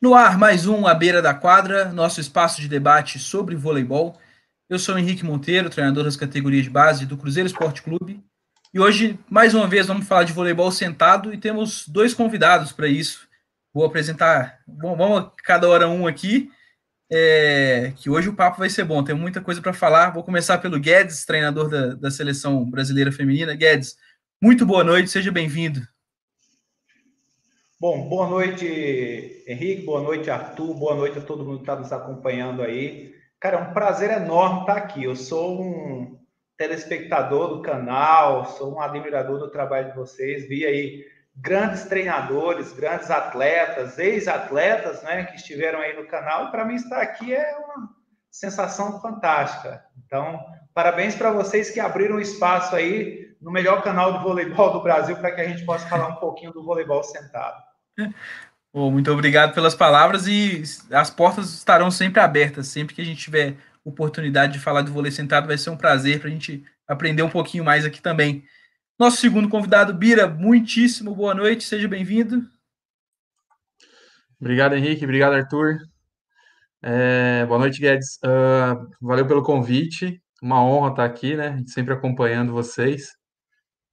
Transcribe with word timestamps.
No 0.00 0.14
ar, 0.14 0.38
mais 0.38 0.66
um 0.66 0.86
À 0.86 0.94
Beira 0.94 1.20
da 1.20 1.34
Quadra, 1.34 1.92
nosso 1.92 2.22
espaço 2.22 2.62
de 2.62 2.68
debate 2.68 3.18
sobre 3.18 3.54
voleibol. 3.54 4.18
Eu 4.66 4.78
sou 4.78 4.98
Henrique 4.98 5.26
Monteiro, 5.26 5.68
treinador 5.68 6.04
das 6.04 6.16
categorias 6.16 6.64
de 6.64 6.70
base 6.70 7.04
do 7.04 7.18
Cruzeiro 7.18 7.46
Esporte 7.46 7.82
Clube. 7.82 8.18
E 8.72 8.80
hoje, 8.80 9.18
mais 9.28 9.52
uma 9.52 9.66
vez, 9.66 9.88
vamos 9.88 10.08
falar 10.08 10.24
de 10.24 10.32
voleibol 10.32 10.72
sentado 10.72 11.34
e 11.34 11.36
temos 11.36 11.86
dois 11.86 12.14
convidados 12.14 12.72
para 12.72 12.88
isso. 12.88 13.28
Vou 13.74 13.84
apresentar, 13.84 14.60
bom, 14.66 14.96
vamos 14.96 15.32
cada 15.44 15.68
hora 15.68 15.86
um 15.86 16.06
aqui, 16.06 16.50
é, 17.12 17.92
que 17.96 18.08
hoje 18.08 18.30
o 18.30 18.34
papo 18.34 18.58
vai 18.58 18.70
ser 18.70 18.84
bom, 18.84 19.04
tem 19.04 19.14
muita 19.14 19.42
coisa 19.42 19.60
para 19.60 19.74
falar. 19.74 20.14
Vou 20.14 20.24
começar 20.24 20.56
pelo 20.56 20.80
Guedes, 20.80 21.26
treinador 21.26 21.68
da, 21.68 21.94
da 21.94 22.10
seleção 22.10 22.64
brasileira 22.64 23.12
feminina. 23.12 23.54
Guedes, 23.54 23.96
muito 24.42 24.64
boa 24.64 24.82
noite, 24.82 25.10
seja 25.10 25.30
bem-vindo. 25.30 25.86
Bom, 27.80 28.10
boa 28.10 28.26
noite, 28.26 29.42
Henrique, 29.46 29.86
boa 29.86 30.02
noite, 30.02 30.30
Arthur, 30.30 30.74
boa 30.74 30.94
noite 30.94 31.18
a 31.18 31.22
todo 31.22 31.46
mundo 31.46 31.56
que 31.56 31.62
está 31.62 31.74
nos 31.74 31.90
acompanhando 31.90 32.60
aí. 32.60 33.14
Cara, 33.40 33.56
é 33.56 33.58
um 33.58 33.72
prazer 33.72 34.10
enorme 34.10 34.60
estar 34.60 34.76
aqui. 34.76 35.02
Eu 35.02 35.16
sou 35.16 35.62
um 35.62 36.20
telespectador 36.58 37.48
do 37.48 37.62
canal, 37.62 38.44
sou 38.44 38.74
um 38.74 38.82
admirador 38.82 39.38
do 39.38 39.50
trabalho 39.50 39.92
de 39.92 39.96
vocês. 39.96 40.46
Vi 40.46 40.66
aí 40.66 41.06
grandes 41.34 41.84
treinadores, 41.84 42.70
grandes 42.70 43.10
atletas, 43.10 43.98
ex-atletas, 43.98 45.02
né, 45.02 45.24
que 45.24 45.36
estiveram 45.36 45.78
aí 45.78 45.96
no 45.96 46.06
canal. 46.06 46.50
Para 46.50 46.66
mim 46.66 46.74
estar 46.74 47.00
aqui 47.00 47.32
é 47.34 47.56
uma 47.56 47.88
sensação 48.30 49.00
fantástica. 49.00 49.82
Então, 50.04 50.38
parabéns 50.74 51.16
para 51.16 51.32
vocês 51.32 51.70
que 51.70 51.80
abriram 51.80 52.20
espaço 52.20 52.76
aí 52.76 53.34
no 53.40 53.50
melhor 53.50 53.82
canal 53.82 54.18
de 54.18 54.22
voleibol 54.22 54.70
do 54.70 54.82
Brasil 54.82 55.16
para 55.16 55.32
que 55.32 55.40
a 55.40 55.48
gente 55.48 55.64
possa 55.64 55.88
falar 55.88 56.08
um 56.08 56.16
pouquinho 56.16 56.52
do 56.52 56.62
voleibol 56.62 57.02
sentado. 57.02 57.69
Muito 58.72 59.10
obrigado 59.10 59.52
pelas 59.52 59.74
palavras 59.74 60.28
e 60.28 60.62
as 60.92 61.10
portas 61.10 61.52
estarão 61.52 61.90
sempre 61.90 62.20
abertas. 62.20 62.68
Sempre 62.68 62.94
que 62.94 63.00
a 63.00 63.04
gente 63.04 63.20
tiver 63.20 63.56
oportunidade 63.84 64.52
de 64.52 64.60
falar 64.60 64.82
de 64.82 64.90
vôlei 64.90 65.10
sentado, 65.10 65.46
vai 65.46 65.58
ser 65.58 65.70
um 65.70 65.76
prazer 65.76 66.20
para 66.20 66.28
a 66.28 66.32
gente 66.32 66.64
aprender 66.86 67.22
um 67.22 67.30
pouquinho 67.30 67.64
mais 67.64 67.84
aqui 67.84 68.00
também. 68.00 68.44
Nosso 68.98 69.16
segundo 69.16 69.48
convidado, 69.48 69.94
Bira, 69.94 70.28
muitíssimo 70.28 71.14
boa 71.14 71.34
noite, 71.34 71.64
seja 71.64 71.88
bem-vindo. 71.88 72.46
Obrigado, 74.40 74.74
Henrique, 74.74 75.04
obrigado, 75.04 75.34
Arthur. 75.34 75.78
É, 76.82 77.44
boa 77.46 77.58
noite, 77.58 77.80
Guedes. 77.80 78.18
Uh, 78.24 78.88
valeu 79.00 79.26
pelo 79.26 79.42
convite, 79.42 80.22
uma 80.42 80.64
honra 80.64 80.90
estar 80.90 81.04
aqui, 81.04 81.34
né? 81.34 81.62
Sempre 81.66 81.94
acompanhando 81.94 82.52
vocês. 82.52 83.10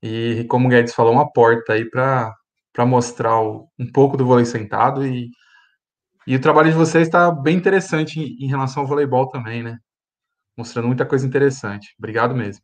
E, 0.01 0.45
como 0.49 0.67
o 0.67 0.69
Guedes 0.69 0.93
falou, 0.93 1.13
uma 1.13 1.31
porta 1.31 1.73
aí 1.73 1.83
para 1.89 2.33
para 2.77 2.85
mostrar 2.85 3.41
o, 3.41 3.67
um 3.79 3.91
pouco 3.91 4.15
do 4.15 4.23
vôlei 4.23 4.45
sentado 4.45 5.03
e, 5.03 5.31
e 6.27 6.35
o 6.35 6.39
trabalho 6.39 6.69
de 6.69 6.77
vocês 6.77 7.07
está 7.07 7.31
bem 7.31 7.57
interessante 7.57 8.19
em, 8.19 8.45
em, 8.45 8.47
relação 8.47 8.83
ao 8.83 8.87
voleibol 8.87 9.27
também, 9.27 9.63
né? 9.63 9.79
Mostrando 10.55 10.85
muita 10.85 11.03
coisa 11.03 11.25
interessante. 11.25 11.95
Obrigado 11.97 12.35
mesmo. 12.35 12.63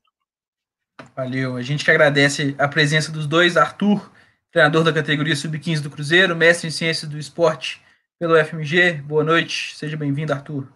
Valeu. 1.15 1.55
A 1.57 1.63
gente 1.63 1.83
que 1.83 1.89
agradece 1.89 2.55
a 2.59 2.67
presença 2.67 3.11
dos 3.11 3.25
dois, 3.25 3.57
Arthur, 3.57 4.11
treinador 4.51 4.83
da 4.83 4.93
categoria 4.93 5.35
Sub-15 5.35 5.81
do 5.81 5.89
Cruzeiro, 5.89 6.35
mestre 6.35 6.67
em 6.67 6.71
Ciências 6.71 7.09
do 7.09 7.17
Esporte 7.17 7.81
pelo 8.19 8.37
FMG. 8.37 9.01
Boa 9.01 9.23
noite, 9.23 9.75
seja 9.75 9.97
bem-vindo, 9.97 10.31
Arthur. 10.31 10.71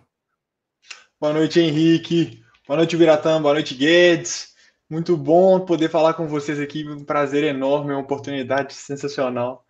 Boa 1.22 1.34
noite, 1.34 1.60
Henrique. 1.60 2.44
Boa 2.68 2.78
noite, 2.78 2.98
Biratã. 2.98 3.40
Boa 3.40 3.54
noite, 3.54 3.76
Guedes. 3.76 4.57
Muito 4.90 5.18
bom 5.18 5.60
poder 5.66 5.90
falar 5.90 6.14
com 6.14 6.30
vocês 6.30 6.62
aqui, 6.62 6.88
um 6.88 7.04
prazer 7.04 7.44
enorme, 7.44 7.92
uma 7.92 8.00
oportunidade 8.00 8.74
sensacional. 8.74 9.66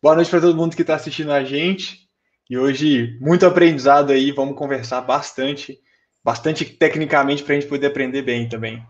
Boa 0.00 0.14
noite 0.14 0.30
para 0.30 0.40
todo 0.40 0.56
mundo 0.56 0.76
que 0.76 0.82
está 0.82 0.94
assistindo 0.94 1.32
a 1.32 1.42
gente. 1.42 2.08
E 2.48 2.56
hoje, 2.56 3.18
muito 3.20 3.44
aprendizado 3.44 4.12
aí, 4.12 4.30
vamos 4.30 4.56
conversar 4.56 5.00
bastante, 5.00 5.80
bastante 6.22 6.64
tecnicamente 6.64 7.42
para 7.42 7.56
a 7.56 7.58
gente 7.58 7.68
poder 7.68 7.88
aprender 7.88 8.22
bem 8.22 8.48
também. 8.48 8.86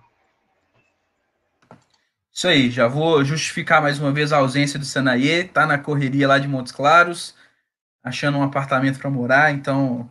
Isso 2.30 2.48
aí, 2.48 2.70
já 2.70 2.86
vou 2.86 3.24
justificar 3.24 3.80
mais 3.80 3.98
uma 3.98 4.12
vez 4.12 4.30
a 4.30 4.38
ausência 4.38 4.78
do 4.78 4.84
Sanaie, 4.84 5.44
tá 5.44 5.66
na 5.66 5.78
correria 5.78 6.28
lá 6.28 6.38
de 6.38 6.48
Montes 6.48 6.72
Claros, 6.72 7.34
achando 8.04 8.36
um 8.36 8.42
apartamento 8.42 8.98
para 8.98 9.08
morar, 9.08 9.54
então 9.54 10.10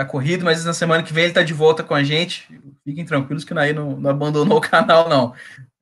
tá 0.00 0.04
corrido, 0.04 0.44
mas 0.44 0.64
na 0.64 0.72
semana 0.72 1.02
que 1.02 1.12
vem 1.12 1.24
ele 1.24 1.34
tá 1.34 1.42
de 1.42 1.52
volta 1.52 1.84
com 1.84 1.94
a 1.94 2.02
gente. 2.02 2.48
Fiquem 2.82 3.04
tranquilos 3.04 3.44
que 3.44 3.52
o 3.52 3.54
Nair 3.54 3.74
não, 3.74 3.96
não 3.96 4.10
abandonou 4.10 4.56
o 4.58 4.60
canal, 4.62 5.08
não. 5.08 5.34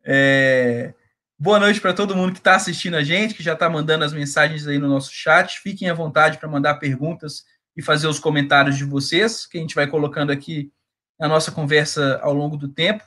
É... 0.04 0.92
Boa 1.38 1.60
noite 1.60 1.80
para 1.80 1.94
todo 1.94 2.16
mundo 2.16 2.32
que 2.32 2.38
está 2.38 2.56
assistindo 2.56 2.96
a 2.96 3.04
gente, 3.04 3.34
que 3.34 3.44
já 3.44 3.52
está 3.52 3.70
mandando 3.70 4.04
as 4.04 4.12
mensagens 4.12 4.66
aí 4.66 4.76
no 4.76 4.88
nosso 4.88 5.12
chat. 5.12 5.60
Fiquem 5.60 5.88
à 5.88 5.94
vontade 5.94 6.38
para 6.38 6.48
mandar 6.48 6.74
perguntas 6.74 7.44
e 7.76 7.82
fazer 7.82 8.08
os 8.08 8.18
comentários 8.18 8.76
de 8.76 8.84
vocês, 8.84 9.46
que 9.46 9.56
a 9.56 9.60
gente 9.60 9.74
vai 9.76 9.86
colocando 9.86 10.32
aqui 10.32 10.72
na 11.18 11.28
nossa 11.28 11.52
conversa 11.52 12.18
ao 12.20 12.34
longo 12.34 12.56
do 12.56 12.66
tempo. 12.66 13.04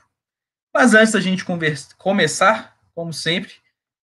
Mas 0.73 0.93
antes 0.93 1.11
da 1.11 1.19
gente 1.19 1.43
conversa, 1.43 1.93
começar, 1.97 2.77
como 2.95 3.11
sempre, 3.11 3.51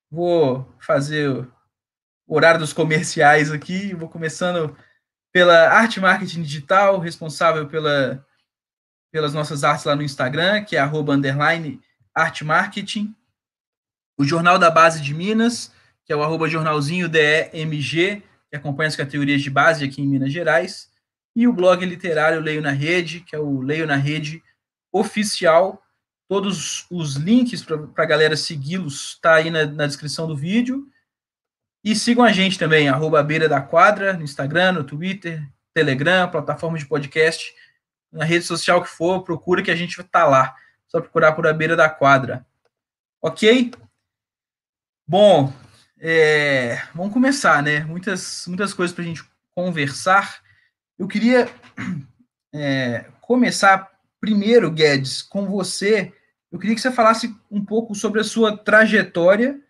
vou 0.09 0.67
fazer 0.79 1.29
o 1.29 2.35
horário 2.35 2.59
dos 2.59 2.73
comerciais 2.73 3.51
aqui. 3.51 3.93
Vou 3.93 4.09
começando 4.09 4.75
pela 5.35 5.67
Arte 5.67 5.99
Marketing 5.99 6.43
Digital, 6.43 6.97
responsável 6.97 7.67
pela, 7.67 8.25
pelas 9.11 9.33
nossas 9.33 9.65
artes 9.65 9.83
lá 9.83 9.93
no 9.93 10.01
Instagram, 10.01 10.63
que 10.63 10.77
é 10.77 10.79
arroba 10.79 11.11
underline 11.11 11.81
Arte 12.15 12.45
Marketing. 12.45 13.13
O 14.17 14.23
Jornal 14.23 14.57
da 14.57 14.71
Base 14.71 15.01
de 15.01 15.13
Minas, 15.13 15.73
que 16.05 16.13
é 16.13 16.15
o 16.15 16.23
arroba 16.23 16.47
jornalzinho 16.47 17.09
DEMG, 17.09 18.23
que 18.49 18.55
acompanha 18.55 18.87
as 18.87 18.95
categorias 18.95 19.41
de 19.41 19.49
base 19.49 19.83
aqui 19.83 20.01
em 20.01 20.07
Minas 20.07 20.31
Gerais. 20.31 20.89
E 21.35 21.49
o 21.49 21.51
blog 21.51 21.85
literário 21.85 22.39
Leio 22.39 22.61
na 22.61 22.71
Rede, 22.71 23.19
que 23.19 23.35
é 23.35 23.39
o 23.39 23.59
Leio 23.59 23.85
na 23.85 23.97
Rede 23.97 24.41
Oficial. 24.89 25.83
Todos 26.29 26.85
os 26.89 27.15
links 27.15 27.61
para 27.61 28.05
a 28.05 28.07
galera 28.07 28.37
segui-los 28.37 29.09
está 29.15 29.33
aí 29.33 29.51
na, 29.51 29.65
na 29.65 29.85
descrição 29.85 30.27
do 30.27 30.37
vídeo. 30.37 30.87
E 31.85 31.95
sigam 31.95 32.25
a 32.25 32.31
gente 32.31 32.57
também, 32.57 32.89
arroba 32.89 33.21
Beira 33.21 33.47
da 33.47 33.61
Quadra, 33.61 34.13
no 34.13 34.23
Instagram, 34.23 34.71
no 34.71 34.83
Twitter, 34.83 35.47
Telegram, 35.71 36.27
plataforma 36.31 36.79
de 36.79 36.85
podcast, 36.87 37.53
na 38.11 38.25
rede 38.25 38.43
social 38.43 38.81
que 38.81 38.89
for, 38.89 39.23
procura 39.23 39.61
que 39.61 39.69
a 39.69 39.75
gente 39.75 40.01
tá 40.05 40.25
lá. 40.25 40.55
Só 40.87 40.99
procurar 40.99 41.33
por 41.33 41.45
a 41.45 41.53
Beira 41.53 41.75
da 41.75 41.87
Quadra. 41.87 42.43
Ok? 43.21 43.71
Bom, 45.07 45.53
é, 45.99 46.81
vamos 46.95 47.13
começar, 47.13 47.61
né? 47.61 47.81
Muitas, 47.81 48.45
muitas 48.47 48.73
coisas 48.73 48.91
para 48.91 49.03
a 49.03 49.07
gente 49.07 49.23
conversar. 49.53 50.41
Eu 50.97 51.07
queria 51.07 51.47
é, 52.51 53.05
começar 53.21 53.91
primeiro, 54.19 54.71
Guedes, 54.71 55.21
com 55.21 55.45
você. 55.45 56.11
Eu 56.51 56.57
queria 56.57 56.73
que 56.73 56.81
você 56.81 56.91
falasse 56.91 57.31
um 57.51 57.63
pouco 57.63 57.93
sobre 57.93 58.21
a 58.21 58.23
sua 58.23 58.57
trajetória 58.57 59.61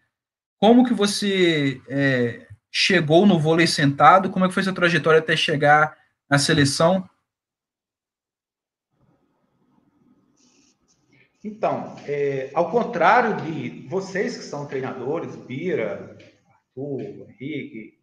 como 0.60 0.86
que 0.86 0.94
você 0.94 1.82
é, 1.88 2.48
chegou 2.72 3.26
no 3.26 3.40
vôlei 3.40 3.68
sentado? 3.68 4.30
Como 4.30 4.46
é 4.46 4.48
que 4.48 4.54
foi 4.54 4.64
sua 4.64 4.74
trajetória 4.74 5.20
até 5.20 5.36
chegar 5.36 5.98
na 6.30 6.38
seleção? 6.38 7.08
Então, 11.44 11.96
é, 12.08 12.50
ao 12.56 12.72
contrário 12.72 13.36
de 13.44 13.88
vocês 13.88 14.36
que 14.36 14.44
são 14.44 14.66
treinadores, 14.66 15.36
Bira, 15.36 16.18
Arthur, 16.48 17.02
Henrique, 17.02 18.00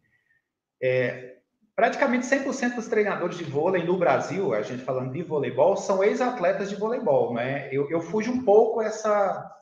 é, 0.81 1.39
praticamente 1.75 2.25
100% 2.25 2.75
dos 2.75 2.87
treinadores 2.87 3.37
de 3.37 3.43
vôlei 3.43 3.83
no 3.83 3.97
Brasil, 3.97 4.53
a 4.53 4.61
gente 4.61 4.85
falando 4.85 5.11
de 5.11 5.21
voleibol, 5.23 5.75
são 5.75 6.01
ex-atletas 6.01 6.69
de 6.69 6.77
voleibol, 6.77 7.33
né? 7.33 7.67
Eu, 7.69 7.89
eu 7.89 7.99
fujo 7.99 8.31
um 8.31 8.45
pouco 8.45 8.81
essa, 8.81 9.53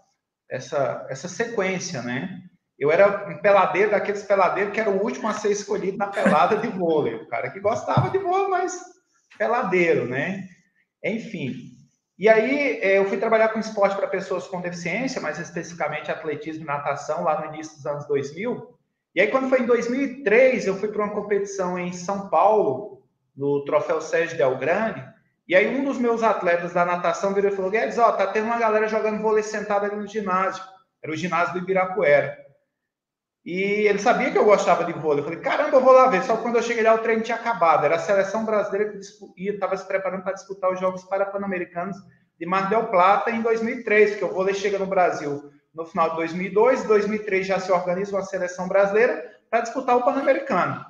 essa, 0.47 1.07
essa 1.09 1.27
sequência, 1.27 2.03
né? 2.03 2.50
Eu 2.81 2.91
era 2.91 3.29
um 3.29 3.37
peladeiro, 3.37 3.91
daqueles 3.91 4.23
peladeiros 4.23 4.73
que 4.73 4.79
era 4.79 4.89
o 4.89 5.03
último 5.03 5.27
a 5.27 5.33
ser 5.33 5.51
escolhido 5.51 5.99
na 5.99 6.07
pelada 6.07 6.57
de 6.57 6.67
vôlei. 6.67 7.13
O 7.13 7.27
cara 7.27 7.51
que 7.51 7.59
gostava 7.59 8.09
de 8.09 8.17
vôlei, 8.17 8.47
mas 8.47 8.75
peladeiro, 9.37 10.07
né? 10.07 10.47
Enfim. 11.03 11.53
E 12.17 12.27
aí 12.27 12.79
é, 12.81 12.97
eu 12.97 13.05
fui 13.05 13.17
trabalhar 13.17 13.49
com 13.49 13.59
esporte 13.59 13.95
para 13.95 14.07
pessoas 14.07 14.47
com 14.47 14.61
deficiência, 14.61 15.21
mais 15.21 15.37
especificamente 15.37 16.09
atletismo 16.09 16.63
e 16.63 16.65
natação, 16.65 17.23
lá 17.23 17.39
no 17.39 17.53
início 17.53 17.75
dos 17.75 17.85
anos 17.85 18.07
2000. 18.07 18.75
E 19.13 19.21
aí, 19.21 19.27
quando 19.27 19.47
foi 19.47 19.61
em 19.61 19.67
2003, 19.67 20.65
eu 20.65 20.75
fui 20.75 20.89
para 20.89 21.03
uma 21.03 21.13
competição 21.13 21.77
em 21.77 21.93
São 21.93 22.29
Paulo, 22.29 23.03
no 23.37 23.63
Troféu 23.63 24.01
Sérgio 24.01 24.37
Del 24.37 24.57
Grande. 24.57 25.07
E 25.47 25.55
aí, 25.55 25.67
um 25.67 25.83
dos 25.83 25.99
meus 25.99 26.23
atletas 26.23 26.73
da 26.73 26.83
natação 26.83 27.31
virou 27.31 27.51
e 27.51 27.55
falou: 27.55 27.69
Guedes, 27.69 27.99
ó, 27.99 28.11
tá 28.13 28.25
tendo 28.25 28.45
uma 28.45 28.57
galera 28.57 28.87
jogando 28.87 29.21
vôlei 29.21 29.43
sentado 29.43 29.85
ali 29.85 29.97
no 29.97 30.07
ginásio. 30.07 30.63
Era 31.03 31.11
o 31.11 31.15
ginásio 31.15 31.53
do 31.53 31.59
Ibirapuera. 31.59 32.49
E 33.43 33.87
ele 33.87 33.97
sabia 33.97 34.31
que 34.31 34.37
eu 34.37 34.45
gostava 34.45 34.85
de 34.85 34.93
vôlei. 34.93 35.21
Eu 35.21 35.25
falei, 35.25 35.39
caramba, 35.39 35.77
eu 35.77 35.81
vou 35.81 35.93
lá 35.93 36.07
ver. 36.07 36.23
Só 36.23 36.35
que 36.35 36.43
quando 36.43 36.57
eu 36.57 36.63
cheguei 36.63 36.83
lá, 36.83 36.93
o 36.93 36.99
treino 36.99 37.23
tinha 37.23 37.37
acabado. 37.37 37.85
Era 37.85 37.95
a 37.95 37.99
seleção 37.99 38.45
brasileira 38.45 38.91
que 38.91 38.99
estava 39.49 39.75
se 39.75 39.85
preparando 39.85 40.23
para 40.23 40.33
disputar 40.33 40.71
os 40.71 40.79
Jogos 40.79 41.03
Pan-Americanos 41.05 41.97
de 42.39 42.45
Mar 42.45 42.69
del 42.69 42.87
Plata 42.87 43.31
em 43.31 43.41
2003, 43.41 44.11
porque 44.11 44.25
o 44.25 44.33
vôlei 44.33 44.53
chega 44.53 44.77
no 44.77 44.85
Brasil 44.85 45.51
no 45.73 45.85
final 45.85 46.11
de 46.11 46.15
2002. 46.17 46.83
Em 46.83 46.87
2003 46.87 47.47
já 47.47 47.59
se 47.59 47.71
organiza 47.71 48.15
uma 48.15 48.23
seleção 48.23 48.67
brasileira 48.67 49.23
para 49.49 49.61
disputar 49.61 49.97
o 49.97 50.03
Pan-Americano. 50.03 50.85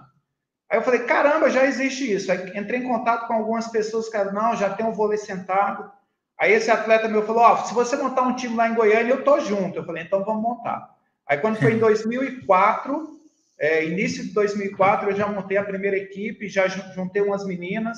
Aí 0.69 0.77
eu 0.77 0.83
falei, 0.83 1.01
caramba, 1.01 1.49
já 1.49 1.65
existe 1.65 2.11
isso. 2.11 2.31
Aí 2.31 2.57
entrei 2.57 2.79
em 2.79 2.87
contato 2.87 3.27
com 3.27 3.33
algumas 3.33 3.67
pessoas 3.67 4.09
que 4.09 4.17
não, 4.25 4.55
já 4.55 4.69
tem 4.69 4.85
um 4.85 4.93
vôlei 4.93 5.17
sentado. 5.17 5.91
Aí 6.37 6.53
esse 6.53 6.71
atleta 6.71 7.07
meu 7.07 7.23
falou, 7.23 7.43
ó, 7.43 7.53
oh, 7.53 7.57
se 7.65 7.73
você 7.73 7.95
montar 7.95 8.23
um 8.23 8.35
time 8.35 8.55
lá 8.55 8.67
em 8.67 8.75
Goiânia, 8.75 9.11
eu 9.11 9.23
tô 9.23 9.39
junto. 9.39 9.77
Eu 9.77 9.85
falei, 9.85 10.03
então 10.03 10.23
vamos 10.23 10.41
montar. 10.41 11.00
Aí 11.27 11.37
quando 11.37 11.57
foi 11.57 11.73
em 11.73 11.79
2004, 11.79 13.19
é, 13.59 13.85
início 13.85 14.23
de 14.23 14.33
2004, 14.33 15.11
eu 15.11 15.15
já 15.15 15.27
montei 15.27 15.57
a 15.57 15.63
primeira 15.63 15.95
equipe, 15.95 16.49
já 16.49 16.67
juntei 16.67 17.21
umas 17.21 17.45
meninas, 17.45 17.97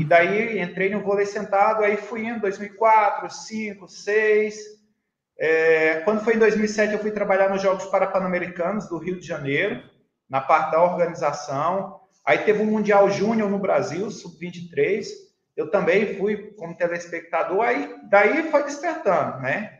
e 0.00 0.04
daí 0.04 0.58
entrei 0.58 0.88
no 0.88 1.02
vôlei 1.02 1.26
sentado, 1.26 1.84
aí 1.84 1.96
fui 1.96 2.26
indo 2.26 2.40
2004, 2.40 3.20
2005, 3.28 3.80
2006. 3.80 4.76
É, 5.38 6.00
quando 6.00 6.24
foi 6.24 6.34
em 6.34 6.38
2007, 6.38 6.94
eu 6.94 6.98
fui 6.98 7.10
trabalhar 7.10 7.50
nos 7.50 7.60
Jogos 7.60 7.84
Parapan-Americanos 7.86 8.88
do 8.88 8.96
Rio 8.96 9.20
de 9.20 9.26
Janeiro, 9.26 9.82
na 10.28 10.40
parte 10.40 10.72
da 10.72 10.82
organização. 10.82 12.00
Aí 12.24 12.38
teve 12.38 12.62
um 12.62 12.66
Mundial 12.66 13.10
Júnior 13.10 13.50
no 13.50 13.58
Brasil, 13.58 14.10
sub-23. 14.10 15.06
Eu 15.56 15.70
também 15.70 16.16
fui 16.16 16.54
como 16.56 16.76
telespectador, 16.76 17.60
aí 17.60 17.96
daí 18.10 18.50
foi 18.50 18.64
despertando, 18.64 19.40
né? 19.40 19.75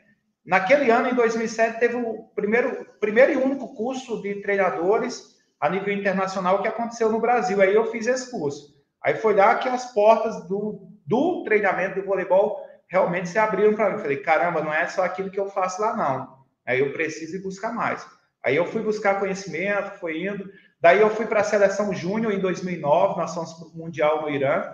Naquele 0.47 0.91
ano, 0.91 1.09
em 1.09 1.15
2007, 1.15 1.81
teve 1.81 1.97
o 1.97 2.25
primeiro, 2.35 2.87
primeiro 3.01 3.33
e 3.33 3.37
único 3.37 3.75
curso 3.75 4.23
de 4.23 4.41
treinadores 4.43 5.35
a 5.59 5.69
nível 5.69 5.93
internacional 5.93 6.63
que 6.63 6.69
aconteceu 6.69 7.11
no 7.11 7.21
Brasil. 7.21 7.61
Aí 7.61 7.75
eu 7.75 7.91
fiz 7.91 8.07
esse 8.07 8.31
curso. 8.31 8.77
Aí 9.03 9.17
foi 9.17 9.35
lá 9.35 9.57
que 9.57 9.69
as 9.69 9.93
portas 9.93 10.47
do, 10.47 10.89
do 11.05 11.43
treinamento 11.45 12.01
de 12.01 12.07
voleibol 12.07 12.61
realmente 12.89 13.29
se 13.29 13.39
abriram 13.39 13.75
para 13.75 13.91
mim. 13.91 13.99
Falei, 13.99 14.19
caramba, 14.19 14.63
não 14.63 14.73
é 14.73 14.87
só 14.87 15.05
aquilo 15.05 15.31
que 15.31 15.41
eu 15.41 15.49
faço 15.49 15.81
lá, 15.81 15.97
não. 15.97 16.45
Aí 16.65 16.81
eu 16.81 16.93
preciso 16.93 17.37
ir 17.37 17.43
buscar 17.43 17.73
mais. 17.73 18.07
Aí 18.45 18.55
eu 18.55 18.67
fui 18.67 18.83
buscar 18.83 19.19
conhecimento, 19.19 19.99
fui 19.99 20.27
indo. 20.27 20.49
Daí 20.81 21.01
eu 21.01 21.11
fui 21.11 21.27
para 21.27 21.41
a 21.41 21.45
seleção 21.45 21.93
júnior 21.93 22.33
em 22.33 22.39
2009, 22.39 23.19
nós 23.19 23.35
fomos 23.35 23.53
para 23.55 23.67
o 23.67 23.77
Mundial 23.77 24.23
no 24.23 24.31
Irã. 24.31 24.73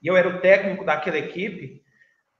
E 0.00 0.06
eu 0.06 0.16
era 0.16 0.28
o 0.28 0.40
técnico 0.40 0.84
daquela 0.84 1.18
equipe. 1.18 1.79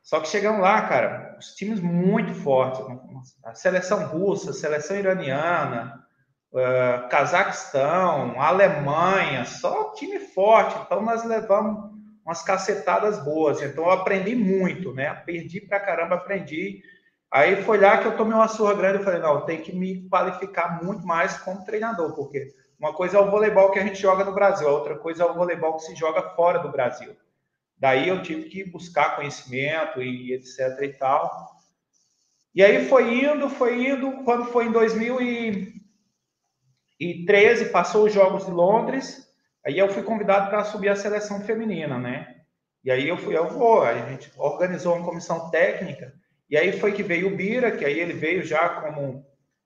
Só 0.03 0.21
que 0.21 0.29
chegamos 0.29 0.61
lá, 0.61 0.83
cara, 0.83 1.37
os 1.39 1.55
times 1.55 1.81
muito 1.81 2.35
fortes. 2.35 2.85
A 3.45 3.55
seleção 3.55 4.07
russa, 4.07 4.51
a 4.51 4.55
seleção 4.55 4.97
iraniana, 4.97 6.03
uh, 6.53 7.09
Cazaquistão, 7.09 8.41
Alemanha, 8.41 9.45
só 9.45 9.93
time 9.93 10.19
forte. 10.19 10.79
Então 10.85 11.03
nós 11.03 11.25
levamos 11.25 11.91
umas 12.25 12.43
cacetadas 12.43 13.23
boas. 13.25 13.63
Então 13.63 13.85
eu 13.85 13.91
aprendi 13.91 14.35
muito, 14.35 14.93
né? 14.93 15.13
Perdi 15.15 15.61
pra 15.61 15.81
caramba, 15.81 16.17
aprendi. 16.17 16.83
Aí 17.31 17.63
foi 17.63 17.79
lá 17.79 17.99
que 17.99 18.09
eu 18.09 18.17
tomei 18.17 18.35
uma 18.35 18.49
surra 18.49 18.75
grande. 18.75 18.99
Eu 18.99 19.05
falei, 19.05 19.21
não, 19.21 19.45
tenho 19.45 19.63
que 19.63 19.75
me 19.75 20.09
qualificar 20.09 20.83
muito 20.83 21.07
mais 21.07 21.39
como 21.39 21.65
treinador, 21.65 22.15
porque 22.15 22.49
uma 22.79 22.93
coisa 22.95 23.19
é 23.19 23.21
o 23.21 23.31
voleibol 23.31 23.71
que 23.71 23.79
a 23.79 23.83
gente 23.85 24.01
joga 24.01 24.25
no 24.25 24.35
Brasil, 24.35 24.67
a 24.67 24.73
outra 24.73 24.97
coisa 24.97 25.23
é 25.23 25.27
o 25.27 25.35
voleibol 25.35 25.77
que 25.77 25.83
se 25.83 25.95
joga 25.95 26.23
fora 26.31 26.59
do 26.59 26.71
Brasil. 26.71 27.15
Daí 27.81 28.09
eu 28.09 28.23
tive 28.23 28.51
que 28.51 28.63
buscar 28.63 29.17
conhecimento 29.17 30.03
e 30.03 30.35
etc 30.35 30.79
e 30.83 30.91
tal. 30.91 31.51
E 32.55 32.63
aí 32.63 32.87
foi 32.87 33.25
indo, 33.25 33.49
foi 33.49 33.89
indo, 33.89 34.23
quando 34.25 34.45
foi 34.47 34.67
em 34.67 34.73
2013, 34.73 37.71
passou 37.71 38.05
os 38.05 38.13
Jogos 38.13 38.45
de 38.45 38.51
Londres, 38.51 39.27
aí 39.65 39.79
eu 39.79 39.89
fui 39.89 40.03
convidado 40.03 40.51
para 40.51 40.65
subir 40.65 40.91
a 40.91 40.97
seleção 40.97 41.41
feminina, 41.41 41.99
né? 41.99 42.37
E 42.85 42.91
aí 42.91 43.09
eu 43.09 43.17
fui, 43.17 43.35
eu 43.37 43.49
vou, 43.49 43.83
a 43.83 43.95
gente 43.95 44.31
organizou 44.37 44.97
uma 44.97 45.07
comissão 45.07 45.51
técnica, 45.51 46.13
e 46.51 46.57
aí 46.57 46.73
foi 46.73 46.93
que 46.93 47.03
veio 47.03 47.29
o 47.29 47.37
Bira, 47.37 47.71
que 47.71 47.85
aí 47.85 47.99
ele 47.99 48.13
veio 48.13 48.43
já 48.43 48.69
como 48.81 49.25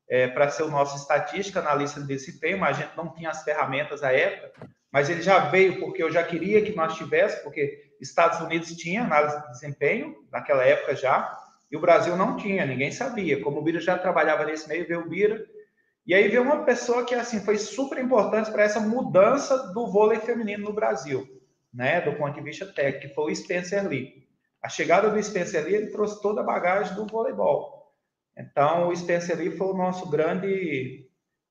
é, 0.08 0.28
para 0.28 0.50
ser 0.50 0.64
o 0.64 0.70
nosso 0.70 0.96
estatística, 0.96 1.61
analista 1.61 2.00
de 2.00 2.06
desempenho, 2.06 2.58
mas 2.58 2.76
a 2.76 2.82
gente 2.82 2.96
não 2.96 3.12
tinha 3.14 3.31
as 3.31 3.43
ferramentas 3.43 4.02
à 4.02 4.12
época, 4.12 4.69
mas 4.93 5.08
ele 5.08 5.22
já 5.22 5.38
veio 5.38 5.81
porque 5.81 6.02
eu 6.02 6.12
já 6.12 6.22
queria 6.22 6.62
que 6.62 6.76
nós 6.76 6.96
tivéssemos, 6.96 7.43
porque 7.43 7.94
Estados 8.08 8.40
Unidos 8.40 8.74
tinha 8.76 9.02
análise 9.02 9.40
de 9.40 9.50
desempenho, 9.50 10.16
naquela 10.30 10.64
época 10.64 10.94
já, 10.94 11.38
e 11.70 11.76
o 11.76 11.80
Brasil 11.80 12.16
não 12.16 12.36
tinha, 12.36 12.64
ninguém 12.64 12.92
sabia. 12.92 13.42
Como 13.42 13.58
o 13.58 13.62
Bira 13.62 13.80
já 13.80 13.98
trabalhava 13.98 14.44
nesse 14.44 14.68
meio, 14.68 14.86
veio 14.86 15.00
o 15.00 15.08
Bira. 15.08 15.44
E 16.06 16.14
aí 16.14 16.28
veio 16.28 16.42
uma 16.42 16.64
pessoa 16.64 17.04
que 17.04 17.14
assim 17.14 17.40
foi 17.40 17.58
super 17.58 17.98
importante 17.98 18.50
para 18.50 18.62
essa 18.62 18.78
mudança 18.78 19.72
do 19.72 19.86
vôlei 19.90 20.20
feminino 20.20 20.64
no 20.64 20.72
Brasil, 20.72 21.26
né, 21.72 22.00
do 22.00 22.12
ponto 22.12 22.34
de 22.34 22.42
vista 22.42 22.66
técnico, 22.66 23.08
que 23.08 23.14
foi 23.14 23.32
o 23.32 23.36
Spencer 23.36 23.88
Lee. 23.88 24.24
A 24.62 24.68
chegada 24.68 25.10
do 25.10 25.22
Spencer 25.22 25.64
Lee, 25.64 25.74
ele 25.74 25.86
trouxe 25.88 26.20
toda 26.20 26.42
a 26.42 26.44
bagagem 26.44 26.94
do 26.94 27.06
voleibol. 27.06 27.92
Então, 28.36 28.88
o 28.88 28.96
Spencer 28.96 29.38
Lee 29.38 29.56
foi 29.56 29.68
o 29.68 29.76
nosso 29.76 30.10
grande 30.10 31.08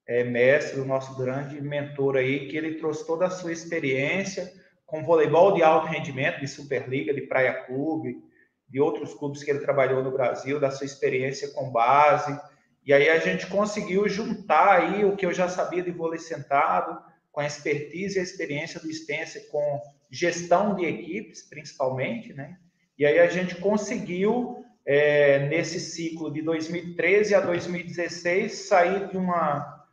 é, 0.07 0.23
mestre, 0.23 0.79
o 0.79 0.85
nosso 0.85 1.17
grande 1.17 1.59
mentor 1.61 2.17
aí, 2.17 2.47
que 2.47 2.57
ele 2.57 2.75
trouxe 2.75 3.05
toda 3.05 3.25
a 3.25 3.29
sua 3.29 3.51
experiência, 3.51 4.51
com 4.93 5.03
voleibol 5.03 5.55
de 5.55 5.63
alto 5.63 5.87
rendimento, 5.87 6.39
de 6.39 6.47
Superliga, 6.47 7.11
de 7.11 7.21
Praia 7.21 7.65
Clube, 7.65 8.23
de 8.69 8.79
outros 8.79 9.11
clubes 9.15 9.43
que 9.43 9.49
ele 9.49 9.57
trabalhou 9.57 10.03
no 10.03 10.11
Brasil, 10.11 10.59
da 10.59 10.69
sua 10.69 10.85
experiência 10.85 11.49
com 11.49 11.71
base. 11.71 12.39
E 12.85 12.93
aí 12.93 13.09
a 13.09 13.17
gente 13.17 13.47
conseguiu 13.47 14.07
juntar 14.07 14.81
aí 14.81 15.03
o 15.03 15.15
que 15.15 15.25
eu 15.25 15.33
já 15.33 15.49
sabia 15.49 15.81
de 15.81 15.89
vôlei 15.89 16.19
sentado, 16.19 17.01
com 17.31 17.41
a 17.41 17.47
expertise 17.47 18.17
e 18.17 18.19
a 18.19 18.23
experiência 18.23 18.79
do 18.79 18.93
Spencer 18.93 19.49
com 19.49 19.81
gestão 20.11 20.75
de 20.75 20.85
equipes, 20.85 21.41
principalmente, 21.41 22.31
né? 22.31 22.55
E 22.95 23.03
aí 23.03 23.17
a 23.17 23.25
gente 23.25 23.55
conseguiu, 23.55 24.63
é, 24.85 25.47
nesse 25.47 25.79
ciclo 25.79 26.31
de 26.31 26.43
2013 26.43 27.33
a 27.33 27.39
2016, 27.39 28.67
sair 28.67 29.07
de 29.07 29.17
uma, 29.17 29.87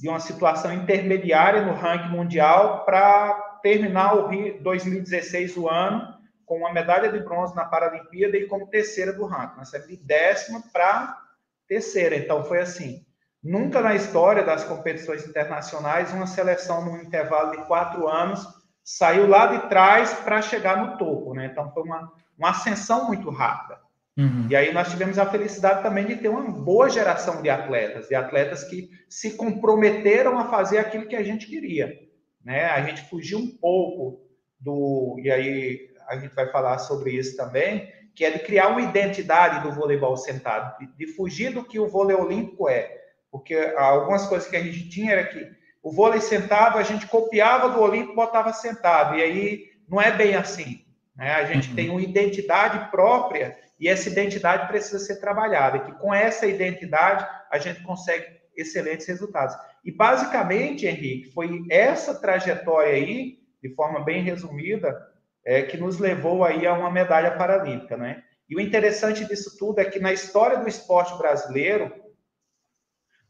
de 0.00 0.08
uma 0.08 0.18
situação 0.18 0.72
intermediária 0.72 1.60
no 1.60 1.74
ranking 1.74 2.08
mundial 2.08 2.86
para 2.86 3.53
terminar 3.64 4.14
o 4.14 4.28
Rio 4.28 4.62
2016 4.62 5.56
o 5.56 5.70
ano 5.70 6.06
com 6.44 6.58
uma 6.58 6.70
medalha 6.70 7.10
de 7.10 7.18
bronze 7.20 7.56
na 7.56 7.64
Paralimpíada 7.64 8.36
e 8.36 8.46
como 8.46 8.66
terceira 8.66 9.10
do 9.10 9.24
ranking. 9.24 9.56
Nós 9.56 9.70
saímos 9.70 9.88
de 9.88 9.96
décima 9.96 10.62
para 10.70 11.18
terceira. 11.66 12.14
Então 12.14 12.44
foi 12.44 12.60
assim. 12.60 13.06
Nunca 13.42 13.80
na 13.80 13.94
história 13.94 14.44
das 14.44 14.64
competições 14.64 15.26
internacionais 15.26 16.12
uma 16.12 16.26
seleção 16.26 16.84
num 16.84 16.98
intervalo 16.98 17.52
de 17.52 17.66
quatro 17.66 18.06
anos 18.06 18.46
saiu 18.84 19.26
lá 19.26 19.46
de 19.46 19.66
trás 19.70 20.12
para 20.12 20.42
chegar 20.42 20.76
no 20.76 20.98
topo, 20.98 21.32
né? 21.32 21.46
Então 21.46 21.72
foi 21.72 21.84
uma, 21.84 22.12
uma 22.38 22.50
ascensão 22.50 23.06
muito 23.06 23.30
rápida. 23.30 23.80
Uhum. 24.18 24.46
E 24.50 24.54
aí 24.54 24.74
nós 24.74 24.90
tivemos 24.90 25.18
a 25.18 25.24
felicidade 25.24 25.82
também 25.82 26.04
de 26.04 26.16
ter 26.16 26.28
uma 26.28 26.42
boa 26.42 26.90
geração 26.90 27.40
de 27.40 27.48
atletas, 27.48 28.08
de 28.08 28.14
atletas 28.14 28.62
que 28.64 28.90
se 29.08 29.38
comprometeram 29.38 30.38
a 30.38 30.50
fazer 30.50 30.76
aquilo 30.76 31.08
que 31.08 31.16
a 31.16 31.22
gente 31.22 31.46
queria 31.46 32.04
né? 32.44 32.66
A 32.66 32.82
gente 32.82 33.02
fugiu 33.08 33.38
um 33.38 33.56
pouco 33.56 34.20
do 34.60 35.16
e 35.22 35.30
aí 35.30 35.94
a 36.08 36.18
gente 36.18 36.34
vai 36.34 36.50
falar 36.50 36.78
sobre 36.78 37.12
isso 37.12 37.36
também, 37.36 37.90
que 38.14 38.24
é 38.24 38.30
de 38.30 38.40
criar 38.40 38.68
uma 38.68 38.82
identidade 38.82 39.66
do 39.66 39.74
voleibol 39.74 40.16
sentado, 40.16 40.78
de, 40.78 40.86
de 40.96 41.06
fugir 41.14 41.52
do 41.52 41.64
que 41.64 41.78
o 41.78 41.88
vôlei 41.88 42.14
olímpico 42.14 42.68
é, 42.68 43.04
porque 43.30 43.56
algumas 43.76 44.26
coisas 44.28 44.48
que 44.48 44.56
a 44.56 44.62
gente 44.62 44.88
tinha 44.88 45.12
era 45.12 45.24
que 45.24 45.50
o 45.82 45.90
vôlei 45.90 46.20
sentado 46.20 46.78
a 46.78 46.82
gente 46.82 47.06
copiava 47.06 47.68
do 47.68 47.80
olímpico, 47.80 48.12
e 48.12 48.16
botava 48.16 48.52
sentado, 48.52 49.16
e 49.16 49.22
aí 49.22 49.64
não 49.88 50.00
é 50.00 50.12
bem 50.12 50.36
assim, 50.36 50.84
né? 51.16 51.32
A 51.34 51.44
gente 51.44 51.70
uhum. 51.70 51.74
tem 51.74 51.90
uma 51.90 52.00
identidade 52.00 52.90
própria 52.90 53.58
e 53.78 53.88
essa 53.88 54.08
identidade 54.08 54.68
precisa 54.68 54.98
ser 54.98 55.16
trabalhada, 55.16 55.80
que 55.80 55.92
com 55.98 56.14
essa 56.14 56.46
identidade 56.46 57.26
a 57.50 57.58
gente 57.58 57.82
consegue 57.82 58.24
excelentes 58.56 59.06
resultados. 59.06 59.56
E 59.84 59.92
basicamente, 59.92 60.86
Henrique, 60.86 61.30
foi 61.32 61.64
essa 61.70 62.14
trajetória 62.14 62.94
aí, 62.94 63.38
de 63.62 63.74
forma 63.74 64.00
bem 64.00 64.22
resumida, 64.22 64.96
é, 65.44 65.62
que 65.62 65.76
nos 65.76 65.98
levou 65.98 66.42
aí 66.42 66.66
a 66.66 66.72
uma 66.72 66.90
medalha 66.90 67.32
paralímpica, 67.36 67.96
né? 67.96 68.22
E 68.48 68.56
o 68.56 68.60
interessante 68.60 69.24
disso 69.26 69.56
tudo 69.58 69.80
é 69.80 69.84
que 69.84 69.98
na 69.98 70.12
história 70.12 70.58
do 70.58 70.68
esporte 70.68 71.16
brasileiro, 71.18 71.92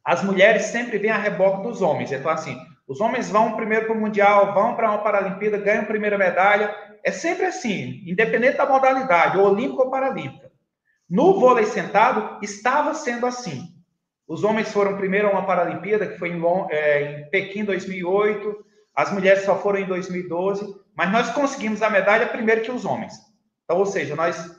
as 0.04 0.22
mulheres 0.22 0.64
sempre 0.64 0.98
vêm 0.98 1.10
a 1.10 1.18
reboque 1.18 1.62
dos 1.62 1.82
homens. 1.82 2.12
Então, 2.12 2.30
assim, 2.30 2.56
os 2.86 3.00
homens 3.00 3.30
vão 3.30 3.56
primeiro 3.56 3.86
para 3.86 3.96
o 3.96 4.00
Mundial, 4.00 4.52
vão 4.52 4.76
para 4.76 4.90
uma 4.90 5.02
Paralimpíada, 5.02 5.58
ganham 5.58 5.82
a 5.82 5.86
primeira 5.86 6.18
medalha. 6.18 6.74
É 7.02 7.10
sempre 7.10 7.46
assim, 7.46 8.02
independente 8.06 8.58
da 8.58 8.66
modalidade, 8.66 9.38
olímpica 9.38 9.82
ou 9.82 9.90
paralímpica. 9.90 10.52
No 11.08 11.38
vôlei 11.38 11.66
sentado, 11.66 12.38
estava 12.42 12.94
sendo 12.94 13.26
assim. 13.26 13.73
Os 14.26 14.42
homens 14.42 14.72
foram 14.72 14.96
primeiro 14.96 15.28
a 15.28 15.30
uma 15.30 15.46
Paralimpíada, 15.46 16.06
que 16.06 16.18
foi 16.18 16.30
em, 16.30 16.42
é, 16.70 17.20
em 17.20 17.30
Pequim 17.30 17.64
2008, 17.64 18.64
as 18.94 19.12
mulheres 19.12 19.44
só 19.44 19.60
foram 19.60 19.80
em 19.80 19.86
2012, 19.86 20.74
mas 20.96 21.10
nós 21.10 21.30
conseguimos 21.30 21.82
a 21.82 21.90
medalha 21.90 22.26
primeiro 22.28 22.62
que 22.62 22.70
os 22.70 22.84
homens. 22.84 23.14
Então, 23.64 23.78
ou 23.78 23.86
seja, 23.86 24.14
nós 24.14 24.56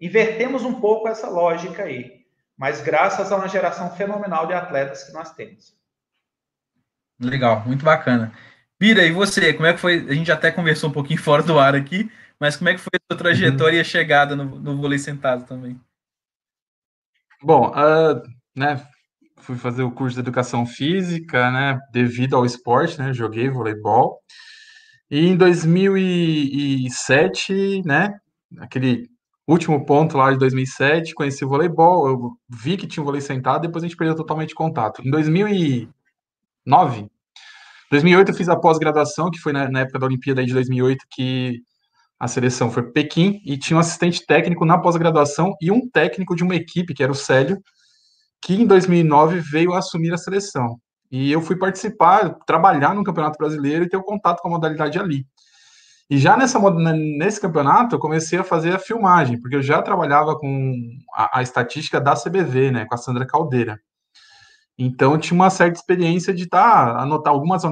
invertemos 0.00 0.64
um 0.64 0.80
pouco 0.80 1.08
essa 1.08 1.28
lógica 1.28 1.84
aí, 1.84 2.24
mas 2.56 2.80
graças 2.80 3.30
a 3.30 3.36
uma 3.36 3.48
geração 3.48 3.94
fenomenal 3.94 4.46
de 4.46 4.54
atletas 4.54 5.04
que 5.04 5.12
nós 5.12 5.32
temos. 5.34 5.74
Legal, 7.20 7.62
muito 7.66 7.84
bacana. 7.84 8.32
Pira, 8.78 9.04
e 9.04 9.12
você, 9.12 9.52
como 9.52 9.66
é 9.66 9.72
que 9.72 9.80
foi? 9.80 10.06
A 10.08 10.14
gente 10.14 10.32
até 10.32 10.50
conversou 10.50 10.90
um 10.90 10.92
pouquinho 10.92 11.20
fora 11.22 11.42
do 11.42 11.58
ar 11.58 11.74
aqui, 11.74 12.10
mas 12.40 12.56
como 12.56 12.70
é 12.70 12.74
que 12.74 12.80
foi 12.80 12.92
a 12.94 13.12
sua 13.12 13.18
trajetória 13.18 13.76
e 13.76 13.80
a 13.80 13.84
chegada 13.84 14.34
no, 14.34 14.44
no 14.44 14.76
vôlei 14.76 14.98
sentado 14.98 15.46
também? 15.46 15.78
Bom, 17.42 17.68
uh, 17.70 18.22
né, 18.56 18.86
fui 19.44 19.56
fazer 19.56 19.82
o 19.82 19.90
curso 19.90 20.14
de 20.14 20.20
educação 20.20 20.64
física, 20.64 21.50
né? 21.50 21.78
Devido 21.92 22.34
ao 22.34 22.46
esporte, 22.46 22.98
né? 22.98 23.12
Joguei 23.12 23.50
voleibol. 23.50 24.20
E 25.10 25.26
em 25.26 25.36
2007, 25.36 27.82
né? 27.84 28.14
Aquele 28.58 29.10
último 29.46 29.84
ponto 29.84 30.16
lá 30.16 30.32
de 30.32 30.38
2007, 30.38 31.12
conheci 31.14 31.44
o 31.44 31.48
voleibol, 31.48 32.08
eu 32.08 32.30
vi 32.48 32.78
que 32.78 32.86
tinha 32.86 33.02
um 33.02 33.04
vôlei 33.04 33.20
sentado, 33.20 33.60
depois 33.62 33.84
a 33.84 33.86
gente 33.86 33.96
perdeu 33.96 34.16
totalmente 34.16 34.54
contato. 34.54 35.06
Em 35.06 35.10
2009, 35.10 37.06
2008 37.90 38.30
eu 38.30 38.34
fiz 38.34 38.48
a 38.48 38.56
pós-graduação, 38.56 39.30
que 39.30 39.38
foi 39.38 39.52
na, 39.52 39.70
na, 39.70 39.80
época 39.80 39.98
da 39.98 40.06
Olimpíada 40.06 40.42
de 40.44 40.54
2008, 40.54 41.04
que 41.10 41.60
a 42.18 42.26
seleção 42.26 42.70
foi 42.70 42.90
Pequim, 42.90 43.42
e 43.44 43.58
tinha 43.58 43.76
um 43.76 43.80
assistente 43.80 44.24
técnico 44.24 44.64
na 44.64 44.78
pós-graduação 44.78 45.54
e 45.60 45.70
um 45.70 45.86
técnico 45.90 46.34
de 46.34 46.42
uma 46.42 46.56
equipe, 46.56 46.94
que 46.94 47.02
era 47.02 47.12
o 47.12 47.14
Célio, 47.14 47.62
que 48.44 48.54
em 48.54 48.66
2009 48.66 49.40
veio 49.40 49.72
assumir 49.72 50.12
a 50.12 50.18
seleção. 50.18 50.78
E 51.10 51.32
eu 51.32 51.40
fui 51.40 51.56
participar, 51.56 52.34
trabalhar 52.46 52.94
no 52.94 53.02
Campeonato 53.02 53.38
Brasileiro 53.38 53.84
e 53.84 53.88
ter 53.88 53.96
o 53.96 54.00
um 54.00 54.04
contato 54.04 54.42
com 54.42 54.48
a 54.48 54.50
modalidade 54.50 54.98
ali. 54.98 55.26
E 56.10 56.18
já 56.18 56.36
nessa, 56.36 56.60
nesse 56.92 57.40
campeonato 57.40 57.94
eu 57.94 57.98
comecei 57.98 58.38
a 58.38 58.44
fazer 58.44 58.74
a 58.74 58.78
filmagem, 58.78 59.40
porque 59.40 59.56
eu 59.56 59.62
já 59.62 59.80
trabalhava 59.80 60.38
com 60.38 60.74
a, 61.14 61.38
a 61.38 61.42
estatística 61.42 61.98
da 61.98 62.14
CBV, 62.14 62.70
né, 62.70 62.84
com 62.84 62.94
a 62.94 62.98
Sandra 62.98 63.26
Caldeira. 63.26 63.80
Então 64.76 65.16
tinha 65.16 65.34
uma 65.34 65.48
certa 65.48 65.78
experiência 65.78 66.34
de 66.34 66.46
tá, 66.46 67.00
anotar 67.00 67.32
algumas 67.32 67.62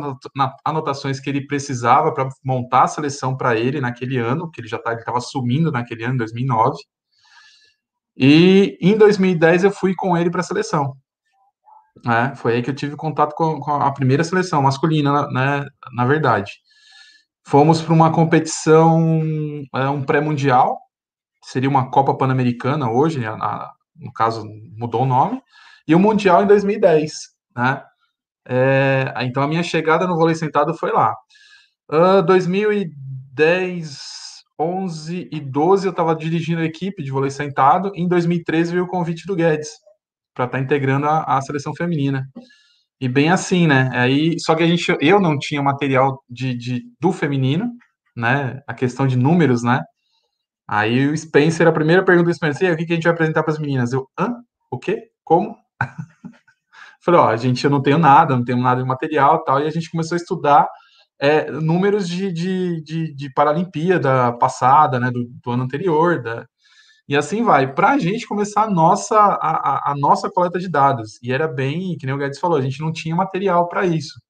anotações 0.64 1.20
que 1.20 1.28
ele 1.28 1.46
precisava 1.46 2.14
para 2.14 2.30
montar 2.42 2.84
a 2.84 2.88
seleção 2.88 3.36
para 3.36 3.56
ele 3.56 3.78
naquele 3.78 4.16
ano, 4.16 4.50
que 4.50 4.62
ele 4.62 4.68
já 4.68 4.78
tá, 4.78 4.94
estava 4.94 5.18
assumindo 5.18 5.70
naquele 5.70 6.04
ano, 6.04 6.16
2009. 6.16 6.78
E 8.16 8.76
em 8.80 8.96
2010 8.96 9.64
eu 9.64 9.70
fui 9.70 9.94
com 9.94 10.16
ele 10.16 10.30
para 10.30 10.40
a 10.40 10.44
seleção. 10.44 10.96
É, 12.06 12.34
foi 12.34 12.54
aí 12.54 12.62
que 12.62 12.70
eu 12.70 12.74
tive 12.74 12.96
contato 12.96 13.34
com, 13.34 13.60
com 13.60 13.72
a 13.72 13.92
primeira 13.92 14.24
seleção 14.24 14.62
masculina, 14.62 15.26
né, 15.30 15.66
na 15.94 16.04
verdade. 16.06 16.52
Fomos 17.46 17.82
para 17.82 17.92
uma 17.92 18.12
competição, 18.12 19.22
é, 19.74 19.88
um 19.88 20.02
pré-mundial, 20.02 20.78
seria 21.44 21.68
uma 21.68 21.90
Copa 21.90 22.16
Pan-Americana 22.16 22.90
hoje, 22.90 23.18
né, 23.20 23.30
na, 23.36 23.70
no 23.96 24.12
caso 24.12 24.44
mudou 24.76 25.02
o 25.02 25.06
nome, 25.06 25.42
e 25.86 25.94
o 25.94 25.98
Mundial 25.98 26.42
em 26.42 26.46
2010, 26.46 27.12
né? 27.56 27.82
É, 28.46 29.12
então 29.22 29.42
a 29.42 29.46
minha 29.48 29.62
chegada 29.62 30.06
no 30.06 30.16
vôlei 30.16 30.34
sentado 30.34 30.74
foi 30.74 30.92
lá. 30.92 31.14
Uh, 31.90 32.22
2010, 32.22 34.00
11 34.62 35.28
e 35.32 35.40
12 35.40 35.86
eu 35.86 35.90
estava 35.90 36.14
dirigindo 36.14 36.60
a 36.60 36.64
equipe 36.64 37.02
de 37.02 37.10
vôlei 37.10 37.30
sentado. 37.30 37.90
Em 37.94 38.06
2013 38.06 38.72
veio 38.72 38.84
o 38.84 38.88
convite 38.88 39.26
do 39.26 39.34
Guedes 39.34 39.70
para 40.34 40.44
estar 40.44 40.58
tá 40.58 40.62
integrando 40.62 41.06
a, 41.06 41.24
a 41.24 41.40
seleção 41.42 41.74
feminina. 41.74 42.26
E 43.00 43.08
bem 43.08 43.30
assim, 43.30 43.66
né? 43.66 43.90
Aí, 43.92 44.38
só 44.38 44.54
que 44.54 44.62
a 44.62 44.66
gente, 44.66 44.96
eu 45.00 45.20
não 45.20 45.36
tinha 45.36 45.60
material 45.60 46.22
de, 46.30 46.54
de, 46.54 46.82
do 47.00 47.12
feminino, 47.12 47.68
né? 48.16 48.60
A 48.66 48.72
questão 48.72 49.06
de 49.06 49.16
números, 49.16 49.62
né? 49.62 49.82
Aí 50.68 51.08
o 51.08 51.16
Spencer, 51.16 51.66
a 51.66 51.72
primeira 51.72 52.04
pergunta 52.04 52.30
do 52.30 52.34
Spencer, 52.34 52.72
o 52.72 52.76
que, 52.76 52.86
que 52.86 52.92
a 52.92 52.94
gente 52.94 53.04
vai 53.04 53.12
apresentar 53.12 53.42
para 53.42 53.52
as 53.52 53.58
meninas? 53.58 53.92
Eu, 53.92 54.08
hã? 54.18 54.32
O 54.70 54.78
quê? 54.78 55.10
Como? 55.24 55.56
Falei, 57.04 57.20
ó, 57.20 57.28
a 57.28 57.36
gente, 57.36 57.64
eu 57.64 57.70
não 57.70 57.82
tenho 57.82 57.98
nada, 57.98 58.36
não 58.36 58.44
tenho 58.44 58.58
nada 58.58 58.80
de 58.80 58.86
material 58.86 59.42
tal, 59.42 59.60
e 59.60 59.66
a 59.66 59.70
gente 59.70 59.90
começou 59.90 60.14
a 60.14 60.20
estudar 60.20 60.68
é, 61.22 61.48
números 61.52 62.08
de, 62.08 62.32
de, 62.32 62.82
de, 62.82 63.14
de 63.14 63.32
Paralimpíada 63.32 64.32
passada, 64.38 64.98
né, 64.98 65.08
do, 65.08 65.24
do 65.40 65.52
ano 65.52 65.62
anterior, 65.62 66.20
da, 66.20 66.44
e 67.08 67.16
assim 67.16 67.44
vai, 67.44 67.72
para 67.72 67.90
a 67.92 67.98
gente 67.98 68.26
começar 68.26 68.64
a 68.64 68.70
nossa, 68.70 69.16
a, 69.16 69.92
a, 69.92 69.94
nossa 69.96 70.28
coleta 70.28 70.58
de 70.58 70.68
dados. 70.68 71.20
E 71.22 71.32
era 71.32 71.46
bem, 71.46 71.96
que 71.96 72.06
nem 72.06 72.14
o 72.14 72.18
Guedes 72.18 72.40
falou, 72.40 72.58
a 72.58 72.60
gente 72.60 72.80
não 72.80 72.92
tinha 72.92 73.14
material 73.14 73.68
para 73.68 73.86
isso. 73.86 74.20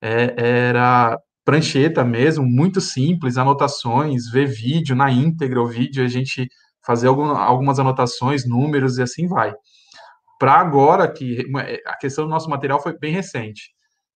É, 0.00 0.34
era 0.68 1.18
prancheta 1.44 2.04
mesmo, 2.04 2.46
muito 2.46 2.80
simples, 2.80 3.36
anotações, 3.36 4.30
ver 4.30 4.46
vídeo 4.46 4.96
na 4.96 5.10
íntegra, 5.10 5.60
o 5.60 5.68
vídeo, 5.68 6.04
a 6.04 6.08
gente 6.08 6.48
fazer 6.86 7.08
algum, 7.08 7.26
algumas 7.26 7.78
anotações, 7.78 8.46
números 8.46 8.98
e 8.98 9.02
assim 9.02 9.26
vai. 9.28 9.52
Para 10.38 10.54
agora, 10.54 11.12
que 11.12 11.44
a 11.86 11.96
questão 11.98 12.24
do 12.24 12.30
nosso 12.30 12.48
material 12.48 12.82
foi 12.82 12.98
bem 12.98 13.12
recente. 13.12 13.72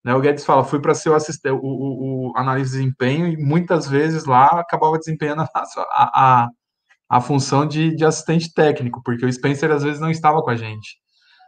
Né? 0.07 0.15
O 0.15 0.21
Guedes 0.21 0.45
fala, 0.45 0.63
fui 0.63 0.79
para 0.79 0.95
ser 0.95 1.09
o, 1.09 1.15
assistente, 1.15 1.51
o, 1.51 1.59
o, 1.59 2.29
o, 2.29 2.37
análise 2.37 2.71
de 2.71 2.77
desempenho 2.77 3.27
e 3.27 3.35
muitas 3.35 3.89
vezes 3.89 4.23
lá 4.23 4.47
acabava 4.61 4.97
desempenhando 4.97 5.41
a, 5.53 6.45
a, 6.45 6.49
a 7.09 7.19
função 7.19 7.67
de, 7.67 7.93
de, 7.93 8.05
assistente 8.05 8.53
técnico, 8.53 9.01
porque 9.03 9.25
o 9.25 9.33
Spencer 9.33 9.69
às 9.69 9.83
vezes 9.83 9.99
não 9.99 10.09
estava 10.09 10.41
com 10.41 10.49
a 10.49 10.55
gente, 10.55 10.95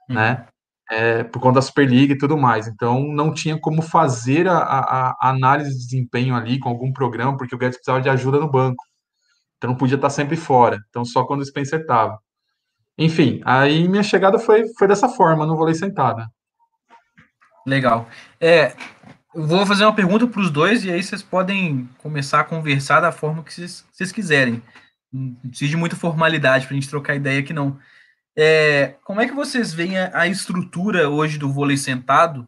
uhum. 0.09 0.15
né? 0.15 0.45
É, 0.91 1.23
por 1.23 1.39
conta 1.39 1.55
da 1.55 1.61
Superliga 1.61 2.13
e 2.13 2.17
tudo 2.17 2.37
mais. 2.37 2.67
Então, 2.67 3.01
não 3.01 3.33
tinha 3.33 3.57
como 3.57 3.81
fazer 3.81 4.45
a, 4.49 4.57
a, 4.57 5.09
a, 5.11 5.29
análise 5.29 5.69
de 5.69 5.77
desempenho 5.77 6.35
ali 6.35 6.59
com 6.59 6.67
algum 6.67 6.91
programa, 6.91 7.37
porque 7.37 7.55
o 7.55 7.57
Guedes 7.57 7.77
precisava 7.77 8.01
de 8.01 8.09
ajuda 8.09 8.39
no 8.39 8.51
banco. 8.51 8.83
Então, 9.55 9.69
não 9.69 9.77
podia 9.77 9.95
estar 9.95 10.09
sempre 10.09 10.35
fora. 10.35 10.79
Então, 10.89 11.05
só 11.05 11.23
quando 11.23 11.41
o 11.41 11.45
Spencer 11.45 11.79
estava. 11.79 12.19
Enfim, 12.97 13.39
aí 13.45 13.87
minha 13.87 14.03
chegada 14.03 14.37
foi, 14.37 14.65
foi 14.77 14.87
dessa 14.87 15.07
forma, 15.07 15.45
no 15.45 15.55
vôlei 15.55 15.75
sentada. 15.75 16.27
Legal. 17.69 18.09
É, 18.41 18.75
eu 19.33 19.45
vou 19.45 19.63
fazer 19.65 19.85
uma 19.85 19.93
pergunta 19.93 20.25
para 20.25 20.41
os 20.41 20.49
dois 20.49 20.83
e 20.83 20.91
aí 20.91 21.03
vocês 21.03 21.21
podem 21.21 21.87
começar 21.99 22.39
a 22.39 22.43
conversar 22.43 22.99
da 22.99 23.11
forma 23.11 23.43
que 23.43 23.53
vocês, 23.53 24.11
quiserem. 24.11 24.61
Não 25.13 25.35
precisa 25.49 25.69
de 25.69 25.77
muita 25.77 25.95
formalidade 25.95 26.65
para 26.65 26.75
a 26.75 26.79
gente 26.79 26.89
trocar 26.89 27.15
ideia 27.15 27.39
aqui, 27.39 27.53
não. 27.53 27.79
É, 28.35 28.95
como 29.03 29.21
é 29.21 29.27
que 29.27 29.35
vocês 29.35 29.71
veem 29.71 29.99
a, 29.99 30.21
a, 30.21 30.27
estrutura 30.27 31.09
hoje 31.09 31.37
do 31.37 31.51
vôlei 31.51 31.77
sentado, 31.77 32.47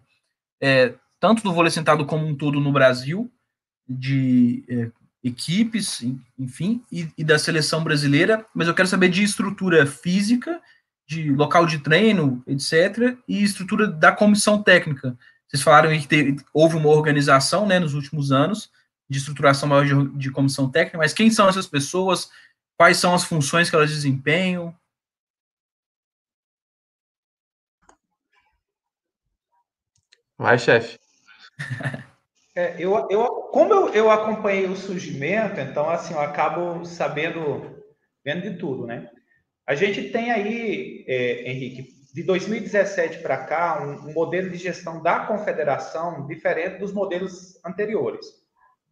é, 0.59 0.95
tanto 1.19 1.43
do 1.43 1.53
vôlei 1.53 1.71
sentado 1.71 2.03
como 2.05 2.25
um 2.25 2.35
todo 2.35 2.59
no 2.59 2.71
Brasil, 2.71 3.31
de 3.87 4.63
é, 4.67 4.91
equipes, 5.23 6.01
enfim, 6.37 6.81
e, 6.91 7.07
e, 7.15 7.23
da 7.23 7.37
seleção 7.37 7.83
brasileira, 7.83 8.43
mas 8.55 8.67
eu 8.67 8.73
quero 8.73 8.87
saber 8.87 9.09
de 9.09 9.21
estrutura 9.21 9.85
física, 9.85 10.59
de 11.11 11.29
local 11.29 11.65
de 11.65 11.79
treino, 11.79 12.41
etc., 12.47 13.17
e 13.27 13.43
estrutura 13.43 13.85
da 13.85 14.13
comissão 14.13 14.63
técnica. 14.63 15.17
Vocês 15.45 15.61
falaram 15.61 15.89
que 15.99 16.07
teve, 16.07 16.37
houve 16.53 16.77
uma 16.77 16.87
organização 16.87 17.67
né, 17.67 17.79
nos 17.79 17.93
últimos 17.93 18.31
anos 18.31 18.71
de 19.09 19.17
estruturação 19.17 19.67
maior 19.67 19.85
de, 19.85 20.17
de 20.17 20.31
comissão 20.31 20.71
técnica, 20.71 20.97
mas 20.97 21.11
quem 21.11 21.29
são 21.29 21.49
essas 21.49 21.67
pessoas? 21.67 22.31
Quais 22.77 22.95
são 22.95 23.13
as 23.13 23.25
funções 23.25 23.69
que 23.69 23.75
elas 23.75 23.89
desempenham? 23.89 24.73
Vai, 30.37 30.57
chefe. 30.57 30.97
É, 32.53 32.75
eu, 32.77 33.07
eu, 33.09 33.25
como 33.53 33.73
eu, 33.73 33.93
eu 33.93 34.11
acompanhei 34.11 34.65
o 34.65 34.75
surgimento, 34.75 35.57
então, 35.57 35.89
assim, 35.89 36.13
eu 36.13 36.19
acabo 36.19 36.83
sabendo, 36.83 37.81
vendo 38.25 38.41
de 38.41 38.57
tudo, 38.57 38.85
né? 38.85 39.09
A 39.71 39.75
gente 39.75 40.09
tem 40.09 40.29
aí, 40.29 41.05
é, 41.07 41.49
Henrique, 41.49 41.95
de 42.13 42.23
2017 42.23 43.19
para 43.19 43.37
cá, 43.45 43.81
um, 43.81 44.09
um, 44.09 44.13
modelo 44.13 44.49
de 44.49 44.57
gestão 44.57 45.01
da 45.01 45.21
confederação 45.21 46.27
diferente 46.27 46.77
dos 46.77 46.91
modelos 46.91 47.57
anteriores. 47.65 48.25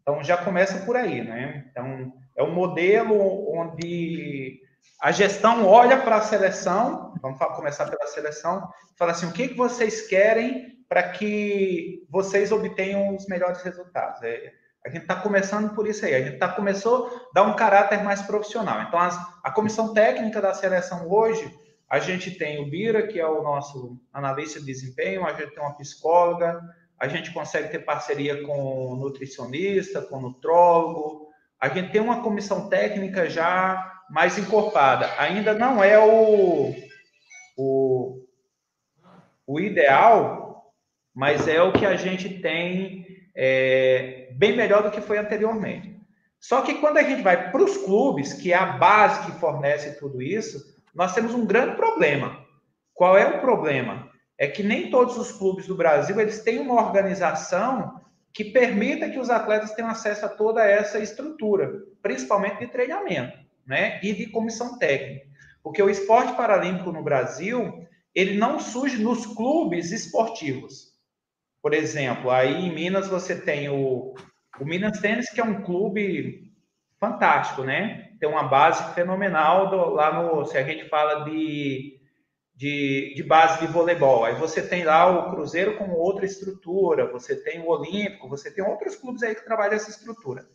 Então, 0.01 0.23
já 0.23 0.37
começa 0.37 0.85
por 0.85 0.95
aí, 0.95 1.21
né? 1.21 1.65
Então, 1.69 2.13
é 2.33 2.41
um 2.41 2.53
modelo 2.53 3.13
onde 3.53 4.61
a 5.01 5.11
gestão 5.11 5.65
olha 5.67 5.97
para 5.97 6.15
a 6.15 6.21
seleção, 6.21 7.13
vamos 7.21 7.37
começar 7.57 7.85
pela 7.89 8.07
seleção, 8.07 8.65
fala 8.97 9.11
assim, 9.11 9.25
o 9.25 9.33
que, 9.33 9.49
que 9.49 9.57
vocês 9.57 10.07
querem 10.07 10.77
para 10.87 11.09
que 11.09 12.07
vocês 12.09 12.53
obtenham 12.53 13.13
os 13.17 13.27
melhores 13.27 13.61
resultados? 13.63 14.23
É, 14.23 14.53
a 14.85 14.89
gente 14.89 15.01
está 15.01 15.15
começando 15.15 15.73
por 15.75 15.87
isso 15.87 16.05
aí, 16.05 16.15
a 16.15 16.21
gente 16.21 16.37
tá, 16.37 16.47
começou 16.47 17.07
a 17.07 17.33
dar 17.33 17.43
um 17.43 17.55
caráter 17.55 18.03
mais 18.03 18.21
profissional. 18.21 18.81
Então, 18.81 18.99
as, 18.99 19.17
a 19.43 19.51
comissão 19.51 19.93
técnica 19.93 20.41
da 20.41 20.53
seleção 20.53 21.09
hoje, 21.09 21.53
a 21.89 21.99
gente 21.99 22.31
tem 22.31 22.61
o 22.61 22.69
Bira, 22.69 23.07
que 23.07 23.19
é 23.19 23.27
o 23.27 23.43
nosso 23.43 23.99
analista 24.13 24.59
de 24.59 24.65
desempenho, 24.65 25.25
a 25.25 25.33
gente 25.33 25.53
tem 25.53 25.61
uma 25.61 25.75
psicóloga, 25.75 26.61
a 26.99 27.07
gente 27.07 27.33
consegue 27.33 27.69
ter 27.69 27.79
parceria 27.79 28.43
com 28.43 28.95
nutricionista, 28.95 30.01
com 30.01 30.21
nutrólogo, 30.21 31.29
a 31.59 31.67
gente 31.67 31.91
tem 31.91 31.99
uma 31.99 32.21
comissão 32.21 32.69
técnica 32.69 33.29
já 33.29 34.01
mais 34.09 34.37
encorpada. 34.37 35.09
Ainda 35.17 35.53
não 35.53 35.83
é 35.83 35.99
o, 35.99 36.73
o, 37.57 38.25
o 39.45 39.59
ideal, 39.59 40.73
mas 41.13 41.47
é 41.47 41.61
o 41.61 41.73
que 41.73 41.85
a 41.85 41.95
gente 41.95 42.39
tem 42.41 43.05
é, 43.41 44.27
bem 44.33 44.53
melhor 44.53 44.83
do 44.83 44.91
que 44.91 44.99
foi 44.99 45.17
anteriormente. 45.17 45.97
Só 46.41 46.61
que 46.61 46.73
quando 46.75 46.97
a 46.97 47.03
gente 47.03 47.21
vai 47.21 47.51
para 47.51 47.63
os 47.63 47.77
clubes, 47.77 48.33
que 48.33 48.51
é 48.51 48.55
a 48.57 48.73
base 48.73 49.25
que 49.25 49.39
fornece 49.39 49.97
tudo 49.97 50.21
isso, 50.21 50.77
nós 50.93 51.13
temos 51.13 51.33
um 51.33 51.45
grande 51.45 51.77
problema. 51.77 52.45
Qual 52.93 53.17
é 53.17 53.25
o 53.25 53.39
problema? 53.39 54.09
É 54.37 54.45
que 54.45 54.61
nem 54.61 54.89
todos 54.89 55.17
os 55.17 55.31
clubes 55.31 55.67
do 55.67 55.75
Brasil 55.75 56.19
eles 56.19 56.41
têm 56.41 56.59
uma 56.59 56.81
organização 56.85 58.01
que 58.33 58.43
permita 58.43 59.09
que 59.09 59.19
os 59.19 59.29
atletas 59.29 59.71
tenham 59.71 59.89
acesso 59.89 60.25
a 60.25 60.29
toda 60.29 60.65
essa 60.65 60.99
estrutura, 60.99 61.83
principalmente 62.01 62.59
de 62.59 62.67
treinamento, 62.67 63.37
né, 63.65 64.01
e 64.03 64.13
de 64.13 64.25
comissão 64.27 64.77
técnica. 64.77 65.25
Porque 65.63 65.81
o 65.81 65.89
esporte 65.89 66.33
paralímpico 66.33 66.91
no 66.91 67.03
Brasil, 67.03 67.87
ele 68.13 68.37
não 68.37 68.59
surge 68.59 69.01
nos 69.01 69.25
clubes 69.25 69.93
esportivos. 69.93 70.88
Por 71.61 71.73
exemplo, 71.73 72.31
aí 72.31 72.65
em 72.65 72.73
Minas 72.73 73.07
você 73.07 73.35
tem 73.35 73.69
o, 73.69 74.13
o 74.59 74.65
Minas 74.65 74.99
Tênis, 74.99 75.29
que 75.29 75.41
é 75.41 75.43
um 75.43 75.61
clube 75.61 76.53
fantástico, 76.99 77.63
né? 77.63 78.11
Tem 78.19 78.27
uma 78.27 78.43
base 78.43 78.93
fenomenal 78.93 79.69
do, 79.69 79.89
lá 79.89 80.13
no. 80.13 80.45
Se 80.45 80.57
a 80.57 80.63
gente 80.63 80.87
fala 80.89 81.25
de 81.25 81.99
de, 82.59 83.13
de, 83.15 83.23
base 83.23 83.65
de 83.65 83.71
voleibol. 83.71 84.25
Aí 84.25 84.35
você 84.35 84.61
tem 84.61 84.83
lá 84.83 85.07
o 85.07 85.31
Cruzeiro 85.31 85.77
com 85.77 85.91
outra 85.91 86.25
estrutura, 86.25 87.09
você 87.09 87.33
tem 87.33 87.61
o 87.61 87.69
Olímpico, 87.69 88.27
você 88.27 88.51
tem 88.51 88.61
outros 88.61 88.97
clubes 88.97 89.23
aí 89.23 89.33
que 89.33 89.45
trabalham 89.45 89.75
essa 89.75 89.89
estrutura. 89.89 90.45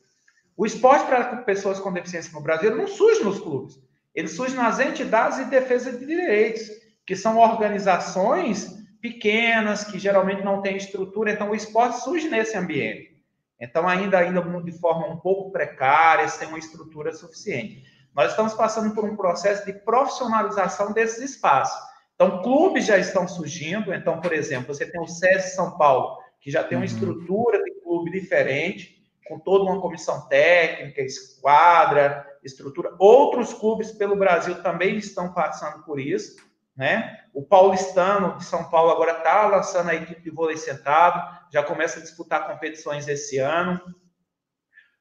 O 0.55 0.67
esporte 0.67 1.07
para 1.07 1.39
pessoas 1.39 1.81
com 1.81 1.91
deficiência 1.91 2.31
no 2.35 2.43
Brasil 2.43 2.77
não 2.77 2.87
surge 2.87 3.25
nos 3.25 3.41
clubes, 3.41 3.77
ele 4.15 4.29
surge 4.29 4.55
nas 4.55 4.79
entidades 4.79 5.39
de 5.39 5.47
defesa 5.47 5.93
de 5.93 6.05
direitos, 6.05 6.69
que 7.07 7.17
são 7.17 7.39
organizações 7.39 8.84
pequenas, 9.05 9.85
que 9.85 9.99
geralmente 9.99 10.43
não 10.43 10.63
têm 10.63 10.79
estrutura, 10.79 11.31
então 11.31 11.51
o 11.51 11.55
esporte 11.55 12.01
surge 12.01 12.27
nesse 12.27 12.57
ambiente. 12.57 13.15
Então, 13.61 13.87
ainda, 13.87 14.17
ainda 14.17 14.41
de 14.63 14.73
forma 14.73 15.07
um 15.07 15.19
pouco 15.19 15.53
precária, 15.53 16.27
sem 16.27 16.49
uma 16.49 16.59
estrutura 16.59 17.13
suficiente. 17.13 17.85
Nós 18.17 18.31
estamos 18.31 18.55
passando 18.55 18.95
por 18.95 19.05
um 19.05 19.15
processo 19.15 19.67
de 19.67 19.75
profissionalização 19.75 20.95
desses 20.95 21.33
espaços. 21.33 21.79
Então, 22.15 22.41
clubes 22.43 22.87
já 22.87 22.97
estão 22.97 23.29
surgindo. 23.29 23.93
Então, 23.93 24.23
por 24.23 24.33
exemplo, 24.33 24.75
você 24.75 24.87
tem 24.87 24.99
o 24.99 25.07
SESI 25.07 25.55
São 25.55 25.77
Paulo, 25.77 26.17
que 26.41 26.51
já 26.51 26.65
tem 26.65 26.79
uma 26.79 26.87
uhum. 26.87 26.91
estrutura 26.91 27.63
de 27.63 27.73
clube 27.83 28.11
diferente, 28.11 29.05
com 29.29 29.39
toda 29.39 29.65
uma 29.65 29.83
comissão 29.83 30.27
técnica, 30.29 31.03
esquadra, 31.03 32.27
estrutura. 32.43 32.95
Outros 32.99 33.53
clubes 33.53 33.93
pelo 33.93 34.17
Brasil 34.17 34.63
também 34.63 34.97
estão 34.97 35.31
passando 35.35 35.85
por 35.85 36.01
isso. 36.01 36.37
Né? 36.77 37.21
O 37.33 37.43
paulistano 37.43 38.37
de 38.37 38.45
São 38.45 38.69
Paulo 38.69 38.91
agora 38.91 39.19
está 39.19 39.47
lançando 39.47 39.91
a 39.91 39.95
equipe 39.95 40.23
de 40.23 40.31
vôlei 40.31 40.57
sentado, 40.57 41.23
já 41.53 41.63
começa 41.63 41.99
a 41.99 42.03
disputar 42.03 42.47
competições 42.47 43.07
esse 43.07 43.39
ano. 43.39 43.81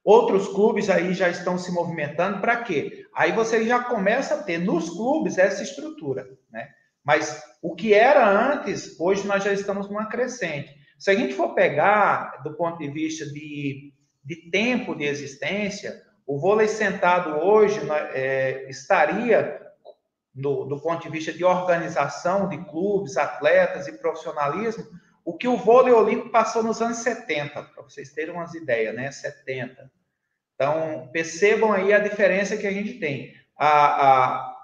Outros 0.03 0.47
clubes 0.49 0.89
aí 0.89 1.13
já 1.13 1.29
estão 1.29 1.57
se 1.57 1.71
movimentando 1.71 2.41
para 2.41 2.57
quê? 2.57 3.07
Aí 3.15 3.31
você 3.31 3.65
já 3.65 3.83
começa 3.83 4.35
a 4.35 4.43
ter 4.43 4.57
nos 4.57 4.89
clubes 4.89 5.37
essa 5.37 5.63
estrutura, 5.63 6.27
né? 6.51 6.69
Mas 7.03 7.41
o 7.61 7.75
que 7.75 7.93
era 7.93 8.27
antes, 8.27 8.99
hoje 8.99 9.27
nós 9.27 9.43
já 9.43 9.51
estamos 9.51 9.89
numa 9.89 10.07
crescente. 10.07 10.73
Se 10.97 11.11
a 11.11 11.15
gente 11.15 11.33
for 11.33 11.53
pegar 11.53 12.41
do 12.43 12.55
ponto 12.55 12.77
de 12.77 12.89
vista 12.89 13.25
de, 13.25 13.93
de 14.23 14.49
tempo 14.49 14.95
de 14.95 15.03
existência, 15.03 16.01
o 16.25 16.39
vôlei 16.39 16.67
sentado 16.67 17.41
hoje 17.45 17.83
né, 17.83 18.09
é, 18.13 18.69
estaria, 18.69 19.59
do, 20.33 20.65
do 20.65 20.79
ponto 20.81 21.03
de 21.03 21.09
vista 21.09 21.31
de 21.31 21.43
organização 21.43 22.49
de 22.49 22.57
clubes, 22.65 23.17
atletas 23.17 23.87
e 23.87 23.97
profissionalismo, 23.97 24.85
o 25.23 25.37
que 25.37 25.47
o 25.47 25.57
vôlei 25.57 25.93
olímpico 25.93 26.29
passou 26.29 26.63
nos 26.63 26.81
anos 26.81 26.97
70, 26.97 27.63
para 27.63 27.83
vocês 27.83 28.11
terem 28.11 28.33
umas 28.33 28.53
ideias, 28.53 28.95
né? 28.95 29.11
70. 29.11 29.91
Então, 30.55 31.09
percebam 31.11 31.71
aí 31.71 31.93
a 31.93 31.99
diferença 31.99 32.57
que 32.57 32.67
a 32.67 32.71
gente 32.71 32.99
tem. 32.99 33.33
A, 33.57 33.67
a, 33.67 34.55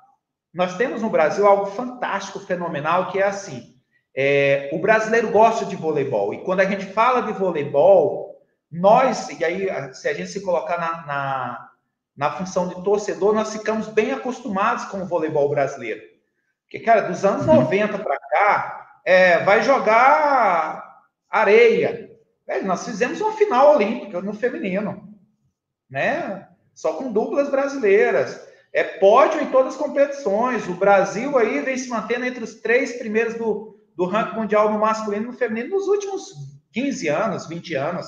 nós 0.54 0.76
temos 0.76 1.02
no 1.02 1.10
Brasil 1.10 1.46
algo 1.48 1.68
fantástico, 1.68 2.40
fenomenal, 2.40 3.12
que 3.12 3.20
é 3.20 3.24
assim: 3.24 3.76
é, 4.16 4.70
o 4.74 4.80
brasileiro 4.80 5.32
gosta 5.32 5.66
de 5.66 5.76
voleibol, 5.76 6.34
e 6.34 6.44
quando 6.44 6.62
a 6.62 6.66
gente 6.66 6.86
fala 6.86 7.22
de 7.22 7.34
voleibol, 7.34 8.38
nós, 8.72 9.30
e 9.30 9.44
aí, 9.44 9.94
se 9.94 10.08
a 10.08 10.14
gente 10.14 10.30
se 10.30 10.42
colocar 10.42 10.78
na, 10.78 11.06
na, 11.06 11.69
na 12.20 12.34
função 12.34 12.68
de 12.68 12.84
torcedor, 12.84 13.34
nós 13.34 13.54
ficamos 13.54 13.88
bem 13.88 14.12
acostumados 14.12 14.84
com 14.86 15.02
o 15.02 15.06
voleibol 15.06 15.48
brasileiro. 15.48 16.02
Porque, 16.64 16.80
cara, 16.80 17.08
dos 17.08 17.24
anos 17.24 17.46
90 17.46 17.96
uhum. 17.96 18.04
para 18.04 18.20
cá, 18.20 19.00
é, 19.06 19.40
vai 19.46 19.64
jogar 19.64 21.02
areia. 21.30 22.12
Velho, 22.46 22.68
nós 22.68 22.84
fizemos 22.84 23.22
uma 23.22 23.38
final 23.38 23.74
olímpica 23.74 24.22
no 24.22 24.34
feminino, 24.34 25.18
né? 25.90 26.50
Só 26.76 26.92
com 26.92 27.10
duplas 27.10 27.50
brasileiras. 27.50 28.46
É 28.74 28.84
pódio 28.84 29.40
em 29.40 29.50
todas 29.50 29.76
as 29.76 29.80
competições. 29.80 30.68
O 30.68 30.74
Brasil 30.74 31.38
aí 31.38 31.62
vem 31.62 31.78
se 31.78 31.88
mantendo 31.88 32.26
entre 32.26 32.44
os 32.44 32.56
três 32.56 32.98
primeiros 32.98 33.36
do, 33.36 33.80
do 33.96 34.04
ranking 34.04 34.36
mundial 34.36 34.70
no 34.70 34.78
masculino 34.78 35.24
e 35.24 35.28
no 35.28 35.34
feminino 35.38 35.70
nos 35.70 35.88
últimos 35.88 36.34
15 36.74 37.08
anos, 37.08 37.48
20 37.48 37.76
anos. 37.76 38.08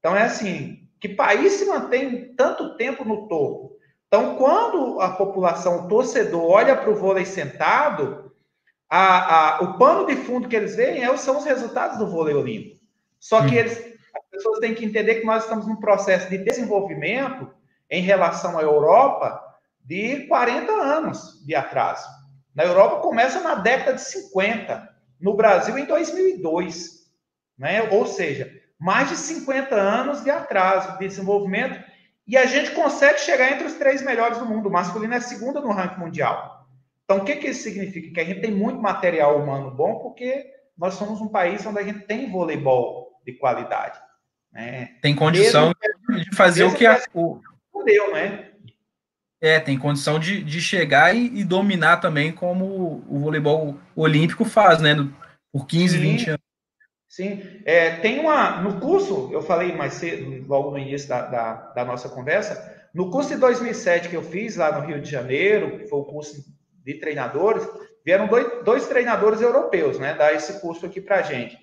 Então 0.00 0.16
é 0.16 0.24
assim, 0.24 0.81
que 1.02 1.08
país 1.08 1.54
se 1.54 1.64
mantém 1.64 2.32
tanto 2.36 2.76
tempo 2.76 3.04
no 3.04 3.26
topo? 3.26 3.76
Então, 4.06 4.36
quando 4.36 5.00
a 5.00 5.10
população, 5.10 5.80
o 5.80 5.88
torcedor, 5.88 6.44
olha 6.44 6.76
para 6.76 6.90
o 6.90 6.94
vôlei 6.94 7.24
sentado, 7.24 8.32
a, 8.88 9.56
a, 9.56 9.62
o 9.62 9.78
pano 9.78 10.06
de 10.06 10.14
fundo 10.14 10.48
que 10.48 10.54
eles 10.54 10.76
veem 10.76 11.02
é, 11.02 11.16
são 11.16 11.38
os 11.38 11.44
resultados 11.44 11.98
do 11.98 12.06
vôlei 12.06 12.36
olímpico. 12.36 12.80
Só 13.18 13.44
que 13.44 13.56
eles, 13.56 13.76
as 14.14 14.24
pessoas 14.30 14.60
têm 14.60 14.76
que 14.76 14.84
entender 14.84 15.16
que 15.16 15.26
nós 15.26 15.42
estamos 15.42 15.66
num 15.66 15.74
processo 15.74 16.30
de 16.30 16.38
desenvolvimento 16.38 17.50
em 17.90 18.00
relação 18.02 18.56
à 18.56 18.62
Europa, 18.62 19.42
de 19.84 20.28
40 20.28 20.70
anos 20.70 21.44
de 21.44 21.56
atraso. 21.56 22.06
Na 22.54 22.62
Europa 22.62 23.00
começa 23.00 23.40
na 23.40 23.56
década 23.56 23.94
de 23.94 24.02
50, 24.02 24.88
no 25.20 25.34
Brasil 25.34 25.76
em 25.76 25.84
2002, 25.84 27.10
né? 27.58 27.88
Ou 27.90 28.06
seja, 28.06 28.61
mais 28.82 29.10
de 29.10 29.16
50 29.16 29.76
anos 29.76 30.24
de 30.24 30.30
atraso 30.30 30.98
de 30.98 31.06
desenvolvimento 31.06 31.80
e 32.26 32.36
a 32.36 32.46
gente 32.46 32.72
consegue 32.72 33.20
chegar 33.20 33.52
entre 33.52 33.68
os 33.68 33.74
três 33.74 34.02
melhores 34.02 34.38
do 34.38 34.44
mundo. 34.44 34.68
O 34.68 34.72
masculino 34.72 35.14
é 35.14 35.20
segundo 35.20 35.60
no 35.60 35.70
ranking 35.70 36.00
mundial. 36.00 36.66
Então, 37.04 37.18
o 37.18 37.24
que, 37.24 37.36
que 37.36 37.48
isso 37.48 37.62
significa? 37.62 38.12
Que 38.12 38.20
a 38.20 38.24
gente 38.24 38.40
tem 38.40 38.50
muito 38.50 38.80
material 38.80 39.40
humano 39.40 39.70
bom, 39.70 40.00
porque 40.00 40.46
nós 40.76 40.94
somos 40.94 41.20
um 41.20 41.28
país 41.28 41.64
onde 41.64 41.78
a 41.78 41.84
gente 41.84 42.00
tem 42.00 42.28
voleibol 42.28 43.20
de 43.24 43.34
qualidade. 43.34 44.00
Né? 44.52 44.96
Tem 45.00 45.14
condição 45.14 45.72
mesmo, 45.80 46.24
de 46.24 46.36
fazer 46.36 46.64
o 46.64 46.74
que 46.74 46.84
a, 46.84 47.00
o... 47.14 47.40
Deu, 47.84 48.12
né? 48.12 48.48
É, 49.40 49.60
tem 49.60 49.78
condição 49.78 50.18
de, 50.18 50.42
de 50.42 50.60
chegar 50.60 51.14
e, 51.14 51.26
e 51.38 51.44
dominar 51.44 51.98
também, 51.98 52.32
como 52.32 53.04
o 53.08 53.20
voleibol 53.20 53.78
olímpico 53.94 54.44
faz, 54.44 54.80
né? 54.80 54.96
por 55.52 55.66
15, 55.68 55.96
Sim. 55.96 56.02
20 56.02 56.30
anos. 56.30 56.51
Sim, 57.12 57.42
é, 57.66 57.96
tem 57.96 58.20
uma. 58.20 58.62
No 58.62 58.80
curso, 58.80 59.28
eu 59.30 59.42
falei 59.42 59.70
mais 59.76 59.92
cedo, 59.92 60.46
logo 60.48 60.70
no 60.70 60.78
início 60.78 61.10
da, 61.10 61.20
da, 61.26 61.52
da, 61.72 61.84
nossa 61.84 62.08
conversa, 62.08 62.88
no 62.94 63.10
curso 63.10 63.28
de 63.28 63.36
2007 63.36 64.08
que 64.08 64.16
eu 64.16 64.22
fiz 64.22 64.56
lá 64.56 64.80
no 64.80 64.86
Rio 64.86 64.98
de 64.98 65.10
Janeiro, 65.10 65.78
que 65.78 65.88
foi 65.88 65.98
o 65.98 66.06
curso 66.06 66.42
de 66.82 66.94
treinadores, 66.94 67.68
vieram 68.02 68.28
dois, 68.28 68.64
dois 68.64 68.88
treinadores 68.88 69.42
europeus, 69.42 69.98
né, 69.98 70.14
dar 70.14 70.32
esse 70.32 70.58
curso 70.58 70.86
aqui 70.86 71.02
pra 71.02 71.20
gente. 71.20 71.58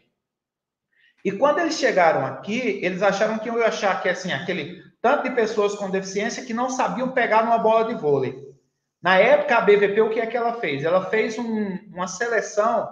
E 1.26 1.32
quando 1.32 1.58
eles 1.58 1.80
chegaram 1.80 2.24
aqui, 2.28 2.80
eles 2.84 3.02
acharam 3.02 3.40
que 3.40 3.50
eu 3.50 3.58
ia 3.58 3.70
achar 3.70 4.04
que 4.04 4.08
assim, 4.08 4.32
aquele 4.32 4.84
tanto 5.02 5.24
de 5.24 5.32
pessoas 5.32 5.74
com 5.74 5.90
deficiência 5.90 6.46
que 6.46 6.54
não 6.54 6.70
sabiam 6.70 7.10
pegar 7.10 7.44
numa 7.44 7.58
bola 7.58 7.86
de 7.86 8.00
vôlei. 8.00 8.38
Na 9.02 9.18
época, 9.18 9.56
a 9.56 9.62
BVP, 9.62 10.00
o 10.00 10.12
que 10.12 10.20
é 10.20 10.28
que 10.28 10.38
ela 10.38 10.60
fez? 10.60 10.84
Ela 10.84 11.10
fez 11.10 11.40
um, 11.40 11.80
uma 11.92 12.08
seleção, 12.08 12.88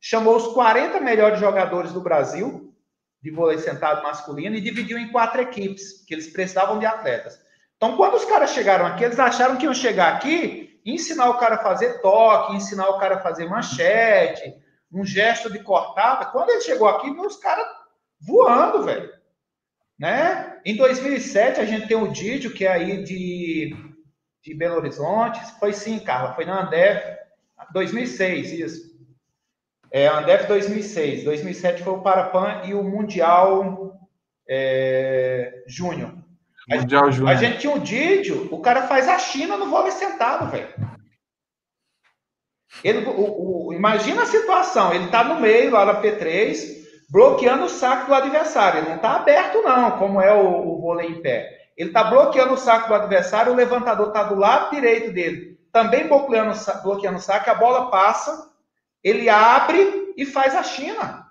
chamou 0.00 0.36
os 0.36 0.48
40 0.48 1.00
melhores 1.00 1.40
jogadores 1.40 1.92
do 1.92 2.00
Brasil, 2.00 2.72
de 3.22 3.30
vôlei 3.30 3.58
sentado 3.58 4.02
masculino, 4.02 4.56
e 4.56 4.60
dividiu 4.60 4.98
em 4.98 5.10
quatro 5.10 5.40
equipes, 5.40 6.04
que 6.06 6.14
eles 6.14 6.28
precisavam 6.28 6.78
de 6.78 6.86
atletas. 6.86 7.38
Então, 7.76 7.96
quando 7.96 8.14
os 8.14 8.24
caras 8.24 8.50
chegaram 8.50 8.86
aqui, 8.86 9.04
eles 9.04 9.18
acharam 9.18 9.56
que 9.56 9.64
iam 9.64 9.74
chegar 9.74 10.14
aqui 10.14 10.80
e 10.84 10.94
ensinar 10.94 11.30
o 11.30 11.38
cara 11.38 11.56
a 11.56 11.62
fazer 11.62 12.00
toque, 12.00 12.56
ensinar 12.56 12.88
o 12.88 12.98
cara 12.98 13.16
a 13.16 13.20
fazer 13.20 13.46
manchete, 13.46 14.54
um 14.92 15.04
gesto 15.04 15.50
de 15.52 15.60
cortada. 15.60 16.26
Quando 16.26 16.50
ele 16.50 16.60
chegou 16.60 16.88
aqui, 16.88 17.12
viu 17.12 17.22
os 17.22 17.36
caras 17.36 17.66
voando, 18.20 18.84
velho. 18.84 19.12
Né? 19.98 20.60
Em 20.64 20.76
2007, 20.76 21.60
a 21.60 21.64
gente 21.64 21.88
tem 21.88 21.96
o 21.96 22.10
Didio, 22.10 22.52
que 22.52 22.64
é 22.64 22.72
aí 22.72 23.02
de, 23.02 23.76
de 24.42 24.54
Belo 24.54 24.76
Horizonte. 24.76 25.40
Foi 25.58 25.72
sim, 25.72 25.98
Carla, 25.98 26.34
foi 26.34 26.44
na 26.44 26.62
Andef, 26.62 27.18
2006, 27.72 28.52
isso. 28.52 28.97
É, 29.90 30.06
Andef 30.06 30.46
2006. 30.46 31.24
2007 31.24 31.82
foi 31.82 31.94
o 31.94 32.02
Parapan 32.02 32.62
e 32.64 32.74
o 32.74 32.82
Mundial 32.82 33.98
é, 34.48 35.62
Júnior. 35.66 36.14
Mundial 36.68 37.10
Júnior. 37.10 37.34
A 37.34 37.34
gente 37.34 37.58
tinha 37.58 37.74
o 37.74 37.80
Didio, 37.80 38.48
o 38.50 38.60
cara 38.60 38.86
faz 38.86 39.08
a 39.08 39.18
China 39.18 39.56
no 39.56 39.70
vôlei 39.70 39.90
sentado, 39.90 40.50
velho. 40.50 40.68
Ele, 42.84 43.06
o, 43.06 43.68
o, 43.68 43.72
imagina 43.72 44.22
a 44.22 44.26
situação, 44.26 44.92
ele 44.92 45.08
tá 45.08 45.24
no 45.24 45.40
meio 45.40 45.72
lá 45.72 45.84
na 45.84 46.02
P3, 46.02 46.78
bloqueando 47.10 47.64
o 47.64 47.68
saco 47.68 48.06
do 48.06 48.14
adversário. 48.14 48.80
Ele 48.80 48.88
não 48.90 48.96
está 48.96 49.16
aberto, 49.16 49.62
não, 49.62 49.92
como 49.92 50.20
é 50.20 50.32
o, 50.32 50.74
o 50.74 50.80
vôlei 50.80 51.08
em 51.08 51.22
pé. 51.22 51.58
Ele 51.76 51.90
está 51.90 52.04
bloqueando 52.04 52.54
o 52.54 52.58
saco 52.58 52.88
do 52.88 52.94
adversário, 52.94 53.52
o 53.52 53.56
levantador 53.56 54.08
está 54.08 54.24
do 54.24 54.34
lado 54.34 54.70
direito 54.70 55.12
dele, 55.12 55.58
também 55.72 56.06
bloqueando, 56.06 56.54
bloqueando 56.82 57.18
o 57.18 57.22
saco, 57.22 57.50
a 57.50 57.54
bola 57.54 57.90
passa, 57.90 58.47
ele 59.02 59.28
abre 59.28 60.12
e 60.16 60.26
faz 60.26 60.54
a 60.54 60.62
China. 60.62 61.26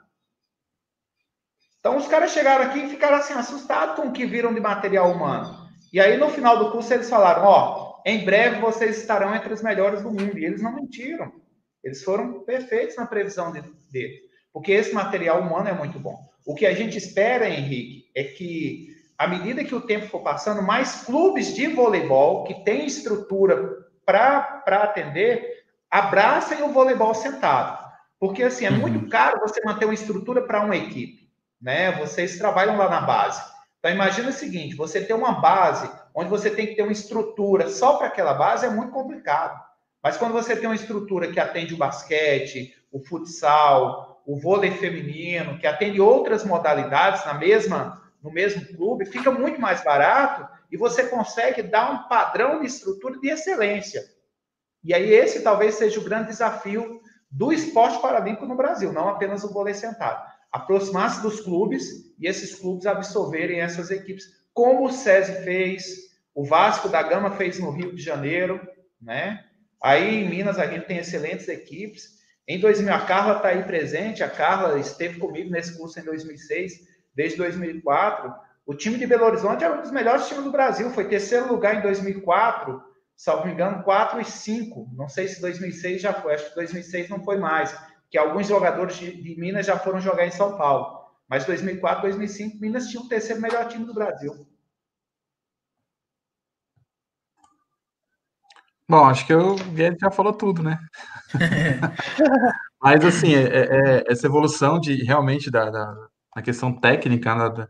Então 1.80 1.98
os 1.98 2.08
caras 2.08 2.32
chegaram 2.32 2.66
aqui 2.66 2.80
e 2.80 2.90
ficaram 2.90 3.18
assim, 3.18 3.34
assustados 3.34 3.96
com 3.96 4.10
o 4.10 4.12
que 4.12 4.26
viram 4.26 4.54
de 4.54 4.60
material 4.60 5.12
humano. 5.12 5.68
E 5.92 6.00
aí 6.00 6.18
no 6.18 6.30
final 6.30 6.58
do 6.58 6.72
curso 6.72 6.94
eles 6.94 7.10
falaram, 7.10 7.44
ó, 7.44 8.02
em 8.06 8.26
breve 8.26 8.60
vocês 8.60 8.98
estarão 8.98 9.34
entre 9.36 9.54
os 9.54 9.62
melhores 9.62 10.02
do 10.02 10.10
mundo. 10.10 10.38
E 10.38 10.46
eles 10.46 10.62
não 10.62 10.76
mentiram. 10.76 11.32
Eles 11.84 12.04
foram 12.04 12.44
perfeitos 12.44 12.98
na 12.98 13.06
previsão 13.06 13.52
dele, 13.52 14.20
porque 14.52 14.72
esse 14.74 14.94
material 14.94 15.42
humano 15.42 15.70
é 15.70 15.74
muito 15.74 16.00
bom. 16.00 16.18
O 16.46 16.56
que 16.56 16.66
a 16.66 16.74
gente 16.74 16.98
espera, 16.98 17.50
Henrique, 17.50 18.10
é 18.16 18.24
que, 18.24 18.88
à 19.18 19.28
medida 19.28 19.64
que 19.64 19.76
o 19.76 19.82
tempo 19.82 20.08
for 20.08 20.22
passando, 20.22 20.62
mais 20.62 21.04
clubes 21.04 21.54
de 21.54 21.68
voleibol 21.68 22.44
que 22.44 22.64
têm 22.66 22.86
estrutura 22.86 23.86
para 24.06 24.64
atender 24.68 25.57
abracem 25.90 26.64
o 26.64 26.74
voleibol 26.74 27.14
sentado. 27.14 27.88
Porque, 28.20 28.44
assim, 28.44 28.66
é 28.66 28.70
muito 28.70 29.00
uhum. 29.00 29.10
caro 29.10 29.40
você 29.40 29.62
manter 29.64 29.86
uma 29.86 29.94
estrutura 29.94 30.42
para 30.42 30.62
uma 30.62 30.76
equipe. 30.76 31.30
Né? 31.62 31.92
Vocês 31.94 32.38
trabalham 32.38 32.78
lá 32.78 32.90
na 32.90 33.02
base. 33.02 33.42
Então, 33.80 33.92
imagina 33.92 34.30
o 34.30 34.34
seguinte: 34.34 34.76
você 34.76 35.02
ter 35.02 35.14
uma 35.14 35.34
base 35.34 35.90
onde 36.14 36.30
você 36.30 36.50
tem 36.50 36.68
que 36.68 36.76
ter 36.76 36.82
uma 36.82 36.92
estrutura 36.92 37.70
só 37.70 37.98
para 37.98 38.08
aquela 38.08 38.34
base 38.34 38.66
é 38.66 38.70
muito 38.70 38.92
complicado. 38.92 39.62
Mas 40.04 40.18
quando 40.18 40.34
você 40.34 40.56
tem 40.56 40.68
uma 40.68 40.76
estrutura 40.76 41.32
que 41.32 41.40
atende 41.40 41.74
o 41.74 41.78
basquete, 41.78 42.76
o 42.92 43.00
futsal, 43.00 44.22
o 44.26 44.40
vôlei 44.40 44.72
feminino, 44.72 45.58
que 45.60 45.68
atende 45.68 46.02
outras 46.02 46.44
modalidades 46.44 47.26
na 47.26 47.34
mesma, 47.34 48.02
no 48.22 48.32
mesmo 48.32 48.66
clube, 48.76 49.06
fica 49.06 49.32
muito 49.32 49.62
mais 49.62 49.84
barato 49.84 50.48
e 50.72 50.78
você 50.78 51.04
consegue 51.04 51.62
dar 51.62 51.92
um 51.92 52.08
padrão 52.08 52.60
de 52.60 52.68
estrutura 52.68 53.20
de 53.20 53.30
excelência. 53.30 54.04
E 54.88 54.94
aí 54.94 55.12
esse 55.12 55.44
talvez 55.44 55.76
seja 55.76 56.00
o 56.00 56.04
grande 56.04 56.30
desafio 56.30 57.02
do 57.30 57.52
esporte 57.52 58.02
paralímpico 58.02 58.46
no 58.46 58.56
Brasil, 58.56 58.94
não 58.94 59.10
apenas 59.10 59.44
o 59.44 59.52
vôlei 59.52 59.74
sentado. 59.74 60.26
Aproximar-se 60.50 61.22
dos 61.22 61.42
clubes 61.42 61.84
e 62.18 62.26
esses 62.26 62.56
clubes 62.56 62.86
absorverem 62.86 63.60
essas 63.60 63.92
equipes, 63.92 64.24
como 64.54 64.86
o 64.86 64.90
SESI 64.90 65.44
fez, 65.44 65.86
o 66.34 66.46
Vasco 66.46 66.88
da 66.88 67.04
Gama 67.04 67.32
fez 67.32 67.60
no 67.60 67.70
Rio 67.70 67.94
de 67.94 68.02
Janeiro, 68.02 68.66
né? 69.02 69.44
Aí 69.84 70.24
em 70.24 70.30
Minas 70.30 70.58
a 70.58 70.66
gente 70.66 70.88
tem 70.88 71.00
excelentes 71.00 71.50
equipes. 71.50 72.16
Em 72.48 72.58
2000, 72.58 72.94
a 72.94 73.06
Carla 73.06 73.36
está 73.36 73.50
aí 73.50 73.64
presente, 73.64 74.24
a 74.24 74.30
Carla 74.30 74.80
esteve 74.80 75.20
comigo 75.20 75.52
nesse 75.52 75.78
curso 75.78 76.00
em 76.00 76.04
2006, 76.06 76.80
desde 77.14 77.38
2004. 77.38 78.34
O 78.66 78.74
time 78.74 78.98
de 78.98 79.06
Belo 79.06 79.26
Horizonte 79.26 79.66
é 79.66 79.70
um 79.70 79.82
dos 79.82 79.92
melhores 79.92 80.30
times 80.30 80.46
do 80.46 80.52
Brasil, 80.52 80.90
foi 80.92 81.10
terceiro 81.10 81.52
lugar 81.52 81.76
em 81.76 81.82
2004, 81.82 82.82
salvo 83.18 83.48
me 83.48 83.54
engano, 83.54 83.84
4 83.84 84.22
e 84.22 84.26
5. 84.26 84.90
Não 84.94 85.10
sei 85.10 85.28
se 85.28 85.42
2006 85.42 86.02
já 86.02 86.14
foi, 86.14 86.36
acho 86.36 86.50
que 86.50 86.56
2006 86.56 87.10
não 87.10 87.24
foi 87.24 87.38
mais, 87.38 87.76
que 88.10 88.18
alguns 88.18 88.48
jogadores 88.48 88.96
de, 88.96 89.22
de 89.22 89.40
Minas 89.40 89.66
já 89.66 89.78
foram 89.78 90.00
jogar 90.00 90.28
em 90.28 90.32
São 90.32 90.56
Paulo. 90.56 90.96
Mas 91.28 91.46
2004, 91.46 92.04
2005, 92.04 92.58
Minas 92.62 92.88
tinha 92.88 93.02
o 93.02 93.10
terceiro 93.10 93.42
melhor 93.42 93.68
time 93.68 93.86
do 93.86 93.94
Brasil. 93.94 94.48
Bom, 98.90 99.04
acho 99.04 99.28
que 99.28 99.34
o 99.34 99.56
Guedes 99.56 100.00
já 100.00 100.10
falou 100.10 100.32
tudo, 100.32 100.64
né? 100.64 100.80
Mas, 102.82 103.04
assim, 103.04 103.36
é, 103.36 103.44
é, 103.44 103.62
é, 103.62 104.04
essa 104.08 104.28
evolução 104.28 104.80
de 104.80 105.04
realmente 105.04 105.52
da, 105.52 105.70
da, 105.70 105.94
da 106.34 106.42
questão 106.42 106.80
técnica, 106.80 107.36
né, 107.36 107.50
da, 107.50 107.68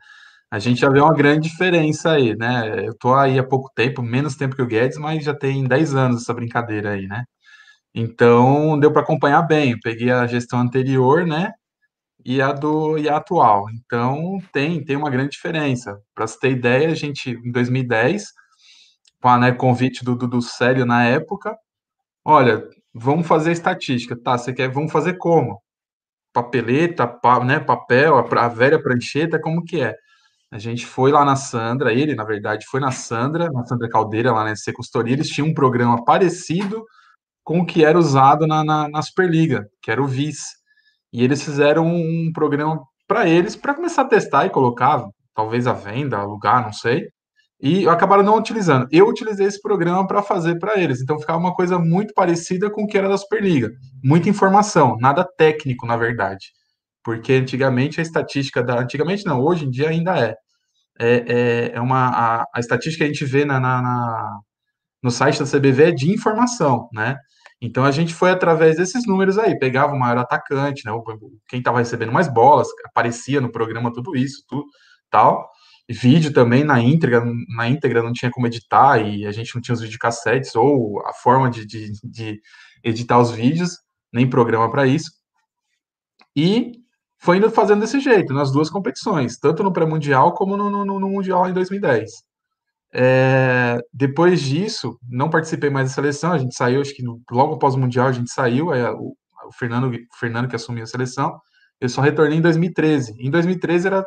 a 0.49 0.59
gente 0.59 0.79
já 0.81 0.89
vê 0.89 1.01
uma 1.01 1.13
grande 1.13 1.49
diferença 1.49 2.11
aí, 2.13 2.35
né? 2.35 2.87
Eu 2.87 2.95
tô 2.97 3.13
aí 3.13 3.37
há 3.37 3.43
pouco 3.43 3.69
tempo, 3.75 4.01
menos 4.01 4.35
tempo 4.35 4.55
que 4.55 4.61
o 4.61 4.67
Guedes, 4.67 4.97
mas 4.97 5.23
já 5.23 5.33
tem 5.35 5.63
10 5.65 5.95
anos 5.95 6.21
essa 6.23 6.33
brincadeira 6.33 6.91
aí, 6.93 7.07
né? 7.07 7.25
Então, 7.95 8.79
deu 8.79 8.91
para 8.93 9.01
acompanhar 9.03 9.41
bem. 9.43 9.71
Eu 9.71 9.79
peguei 9.83 10.11
a 10.11 10.27
gestão 10.27 10.59
anterior, 10.59 11.25
né? 11.25 11.51
E 12.25 12.41
a 12.41 12.53
do 12.53 12.97
e 12.97 13.09
a 13.09 13.17
atual. 13.17 13.69
Então, 13.71 14.39
tem 14.53 14.83
tem 14.85 14.95
uma 14.97 15.09
grande 15.09 15.31
diferença. 15.31 15.99
Para 16.15 16.27
você 16.27 16.39
ter 16.39 16.51
ideia, 16.51 16.89
a 16.91 16.95
gente 16.95 17.31
em 17.31 17.51
2010, 17.51 18.25
com 19.21 19.29
a 19.29 19.37
né, 19.39 19.51
convite 19.53 20.03
do, 20.05 20.15
do 20.15 20.41
Célio 20.41 20.85
na 20.85 21.05
época, 21.05 21.57
olha, 22.25 22.63
vamos 22.93 23.27
fazer 23.27 23.51
estatística, 23.53 24.15
tá? 24.21 24.37
Você 24.37 24.53
quer, 24.53 24.69
vamos 24.71 24.91
fazer 24.91 25.17
como? 25.17 25.61
Papeleta, 26.33 27.07
pa, 27.07 27.43
né, 27.43 27.59
papel, 27.59 28.17
a, 28.17 28.45
a 28.45 28.47
velha 28.49 28.81
prancheta, 28.81 29.39
como 29.41 29.63
que 29.65 29.81
é? 29.81 29.95
A 30.49 30.57
gente 30.57 30.85
foi 30.85 31.11
lá 31.11 31.25
na 31.25 31.35
Sandra, 31.35 31.91
ele, 31.91 32.15
na 32.15 32.23
verdade, 32.23 32.65
foi 32.69 32.79
na 32.79 32.91
Sandra, 32.91 33.51
na 33.51 33.65
Sandra 33.65 33.89
Caldeira, 33.89 34.31
lá 34.31 34.45
na 34.45 34.55
SC 34.55 34.71
Consultoria, 34.71 35.13
eles 35.13 35.27
tinham 35.27 35.49
um 35.49 35.53
programa 35.53 36.03
parecido 36.05 36.85
com 37.43 37.59
o 37.59 37.65
que 37.65 37.83
era 37.83 37.99
usado 37.99 38.47
na, 38.47 38.63
na, 38.63 38.87
na 38.87 39.01
Superliga, 39.01 39.67
que 39.81 39.91
era 39.91 40.01
o 40.01 40.07
VIS. 40.07 40.39
E 41.11 41.23
eles 41.23 41.43
fizeram 41.43 41.85
um 41.85 42.31
programa 42.33 42.81
para 43.07 43.27
eles, 43.27 43.55
para 43.55 43.73
começar 43.73 44.03
a 44.03 44.07
testar 44.07 44.45
e 44.45 44.49
colocar, 44.49 45.03
talvez 45.35 45.67
a 45.67 45.73
venda, 45.73 46.17
alugar, 46.17 46.63
não 46.63 46.73
sei. 46.73 47.09
E 47.59 47.87
acabaram 47.87 48.23
não 48.23 48.37
utilizando. 48.37 48.87
Eu 48.91 49.07
utilizei 49.07 49.47
esse 49.47 49.61
programa 49.61 50.05
para 50.07 50.21
fazer 50.21 50.59
para 50.59 50.79
eles. 50.79 51.01
Então 51.01 51.19
ficava 51.19 51.39
uma 51.39 51.53
coisa 51.53 51.77
muito 51.79 52.13
parecida 52.13 52.69
com 52.69 52.83
o 52.83 52.87
que 52.87 52.97
era 52.97 53.09
da 53.09 53.17
Superliga. 53.17 53.71
Muita 54.03 54.29
informação, 54.29 54.95
nada 54.99 55.25
técnico, 55.25 55.85
na 55.85 55.97
verdade 55.97 56.56
porque 57.07 57.31
antigamente 57.31 58.01
a 58.01 58.03
estatística 58.03 58.61
da. 58.61 58.81
Antigamente 58.81 59.25
não, 59.25 59.41
hoje 59.41 59.63
em 59.63 59.69
dia 59.69 59.87
ainda 59.87 60.19
é. 60.19 60.35
É, 60.99 61.15
é, 61.25 61.71
é 61.75 61.79
uma. 61.79 62.09
A, 62.09 62.45
a, 62.53 62.59
estatística 62.59 62.97
que 62.97 63.09
a 63.09 63.13
gente 63.13 63.23
vê 63.23 63.45
na, 63.45 63.61
na, 63.61 63.81
na, 63.81 64.39
no 65.01 65.09
site 65.09 65.39
da 65.39 65.45
CBV 65.45 65.83
é 65.83 65.91
de 65.91 66.11
informação, 66.11 66.89
né? 66.91 67.15
Então 67.61 67.85
a 67.85 67.91
gente 67.91 68.13
foi 68.13 68.29
através 68.29 68.75
desses 68.75 69.07
números 69.07 69.37
aí, 69.37 69.57
pegava 69.57 69.93
o 69.93 69.97
maior 69.97 70.17
atacante, 70.17 70.83
né? 70.85 70.91
Quem 71.47 71.59
estava 71.59 71.77
recebendo 71.77 72.11
mais 72.11 72.27
bolas, 72.27 72.67
aparecia 72.83 73.39
no 73.39 73.53
programa 73.53 73.93
tudo 73.93 74.13
isso, 74.13 74.43
tudo 74.45 74.65
tal. 75.09 75.49
Vídeo 75.89 76.33
também 76.33 76.65
na 76.65 76.81
íntegra, 76.81 77.23
na 77.55 77.69
íntegra 77.69 78.03
não 78.03 78.11
tinha 78.11 78.29
como 78.29 78.47
editar 78.47 78.99
e 78.99 79.25
a 79.25 79.31
gente 79.31 79.55
não 79.55 79.61
tinha 79.61 79.75
os 79.75 79.81
videocassetes 79.81 80.53
ou 80.57 81.01
a 81.07 81.13
forma 81.13 81.49
de, 81.49 81.65
de, 81.65 81.89
de 82.03 82.41
editar 82.83 83.17
os 83.17 83.31
vídeos, 83.31 83.77
nem 84.11 84.29
programa 84.29 84.69
para 84.69 84.85
isso. 84.85 85.09
E 86.35 86.85
foi 87.19 87.37
indo 87.37 87.49
fazendo 87.49 87.81
desse 87.81 87.99
jeito, 87.99 88.33
nas 88.33 88.51
duas 88.51 88.69
competições, 88.69 89.37
tanto 89.37 89.63
no 89.63 89.73
pré-mundial 89.73 90.33
como 90.33 90.55
no, 90.55 90.69
no, 90.69 90.99
no, 90.99 91.09
Mundial 91.09 91.49
em 91.49 91.53
2010. 91.53 92.09
É, 92.93 93.79
depois 93.93 94.41
disso, 94.41 94.97
não 95.09 95.29
participei 95.29 95.69
mais 95.69 95.89
da 95.89 95.95
seleção, 95.95 96.31
a 96.31 96.37
gente 96.37 96.55
saiu, 96.55 96.81
acho 96.81 96.95
que 96.95 97.03
no, 97.03 97.19
logo 97.31 97.55
após 97.55 97.75
o 97.75 97.79
Mundial 97.79 98.07
a 98.07 98.11
gente 98.11 98.31
saiu, 98.31 98.73
é, 98.73 98.91
o, 98.91 99.15
o, 99.47 99.51
Fernando, 99.57 99.87
o 99.89 100.17
Fernando 100.19 100.47
que 100.47 100.55
assumiu 100.55 100.83
a 100.83 100.87
seleção, 100.87 101.39
eu 101.81 101.89
só 101.89 102.01
retornei 102.01 102.37
em 102.37 102.41
2013. 102.41 103.13
Em 103.19 103.29
2013 103.29 103.87
era 103.87 104.05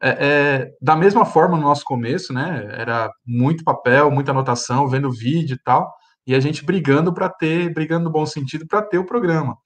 é, 0.00 0.10
é, 0.10 0.70
da 0.80 0.96
mesma 0.96 1.24
forma 1.24 1.56
no 1.56 1.62
nosso 1.62 1.84
começo, 1.84 2.32
né? 2.32 2.68
Era 2.72 3.10
muito 3.24 3.64
papel, 3.64 4.10
muita 4.10 4.32
anotação, 4.32 4.88
vendo 4.88 5.10
vídeo 5.12 5.54
e 5.54 5.62
tal, 5.62 5.92
e 6.26 6.34
a 6.34 6.40
gente 6.40 6.64
brigando 6.64 7.14
para 7.14 7.28
ter, 7.28 7.72
brigando 7.72 8.04
no 8.04 8.10
bom 8.10 8.26
sentido 8.26 8.66
para 8.66 8.82
ter 8.82 8.98
o 8.98 9.06
programa 9.06 9.56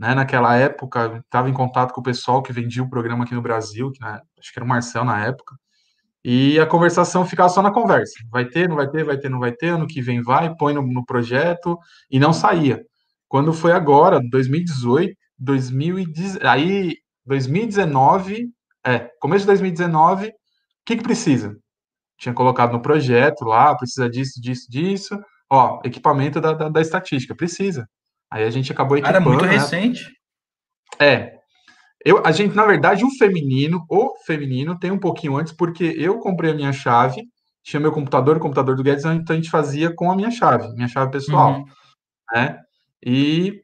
né, 0.00 0.14
naquela 0.14 0.56
época, 0.56 1.22
estava 1.22 1.50
em 1.50 1.52
contato 1.52 1.92
com 1.92 2.00
o 2.00 2.04
pessoal 2.04 2.42
que 2.42 2.54
vendia 2.54 2.82
o 2.82 2.88
programa 2.88 3.24
aqui 3.24 3.34
no 3.34 3.42
Brasil, 3.42 3.92
que, 3.92 4.00
né, 4.00 4.18
acho 4.38 4.50
que 4.50 4.58
era 4.58 4.64
o 4.64 4.68
Marcel 4.68 5.04
na 5.04 5.26
época, 5.26 5.54
e 6.24 6.58
a 6.58 6.66
conversação 6.66 7.26
ficava 7.26 7.50
só 7.50 7.60
na 7.60 7.70
conversa. 7.70 8.14
Vai 8.30 8.46
ter, 8.46 8.66
não 8.66 8.76
vai 8.76 8.88
ter, 8.88 9.04
vai 9.04 9.18
ter, 9.18 9.28
não 9.28 9.38
vai 9.38 9.52
ter, 9.52 9.68
ano 9.68 9.86
que 9.86 10.00
vem 10.00 10.22
vai, 10.22 10.54
põe 10.56 10.72
no, 10.72 10.80
no 10.80 11.04
projeto, 11.04 11.78
e 12.10 12.18
não 12.18 12.32
saía. 12.32 12.82
Quando 13.28 13.52
foi 13.52 13.72
agora, 13.72 14.20
2018, 14.30 15.14
2010, 15.38 16.38
aí 16.44 16.96
2019, 17.26 18.48
é, 18.86 19.00
começo 19.20 19.42
de 19.42 19.48
2019, 19.48 20.28
o 20.28 20.32
que, 20.86 20.96
que 20.96 21.02
precisa? 21.02 21.54
Tinha 22.18 22.34
colocado 22.34 22.72
no 22.72 22.80
projeto 22.80 23.44
lá, 23.44 23.76
precisa 23.76 24.08
disso, 24.08 24.40
disso, 24.40 24.66
disso, 24.70 25.20
ó, 25.50 25.80
equipamento 25.84 26.40
da, 26.40 26.54
da, 26.54 26.68
da 26.70 26.80
estatística, 26.80 27.34
precisa. 27.36 27.86
Aí 28.30 28.44
a 28.44 28.50
gente 28.50 28.70
acabou 28.70 28.96
equipando. 28.96 29.16
Era 29.16 29.24
muito 29.24 29.44
né? 29.44 29.52
recente. 29.52 30.08
É. 30.98 31.32
Eu, 32.04 32.22
a 32.24 32.32
gente, 32.32 32.54
na 32.54 32.64
verdade, 32.64 33.04
o 33.04 33.10
feminino, 33.18 33.84
o 33.88 34.14
feminino 34.24 34.78
tem 34.78 34.90
um 34.90 34.98
pouquinho 34.98 35.36
antes, 35.36 35.52
porque 35.52 35.84
eu 35.84 36.18
comprei 36.18 36.52
a 36.52 36.54
minha 36.54 36.72
chave, 36.72 37.22
tinha 37.62 37.80
meu 37.80 37.92
computador, 37.92 38.36
o 38.36 38.40
computador 38.40 38.74
do 38.74 38.82
Guedes, 38.82 39.04
então 39.04 39.34
a 39.34 39.38
gente 39.38 39.50
fazia 39.50 39.94
com 39.94 40.10
a 40.10 40.16
minha 40.16 40.30
chave, 40.30 40.72
minha 40.74 40.88
chave 40.88 41.10
pessoal. 41.10 41.58
Uhum. 41.58 41.64
Né? 42.32 42.58
E 43.04 43.60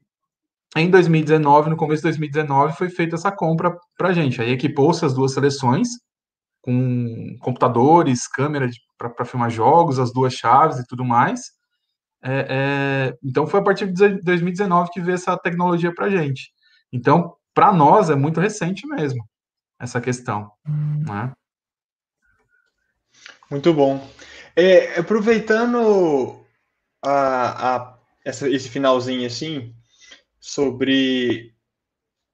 em 0.76 0.90
2019, 0.90 1.70
no 1.70 1.76
começo 1.76 2.02
de 2.02 2.08
2019, 2.08 2.76
foi 2.76 2.90
feita 2.90 3.16
essa 3.16 3.32
compra 3.32 3.74
para 3.96 4.12
gente. 4.12 4.42
Aí 4.42 4.50
equipou-se 4.50 5.04
as 5.04 5.14
duas 5.14 5.32
seleções 5.32 5.88
com 6.60 7.36
computadores, 7.40 8.26
câmera 8.26 8.68
para 8.98 9.24
filmar 9.24 9.50
jogos, 9.50 9.98
as 9.98 10.12
duas 10.12 10.34
chaves 10.34 10.78
e 10.78 10.86
tudo 10.86 11.04
mais. 11.04 11.40
É, 12.22 12.46
é, 12.48 13.18
então 13.22 13.46
foi 13.46 13.60
a 13.60 13.62
partir 13.62 13.86
de 13.86 14.20
2019 14.22 14.90
que 14.90 15.00
veio 15.00 15.14
essa 15.14 15.36
tecnologia 15.36 15.94
para 15.94 16.06
a 16.06 16.10
gente. 16.10 16.52
Então, 16.92 17.36
para 17.54 17.72
nós 17.72 18.10
é 18.10 18.14
muito 18.14 18.40
recente 18.40 18.86
mesmo 18.86 19.26
essa 19.78 20.00
questão. 20.00 20.50
Né? 20.66 21.32
Muito 23.50 23.72
bom. 23.72 24.06
É, 24.54 24.98
aproveitando 24.98 26.44
a, 27.02 27.76
a, 27.76 27.98
essa, 28.24 28.48
esse 28.48 28.68
finalzinho 28.68 29.26
assim, 29.26 29.74
sobre 30.40 31.54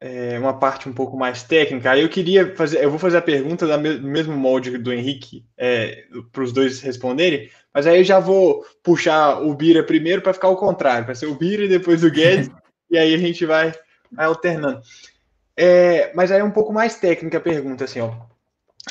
é, 0.03 0.37
uma 0.37 0.59
parte 0.59 0.89
um 0.89 0.93
pouco 0.93 1.17
mais 1.17 1.45
técnica, 1.45 1.97
eu 1.97 2.09
queria 2.09 2.57
fazer, 2.57 2.83
eu 2.83 2.91
vou 2.91 2.99
fazer 2.99 3.19
a 3.19 3.23
pergunta 3.23 3.67
do 3.67 4.03
mesmo 4.03 4.37
molde 4.37 4.77
do 4.77 4.93
Henrique, 4.93 5.47
é, 5.57 6.07
para 6.33 6.43
os 6.43 6.53
dois 6.53 6.81
responderem, 6.81 7.49
mas 7.73 7.87
aí 7.87 7.99
eu 7.99 8.05
já 8.05 8.19
vou 8.19 8.67
puxar 8.83 9.41
o 9.41 9.55
Bira 9.55 9.85
primeiro 9.85 10.21
para 10.21 10.35
ficar 10.35 10.49
ao 10.49 10.57
contrário, 10.57 11.05
para 11.05 11.15
ser 11.15 11.27
o 11.27 11.37
Bira 11.37 11.65
e 11.65 11.69
depois 11.69 12.03
o 12.03 12.11
Guedes, 12.11 12.51
e 12.91 12.99
aí 12.99 13.15
a 13.15 13.19
gente 13.19 13.47
vai, 13.47 13.73
vai 14.11 14.27
alternando. 14.27 14.83
É, 15.57 16.13
mas 16.17 16.33
aí 16.33 16.41
é 16.41 16.45
um 16.45 16.51
pouco 16.51 16.73
mais 16.73 16.97
técnica 16.97 17.39
a 17.39 17.41
pergunta, 17.41 17.85
assim, 17.85 18.01
ó. 18.01 18.13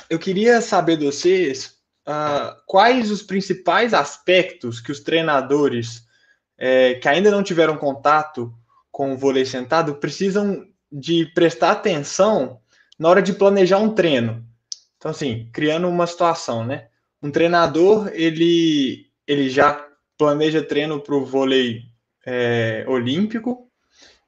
Eu 0.10 0.18
queria 0.18 0.62
saber 0.62 0.96
de 0.96 1.06
vocês 1.06 1.76
uh, 2.08 2.56
quais 2.66 3.12
os 3.12 3.22
principais 3.22 3.94
aspectos 3.94 4.80
que 4.80 4.94
os 4.94 5.02
treinadores 5.02 6.06
é, 6.58 6.94
que 6.94 7.10
ainda 7.10 7.30
não 7.30 7.44
tiveram 7.44 7.76
contato 7.76 8.54
com 8.90 9.12
o 9.12 9.18
vôlei 9.18 9.46
sentado 9.46 9.96
precisam 9.96 10.71
de 10.92 11.26
prestar 11.34 11.72
atenção 11.72 12.60
na 13.00 13.10
hora 13.10 13.22
de 13.22 13.34
planejar 13.34 13.78
um 13.78 13.94
treino. 13.94 14.46
Então, 14.98 15.10
assim, 15.10 15.50
criando 15.52 15.88
uma 15.88 16.06
situação, 16.06 16.64
né? 16.64 16.88
Um 17.22 17.32
treinador, 17.32 18.10
ele, 18.14 19.08
ele 19.26 19.50
já 19.50 19.88
planeja 20.18 20.62
treino 20.62 21.00
para 21.00 21.16
o 21.16 21.26
vôlei 21.26 21.84
é, 22.26 22.86
olímpico, 22.88 23.68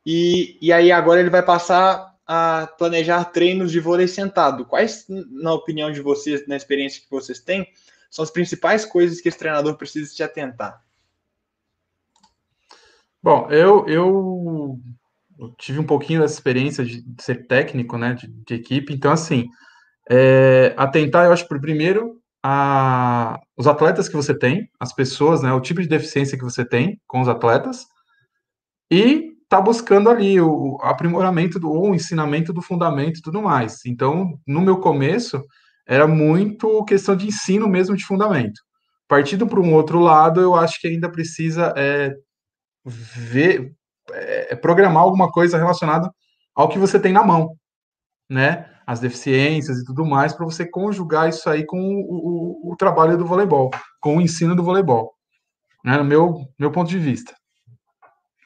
e, 0.06 0.58
e 0.62 0.74
aí 0.74 0.92
agora 0.92 1.20
ele 1.20 1.30
vai 1.30 1.44
passar 1.44 2.14
a 2.26 2.68
planejar 2.78 3.26
treinos 3.26 3.72
de 3.72 3.80
vôlei 3.80 4.08
sentado. 4.08 4.66
Quais, 4.66 5.06
na 5.08 5.54
opinião 5.54 5.92
de 5.92 6.02
vocês, 6.02 6.48
na 6.48 6.56
experiência 6.56 7.02
que 7.02 7.12
vocês 7.12 7.40
têm, 7.40 7.68
são 8.10 8.24
as 8.24 8.32
principais 8.32 8.86
coisas 8.86 9.22
que 9.22 9.30
esse 9.30 9.38
treinador 9.38 9.76
precisa 9.76 10.12
se 10.12 10.24
atentar? 10.24 10.82
Bom, 13.22 13.50
eu, 13.52 13.88
eu 13.88 14.80
tive 15.58 15.80
um 15.80 15.86
pouquinho 15.86 16.22
dessa 16.22 16.36
experiência 16.36 16.86
de 16.86 17.04
ser 17.20 17.48
técnico, 17.48 17.98
né, 17.98 18.14
de, 18.14 18.28
de 18.28 18.54
equipe, 18.54 18.94
então, 18.94 19.12
assim, 19.12 19.48
é, 20.10 20.74
atentar, 20.78 21.26
eu 21.26 21.34
acho, 21.34 21.48
por 21.48 21.60
primeiro, 21.60 22.18
a, 22.44 23.40
os 23.58 23.68
atletas 23.68 24.10
que 24.10 24.16
você 24.16 24.38
tem, 24.38 24.68
as 24.80 24.94
pessoas, 24.94 25.42
né, 25.42 25.54
o 25.54 25.62
tipo 25.62 25.82
de 25.82 25.88
deficiência 25.88 26.38
que 26.38 26.44
você 26.44 26.66
tem 26.66 27.00
com 27.08 27.22
os 27.22 27.28
atletas, 27.28 27.86
e 28.92 29.32
tá 29.48 29.62
buscando 29.62 30.10
ali 30.10 30.42
o, 30.42 30.78
aprimoramento 30.82 31.60
do, 31.60 31.70
ou 31.70 31.92
o 31.92 31.96
ensinamento 31.96 32.52
do 32.52 32.62
fundamento 32.62 33.20
e 33.20 33.22
tudo 33.22 33.42
mais. 33.42 33.86
Então, 33.86 34.38
no 34.48 34.62
meu 34.62 34.80
começo, 34.80 35.42
era 35.88 36.08
muito 36.08 36.84
questão 36.86 37.16
de 37.16 37.28
ensino 37.28 37.68
mesmo 37.68 37.96
de 37.96 38.06
fundamento. 38.06 38.60
Partindo 39.08 39.48
para 39.48 39.60
um 39.60 39.74
outro 39.74 40.00
lado, 40.00 40.42
eu 40.42 40.56
acho 40.56 40.80
que 40.82 40.88
ainda 40.88 41.12
precisa 41.12 41.74
é, 41.78 42.14
ver, 42.86 43.74
é, 44.14 44.56
programar 44.56 45.04
alguma 45.04 45.32
coisa 45.32 45.58
relacionada 45.58 46.10
ao 46.56 46.70
que 46.70 46.78
você 46.78 47.00
tem 47.00 47.12
na 47.12 47.24
mão, 47.24 47.58
né? 48.30 48.70
As 48.86 49.00
deficiências 49.00 49.80
e 49.80 49.86
tudo 49.86 50.06
mais, 50.06 50.34
para 50.34 50.46
você 50.46 50.70
conjugar 50.70 51.30
isso 51.30 51.50
aí 51.50 51.66
com 51.66 51.80
o, 51.80 52.70
o, 52.70 52.74
o, 52.74 52.76
trabalho 52.76 53.18
do 53.18 53.26
voleibol, 53.26 53.72
com 54.02 54.18
o 54.18 54.22
ensino 54.22 54.56
do 54.56 54.64
voleibol, 54.64 55.14
né? 55.84 55.98
No 55.98 56.04
meu, 56.04 56.42
meu 56.60 56.72
ponto 56.72 56.90
de 56.90 57.00
vista. 57.00 57.34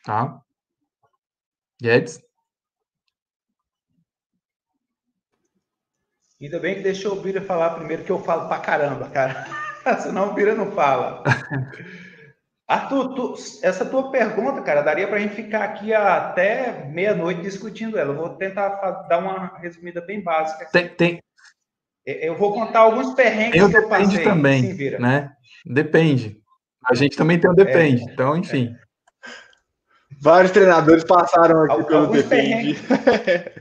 Tá? 0.03 0.39
Guedes? 1.81 2.19
Ainda 6.39 6.59
bem 6.59 6.75
que 6.75 6.81
deixou 6.81 7.13
o 7.13 7.21
Bira 7.21 7.41
falar 7.41 7.71
primeiro, 7.71 8.03
que 8.03 8.11
eu 8.11 8.19
falo 8.19 8.47
pra 8.47 8.59
caramba, 8.59 9.09
cara. 9.09 9.47
Senão 10.01 10.29
o 10.29 10.33
Bira 10.33 10.53
não 10.53 10.71
fala. 10.71 11.23
Arthur, 12.67 13.15
tu, 13.15 13.35
essa 13.63 13.85
tua 13.85 14.11
pergunta, 14.11 14.61
cara, 14.61 14.81
daria 14.81 15.07
para 15.07 15.15
a 15.15 15.19
gente 15.19 15.35
ficar 15.35 15.63
aqui 15.63 15.93
até 15.93 16.85
meia-noite 16.85 17.41
discutindo 17.41 17.97
ela. 17.97 18.11
Eu 18.11 18.17
vou 18.17 18.29
tentar 18.31 18.67
dar 19.07 19.19
uma 19.19 19.57
resumida 19.59 20.01
bem 20.01 20.21
básica. 20.21 20.65
Tem, 20.71 20.89
tem... 20.89 21.23
Eu 22.05 22.35
vou 22.37 22.53
contar 22.53 22.79
alguns 22.79 23.13
perrengues 23.13 23.61
eu 23.61 23.69
que 23.69 23.77
eu 23.77 23.87
passei. 23.87 24.23
também, 24.23 24.75
sim, 24.75 24.89
né? 24.97 25.31
Depende. 25.65 26.41
A 26.85 26.93
gente 26.93 27.15
também 27.15 27.39
tem 27.39 27.49
o 27.49 27.53
depende. 27.53 28.01
É, 28.01 28.13
então, 28.13 28.35
enfim. 28.35 28.75
É. 28.75 28.87
Vários 30.21 30.51
treinadores 30.51 31.03
passaram 31.03 31.63
aqui 31.63 31.71
Alguns 31.71 31.87
pelo 31.87 32.07
depende. 32.07 32.77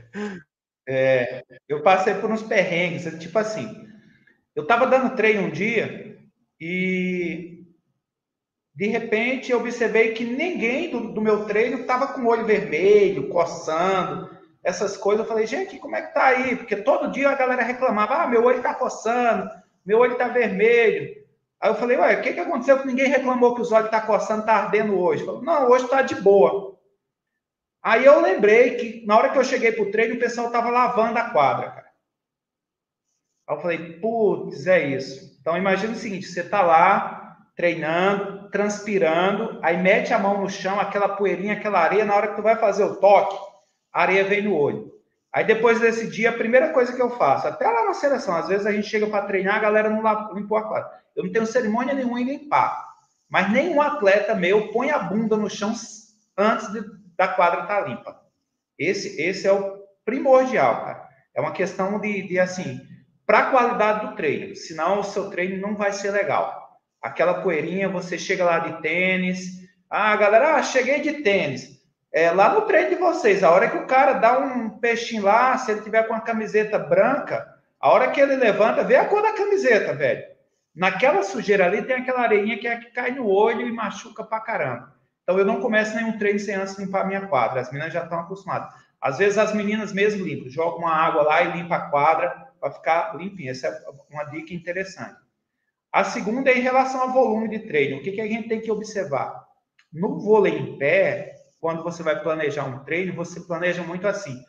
é, 0.87 1.43
eu 1.67 1.81
passei 1.81 2.13
por 2.15 2.31
uns 2.31 2.43
perrengues, 2.43 3.05
tipo 3.19 3.37
assim. 3.39 3.85
Eu 4.55 4.63
estava 4.63 4.87
dando 4.87 5.15
treino 5.15 5.43
um 5.43 5.51
dia 5.51 6.17
e 6.59 7.66
de 8.77 8.85
repente, 8.85 9.51
eu 9.51 9.59
observei 9.59 10.11
que 10.11 10.23
ninguém 10.23 10.91
do, 10.91 11.11
do 11.11 11.19
meu 11.19 11.45
treino 11.45 11.79
estava 11.79 12.09
com 12.09 12.21
o 12.21 12.27
olho 12.27 12.45
vermelho, 12.45 13.27
coçando, 13.27 14.29
essas 14.63 14.95
coisas. 14.95 15.25
Eu 15.25 15.27
falei, 15.27 15.47
gente, 15.47 15.79
como 15.79 15.95
é 15.95 16.03
que 16.03 16.13
tá 16.13 16.25
aí? 16.25 16.55
Porque 16.55 16.75
todo 16.75 17.11
dia 17.11 17.31
a 17.31 17.35
galera 17.35 17.63
reclamava, 17.63 18.21
ah, 18.21 18.27
meu 18.27 18.43
olho 18.43 18.57
está 18.57 18.75
coçando, 18.75 19.49
meu 19.83 19.97
olho 19.97 20.11
está 20.11 20.27
vermelho. 20.27 21.25
Aí 21.59 21.71
eu 21.71 21.75
falei, 21.75 21.97
ué, 21.97 22.19
o 22.19 22.21
que, 22.21 22.33
que 22.33 22.39
aconteceu 22.39 22.79
que 22.79 22.85
ninguém 22.85 23.07
reclamou 23.07 23.55
que 23.55 23.61
os 23.61 23.71
olhos 23.71 23.89
tá 23.89 23.99
coçando, 23.99 24.41
está 24.41 24.53
ardendo 24.53 24.99
hoje? 24.99 25.25
Falei, 25.25 25.41
não, 25.41 25.71
hoje 25.71 25.85
está 25.85 26.03
de 26.03 26.13
boa. 26.21 26.77
Aí 27.81 28.05
eu 28.05 28.21
lembrei 28.21 28.75
que 28.75 29.03
na 29.07 29.17
hora 29.17 29.29
que 29.29 29.39
eu 29.39 29.43
cheguei 29.43 29.71
para 29.71 29.85
o 29.85 29.89
treino, 29.89 30.13
o 30.13 30.19
pessoal 30.19 30.47
estava 30.47 30.69
lavando 30.69 31.17
a 31.17 31.31
quadra, 31.31 31.71
cara. 31.71 31.87
Aí 33.47 33.55
eu 33.55 33.59
falei, 33.59 33.93
putz, 33.93 34.67
é 34.67 34.87
isso. 34.87 35.35
Então 35.41 35.57
imagina 35.57 35.93
o 35.93 35.95
seguinte, 35.95 36.27
você 36.27 36.41
está 36.41 36.61
lá, 36.61 37.39
treinando, 37.55 38.36
transpirando, 38.51 39.59
aí 39.61 39.77
mete 39.77 40.13
a 40.13 40.19
mão 40.19 40.41
no 40.41 40.49
chão, 40.49 40.79
aquela 40.79 41.09
poeirinha, 41.09 41.53
aquela 41.53 41.79
areia, 41.79 42.05
na 42.05 42.15
hora 42.15 42.29
que 42.29 42.35
tu 42.35 42.41
vai 42.41 42.55
fazer 42.55 42.83
o 42.83 42.95
toque, 42.95 43.37
a 43.93 44.01
areia 44.01 44.23
vem 44.23 44.43
no 44.43 44.55
olho. 44.55 44.91
Aí 45.33 45.45
depois 45.45 45.79
desse 45.79 46.07
dia, 46.07 46.29
a 46.29 46.37
primeira 46.37 46.69
coisa 46.69 46.93
que 46.93 47.01
eu 47.01 47.09
faço, 47.11 47.47
até 47.47 47.67
lá 47.67 47.85
na 47.85 47.93
seleção, 47.93 48.35
às 48.35 48.47
vezes 48.47 48.65
a 48.65 48.71
gente 48.71 48.87
chega 48.87 49.07
para 49.07 49.25
treinar, 49.25 49.55
a 49.55 49.59
galera 49.59 49.89
não 49.89 50.33
limpou 50.33 50.57
a 50.57 50.67
quadra. 50.67 50.89
Eu 51.15 51.23
não 51.23 51.31
tenho 51.31 51.45
cerimônia 51.45 51.93
nenhuma 51.93 52.19
em 52.19 52.25
limpar, 52.25 52.87
mas 53.29 53.51
nenhum 53.51 53.81
atleta 53.81 54.35
meu 54.35 54.71
põe 54.71 54.91
a 54.91 54.99
bunda 54.99 55.35
no 55.35 55.49
chão 55.49 55.73
antes 56.37 56.71
de, 56.71 56.83
da 57.15 57.27
quadra 57.27 57.61
estar 57.61 57.81
tá 57.81 57.87
limpa. 57.87 58.19
Esse, 58.77 59.21
esse 59.21 59.47
é 59.47 59.51
o 59.51 59.83
primordial, 60.05 60.85
cara. 60.85 61.07
É 61.35 61.41
uma 61.41 61.51
questão 61.51 61.99
de, 61.99 62.27
de 62.27 62.39
assim, 62.39 62.79
para 63.25 63.39
a 63.39 63.51
qualidade 63.51 64.07
do 64.07 64.15
treino, 64.15 64.55
senão 64.55 64.99
o 64.99 65.03
seu 65.03 65.29
treino 65.29 65.61
não 65.61 65.75
vai 65.75 65.91
ser 65.91 66.11
legal 66.11 66.66
aquela 67.07 67.41
poeirinha, 67.41 67.89
você 67.89 68.17
chega 68.17 68.43
lá 68.43 68.59
de 68.59 68.81
tênis. 68.81 69.67
Ah, 69.89 70.15
galera, 70.15 70.55
ah, 70.55 70.63
cheguei 70.63 71.01
de 71.01 71.23
tênis. 71.23 71.77
É, 72.11 72.31
lá 72.31 72.53
no 72.53 72.61
treino 72.61 72.89
de 72.89 72.95
vocês, 72.95 73.43
a 73.43 73.51
hora 73.51 73.69
que 73.69 73.77
o 73.77 73.85
cara 73.85 74.13
dá 74.13 74.37
um 74.39 74.69
peixinho 74.79 75.23
lá, 75.23 75.57
se 75.57 75.71
ele 75.71 75.81
tiver 75.81 76.03
com 76.03 76.13
a 76.13 76.21
camiseta 76.21 76.79
branca, 76.79 77.47
a 77.79 77.89
hora 77.89 78.11
que 78.11 78.19
ele 78.19 78.35
levanta, 78.35 78.83
vê 78.83 78.95
a 78.95 79.05
cor 79.05 79.21
da 79.21 79.33
camiseta, 79.33 79.93
velho. 79.93 80.23
Naquela 80.75 81.23
sujeira 81.23 81.65
ali 81.65 81.81
tem 81.81 81.97
aquela 81.97 82.21
areinha 82.21 82.57
que 82.57 82.67
é 82.67 82.77
que 82.77 82.91
cai 82.91 83.11
no 83.11 83.27
olho 83.27 83.67
e 83.67 83.71
machuca 83.71 84.23
pra 84.23 84.39
caramba. 84.39 84.93
Então 85.23 85.37
eu 85.37 85.45
não 85.45 85.59
começo 85.59 85.95
nenhum 85.95 86.17
treino 86.17 86.39
sem 86.39 86.55
antes 86.55 86.77
limpar 86.77 87.01
a 87.01 87.05
minha 87.05 87.27
quadra. 87.27 87.61
As 87.61 87.71
meninas 87.71 87.93
já 87.93 88.03
estão 88.03 88.19
acostumadas. 88.19 88.69
Às 89.01 89.17
vezes 89.17 89.37
as 89.37 89.53
meninas 89.53 89.91
mesmo 89.91 90.25
limpam, 90.25 90.49
jogam 90.49 90.79
uma 90.79 90.93
água 90.93 91.23
lá 91.23 91.41
e 91.41 91.51
limpa 91.51 91.75
a 91.75 91.89
quadra 91.89 92.47
para 92.59 92.71
ficar 92.71 93.15
limpinha. 93.17 93.51
Essa 93.51 93.67
é 93.67 93.81
uma 94.09 94.23
dica 94.25 94.53
interessante. 94.53 95.26
A 95.91 96.03
segunda 96.03 96.49
é 96.49 96.57
em 96.57 96.61
relação 96.61 97.01
ao 97.01 97.13
volume 97.13 97.47
de 97.47 97.59
treino. 97.59 97.97
O 97.97 98.01
que, 98.01 98.11
que 98.11 98.21
a 98.21 98.27
gente 98.27 98.47
tem 98.47 98.61
que 98.61 98.71
observar? 98.71 99.45
No 99.91 100.19
vôlei 100.19 100.57
em 100.57 100.77
pé, 100.77 101.35
quando 101.59 101.83
você 101.83 102.03
vai 102.03 102.21
planejar 102.21 102.65
um 102.65 102.83
treino, 102.83 103.15
você 103.15 103.39
planeja 103.41 103.81
muito 103.83 104.07
assim: 104.07 104.39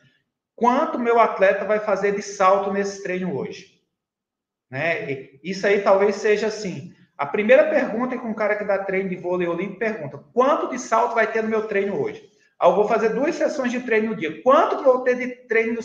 quanto 0.55 0.99
meu 0.99 1.19
atleta 1.19 1.65
vai 1.65 1.79
fazer 1.79 2.15
de 2.15 2.21
salto 2.21 2.71
nesse 2.71 3.01
treino 3.01 3.35
hoje? 3.35 3.79
Né? 4.69 5.29
Isso 5.43 5.65
aí 5.65 5.81
talvez 5.81 6.15
seja 6.15 6.47
assim. 6.47 6.93
A 7.17 7.25
primeira 7.25 7.69
pergunta 7.69 8.17
que 8.17 8.25
um 8.25 8.33
cara 8.33 8.55
que 8.55 8.63
dá 8.63 8.83
treino 8.83 9.09
de 9.09 9.15
vôlei 9.15 9.47
olímpico 9.47 9.79
pergunta: 9.79 10.23
quanto 10.33 10.69
de 10.69 10.79
salto 10.79 11.15
vai 11.15 11.31
ter 11.31 11.41
no 11.41 11.49
meu 11.49 11.67
treino 11.67 11.99
hoje? 11.99 12.23
Aí 12.59 12.69
eu 12.69 12.75
vou 12.75 12.87
fazer 12.87 13.09
duas 13.09 13.35
sessões 13.35 13.71
de 13.71 13.79
treino 13.79 14.09
no 14.09 14.15
dia. 14.15 14.41
Quanto 14.43 14.77
que 14.77 14.87
eu 14.87 14.93
vou 14.93 15.03
ter 15.03 15.15
de 15.15 15.27
treino 15.47 15.79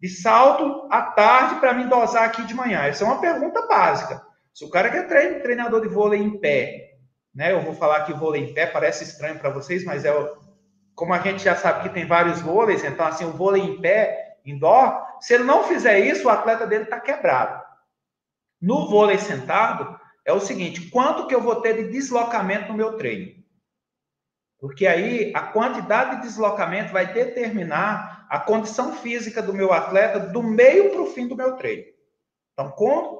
de 0.00 0.08
salto 0.08 0.86
à 0.90 1.02
tarde 1.02 1.60
para 1.60 1.74
me 1.74 1.84
dosar 1.84 2.24
aqui 2.24 2.42
de 2.44 2.54
manhã? 2.54 2.80
Essa 2.80 3.04
é 3.04 3.06
uma 3.06 3.20
pergunta 3.20 3.66
básica. 3.66 4.29
Se 4.54 4.64
o 4.64 4.70
cara 4.70 4.90
quer 4.90 5.08
treino, 5.08 5.42
treinador 5.42 5.80
de 5.80 5.88
vôlei 5.88 6.20
em 6.20 6.38
pé, 6.38 6.98
né? 7.34 7.52
Eu 7.52 7.60
vou 7.60 7.74
falar 7.74 8.04
que 8.04 8.12
vôlei 8.12 8.42
em 8.42 8.54
pé 8.54 8.66
parece 8.66 9.04
estranho 9.04 9.38
para 9.38 9.50
vocês, 9.50 9.84
mas 9.84 10.04
é 10.04 10.12
como 10.94 11.14
a 11.14 11.18
gente 11.18 11.42
já 11.42 11.56
sabe 11.56 11.84
que 11.84 11.94
tem 11.94 12.06
vários 12.06 12.40
vôleis, 12.40 12.84
então 12.84 13.06
assim, 13.06 13.24
o 13.24 13.32
vôlei 13.32 13.62
em 13.62 13.80
pé, 13.80 14.36
indoor, 14.44 15.02
se 15.20 15.32
ele 15.32 15.44
não 15.44 15.64
fizer 15.64 15.98
isso, 15.98 16.26
o 16.26 16.30
atleta 16.30 16.66
dele 16.66 16.84
está 16.84 17.00
quebrado. 17.00 17.62
No 18.60 18.88
vôlei 18.88 19.16
sentado, 19.16 19.98
é 20.26 20.32
o 20.32 20.40
seguinte, 20.40 20.90
quanto 20.90 21.26
que 21.26 21.34
eu 21.34 21.40
vou 21.40 21.62
ter 21.62 21.74
de 21.74 21.90
deslocamento 21.90 22.68
no 22.68 22.76
meu 22.76 22.98
treino? 22.98 23.40
Porque 24.58 24.86
aí 24.86 25.32
a 25.34 25.40
quantidade 25.40 26.16
de 26.16 26.22
deslocamento 26.22 26.92
vai 26.92 27.10
determinar 27.12 28.26
a 28.28 28.38
condição 28.38 28.92
física 28.92 29.40
do 29.42 29.54
meu 29.54 29.72
atleta 29.72 30.20
do 30.20 30.42
meio 30.42 30.90
para 30.90 31.00
o 31.00 31.06
fim 31.06 31.26
do 31.26 31.34
meu 31.34 31.56
treino. 31.56 31.84
Então, 32.52 32.70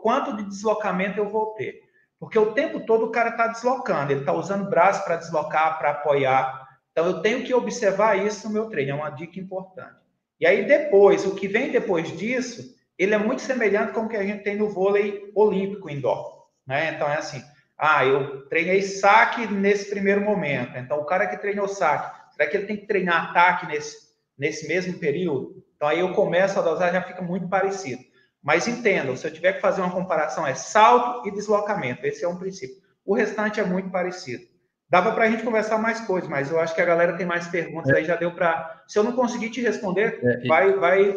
quanto 0.03 0.37
de 0.37 0.45
deslocamento 0.45 1.19
eu 1.19 1.29
vou 1.29 1.55
ter? 1.55 1.81
Porque 2.19 2.39
o 2.39 2.53
tempo 2.53 2.81
todo 2.81 3.07
o 3.07 3.11
cara 3.11 3.31
está 3.31 3.47
deslocando, 3.47 4.13
ele 4.13 4.21
está 4.21 4.33
usando 4.33 4.69
braço 4.69 5.05
para 5.05 5.17
deslocar, 5.17 5.79
para 5.79 5.91
apoiar. 5.93 6.69
Então, 6.93 7.07
eu 7.07 7.23
tenho 7.23 7.45
que 7.45 7.55
observar 7.55 8.19
isso 8.19 8.47
no 8.49 8.55
meu 8.55 8.69
treino, 8.69 8.93
é 8.93 8.95
uma 8.95 9.11
dica 9.11 9.39
importante. 9.41 9.97
E 10.39 10.47
aí, 10.47 10.65
depois, 10.67 11.25
o 11.25 11.35
que 11.35 11.49
vem 11.49 11.71
depois 11.71 12.17
disso, 12.17 12.75
ele 12.99 13.15
é 13.15 13.19
muito 13.19 13.43
semelhante 13.43 13.93
com 13.93 14.03
o 14.03 14.09
que 14.09 14.17
a 14.17 14.23
gente 14.23 14.43
tem 14.43 14.57
no 14.57 14.69
vôlei 14.69 15.31
olímpico 15.35 15.89
indoor. 15.89 16.47
Né? 16.67 16.93
Então, 16.95 17.09
é 17.09 17.17
assim, 17.17 17.43
ah, 17.79 18.05
eu 18.05 18.47
treinei 18.49 18.83
saque 18.83 19.47
nesse 19.47 19.89
primeiro 19.89 20.21
momento. 20.21 20.77
Então, 20.77 20.99
o 21.01 21.05
cara 21.07 21.27
que 21.27 21.39
treinou 21.39 21.67
saque, 21.67 22.21
Será 22.41 22.51
que 22.51 22.57
ele 22.57 22.67
tem 22.67 22.77
que 22.79 22.87
treinar 22.87 23.31
ataque 23.31 23.67
nesse, 23.67 23.99
nesse 24.39 24.67
mesmo 24.67 24.99
período? 24.99 25.63
Então 25.77 25.87
aí 25.87 26.01
eu 26.01 26.15
começo 26.15 26.59
a 26.59 26.63
dosar, 26.63 26.91
já 26.91 27.03
fica 27.03 27.21
muito 27.21 27.47
parecido. 27.49 28.03
Mas 28.43 28.67
entendam, 28.67 29.17
se 29.17 29.27
eu 29.27 29.33
tiver 29.33 29.55
que 29.55 29.61
fazer 29.61 29.81
uma 29.81 29.91
comparação, 29.91 30.47
é 30.47 30.55
salto 30.55 31.29
e 31.29 31.31
deslocamento. 31.31 32.07
Esse 32.07 32.25
é 32.25 32.29
um 32.29 32.37
princípio. 32.37 32.77
O 33.05 33.15
restante 33.15 33.61
é 33.61 33.65
muito 33.65 33.91
parecido. 33.91 34.45
Dava 34.89 35.13
para 35.13 35.25
a 35.25 35.31
gente 35.31 35.45
conversar 35.45 35.79
mais 35.79 36.01
coisas, 36.01 36.29
mas 36.29 36.51
eu 36.51 36.59
acho 36.59 36.75
que 36.75 36.81
a 36.81 36.87
galera 36.87 37.17
tem 37.17 37.25
mais 37.25 37.47
perguntas, 37.47 37.93
é. 37.93 37.99
aí 37.99 38.05
já 38.05 38.17
deu 38.17 38.33
para. 38.33 38.83
Se 38.89 38.99
eu 38.99 39.05
não 39.05 39.13
conseguir 39.13 39.51
te 39.51 39.61
responder, 39.61 40.19
é, 40.23 40.45
e... 40.45 40.49
vai, 40.49 40.73
vai, 40.73 41.17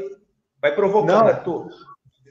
vai 0.62 0.76
provocando, 0.76 1.22
não. 1.22 1.28
Arthur. 1.28 1.70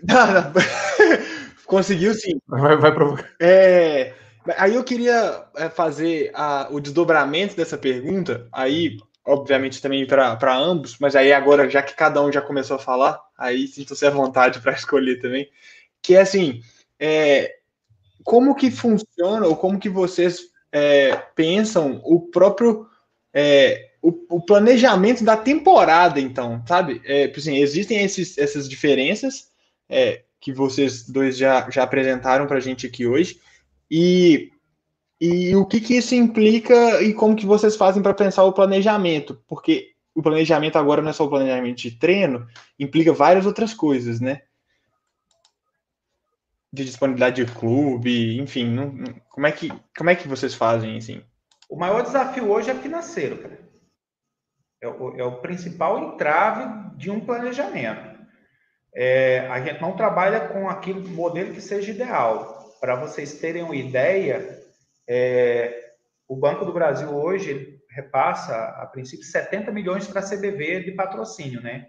Não, 0.05 0.27
não. 0.27 0.53
Conseguiu 1.67 2.15
sim. 2.15 2.39
Vai, 2.47 2.77
vai 2.77 2.93
provocar. 2.93 3.29
É, 3.41 4.13
aí 4.57 4.75
eu 4.75 4.85
queria 4.85 5.45
é, 5.57 5.69
fazer 5.69 6.31
a, 6.35 6.69
o 6.71 6.81
desdobramento 6.81 7.57
dessa 7.57 7.79
pergunta, 7.79 8.47
aí, 8.53 8.99
obviamente, 9.25 9.81
também 9.81 10.07
para 10.07 10.57
ambos, 10.57 10.97
mas 10.99 11.15
aí 11.15 11.33
agora, 11.33 11.69
já 11.69 11.83
que 11.83 11.95
cada 11.95 12.23
um 12.23 12.33
já 12.33 12.41
começou 12.41 12.77
a 12.77 12.81
falar, 12.81 13.21
aí 13.39 13.67
sinta-se 13.67 14.05
à 14.07 14.11
vontade 14.11 14.61
para 14.61 14.73
escolher 14.75 15.21
também, 15.21 15.49
que 16.01 16.15
é 16.15 16.21
assim, 16.21 16.61
é, 16.99 17.57
como 18.25 18.55
que 18.55 18.71
funciona, 18.71 19.47
ou 19.47 19.57
como 19.57 19.79
que 19.79 19.89
vocês 19.89 20.41
é, 20.73 21.17
pensam 21.35 22.01
o 22.05 22.21
próprio 22.21 22.87
é, 23.33 23.91
o, 24.03 24.37
o, 24.37 24.41
planejamento 24.41 25.25
da 25.25 25.37
temporada, 25.37 26.21
então, 26.21 26.63
sabe? 26.67 27.01
É, 27.05 27.33
assim, 27.35 27.57
existem 27.59 28.03
esses, 28.03 28.37
essas 28.37 28.69
diferenças, 28.69 29.51
é, 29.89 30.23
que 30.41 30.53
vocês 30.53 31.09
dois 31.09 31.37
já, 31.37 31.71
já 31.71 31.85
apresentaram 31.85 32.47
para 32.47 32.57
a 32.57 32.61
gente 32.61 32.87
aqui 32.87 33.07
hoje. 33.07 33.41
E, 33.89 34.52
e 35.25 35.55
o 35.55 35.65
que, 35.65 35.81
que 35.81 35.97
isso 35.97 36.17
implica 36.17 37.01
e 37.01 37.15
como 37.15 37.37
que 37.37 37.47
vocês 37.47 37.77
fazem 37.77 38.03
para 38.03 38.13
pensar 38.13 38.43
o 38.43 38.53
planejamento? 38.53 39.41
Porque 39.47 39.93
o 40.13 40.21
planejamento 40.21 40.77
agora 40.77 41.01
não 41.01 41.11
é 41.11 41.13
só 41.13 41.25
o 41.25 41.29
planejamento 41.29 41.77
de 41.77 41.93
treino, 41.93 42.45
implica 42.77 43.13
várias 43.13 43.47
outras 43.47 43.73
coisas, 43.73 44.21
né? 44.21 44.43
De 46.73 46.85
disponibilidade 46.85 47.45
de 47.45 47.53
clube, 47.55 48.41
enfim, 48.41 48.67
não, 48.67 48.93
não, 48.93 49.15
como, 49.31 49.47
é 49.47 49.53
que, 49.53 49.73
como 49.97 50.11
é 50.11 50.17
que 50.17 50.27
vocês 50.27 50.55
fazem 50.55 50.97
assim? 50.97 51.23
O 51.71 51.79
maior 51.79 52.03
desafio 52.03 52.51
hoje 52.51 52.71
é 52.71 52.75
financeiro, 52.75 53.39
cara. 53.39 53.61
É 54.83 54.89
o, 54.89 55.17
é 55.17 55.23
o 55.23 55.41
principal 55.41 56.01
entrave 56.03 56.97
de 56.97 57.13
um 57.13 57.21
planejamento. 57.21 58.19
É, 58.93 59.47
a 59.49 59.61
gente 59.61 59.81
não 59.81 59.97
trabalha 59.97 60.49
com 60.49 60.69
aquele 60.69 61.09
modelo 61.11 61.55
que 61.55 61.61
seja 61.61 61.93
ideal. 61.93 62.77
Para 62.81 62.97
vocês 62.97 63.39
terem 63.39 63.63
uma 63.63 63.77
ideia, 63.77 64.62
é, 65.09 65.93
o 66.29 66.37
Banco 66.37 66.65
do 66.65 66.73
Brasil 66.73 67.09
hoje 67.11 67.79
repassa, 67.91 68.55
a 68.55 68.87
princípio, 68.87 69.25
70 69.25 69.71
milhões 69.71 70.07
para 70.07 70.21
a 70.21 70.29
CBV 70.29 70.85
de 70.85 70.93
patrocínio, 70.93 71.61
né? 71.61 71.89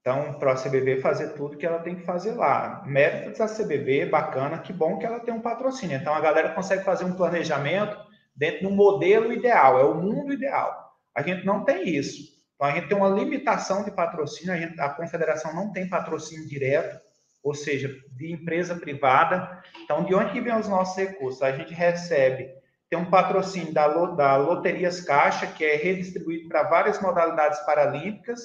Então, 0.00 0.34
para 0.34 0.52
a 0.52 0.56
CBV 0.56 1.00
fazer 1.00 1.28
tudo 1.34 1.56
que 1.56 1.64
ela 1.64 1.78
tem 1.78 1.94
que 1.94 2.04
fazer 2.04 2.32
lá. 2.32 2.82
Méritos 2.84 3.38
da 3.38 3.46
CBV, 3.46 4.06
bacana, 4.06 4.58
que 4.58 4.72
bom 4.72 4.98
que 4.98 5.06
ela 5.06 5.20
tem 5.20 5.32
um 5.32 5.40
patrocínio. 5.40 5.96
Então, 5.96 6.12
a 6.12 6.20
galera 6.20 6.54
consegue 6.54 6.82
fazer 6.82 7.04
um 7.04 7.14
planejamento 7.14 7.96
dentro 8.34 8.60
de 8.60 8.66
um 8.66 8.74
modelo 8.74 9.32
ideal, 9.32 9.78
é 9.78 9.84
o 9.84 9.94
mundo 9.94 10.32
ideal. 10.32 10.92
A 11.14 11.22
gente 11.22 11.46
não 11.46 11.64
tem 11.64 11.88
isso. 11.88 12.32
Então, 12.56 12.66
a 12.66 12.72
gente 12.72 12.88
tem 12.88 12.96
uma 12.96 13.08
limitação 13.08 13.84
de 13.84 13.92
patrocínio, 13.92 14.52
a, 14.52 14.56
gente, 14.56 14.80
a 14.80 14.88
confederação 14.88 15.54
não 15.54 15.72
tem 15.72 15.88
patrocínio 15.88 16.48
direto, 16.48 17.00
ou 17.42 17.54
seja, 17.54 17.94
de 18.12 18.32
empresa 18.32 18.76
privada. 18.76 19.62
Então, 19.82 20.04
de 20.04 20.14
onde 20.14 20.32
que 20.32 20.40
vem 20.40 20.56
os 20.56 20.68
nossos 20.68 20.96
recursos? 20.96 21.42
A 21.42 21.52
gente 21.52 21.74
recebe, 21.74 22.48
tem 22.88 22.98
um 22.98 23.10
patrocínio 23.10 23.72
da, 23.72 23.88
da 23.88 24.36
Loterias 24.36 25.00
Caixa, 25.00 25.46
que 25.46 25.64
é 25.64 25.76
redistribuído 25.76 26.48
para 26.48 26.62
várias 26.62 27.00
modalidades 27.00 27.58
paralímpicas, 27.60 28.40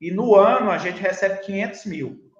e 0.00 0.10
no 0.10 0.34
ano 0.34 0.70
a 0.70 0.78
gente 0.78 1.00
recebe 1.00 1.40
500 1.40 1.84
mil, 1.84 2.30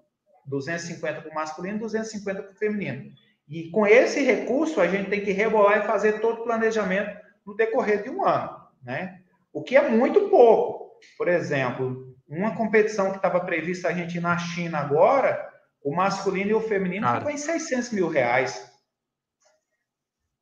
250 0.47 1.21
para 1.21 1.31
o 1.31 1.35
masculino, 1.35 1.79
250 1.81 2.43
para 2.43 2.53
o 2.53 2.57
feminino. 2.57 3.11
E 3.47 3.69
com 3.71 3.87
esse 3.87 4.23
recurso, 4.23 4.81
a 4.81 4.87
gente 4.87 5.11
tem 5.11 5.21
que 5.21 5.33
rebolar 5.33 5.79
e 5.79 5.87
fazer 5.87 6.21
todo 6.21 6.41
o 6.41 6.45
planejamento 6.45 7.19
no 7.45 7.55
decorrer 7.55 8.03
de 8.03 8.09
um 8.09 8.25
ano, 8.25 8.57
né? 8.83 9.21
O 9.53 9.63
que 9.63 9.77
é 9.77 9.89
muito 9.89 10.29
pouco. 10.29 10.93
Por 11.19 11.29
exemplo, 11.29 12.15
uma 12.29 12.55
competição 12.55 13.11
que 13.11 13.17
estava 13.17 13.41
prevista 13.41 13.89
a 13.89 13.93
gente 13.93 14.21
na 14.21 14.39
China 14.39 14.79
agora, 14.79 15.51
o 15.83 15.95
masculino 15.95 16.51
e 16.51 16.55
o 16.55 16.61
feminino 16.61 17.07
Cara. 17.07 17.19
ficam 17.19 17.33
em 17.33 17.39
600 17.39 17.91
mil 17.91 18.09
reais 18.09 18.71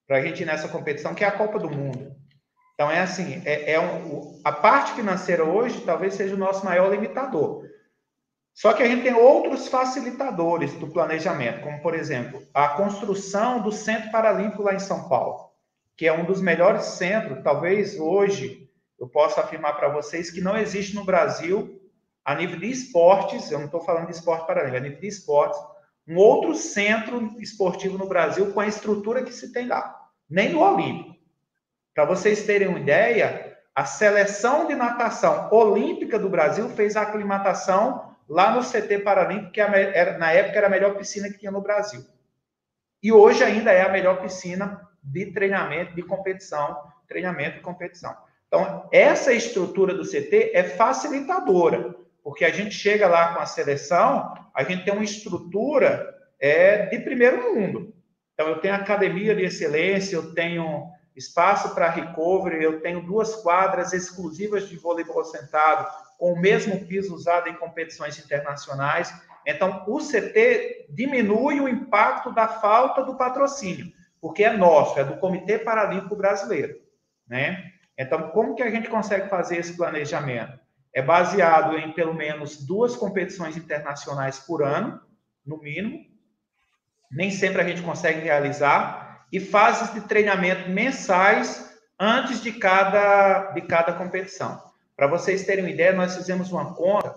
para 0.07 0.19
a 0.19 0.21
gente 0.23 0.43
ir 0.43 0.47
nessa 0.47 0.69
competição, 0.69 1.15
que 1.15 1.23
é 1.23 1.29
a 1.29 1.37
Copa 1.37 1.59
do 1.59 1.71
Mundo. 1.71 2.17
Então, 2.75 2.91
é 2.91 3.01
assim, 3.01 3.43
é, 3.45 3.73
é 3.73 3.81
um, 3.81 4.41
a 4.45 4.53
parte 4.53 4.93
financeira 4.93 5.45
hoje 5.45 5.81
talvez 5.83 6.15
seja 6.15 6.35
o 6.35 6.39
nosso 6.39 6.65
maior 6.65 6.91
limitador. 6.91 7.67
Só 8.55 8.73
que 8.73 8.83
a 8.83 8.87
gente 8.89 9.03
tem 9.03 9.15
outros 9.15 9.69
facilitadores 9.69 10.73
do 10.75 10.89
planejamento, 10.89 11.61
como, 11.61 11.81
por 11.81 11.95
exemplo, 11.95 12.43
a 12.53 12.71
construção 12.71 13.61
do 13.61 13.71
Centro 13.71 14.11
Paralímpico 14.11 14.63
lá 14.63 14.75
em 14.75 14.81
São 14.81 15.09
Paulo, 15.09 15.51
que 15.97 16.07
é 16.07 16.13
um 16.13 16.25
dos 16.25 16.41
melhores 16.41 16.85
centros, 16.85 17.43
talvez 17.43 17.99
hoje, 17.99 18.69
eu 18.99 19.09
posso 19.09 19.39
afirmar 19.39 19.75
para 19.75 19.89
vocês 19.89 20.31
que 20.31 20.41
não 20.41 20.57
existe 20.57 20.95
no 20.95 21.05
Brasil, 21.05 21.78
a 22.29 22.35
nível 22.35 22.61
de 22.61 22.71
esportes, 22.71 23.51
eu 23.51 23.59
não 23.59 23.65
estou 23.65 23.81
falando 23.81 24.09
de 24.09 24.13
esporte 24.13 24.47
paralímpico, 24.47 24.77
a 24.77 24.81
nível 24.81 25.01
de 25.01 25.07
esportes, 25.07 25.59
um 26.07 26.19
outro 26.19 26.55
centro 26.55 27.35
esportivo 27.41 27.97
no 27.97 28.07
Brasil 28.07 28.53
com 28.53 28.61
a 28.61 28.67
estrutura 28.67 29.23
que 29.23 29.33
se 29.33 29.51
tem 29.51 29.67
lá, 29.67 29.99
nem 30.29 30.51
no 30.51 30.61
Olímpico. 30.61 31.17
Para 31.95 32.05
vocês 32.05 32.45
terem 32.45 32.69
uma 32.69 32.81
ideia, 32.81 33.57
a 33.75 33.87
seleção 33.87 34.67
de 34.67 34.75
natação 34.75 35.49
olímpica 35.51 36.19
do 36.19 36.29
Brasil 36.29 36.69
fez 36.69 36.97
a 36.97 37.03
aclimatação 37.03 38.15
lá 38.29 38.55
no 38.55 38.61
CT 38.61 38.99
Paralímpico, 38.99 39.53
que 39.53 39.61
era, 39.63 40.19
na 40.19 40.31
época 40.31 40.59
era 40.59 40.67
a 40.67 40.71
melhor 40.71 40.99
piscina 40.99 41.31
que 41.31 41.39
tinha 41.39 41.51
no 41.51 41.63
Brasil. 41.63 42.05
E 43.03 43.11
hoje 43.11 43.43
ainda 43.43 43.73
é 43.73 43.81
a 43.81 43.89
melhor 43.89 44.21
piscina 44.21 44.87
de 45.03 45.33
treinamento, 45.33 45.95
de 45.95 46.03
competição, 46.03 46.79
treinamento 47.09 47.57
e 47.57 47.63
competição. 47.63 48.15
Então, 48.49 48.87
essa 48.93 49.33
estrutura 49.33 49.95
do 49.95 50.05
CT 50.05 50.51
é 50.53 50.63
facilitadora, 50.63 51.97
porque 52.23 52.45
a 52.45 52.51
gente 52.51 52.75
chega 52.75 53.07
lá 53.07 53.35
com 53.35 53.41
a 53.41 53.47
seleção, 53.47 54.35
a 54.55 54.63
gente 54.63 54.85
tem 54.85 54.93
uma 54.93 55.05
estrutura 55.05 56.15
é, 56.41 56.87
de 56.87 56.99
primeiro 57.01 57.55
mundo. 57.55 57.95
Então, 58.35 58.49
eu 58.49 58.61
tenho 58.61 58.75
academia 58.75 59.35
de 59.35 59.43
excelência, 59.43 60.15
eu 60.15 60.35
tenho 60.35 60.93
espaço 61.17 61.75
para 61.75 61.91
recovery, 61.91 62.63
eu 62.63 62.81
tenho 62.81 63.03
duas 63.03 63.35
quadras 63.37 63.93
exclusivas 63.93 64.69
de 64.69 64.77
voleibol 64.77 65.25
sentado, 65.25 65.89
com 66.17 66.33
o 66.33 66.41
mesmo 66.41 66.87
piso 66.87 67.15
usado 67.15 67.49
em 67.49 67.55
competições 67.55 68.19
internacionais. 68.19 69.13
Então, 69.45 69.85
o 69.89 69.99
CT 69.99 70.87
diminui 70.91 71.61
o 71.61 71.69
impacto 71.69 72.33
da 72.33 72.47
falta 72.47 73.03
do 73.03 73.17
patrocínio, 73.17 73.93
porque 74.21 74.45
é 74.45 74.57
nosso, 74.57 74.99
é 74.99 75.05
do 75.05 75.17
Comitê 75.17 75.59
Paralímpico 75.59 76.15
Brasileiro, 76.15 76.79
né? 77.27 77.73
Então, 77.99 78.31
como 78.31 78.55
que 78.55 78.63
a 78.63 78.71
gente 78.71 78.89
consegue 78.89 79.29
fazer 79.29 79.57
esse 79.57 79.77
planejamento? 79.77 80.61
É 80.95 81.03
baseado 81.03 81.77
em 81.77 81.93
pelo 81.93 82.15
menos 82.15 82.65
duas 82.65 82.97
competições 82.97 83.57
internacionais 83.57 84.39
por 84.39 84.63
ano, 84.63 85.01
no 85.45 85.59
mínimo. 85.59 86.05
Nem 87.11 87.31
sempre 87.31 87.63
a 87.63 87.67
gente 87.67 87.83
consegue 87.83 88.21
realizar 88.21 89.27
e 89.33 89.41
fases 89.41 89.93
de 89.95 90.01
treinamento 90.03 90.71
mensais 90.71 91.79
antes 91.99 92.43
de 92.43 92.53
cada 92.53 93.53
de 93.53 93.63
cada 93.63 93.93
competição. 93.93 94.63
Para 94.97 95.07
vocês 95.07 95.45
terem 95.45 95.65
uma 95.65 95.71
ideia, 95.71 95.93
nós 95.93 96.17
fizemos 96.17 96.51
uma 96.51 96.75
conta. 96.75 97.15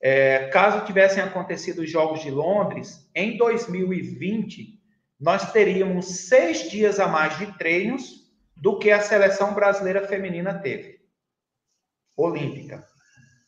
É, 0.00 0.48
caso 0.48 0.84
tivessem 0.84 1.22
acontecido 1.22 1.82
os 1.82 1.90
Jogos 1.90 2.20
de 2.20 2.30
Londres, 2.30 3.08
em 3.14 3.36
2020, 3.36 4.80
nós 5.20 5.52
teríamos 5.52 6.26
seis 6.26 6.68
dias 6.68 6.98
a 6.98 7.06
mais 7.06 7.38
de 7.38 7.46
treinos 7.56 8.28
do 8.56 8.80
que 8.80 8.90
a 8.90 9.00
seleção 9.00 9.54
brasileira 9.54 10.06
feminina 10.08 10.58
teve, 10.58 11.00
olímpica. 12.16 12.84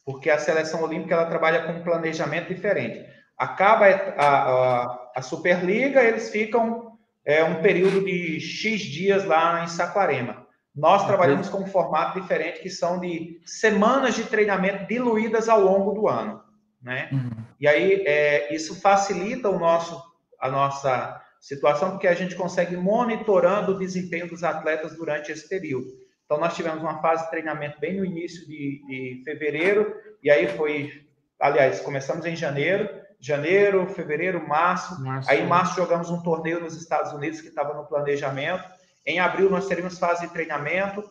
Porque 0.04 0.30
a 0.30 0.38
seleção 0.38 0.82
olímpica 0.82 1.14
ela 1.14 1.26
trabalha 1.26 1.64
com 1.64 1.72
um 1.72 1.82
planejamento 1.82 2.52
diferente. 2.52 3.04
Acaba 3.38 3.86
a, 3.86 4.26
a, 4.26 5.10
a 5.16 5.22
Superliga, 5.22 6.02
eles 6.02 6.30
ficam 6.30 6.98
é, 7.24 7.42
um 7.42 7.62
período 7.62 8.04
de 8.04 8.38
X 8.38 8.82
dias 8.82 9.24
lá 9.24 9.64
em 9.64 9.68
Saquarema. 9.68 10.44
Nós 10.74 11.06
trabalhamos 11.06 11.48
com 11.48 11.62
um 11.62 11.66
formato 11.66 12.20
diferente, 12.20 12.60
que 12.60 12.68
são 12.68 12.98
de 12.98 13.40
semanas 13.44 14.14
de 14.14 14.24
treinamento 14.24 14.86
diluídas 14.86 15.48
ao 15.48 15.60
longo 15.60 15.92
do 15.92 16.08
ano. 16.08 16.42
Né? 16.82 17.08
Uhum. 17.12 17.30
E 17.60 17.68
aí, 17.68 18.04
é, 18.06 18.52
isso 18.54 18.80
facilita 18.80 19.48
o 19.48 19.58
nosso, 19.58 20.02
a 20.40 20.50
nossa 20.50 21.22
situação 21.40 21.90
porque 21.90 22.08
a 22.08 22.14
gente 22.14 22.34
consegue 22.34 22.76
monitorando 22.76 23.72
o 23.72 23.78
desempenho 23.78 24.28
dos 24.28 24.42
atletas 24.42 24.96
durante 24.96 25.30
esse 25.30 25.48
período. 25.48 25.86
Então, 26.24 26.38
nós 26.38 26.54
tivemos 26.54 26.82
uma 26.82 27.00
fase 27.00 27.24
de 27.24 27.30
treinamento 27.30 27.78
bem 27.78 27.96
no 27.96 28.04
início 28.04 28.46
de, 28.46 28.82
de 28.86 29.22
fevereiro, 29.24 29.94
e 30.22 30.30
aí 30.30 30.48
foi, 30.48 31.06
aliás, 31.38 31.80
começamos 31.80 32.24
em 32.24 32.34
janeiro, 32.34 32.88
janeiro, 33.20 33.86
fevereiro, 33.88 34.46
março. 34.46 35.02
março 35.02 35.30
aí, 35.30 35.40
em 35.40 35.46
março, 35.46 35.76
jogamos 35.76 36.10
um 36.10 36.22
torneio 36.22 36.60
nos 36.60 36.76
Estados 36.76 37.12
Unidos 37.12 37.40
que 37.40 37.48
estava 37.48 37.72
no 37.72 37.86
planejamento. 37.86 38.64
Em 39.06 39.18
abril, 39.18 39.50
nós 39.50 39.66
teríamos 39.66 39.98
fase 39.98 40.26
de 40.26 40.32
treinamento. 40.32 41.02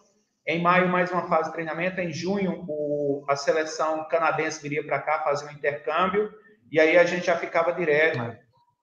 Em 0.46 0.62
maio, 0.62 0.90
mais 0.90 1.12
uma 1.12 1.28
fase 1.28 1.50
de 1.50 1.54
treinamento. 1.54 2.00
Em 2.02 2.12
junho, 2.12 2.66
o, 2.68 3.26
a 3.28 3.36
seleção 3.36 4.08
canadense 4.08 4.62
viria 4.62 4.86
para 4.86 5.00
cá 5.00 5.24
fazer 5.24 5.48
um 5.48 5.52
intercâmbio. 5.52 6.32
E 6.72 6.80
aí 6.80 6.98
a 6.98 7.06
gente 7.06 7.26
já 7.26 7.38
ficava 7.38 7.74
direto, 7.74 8.38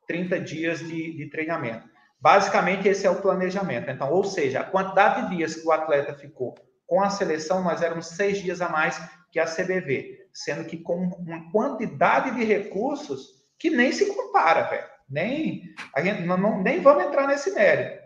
30 0.08 0.40
dias 0.40 0.80
de, 0.80 1.16
de 1.16 1.30
treinamento. 1.30 1.88
Basicamente, 2.20 2.86
esse 2.86 3.06
é 3.06 3.10
o 3.10 3.20
planejamento. 3.20 3.90
Então, 3.90 4.12
ou 4.12 4.24
seja, 4.24 4.60
a 4.60 4.64
quantidade 4.64 5.28
de 5.28 5.36
dias 5.36 5.54
que 5.54 5.66
o 5.66 5.72
atleta 5.72 6.14
ficou 6.14 6.54
com 6.86 7.02
a 7.02 7.08
seleção, 7.08 7.62
nós 7.62 7.80
éramos 7.80 8.08
seis 8.08 8.38
dias 8.38 8.60
a 8.60 8.68
mais 8.68 9.00
que 9.30 9.38
a 9.38 9.46
CBV, 9.46 10.28
sendo 10.32 10.64
que 10.64 10.76
com 10.76 10.96
uma 10.96 11.50
quantidade 11.50 12.32
de 12.34 12.44
recursos 12.44 13.40
que 13.58 13.70
nem 13.70 13.92
se 13.92 14.12
compara, 14.14 14.62
velho. 14.64 14.86
Nem, 15.08 15.62
a 15.94 16.02
gente 16.02 16.22
não, 16.22 16.36
não, 16.36 16.62
nem 16.62 16.80
vamos 16.80 17.04
entrar 17.04 17.26
nesse 17.26 17.52
mérito. 17.52 18.02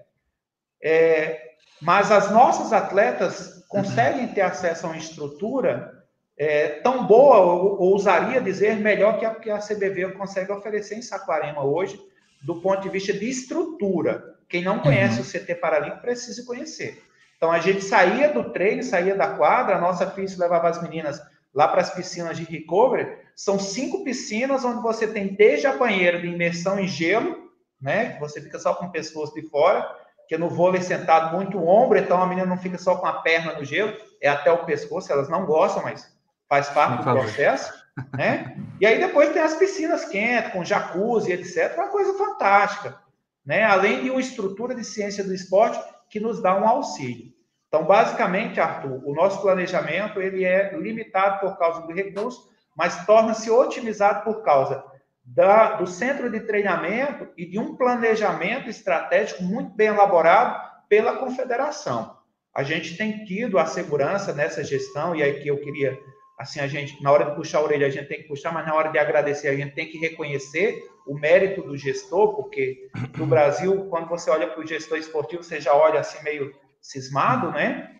É, 0.82 1.54
mas 1.80 2.10
as 2.10 2.30
nossas 2.30 2.72
atletas 2.72 3.64
conseguem 3.68 4.28
ter 4.28 4.42
acesso 4.42 4.86
a 4.86 4.90
uma 4.90 4.98
estrutura 4.98 6.04
é, 6.36 6.80
tão 6.80 7.06
boa, 7.06 7.38
ou, 7.38 7.80
ousaria 7.80 8.40
dizer, 8.40 8.76
melhor 8.76 9.18
que 9.18 9.24
a, 9.24 9.34
que 9.34 9.50
a 9.50 9.58
CBV 9.58 10.12
consegue 10.12 10.52
oferecer 10.52 10.96
em 10.96 11.02
Saquarema 11.02 11.64
hoje, 11.64 11.98
do 12.44 12.60
ponto 12.60 12.82
de 12.82 12.90
vista 12.90 13.12
de 13.12 13.28
estrutura. 13.28 14.36
Quem 14.48 14.62
não 14.62 14.78
conhece 14.78 15.20
uhum. 15.20 15.22
o 15.22 15.44
CT 15.44 15.54
Paralímpico 15.56 16.02
precisa 16.02 16.44
conhecer. 16.44 17.02
Então 17.36 17.50
a 17.50 17.58
gente 17.58 17.82
saía 17.82 18.32
do 18.32 18.52
treino, 18.52 18.82
saía 18.82 19.16
da 19.16 19.28
quadra, 19.28 19.76
a 19.76 19.80
nossa 19.80 20.10
física 20.10 20.44
levava 20.44 20.68
as 20.68 20.82
meninas 20.82 21.20
lá 21.54 21.68
para 21.68 21.80
as 21.80 21.90
piscinas 21.90 22.36
de 22.36 22.44
recovery. 22.44 23.18
São 23.34 23.58
cinco 23.58 24.04
piscinas 24.04 24.64
onde 24.64 24.82
você 24.82 25.06
tem 25.06 25.34
desde 25.34 25.66
a 25.66 25.76
banheira 25.76 26.20
de 26.20 26.26
imersão 26.26 26.78
em 26.78 26.86
gelo, 26.86 27.50
né? 27.80 28.16
Você 28.20 28.40
fica 28.40 28.58
só 28.58 28.74
com 28.74 28.86
o 28.86 28.92
pescoço 28.92 29.34
de 29.34 29.42
fora, 29.48 29.86
que 30.28 30.38
no 30.38 30.48
vôlei 30.48 30.82
sentado 30.82 31.36
muito 31.36 31.58
ombro, 31.58 31.98
então 31.98 32.22
a 32.22 32.26
menina 32.26 32.46
não 32.46 32.58
fica 32.58 32.78
só 32.78 32.96
com 32.96 33.06
a 33.06 33.20
perna 33.20 33.54
no 33.54 33.64
gelo, 33.64 33.94
é 34.20 34.28
até 34.28 34.50
o 34.50 34.64
pescoço, 34.64 35.12
elas 35.12 35.28
não 35.28 35.44
gostam, 35.44 35.82
mas 35.82 36.10
faz 36.48 36.68
parte 36.70 36.98
do 36.98 37.10
processo, 37.10 37.72
né? 38.16 38.56
E 38.80 38.86
aí 38.86 38.98
depois 38.98 39.32
tem 39.32 39.42
as 39.42 39.54
piscinas 39.54 40.04
quentes, 40.04 40.52
com 40.52 40.64
jacuzzi, 40.64 41.32
etc, 41.32 41.76
uma 41.76 41.88
coisa 41.88 42.14
fantástica, 42.14 42.98
né? 43.44 43.64
Além 43.64 44.02
de 44.02 44.10
uma 44.10 44.20
estrutura 44.20 44.74
de 44.74 44.84
ciência 44.84 45.22
do 45.22 45.34
esporte 45.34 45.78
que 46.08 46.20
nos 46.20 46.40
dá 46.42 46.56
um 46.56 46.66
auxílio. 46.66 47.32
Então, 47.68 47.84
basicamente, 47.84 48.60
Arthur, 48.60 49.02
o 49.04 49.14
nosso 49.14 49.42
planejamento 49.42 50.20
ele 50.20 50.44
é 50.44 50.76
limitado 50.76 51.40
por 51.40 51.58
causa 51.58 51.80
do 51.80 51.92
recurso, 51.92 52.48
mas 52.76 53.04
torna-se 53.04 53.50
otimizado 53.50 54.22
por 54.22 54.44
causa 54.44 54.84
da, 55.24 55.76
do 55.76 55.86
centro 55.86 56.30
de 56.30 56.40
treinamento 56.40 57.28
e 57.36 57.46
de 57.46 57.58
um 57.58 57.76
planejamento 57.76 58.68
estratégico 58.68 59.42
muito 59.42 59.74
bem 59.74 59.88
elaborado 59.88 60.60
pela 60.88 61.16
confederação. 61.16 62.16
A 62.54 62.62
gente 62.62 62.96
tem 62.96 63.24
tido 63.24 63.58
a 63.58 63.66
segurança 63.66 64.32
nessa 64.32 64.62
gestão, 64.62 65.16
e 65.16 65.22
aí 65.22 65.40
que 65.40 65.48
eu 65.48 65.60
queria, 65.60 65.98
assim, 66.38 66.60
a 66.60 66.66
gente, 66.66 67.02
na 67.02 67.10
hora 67.12 67.26
de 67.26 67.36
puxar 67.36 67.58
a 67.58 67.62
orelha, 67.62 67.86
a 67.86 67.90
gente 67.90 68.08
tem 68.08 68.22
que 68.22 68.28
puxar, 68.28 68.52
mas 68.52 68.66
na 68.66 68.74
hora 68.74 68.90
de 68.90 68.98
agradecer, 68.98 69.48
a 69.48 69.56
gente 69.56 69.74
tem 69.74 69.88
que 69.88 69.98
reconhecer 69.98 70.82
o 71.06 71.14
mérito 71.14 71.62
do 71.62 71.76
gestor, 71.76 72.34
porque 72.34 72.88
no 73.16 73.26
Brasil, 73.28 73.86
quando 73.88 74.08
você 74.08 74.30
olha 74.30 74.48
para 74.48 74.60
o 74.60 74.66
gestor 74.66 74.98
esportivo, 74.98 75.42
você 75.42 75.60
já 75.60 75.74
olha 75.74 76.00
assim 76.00 76.22
meio 76.24 76.54
cismado, 76.80 77.50
né? 77.50 77.90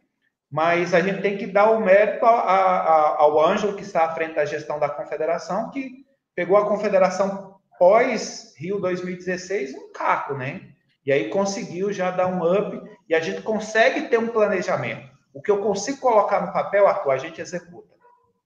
Mas 0.51 0.95
a 0.95 1.01
gente 1.01 1.21
tem 1.21 1.37
que 1.37 1.47
dar 1.47 1.71
o 1.71 1.81
mérito 1.81 2.25
a, 2.25 2.31
a, 2.31 3.23
ao 3.23 3.45
Ângelo, 3.45 3.77
que 3.77 3.83
está 3.83 4.05
à 4.05 4.15
frente 4.15 4.35
da 4.35 4.45
gestão 4.45 4.79
da 4.79 4.89
confederação, 4.89 5.71
que 5.71 6.05
pegou 6.35 6.57
a 6.57 6.67
confederação 6.67 7.57
pós 7.79 8.55
Rio 8.57 8.79
2016 8.79 9.75
um 9.75 9.93
caco, 9.93 10.35
né? 10.35 10.61
E 11.05 11.13
aí 11.13 11.29
conseguiu 11.29 11.93
já 11.93 12.11
dar 12.11 12.29
um 12.29 12.43
up 12.43 12.81
e 13.09 13.15
a 13.15 13.21
gente 13.21 13.43
consegue 13.43 14.09
ter 14.09 14.19
um 14.19 14.29
planejamento. 14.29 15.09
O 15.35 15.43
que 15.43 15.51
eu 15.51 15.61
consigo 15.61 15.99
colocar 15.99 16.47
no 16.47 16.53
papel, 16.53 16.87
Arthur, 16.87 17.11
a 17.11 17.19
gente 17.19 17.41
executa. 17.41 17.94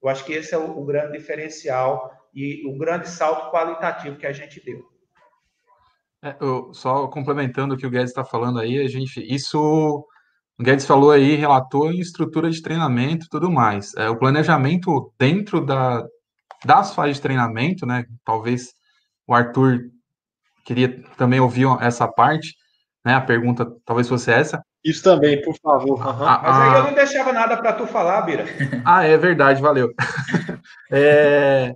Eu 0.02 0.08
acho 0.08 0.24
que 0.24 0.32
esse 0.32 0.54
é 0.54 0.58
o, 0.58 0.78
o 0.78 0.84
grande 0.84 1.18
diferencial 1.18 2.10
e 2.34 2.66
o 2.66 2.76
grande 2.78 3.08
salto 3.08 3.50
qualitativo 3.50 4.16
que 4.16 4.26
a 4.26 4.32
gente 4.32 4.62
deu. 4.64 4.82
É, 6.22 6.36
eu, 6.40 6.72
só 6.74 7.06
complementando 7.08 7.74
o 7.74 7.78
que 7.78 7.86
o 7.86 7.90
Guedes 7.90 8.10
está 8.10 8.24
falando 8.24 8.58
aí, 8.58 8.78
a 8.78 8.88
gente, 8.88 9.20
isso 9.32 10.06
o 10.58 10.62
Guedes 10.62 10.84
falou 10.84 11.12
aí, 11.12 11.36
relatou 11.36 11.92
em 11.92 12.00
estrutura 12.00 12.50
de 12.50 12.60
treinamento 12.60 13.26
e 13.26 13.28
tudo 13.28 13.50
mais. 13.50 13.94
É, 13.94 14.08
o 14.10 14.18
planejamento 14.18 15.12
dentro 15.16 15.64
da, 15.64 16.04
das 16.64 16.92
fases 16.94 17.16
de 17.16 17.22
treinamento, 17.22 17.86
né? 17.86 18.04
Talvez 18.24 18.72
o 19.26 19.34
Arthur 19.34 19.78
queria 20.64 21.00
também 21.16 21.38
ouvir 21.38 21.66
essa 21.80 22.08
parte, 22.08 22.56
né? 23.04 23.14
A 23.14 23.20
pergunta 23.20 23.66
talvez 23.84 24.08
fosse 24.08 24.32
essa. 24.32 24.60
Isso 24.84 25.02
também, 25.02 25.42
por 25.42 25.56
favor. 25.56 25.98
Uhum. 25.98 26.24
A, 26.24 26.40
Mas 26.42 26.56
aí 26.56 26.78
eu 26.78 26.84
não 26.84 26.94
deixava 26.94 27.32
nada 27.32 27.56
para 27.56 27.72
tu 27.72 27.86
falar, 27.86 28.22
Bira. 28.22 28.44
ah, 28.84 29.04
é 29.04 29.16
verdade, 29.16 29.60
valeu. 29.60 29.92
é, 30.90 31.72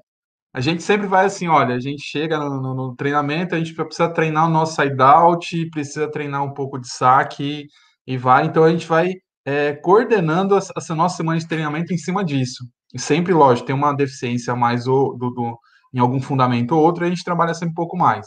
a 0.55 0.61
gente 0.61 0.83
sempre 0.83 1.07
vai 1.07 1.27
assim, 1.27 1.49
olha, 1.49 1.75
a 1.75 1.81
gente 1.81 2.03
chega 2.03 2.39
no, 2.39 2.61
no, 2.61 2.75
no 2.75 2.97
treinamento, 2.97 3.55
a 3.55 3.59
gente 3.59 3.75
precisa 3.75 4.09
treinar 4.09 4.47
o 4.47 4.51
nosso 4.51 4.77
side-out, 4.77 5.71
precisa 5.71 6.11
treinar 6.11 6.45
um 6.45 6.55
pouco 6.55 6.79
de 6.79 6.89
saque 6.89 7.67
e 8.07 8.17
vai, 8.17 8.45
então 8.45 8.65
a 8.65 8.71
gente 8.71 8.87
vai 8.87 9.15
é, 9.45 9.73
coordenando 9.75 10.57
essa 10.57 10.95
nossa 10.95 11.17
semana 11.17 11.39
de 11.39 11.49
treinamento 11.49 11.93
em 11.93 11.99
cima 11.99 12.25
disso. 12.25 12.65
E 12.95 12.99
sempre, 13.01 13.33
lógico, 13.33 13.67
tem 13.67 13.75
uma 13.75 13.95
deficiência 13.95 14.55
mais 14.55 14.87
ou, 14.87 15.17
do, 15.17 15.31
do, 15.31 15.59
em 15.95 15.99
algum 15.99 16.21
fundamento 16.21 16.73
ou 16.73 16.83
outro, 16.83 17.05
a 17.05 17.09
gente 17.09 17.25
trabalha 17.25 17.55
sempre 17.55 17.73
um 17.73 17.75
pouco 17.75 17.97
mais. 17.97 18.27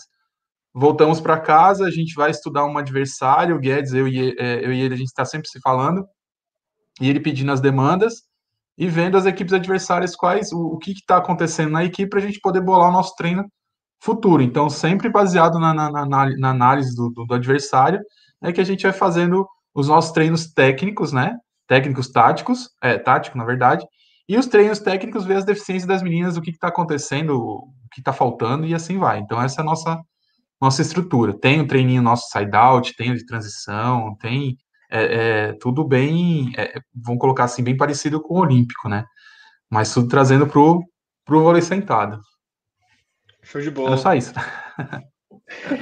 Voltamos 0.77 1.21
para 1.21 1.39
casa, 1.39 1.85
a 1.85 1.91
gente 1.91 2.13
vai 2.15 2.31
estudar 2.31 2.65
um 2.65 2.77
adversário, 2.77 3.55
o 3.55 3.59
Guedes, 3.59 3.93
eu 3.93 4.07
e, 4.07 4.35
é, 4.37 4.65
eu 4.65 4.73
e 4.73 4.81
ele, 4.81 4.93
a 4.93 4.97
gente 4.97 5.07
está 5.07 5.23
sempre 5.23 5.47
se 5.47 5.59
falando, 5.61 6.05
e 6.99 7.09
ele 7.09 7.21
pedindo 7.21 7.51
as 7.51 7.61
demandas, 7.61 8.23
e 8.77 8.89
vendo 8.89 9.17
as 9.17 9.25
equipes 9.25 9.53
adversárias 9.53 10.15
quais, 10.15 10.51
o, 10.51 10.59
o 10.59 10.77
que 10.77 10.91
está 10.91 11.15
acontecendo 11.17 11.71
na 11.71 11.85
equipe, 11.85 12.09
para 12.09 12.19
a 12.19 12.21
gente 12.21 12.41
poder 12.41 12.59
bolar 12.59 12.89
o 12.89 12.93
nosso 12.93 13.15
treino 13.15 13.45
futuro. 14.03 14.43
Então, 14.43 14.69
sempre 14.69 15.09
baseado 15.09 15.57
na, 15.59 15.73
na, 15.73 15.89
na, 15.89 16.05
na 16.05 16.49
análise 16.49 16.93
do, 16.93 17.09
do, 17.09 17.25
do 17.25 17.33
adversário, 17.33 18.01
é 18.43 18.51
que 18.51 18.59
a 18.59 18.65
gente 18.65 18.83
vai 18.83 18.91
fazendo 18.91 19.47
os 19.73 19.87
nossos 19.87 20.11
treinos 20.11 20.51
técnicos, 20.51 21.13
né? 21.13 21.35
Técnicos 21.67 22.09
táticos, 22.11 22.69
é, 22.83 22.97
tático, 22.97 23.37
na 23.37 23.45
verdade, 23.45 23.85
e 24.27 24.37
os 24.37 24.47
treinos 24.47 24.79
técnicos 24.79 25.23
ver 25.23 25.37
as 25.37 25.45
deficiências 25.45 25.87
das 25.87 26.03
meninas, 26.03 26.35
o 26.35 26.41
que 26.41 26.51
está 26.51 26.67
acontecendo, 26.67 27.37
o 27.37 27.71
que 27.93 28.01
está 28.01 28.11
faltando, 28.11 28.65
e 28.65 28.75
assim 28.75 28.97
vai. 28.97 29.19
Então, 29.19 29.41
essa 29.41 29.61
é 29.61 29.63
a 29.63 29.65
nossa, 29.65 30.01
nossa 30.61 30.81
estrutura. 30.81 31.37
Tem 31.37 31.61
o 31.61 31.67
treininho 31.67 32.01
nosso 32.01 32.29
side-out, 32.29 32.95
tem 32.95 33.11
o 33.11 33.15
de 33.15 33.25
transição, 33.25 34.15
tem 34.19 34.57
é, 34.89 35.03
é, 35.49 35.53
tudo 35.53 35.83
bem, 35.83 36.53
é, 36.57 36.79
vamos 36.93 37.19
colocar 37.19 37.45
assim, 37.45 37.63
bem 37.63 37.75
parecido 37.75 38.21
com 38.21 38.35
o 38.35 38.41
olímpico, 38.41 38.87
né? 38.87 39.05
Mas 39.69 39.93
tudo 39.93 40.07
trazendo 40.07 40.47
pro, 40.47 40.83
pro 41.25 41.41
vôlei 41.41 41.61
sentado. 41.61 42.21
Show 43.43 43.61
de 43.61 43.71
bola. 43.71 43.95
É 43.95 43.97
só 43.97 44.13
isso. 44.13 44.33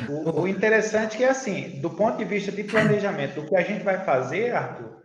O, 0.09 0.41
o 0.41 0.47
interessante 0.47 1.15
é 1.15 1.17
que, 1.17 1.24
assim, 1.24 1.80
do 1.80 1.89
ponto 1.89 2.17
de 2.17 2.26
vista 2.26 2.51
de 2.51 2.65
planejamento, 2.65 3.36
do 3.41 3.47
que 3.47 3.55
a 3.55 3.61
gente 3.61 3.82
vai 3.82 4.03
fazer, 4.03 4.53
Arthur, 4.53 4.97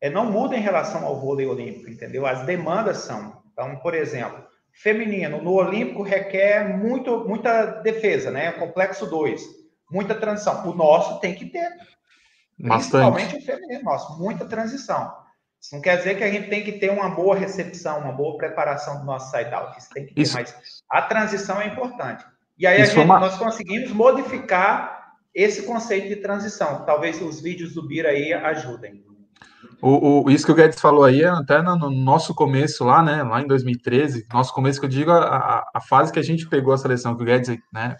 é, 0.00 0.08
não 0.08 0.30
muda 0.30 0.56
em 0.56 0.60
relação 0.60 1.04
ao 1.04 1.20
vôlei 1.20 1.46
olímpico, 1.46 1.90
entendeu? 1.90 2.24
As 2.24 2.46
demandas 2.46 2.98
são. 2.98 3.42
Então, 3.52 3.76
por 3.80 3.92
exemplo, 3.92 4.44
feminino, 4.74 5.40
no 5.40 5.52
olímpico 5.52 6.02
requer 6.02 6.76
muito, 6.76 7.26
muita 7.26 7.64
defesa, 7.80 8.30
né? 8.30 8.52
Complexo 8.52 9.06
2, 9.06 9.42
muita 9.90 10.14
transição. 10.14 10.68
O 10.68 10.74
nosso 10.74 11.20
tem 11.20 11.34
que 11.34 11.46
ter. 11.46 11.68
Principalmente 12.60 13.36
o 13.36 13.42
feminino 13.42 13.82
nosso, 13.82 14.18
muita 14.18 14.44
transição. 14.44 15.12
Isso 15.60 15.74
não 15.74 15.80
quer 15.80 15.96
dizer 15.96 16.16
que 16.16 16.24
a 16.24 16.30
gente 16.30 16.50
tem 16.50 16.62
que 16.62 16.72
ter 16.72 16.90
uma 16.90 17.08
boa 17.08 17.34
recepção, 17.34 18.00
uma 18.00 18.12
boa 18.12 18.36
preparação 18.36 19.00
do 19.00 19.06
nosso 19.06 19.30
side-out. 19.30 19.78
Isso 19.78 19.88
tem 19.90 20.06
que 20.06 20.14
ter, 20.14 20.22
Isso. 20.22 20.34
mas 20.34 20.54
a 20.90 21.02
transição 21.02 21.60
é 21.60 21.66
importante. 21.66 22.24
E 22.58 22.66
aí 22.66 22.84
gente, 22.84 22.98
uma... 22.98 23.18
nós 23.18 23.38
conseguimos 23.38 23.90
modificar 23.90 25.14
esse 25.34 25.62
conceito 25.62 26.08
de 26.08 26.16
transição. 26.16 26.84
Talvez 26.84 27.20
os 27.20 27.40
vídeos 27.40 27.74
do 27.74 27.86
Bira 27.86 28.10
aí 28.10 28.32
ajudem. 28.32 29.04
O, 29.80 30.24
o, 30.24 30.30
isso 30.30 30.46
que 30.46 30.52
o 30.52 30.54
Guedes 30.54 30.80
falou 30.80 31.04
aí 31.04 31.22
é 31.22 31.28
até 31.28 31.60
no, 31.60 31.76
no, 31.76 31.90
nosso 31.90 32.34
começo 32.34 32.84
lá, 32.84 33.02
né, 33.02 33.22
lá 33.22 33.42
em 33.42 33.46
2013, 33.46 34.26
nosso 34.32 34.52
começo 34.54 34.80
que 34.80 34.86
eu 34.86 34.90
digo, 34.90 35.10
a, 35.10 35.62
a 35.74 35.80
fase 35.80 36.12
que 36.12 36.18
a 36.18 36.22
gente 36.22 36.48
pegou 36.48 36.72
a 36.72 36.78
seleção, 36.78 37.16
que 37.16 37.22
o 37.22 37.26
Guedes, 37.26 37.54
né, 37.72 37.94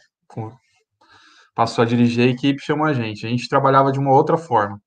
passou 1.54 1.82
a 1.82 1.86
dirigir 1.86 2.26
a 2.26 2.30
equipe, 2.30 2.62
chamou 2.62 2.86
a 2.86 2.92
gente. 2.92 3.26
A 3.26 3.28
gente 3.28 3.48
trabalhava 3.48 3.92
de 3.92 3.98
uma 3.98 4.12
outra 4.12 4.36
forma. 4.36 4.80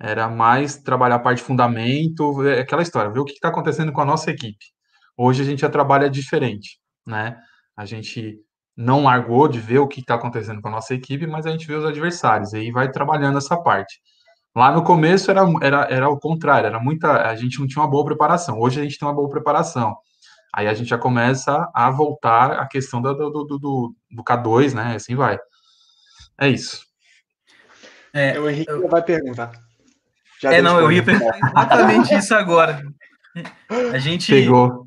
Era 0.00 0.28
mais 0.28 0.78
trabalhar 0.78 1.16
a 1.16 1.20
parte 1.20 1.42
fundamento, 1.42 2.40
aquela 2.58 2.82
história, 2.82 3.10
ver 3.10 3.20
o 3.20 3.24
que 3.24 3.32
está 3.32 3.48
acontecendo 3.48 3.92
com 3.92 4.00
a 4.00 4.04
nossa 4.04 4.30
equipe. 4.30 4.64
Hoje 5.16 5.42
a 5.42 5.44
gente 5.44 5.60
já 5.60 5.68
trabalha 5.68 6.08
diferente, 6.08 6.78
né? 7.06 7.36
A 7.76 7.84
gente 7.84 8.38
não 8.74 9.02
largou 9.04 9.46
de 9.46 9.60
ver 9.60 9.78
o 9.78 9.88
que 9.88 10.00
está 10.00 10.14
acontecendo 10.14 10.62
com 10.62 10.68
a 10.68 10.70
nossa 10.70 10.94
equipe, 10.94 11.26
mas 11.26 11.44
a 11.44 11.50
gente 11.50 11.66
vê 11.66 11.74
os 11.74 11.84
adversários, 11.84 12.54
e 12.54 12.58
aí 12.58 12.70
vai 12.70 12.90
trabalhando 12.90 13.36
essa 13.36 13.60
parte. 13.60 14.00
Lá 14.54 14.72
no 14.72 14.82
começo 14.82 15.30
era, 15.30 15.42
era, 15.62 15.86
era 15.90 16.08
o 16.08 16.18
contrário, 16.18 16.66
era 16.66 16.80
muita. 16.80 17.28
A 17.28 17.36
gente 17.36 17.60
não 17.60 17.66
tinha 17.66 17.82
uma 17.82 17.90
boa 17.90 18.04
preparação. 18.04 18.58
Hoje 18.58 18.80
a 18.80 18.82
gente 18.82 18.98
tem 18.98 19.06
uma 19.06 19.14
boa 19.14 19.28
preparação. 19.28 19.96
Aí 20.52 20.66
a 20.66 20.74
gente 20.74 20.88
já 20.88 20.98
começa 20.98 21.70
a 21.72 21.90
voltar 21.90 22.52
à 22.52 22.66
questão 22.66 23.00
do, 23.00 23.14
do, 23.14 23.30
do, 23.30 23.58
do, 23.58 23.94
do 24.10 24.24
K2, 24.24 24.74
né? 24.74 24.96
Assim 24.96 25.14
vai. 25.14 25.38
É 26.40 26.48
isso. 26.48 26.84
É, 28.12 28.38
o 28.40 28.50
Henrique 28.50 28.70
eu... 28.70 28.88
vai 28.88 29.02
perguntar. 29.02 29.52
Já 30.42 30.52
é, 30.52 30.60
não, 30.62 30.80
eu 30.80 30.90
ia 30.90 31.02
perguntar 31.02 31.38
exatamente 31.38 32.14
isso 32.14 32.34
agora. 32.34 32.82
A 33.92 33.98
gente. 33.98 34.32
Pegou. 34.32 34.86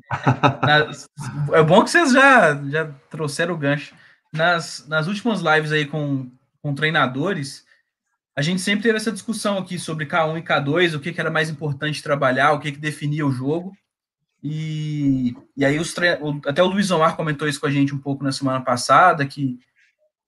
Na, 0.62 1.56
é 1.56 1.62
bom 1.62 1.82
que 1.82 1.90
vocês 1.90 2.12
já, 2.12 2.54
já 2.68 2.90
trouxeram 3.08 3.54
o 3.54 3.58
gancho. 3.58 3.94
Nas, 4.32 4.86
nas 4.88 5.06
últimas 5.06 5.40
lives 5.40 5.72
aí 5.72 5.86
com, 5.86 6.30
com 6.60 6.74
treinadores, 6.74 7.64
a 8.36 8.42
gente 8.42 8.60
sempre 8.60 8.82
teve 8.82 8.96
essa 8.96 9.12
discussão 9.12 9.58
aqui 9.58 9.78
sobre 9.78 10.06
K1 10.06 10.38
e 10.38 10.42
K2, 10.42 10.94
o 10.94 11.00
que, 11.00 11.12
que 11.12 11.20
era 11.20 11.30
mais 11.30 11.48
importante 11.48 12.02
trabalhar, 12.02 12.52
o 12.52 12.58
que, 12.58 12.72
que 12.72 12.78
definia 12.78 13.24
o 13.24 13.30
jogo. 13.30 13.72
E, 14.42 15.34
e 15.56 15.64
aí 15.64 15.78
os 15.78 15.94
tre... 15.94 16.18
até 16.46 16.62
o 16.62 16.66
Luiz 16.66 16.90
Omar 16.90 17.16
comentou 17.16 17.48
isso 17.48 17.60
com 17.60 17.66
a 17.66 17.70
gente 17.70 17.94
um 17.94 17.98
pouco 17.98 18.24
na 18.24 18.32
semana 18.32 18.60
passada, 18.60 19.24
que, 19.24 19.58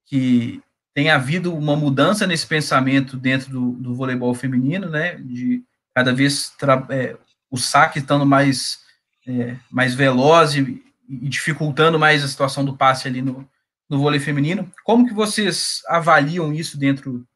que 0.07 0.63
tem 0.95 1.11
havido 1.11 1.55
uma 1.55 1.75
mudança 1.77 2.27
nesse 2.27 2.47
pensamento 2.47 3.17
dentro 3.17 3.51
do, 3.51 3.73
do 3.73 3.95
voleibol 3.95 4.35
feminino, 4.35 4.89
né? 4.89 5.17
De 5.17 5.65
cada 5.93 6.15
vez 6.15 6.51
tra... 6.51 6.87
é, 6.89 7.17
o 7.51 7.59
saque 7.59 7.99
estando 7.99 8.25
mais, 8.25 8.79
é, 9.27 9.57
mais 9.71 9.95
veloz 9.95 10.55
e, 10.55 10.83
e, 11.09 11.29
dificultando 11.29 11.99
mais 11.99 12.23
a 12.23 12.29
situação 12.29 12.65
do 12.65 12.77
passe 12.77 13.09
ali 13.09 13.21
no, 13.21 13.47
no 13.91 13.99
vôlei 13.99 14.21
feminino. 14.21 14.73
Como 14.85 15.07
que 15.07 15.13
vocês 15.13 15.83
avaliam 15.89 16.53
isso 16.53 16.79
dentro 16.79 17.27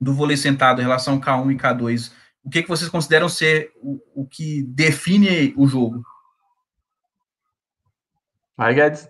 do 0.00 0.14
vôlei 0.14 0.36
sentado 0.36 0.80
em 0.80 0.84
relação 0.84 1.20
K1 1.20 1.52
e 1.52 1.56
K2? 1.56 2.12
O 2.44 2.50
que, 2.50 2.62
que 2.62 2.68
vocês 2.68 2.88
consideram 2.88 3.28
ser 3.28 3.72
o, 3.76 3.98
o 4.14 4.26
que 4.26 4.62
define 4.62 5.52
o 5.56 5.66
jogo? 5.66 6.02
Vai, 8.56 8.74
Guedes. 8.74 9.08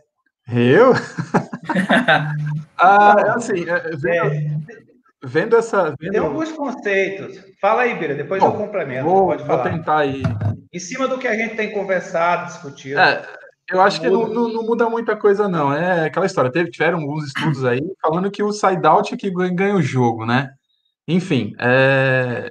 Eu? 0.51 0.93
ah, 2.79 3.15
é 3.19 3.31
assim, 3.31 3.69
é, 3.69 3.97
vendo, 3.97 4.65
vendo, 5.23 5.57
essa. 5.57 5.95
Vendo... 6.01 6.13
Tem 6.13 6.21
alguns 6.21 6.53
conceitos. 6.53 7.39
Fala 7.61 7.83
aí, 7.83 7.99
Bira, 7.99 8.15
depois 8.15 8.41
Bom, 8.41 8.49
eu 8.49 8.53
complemento. 8.53 9.05
Vou, 9.05 9.39
vou 9.39 9.63
tentar 9.63 9.99
aí. 9.99 10.23
Em 10.73 10.79
cima 10.79 11.07
do 11.07 11.19
que 11.19 11.29
a 11.29 11.37
gente 11.37 11.55
tem 11.55 11.71
conversado, 11.71 12.47
discutido. 12.47 12.99
É, 12.99 13.27
eu 13.71 13.81
acho 13.83 14.01
que 14.01 14.09
não, 14.09 14.27
não, 14.27 14.49
não, 14.49 14.63
muda 14.63 14.89
muita 14.89 15.15
coisa, 15.15 15.47
não. 15.47 15.73
É 15.73 16.07
aquela 16.07 16.27
história. 16.27 16.51
Teve, 16.51 16.71
tiveram 16.71 16.99
alguns 16.99 17.27
estudos 17.27 17.65
aí 17.65 17.83
falando 18.01 18.31
que 18.31 18.43
o 18.43 18.53
side-out 18.53 19.13
é 19.13 19.17
que 19.17 19.31
ganha 19.31 19.75
o 19.75 19.83
jogo, 19.83 20.25
né? 20.25 20.55
Enfim, 21.09 21.55
é... 21.59 22.51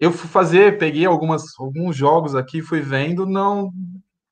eu 0.00 0.10
fui 0.10 0.28
fazer, 0.28 0.76
peguei 0.76 1.06
algumas, 1.06 1.44
alguns 1.58 1.96
jogos 1.96 2.34
aqui, 2.34 2.60
fui 2.60 2.80
vendo, 2.80 3.24
não. 3.24 3.70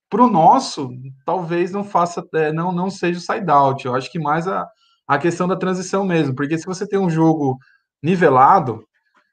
Para 0.09 0.23
o 0.23 0.29
nosso, 0.29 0.89
talvez 1.25 1.71
não 1.71 1.83
faça, 1.83 2.23
é, 2.33 2.51
não, 2.51 2.71
não 2.71 2.89
seja 2.89 3.19
o 3.19 3.21
side-out. 3.21 3.85
Eu 3.85 3.95
acho 3.95 4.11
que 4.11 4.19
mais 4.19 4.47
a, 4.47 4.67
a 5.07 5.17
questão 5.17 5.47
da 5.47 5.55
transição 5.55 6.03
mesmo, 6.03 6.35
porque 6.35 6.57
se 6.57 6.65
você 6.65 6.87
tem 6.87 6.99
um 6.99 7.09
jogo 7.09 7.57
nivelado, 8.01 8.83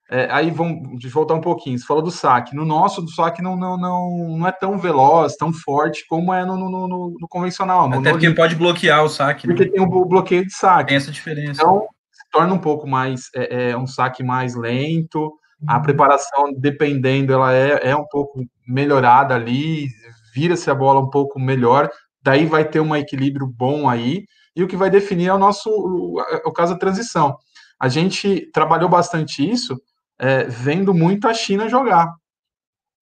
é, 0.09 0.29
aí 0.31 0.51
vamos 0.51 1.03
voltar 1.11 1.35
um 1.35 1.41
pouquinho. 1.41 1.79
Você 1.79 1.85
falou 1.85 2.03
do 2.03 2.11
saque. 2.11 2.55
No 2.55 2.65
nosso, 2.65 3.03
do 3.03 3.11
saque 3.11 3.43
não, 3.43 3.57
não, 3.57 3.77
não, 3.77 4.39
não 4.39 4.47
é 4.47 4.53
tão 4.53 4.79
veloz, 4.79 5.37
tão 5.37 5.53
forte 5.53 6.07
como 6.07 6.33
é 6.33 6.45
no, 6.45 6.57
no, 6.57 6.71
no, 6.71 7.17
no 7.19 7.29
convencional. 7.29 7.93
Até 7.93 8.13
porque 8.13 8.31
pode 8.31 8.55
bloquear 8.55 9.03
o 9.03 9.09
saque. 9.09 9.49
Né? 9.49 9.55
Porque 9.55 9.69
né? 9.69 9.73
tem 9.73 9.83
o 9.83 10.07
bloqueio 10.07 10.47
de 10.47 10.55
saque. 10.55 10.89
Tem 10.89 10.97
essa 10.97 11.11
diferença. 11.11 11.61
Então, 11.61 11.87
se 12.27 12.31
torna 12.31 12.53
um 12.53 12.59
pouco 12.59 12.87
mais, 12.87 13.31
é, 13.35 13.71
é 13.71 13.77
um 13.77 13.87
saque 13.87 14.23
mais 14.23 14.55
lento. 14.55 15.33
A 15.67 15.77
uhum. 15.77 15.83
preparação, 15.83 16.53
dependendo, 16.57 17.33
ela 17.33 17.53
é, 17.55 17.91
é 17.91 17.97
um 17.97 18.07
pouco 18.07 18.45
melhorada 18.67 19.35
ali, 19.35 19.89
vira-se 20.35 20.71
a 20.71 20.75
bola 20.75 21.01
um 21.01 21.09
pouco 21.09 21.39
melhor. 21.41 21.89
Daí 22.23 22.45
vai 22.45 22.69
ter 22.69 22.81
um 22.81 22.95
equilíbrio 22.95 23.47
bom 23.47 23.89
aí. 23.89 24.25
E 24.55 24.63
o 24.63 24.69
que 24.69 24.77
vai 24.77 24.91
definir 24.91 25.29
é 25.29 25.35
o 25.35 25.39
nosso, 25.39 25.71
o, 25.71 26.21
o 26.45 26.53
caso 26.53 26.75
da 26.75 26.79
transição. 26.79 27.37
A 27.81 27.89
gente 27.89 28.51
trabalhou 28.53 28.89
bastante 28.89 29.49
isso 29.49 29.79
é, 30.19 30.45
vendo 30.45 30.93
muito 30.95 31.29
a 31.29 31.35
China 31.35 31.69
jogar. 31.69 32.13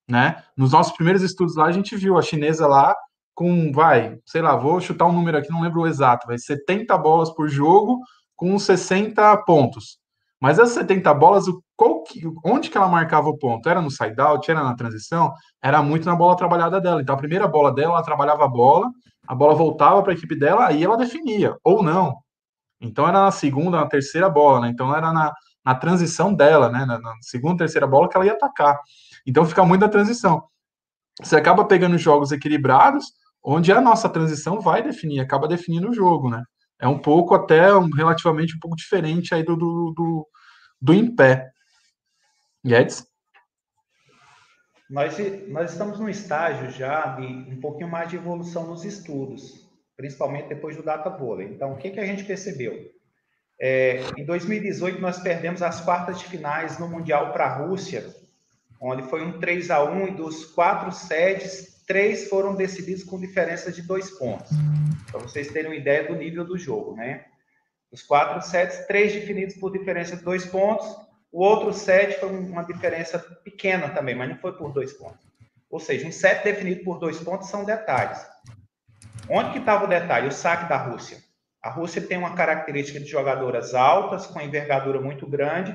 Né? 0.09 0.43
Nos 0.57 0.73
nossos 0.73 0.95
primeiros 0.95 1.23
estudos 1.23 1.57
lá, 1.57 1.67
a 1.67 1.73
gente 1.73 1.97
viu 1.97 2.19
a 2.19 2.23
chinesa 2.23 2.67
lá 2.67 2.95
com, 3.35 3.73
vai, 3.73 4.19
sei 4.27 4.43
lá, 4.43 4.55
vou 4.55 4.81
chutar 4.81 5.07
um 5.07 5.13
número 5.13 5.39
aqui, 5.39 5.51
não 5.51 5.63
lembro 5.63 5.81
o 5.81 5.87
exato, 5.87 6.27
vai 6.27 6.39
70 6.39 6.97
bolas 6.99 7.31
por 7.31 7.49
jogo 7.49 7.99
com 8.37 8.59
60 8.59 9.37
pontos. 9.45 9.99
Mas 10.41 10.59
essas 10.59 10.75
70 10.75 11.15
bolas, 11.15 11.47
que, 12.07 12.23
onde 12.45 12.69
que 12.69 12.77
ela 12.77 12.89
marcava 12.89 13.29
o 13.29 13.39
ponto? 13.39 13.69
Era 13.69 13.81
no 13.81 13.91
side-out, 13.91 14.51
era 14.51 14.63
na 14.63 14.75
transição? 14.75 15.33
Era 15.63 15.83
muito 15.83 16.05
na 16.05 16.15
bola 16.15 16.37
trabalhada 16.37 16.81
dela. 16.81 17.01
Então, 17.01 17.15
a 17.15 17.19
primeira 17.19 17.49
bola 17.49 17.73
dela, 17.73 17.95
ela 17.95 18.03
trabalhava 18.03 18.45
a 18.45 18.49
bola, 18.49 18.91
a 19.27 19.35
bola 19.35 19.55
voltava 19.55 20.03
para 20.03 20.13
a 20.13 20.15
equipe 20.15 20.37
dela, 20.37 20.67
aí 20.67 20.85
ela 20.85 20.97
definia, 20.97 21.57
ou 21.65 21.83
não. 21.83 22.17
Então, 22.81 23.09
era 23.09 23.23
na 23.23 23.31
segunda, 23.31 23.79
na 23.79 23.87
terceira 23.87 24.29
bola, 24.29 24.61
né? 24.61 24.69
Então, 24.69 24.95
era 24.95 25.13
na, 25.13 25.33
na 25.65 25.75
transição 25.75 26.35
dela, 26.35 26.69
né? 26.69 26.85
Na, 26.85 26.99
na, 26.99 27.15
segunda, 27.23 27.59
terceira 27.59 27.87
bola 27.87 28.09
que 28.09 28.17
ela 28.17 28.27
ia 28.27 28.33
atacar. 28.33 28.79
Então 29.27 29.45
fica 29.45 29.65
muito 29.65 29.81
na 29.81 29.89
transição. 29.89 30.45
Você 31.23 31.37
acaba 31.37 31.65
pegando 31.65 31.97
jogos 31.97 32.33
equilibrados, 32.33 33.07
onde 33.43 33.73
a 33.73 33.81
nossa 33.81 34.09
transição 34.09 34.61
vai 34.61 34.83
definir, 34.83 35.21
acaba 35.21 35.49
definindo 35.49 35.89
o 35.89 35.95
jogo, 35.95 36.29
né? 36.29 36.43
É 36.85 36.87
um 36.87 36.99
pouco 36.99 37.35
até 37.35 37.75
um, 37.75 37.89
relativamente 37.89 38.55
um 38.55 38.59
pouco 38.59 38.77
diferente 38.77 39.35
aí 39.35 39.43
do, 39.43 39.57
do, 39.57 39.95
do, 39.97 40.29
do 40.79 40.93
em 40.93 41.17
pé. 41.17 41.51
Guedes? 42.63 43.07
Nós, 44.91 45.17
nós 45.49 45.73
estamos 45.73 45.99
num 45.99 46.11
estágio 46.11 46.71
já 46.71 47.17
de 47.17 47.25
um 47.25 47.59
pouquinho 47.59 47.89
mais 47.89 48.11
de 48.11 48.17
evolução 48.17 48.67
nos 48.67 48.85
estudos, 48.85 49.67
principalmente 49.97 50.49
depois 50.49 50.77
do 50.77 50.83
data 50.83 51.09
vôlei. 51.09 51.47
Então, 51.47 51.73
o 51.73 51.79
que, 51.79 51.89
que 51.89 52.01
a 52.01 52.05
gente 52.05 52.23
percebeu? 52.23 52.79
É, 53.59 54.03
em 54.19 54.27
2018, 54.27 55.01
nós 55.01 55.19
perdemos 55.21 55.63
as 55.63 55.81
quartas 55.81 56.19
de 56.19 56.27
finais 56.27 56.79
no 56.79 56.87
Mundial 56.87 57.33
para 57.33 57.47
a 57.47 57.57
Rússia, 57.65 58.15
onde 58.79 59.05
foi 59.05 59.25
um 59.25 59.41
3 59.41 59.71
a 59.71 59.83
1 59.83 60.09
e 60.09 60.11
dos 60.11 60.45
quatro 60.45 60.93
sets, 60.93 61.74
três 61.87 62.29
foram 62.29 62.55
decididos 62.55 63.05
com 63.05 63.21
diferença 63.21 63.71
de 63.71 63.83
dois 63.83 64.11
pontos. 64.11 64.51
Para 65.11 65.21
vocês 65.21 65.49
terem 65.49 65.71
uma 65.71 65.77
ideia 65.77 66.07
do 66.07 66.15
nível 66.15 66.45
do 66.45 66.59
jogo, 66.59 66.95
né? 66.95 67.25
Os 67.91 68.03
quatro 68.03 68.43
sets, 68.43 68.87
três 68.87 69.13
definidos 69.13 69.55
por 69.57 69.71
diferença 69.71 70.17
de 70.17 70.25
dois 70.25 70.45
pontos. 70.45 70.87
O 71.31 71.43
outro 71.43 71.73
set 71.73 72.19
foi 72.19 72.29
uma 72.29 72.65
diferença 72.65 73.19
pequena 73.19 73.89
também, 73.89 74.15
mas 74.15 74.29
não 74.29 74.37
foi 74.37 74.53
por 74.53 74.73
dois 74.73 74.93
pontos. 74.93 75.25
Ou 75.71 75.79
seja, 75.81 76.07
um 76.07 76.13
set 76.13 76.45
definido 76.45 76.85
por 76.85 76.99
dois 76.99 77.19
pontos 77.19 77.49
são 77.49 77.65
detalhes. 77.65 78.25
Onde 79.29 79.53
que 79.53 79.59
estava 79.59 79.85
o 79.85 79.89
detalhe? 79.89 80.29
O 80.29 80.33
saque 80.33 80.69
da 80.69 80.77
Rússia. 80.77 81.19
A 81.63 81.71
Rússia 81.71 82.03
tem 82.03 82.19
uma 82.19 82.35
característica 82.35 83.01
de 83.01 83.07
jogadoras 83.07 83.75
altas, 83.75 84.27
com 84.27 84.41
envergadura 84.41 85.01
muito 85.01 85.27
grande. 85.27 85.75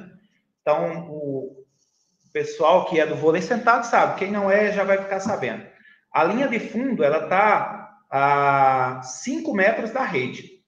Então, 0.61 1.09
o 1.09 1.65
pessoal 2.31 2.85
que 2.85 2.99
é 2.99 3.05
do 3.05 3.15
vôlei 3.15 3.41
sentado 3.41 3.85
sabe, 3.85 4.19
quem 4.19 4.31
não 4.31 4.51
é 4.51 4.71
já 4.71 4.83
vai 4.83 4.97
ficar 4.97 5.19
sabendo. 5.19 5.65
A 6.11 6.23
linha 6.23 6.47
de 6.47 6.59
fundo, 6.59 7.03
ela 7.03 7.23
está 7.23 7.99
a 8.09 9.01
5 9.03 9.53
metros 9.53 9.91
da 9.91 10.03
rede. 10.03 10.59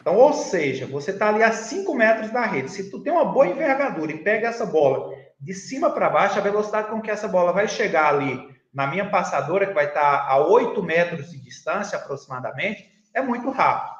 Então, 0.00 0.16
ou 0.16 0.32
seja, 0.32 0.86
você 0.86 1.12
está 1.12 1.28
ali 1.28 1.42
a 1.42 1.52
5 1.52 1.94
metros 1.94 2.30
da 2.30 2.44
rede. 2.44 2.70
Se 2.70 2.90
tu 2.90 3.00
tem 3.02 3.12
uma 3.12 3.24
boa 3.24 3.46
envergadura 3.46 4.12
e 4.12 4.22
pega 4.22 4.48
essa 4.48 4.66
bola 4.66 5.14
de 5.40 5.54
cima 5.54 5.90
para 5.90 6.10
baixo, 6.10 6.38
a 6.38 6.42
velocidade 6.42 6.88
com 6.88 7.00
que 7.00 7.10
essa 7.10 7.28
bola 7.28 7.52
vai 7.52 7.68
chegar 7.68 8.08
ali 8.08 8.52
na 8.74 8.86
minha 8.86 9.08
passadora, 9.08 9.66
que 9.66 9.74
vai 9.74 9.86
estar 9.86 10.00
tá 10.00 10.28
a 10.28 10.38
8 10.38 10.82
metros 10.82 11.30
de 11.30 11.40
distância 11.40 11.98
aproximadamente, 11.98 12.90
é 13.14 13.22
muito 13.22 13.50
rápido. 13.50 13.92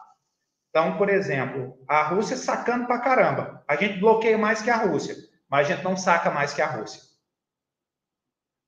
Então, 0.70 0.96
por 0.96 1.10
exemplo, 1.10 1.78
a 1.86 2.02
Rússia 2.02 2.36
sacando 2.36 2.86
para 2.86 2.98
caramba. 2.98 3.62
A 3.68 3.76
gente 3.76 4.00
bloqueia 4.00 4.38
mais 4.38 4.62
que 4.62 4.70
a 4.70 4.76
Rússia, 4.76 5.14
mas 5.48 5.66
a 5.66 5.74
gente 5.74 5.84
não 5.84 5.96
saca 5.96 6.30
mais 6.30 6.54
que 6.54 6.62
a 6.62 6.66
Rússia. 6.66 7.11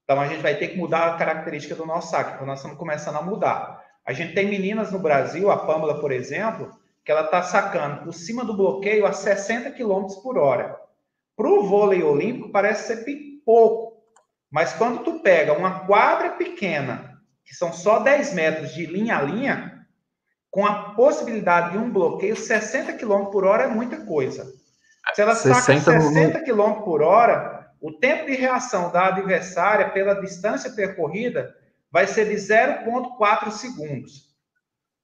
Então, 0.05 0.21
a 0.21 0.27
gente 0.29 0.43
vai 0.43 0.55
ter 0.55 0.69
que 0.69 0.77
mudar 0.77 1.07
a 1.07 1.17
característica 1.17 1.75
do 1.75 1.87
nosso 1.87 2.11
saque, 2.11 2.35
então 2.35 2.47
nós 2.47 2.59
estamos 2.59 2.79
começando 2.79 3.17
a 3.17 3.23
mudar. 3.23 3.83
A 4.05 4.13
gente 4.13 4.35
tem 4.35 4.49
meninas 4.49 4.93
no 4.93 4.99
Brasil, 4.99 5.51
a 5.51 5.57
Pâmela, 5.57 5.99
por 5.99 6.13
exemplo, 6.13 6.71
que 7.05 7.11
ela 7.11 7.23
está 7.25 7.43
sacando 7.43 8.05
por 8.05 8.13
cima 8.13 8.45
do 8.45 8.57
bloqueio 8.57 9.07
a 9.07 9.13
60 9.13 9.71
km 9.73 10.07
por 10.23 10.37
hora. 10.37 10.77
Para 11.37 11.49
o 11.49 11.67
vôlei 11.67 12.03
olímpico, 12.03 12.51
parece 12.51 12.95
ser 12.95 13.05
pouco. 13.45 13.95
Mas 14.51 14.73
quando 14.75 15.03
tu 15.03 15.21
pega 15.21 15.53
uma 15.53 15.81
quadra 15.87 16.31
pequena, 16.31 17.19
que 17.45 17.55
são 17.55 17.73
só 17.73 17.99
10 17.99 18.35
metros 18.35 18.73
de 18.73 18.87
linha 18.87 19.19
a 19.19 19.23
linha, 19.23 19.87
com 20.51 20.65
a 20.65 20.95
possibilidade 20.95 21.73
de 21.73 21.79
um 21.79 21.91
bloqueio, 21.91 22.37
60 22.37 22.93
km 22.93 23.25
por 23.27 23.45
hora 23.45 23.65
é 23.65 23.69
muita 23.69 24.05
coisa. 24.05 24.47
Se 25.13 25.21
ela 25.21 25.35
saca 25.35 25.61
60 25.61 26.41
km 26.45 26.83
por 26.85 27.03
hora, 27.03 27.54
o 27.85 27.93
tempo 27.93 28.25
de 28.25 28.35
reação 28.35 28.91
da 28.91 29.09
adversária 29.09 29.91
pela 29.91 30.19
distância 30.19 30.71
percorrida 30.71 31.55
vai 31.91 32.07
ser 32.07 32.31
de 32.31 32.35
0,4 32.35 33.51
segundos. 33.51 34.35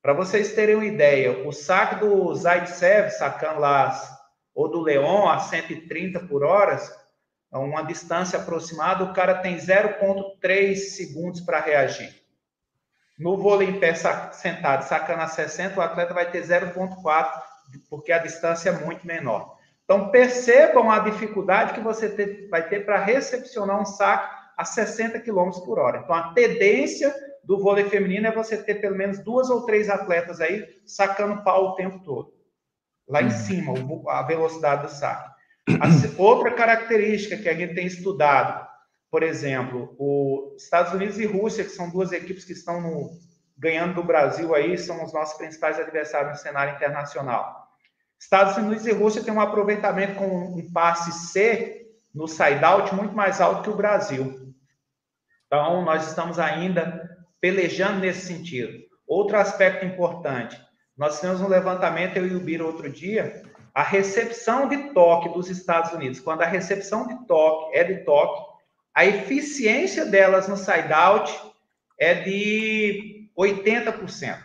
Para 0.00 0.14
vocês 0.14 0.54
terem 0.54 0.76
uma 0.76 0.86
ideia, 0.86 1.46
o 1.46 1.52
saque 1.52 1.96
do 1.96 2.34
Zaitsev, 2.34 3.10
sacando 3.10 3.60
lá, 3.60 4.00
ou 4.54 4.66
do 4.66 4.80
Leon 4.80 5.28
a 5.28 5.40
130 5.40 6.20
por 6.20 6.42
hora, 6.42 6.80
a 7.52 7.58
uma 7.58 7.82
distância 7.82 8.38
aproximada, 8.38 9.04
o 9.04 9.12
cara 9.12 9.34
tem 9.42 9.58
0,3 9.58 10.74
segundos 10.76 11.42
para 11.42 11.60
reagir. 11.60 12.10
No 13.18 13.36
vôlei 13.36 13.68
em 13.68 13.78
pé 13.78 13.92
sentado, 14.32 14.88
sacando 14.88 15.20
a 15.20 15.28
60, 15.28 15.78
o 15.78 15.82
atleta 15.82 16.14
vai 16.14 16.30
ter 16.30 16.42
0,4, 16.42 17.42
porque 17.90 18.10
a 18.10 18.18
distância 18.20 18.70
é 18.70 18.72
muito 18.72 19.06
menor. 19.06 19.59
Então, 19.90 20.08
percebam 20.08 20.88
a 20.88 21.00
dificuldade 21.00 21.72
que 21.72 21.80
você 21.80 22.08
ter, 22.08 22.48
vai 22.48 22.68
ter 22.68 22.86
para 22.86 22.96
recepcionar 22.96 23.82
um 23.82 23.84
saque 23.84 24.32
a 24.56 24.64
60 24.64 25.18
km 25.18 25.50
por 25.64 25.80
hora. 25.80 26.02
Então, 26.04 26.14
a 26.14 26.32
tendência 26.32 27.12
do 27.42 27.60
vôlei 27.60 27.90
feminino 27.90 28.28
é 28.28 28.30
você 28.30 28.56
ter 28.56 28.76
pelo 28.76 28.96
menos 28.96 29.18
duas 29.18 29.50
ou 29.50 29.66
três 29.66 29.90
atletas 29.90 30.40
aí 30.40 30.64
sacando 30.86 31.42
pau 31.42 31.70
o 31.70 31.74
tempo 31.74 31.98
todo. 32.04 32.32
Lá 33.08 33.20
em 33.20 33.24
uhum. 33.24 33.30
cima, 33.32 33.74
a 34.10 34.22
velocidade 34.22 34.82
do 34.82 34.92
saque. 34.92 35.28
A 35.80 36.22
outra 36.22 36.52
característica 36.52 37.36
que 37.36 37.48
a 37.48 37.54
gente 37.54 37.74
tem 37.74 37.86
estudado, 37.86 38.64
por 39.10 39.24
exemplo, 39.24 39.96
os 39.98 40.62
Estados 40.62 40.92
Unidos 40.92 41.18
e 41.18 41.26
Rússia, 41.26 41.64
que 41.64 41.70
são 41.70 41.90
duas 41.90 42.12
equipes 42.12 42.44
que 42.44 42.52
estão 42.52 42.80
no, 42.80 43.10
ganhando 43.58 43.94
do 43.94 44.04
Brasil 44.04 44.54
aí, 44.54 44.78
são 44.78 45.02
os 45.02 45.12
nossos 45.12 45.36
principais 45.36 45.80
adversários 45.80 46.30
no 46.30 46.38
cenário 46.38 46.76
internacional. 46.76 47.59
Estados 48.20 48.56
Unidos 48.58 48.86
e 48.86 48.92
Rússia 48.92 49.24
têm 49.24 49.32
um 49.32 49.40
aproveitamento 49.40 50.16
com 50.16 50.26
um 50.26 50.70
passe 50.72 51.10
C 51.10 51.86
no 52.14 52.28
side-out 52.28 52.94
muito 52.94 53.14
mais 53.14 53.40
alto 53.40 53.62
que 53.62 53.70
o 53.70 53.76
Brasil. 53.76 54.54
Então, 55.46 55.82
nós 55.82 56.06
estamos 56.06 56.38
ainda 56.38 57.18
pelejando 57.40 58.00
nesse 58.00 58.26
sentido. 58.26 58.78
Outro 59.06 59.38
aspecto 59.38 59.86
importante, 59.86 60.60
nós 60.96 61.16
fizemos 61.16 61.40
um 61.40 61.48
levantamento, 61.48 62.18
eu 62.18 62.26
e 62.26 62.36
o 62.36 62.40
Biro, 62.40 62.66
outro 62.66 62.90
dia, 62.90 63.42
a 63.74 63.82
recepção 63.82 64.68
de 64.68 64.92
toque 64.92 65.30
dos 65.30 65.48
Estados 65.48 65.92
Unidos. 65.92 66.20
Quando 66.20 66.42
a 66.42 66.46
recepção 66.46 67.08
de 67.08 67.26
toque 67.26 67.76
é 67.76 67.82
de 67.82 68.04
toque, 68.04 68.50
a 68.94 69.06
eficiência 69.06 70.04
delas 70.04 70.46
no 70.46 70.56
side-out 70.56 71.32
é 71.98 72.14
de 72.14 73.30
80%. 73.36 74.38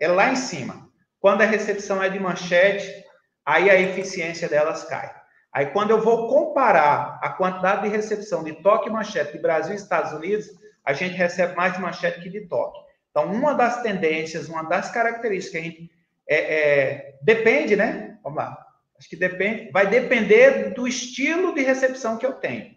É 0.00 0.08
lá 0.08 0.32
em 0.32 0.36
cima. 0.36 0.88
Quando 1.20 1.42
a 1.42 1.46
recepção 1.46 2.02
é 2.02 2.08
de 2.08 2.18
manchete, 2.18 3.04
aí 3.50 3.68
a 3.68 3.80
eficiência 3.80 4.48
delas 4.48 4.84
cai. 4.84 5.12
Aí, 5.52 5.66
quando 5.66 5.90
eu 5.90 6.00
vou 6.00 6.28
comparar 6.28 7.18
a 7.20 7.30
quantidade 7.30 7.82
de 7.82 7.88
recepção 7.88 8.44
de 8.44 8.52
toque 8.62 8.88
e 8.88 8.92
manchete 8.92 9.32
de 9.32 9.38
Brasil 9.38 9.72
e 9.72 9.76
Estados 9.76 10.12
Unidos, 10.12 10.46
a 10.84 10.92
gente 10.92 11.14
recebe 11.14 11.56
mais 11.56 11.76
manchete 11.78 12.20
que 12.20 12.28
de 12.28 12.46
toque. 12.46 12.78
Então, 13.10 13.26
uma 13.32 13.52
das 13.54 13.82
tendências, 13.82 14.48
uma 14.48 14.62
das 14.62 14.90
características 14.92 15.50
que 15.50 15.58
a 15.58 15.70
gente 15.70 15.90
é, 16.28 16.36
é, 16.36 17.14
depende, 17.22 17.74
né? 17.74 18.18
Vamos 18.22 18.38
lá. 18.38 18.56
Acho 18.96 19.08
que 19.08 19.16
depende, 19.16 19.72
vai 19.72 19.88
depender 19.88 20.72
do 20.72 20.86
estilo 20.86 21.52
de 21.52 21.62
recepção 21.62 22.16
que 22.16 22.26
eu 22.26 22.34
tenho. 22.34 22.76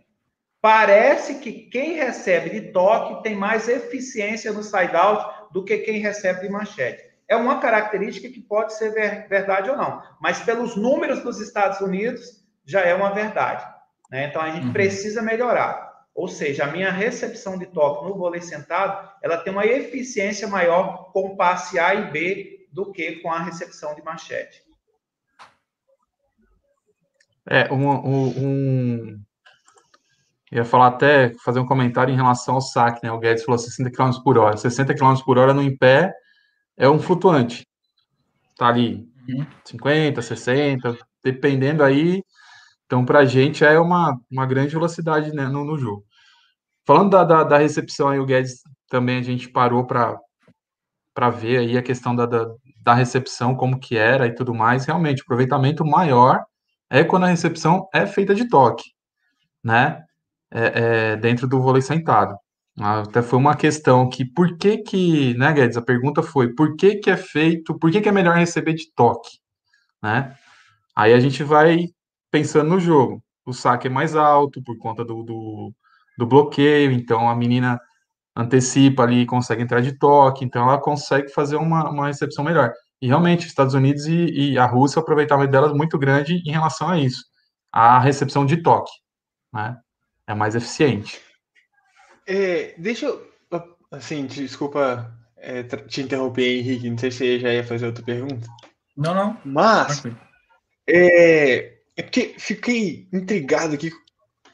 Parece 0.60 1.36
que 1.36 1.52
quem 1.70 1.94
recebe 1.94 2.50
de 2.50 2.72
toque 2.72 3.22
tem 3.22 3.36
mais 3.36 3.68
eficiência 3.68 4.52
no 4.52 4.64
side-out 4.64 5.52
do 5.52 5.64
que 5.64 5.78
quem 5.80 6.00
recebe 6.00 6.42
de 6.42 6.50
manchete. 6.50 7.13
É 7.28 7.36
uma 7.36 7.60
característica 7.60 8.30
que 8.30 8.42
pode 8.42 8.74
ser 8.74 8.92
verdade 9.28 9.70
ou 9.70 9.78
não, 9.78 10.04
mas 10.22 10.40
pelos 10.42 10.76
números 10.76 11.24
dos 11.24 11.40
Estados 11.40 11.80
Unidos, 11.80 12.44
já 12.66 12.82
é 12.82 12.94
uma 12.94 13.12
verdade. 13.12 13.66
Né? 14.12 14.28
Então 14.28 14.42
a 14.42 14.50
gente 14.50 14.68
uhum. 14.68 14.74
precisa 14.74 15.22
melhorar. 15.22 15.92
Ou 16.14 16.28
seja, 16.28 16.66
a 16.66 16.68
minha 16.68 16.92
recepção 16.92 17.58
de 17.58 17.66
toque 17.66 18.06
no 18.06 18.16
vôlei 18.16 18.42
sentado, 18.42 19.10
ela 19.22 19.38
tem 19.38 19.52
uma 19.52 19.66
eficiência 19.66 20.48
maior 20.48 21.12
com 21.12 21.36
passe 21.36 21.80
A 21.80 21.96
e 21.96 22.12
B 22.12 22.68
do 22.72 22.92
que 22.92 23.14
com 23.14 23.32
a 23.32 23.40
recepção 23.40 23.96
de 23.96 24.04
manchete. 24.04 24.62
É, 27.50 27.72
um, 27.74 27.90
um, 27.90 28.28
um... 28.38 29.22
Eu 30.52 30.60
ia 30.60 30.66
falar 30.66 30.88
até, 30.88 31.34
fazer 31.44 31.60
um 31.60 31.66
comentário 31.66 32.14
em 32.14 32.16
relação 32.16 32.56
ao 32.56 32.62
saque, 32.62 33.04
né? 33.04 33.12
O 33.12 33.18
Guedes 33.18 33.44
falou 33.44 33.58
60 33.58 33.90
km 33.92 34.12
por 34.24 34.38
hora. 34.38 34.56
60 34.56 34.94
km 34.94 35.16
por 35.26 35.40
hora 35.40 35.54
no 35.54 35.64
em 35.64 35.76
pé 35.76 36.14
é 36.78 36.90
um 36.90 37.00
flutuante. 37.00 37.68
Tá 38.58 38.68
ali, 38.68 39.08
uhum. 39.28 39.46
50, 39.66 40.22
60, 40.22 40.98
dependendo 41.24 41.84
aí 41.84 42.22
então, 42.94 43.04
para 43.04 43.20
a 43.20 43.26
gente 43.26 43.66
é 43.66 43.80
uma, 43.80 44.16
uma 44.30 44.46
grande 44.46 44.74
velocidade 44.74 45.34
né, 45.34 45.48
no, 45.48 45.64
no 45.64 45.80
jogo. 45.80 46.06
Falando 46.86 47.10
da, 47.10 47.24
da, 47.24 47.44
da, 47.44 47.58
recepção 47.58 48.10
aí, 48.10 48.20
o 48.20 48.26
Guedes 48.26 48.62
também 48.88 49.18
a 49.18 49.22
gente 49.24 49.50
parou 49.50 49.84
para 49.84 51.30
ver 51.32 51.58
aí 51.58 51.76
a 51.76 51.82
questão 51.82 52.16
da, 52.16 52.28
da, 52.28 52.46
da, 52.84 52.94
recepção, 52.94 53.56
como 53.56 53.80
que 53.80 53.98
era 53.98 54.28
e 54.28 54.36
tudo 54.36 54.54
mais. 54.54 54.86
Realmente, 54.86 55.22
o 55.22 55.24
aproveitamento 55.24 55.84
maior 55.84 56.44
é 56.88 57.04
quando 57.04 57.24
a 57.24 57.30
recepção 57.30 57.90
é 57.92 58.06
feita 58.06 58.36
de 58.36 58.48
toque, 58.48 58.84
né? 59.64 60.04
É, 60.52 61.14
é, 61.14 61.18
dentro 61.18 61.48
do 61.48 61.60
vôlei 61.60 61.82
sentado. 61.82 62.38
Até 62.80 63.22
foi 63.22 63.38
uma 63.38 63.56
questão 63.56 64.10
que, 64.10 64.26
por 64.26 64.58
que 64.58 64.80
que, 64.80 65.36
né, 65.36 65.54
Guedes? 65.54 65.78
A 65.78 65.82
pergunta 65.82 66.24
foi, 66.24 66.54
por 66.54 66.76
que 66.76 66.96
que 66.96 67.10
é 67.12 67.18
feito, 67.18 67.78
por 67.78 67.92
que 67.92 68.02
que 68.02 68.10
é 68.10 68.12
melhor 68.12 68.36
receber 68.36 68.74
de 68.74 68.92
toque, 68.96 69.38
né? 70.02 70.36
Aí 70.96 71.14
a 71.14 71.20
gente 71.20 71.44
vai 71.44 71.90
pensando 72.32 72.70
no 72.70 72.80
jogo. 72.80 73.24
O 73.46 73.54
saque 73.54 73.88
é 73.88 73.90
mais 73.92 74.16
alto 74.16 74.64
por 74.64 74.78
conta 74.80 75.06
do, 75.06 75.24
do, 75.24 75.74
do 76.18 76.26
bloqueio, 76.26 76.92
então 76.92 77.30
a 77.30 77.36
menina 77.36 77.80
antecipa 78.36 79.04
ali, 79.04 79.26
consegue 79.26 79.62
entrar 79.64 79.82
de 79.82 79.98
toque, 79.98 80.44
então 80.46 80.64
ela 80.64 80.80
consegue 80.82 81.30
fazer 81.30 81.58
uma, 81.58 81.90
uma 81.90 82.08
recepção 82.08 82.44
melhor. 82.44 82.74
E 83.02 83.08
realmente, 83.08 83.48
Estados 83.48 83.74
Unidos 83.76 84.08
e, 84.08 84.54
e 84.54 84.58
a 84.58 84.66
Rússia, 84.66 85.00
o 85.00 85.04
aproveitamento 85.04 85.52
delas 85.52 85.74
muito 85.74 85.98
grande 86.00 86.42
em 86.46 86.52
relação 86.52 86.90
a 86.90 86.98
isso. 87.00 87.24
A 87.72 88.00
recepção 88.00 88.46
de 88.46 88.58
toque, 88.64 88.92
né? 89.54 89.78
É 90.28 90.34
mais 90.34 90.56
eficiente. 90.56 91.22
É, 92.26 92.74
deixa 92.78 93.08
eu, 93.08 93.32
assim, 93.92 94.26
desculpa 94.26 95.14
é, 95.38 95.64
te 95.64 96.02
interromper, 96.02 96.60
Henrique, 96.60 96.90
não 96.90 96.98
sei 96.98 97.12
se 97.12 97.18
você 97.18 97.40
já 97.40 97.54
ia 97.54 97.64
fazer 97.64 97.86
outra 97.86 98.04
pergunta. 98.04 98.48
Não, 98.96 99.14
não. 99.14 99.38
Mas, 99.44 100.04
é, 100.88 101.74
é 101.96 102.02
porque 102.02 102.36
fiquei 102.38 103.08
intrigado 103.12 103.74
aqui. 103.76 103.92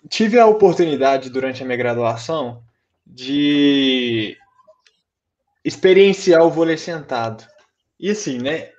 Tive 0.10 0.40
a 0.40 0.48
oportunidade 0.48 1.30
durante 1.30 1.62
a 1.62 1.66
minha 1.66 1.78
graduação 1.78 2.64
de 3.06 4.38
experienciar 5.64 6.44
o 6.44 6.50
vôlei 6.50 6.78
sentado. 6.78 7.46
E 8.00 8.10
assim, 8.10 8.40
né? 8.40 8.70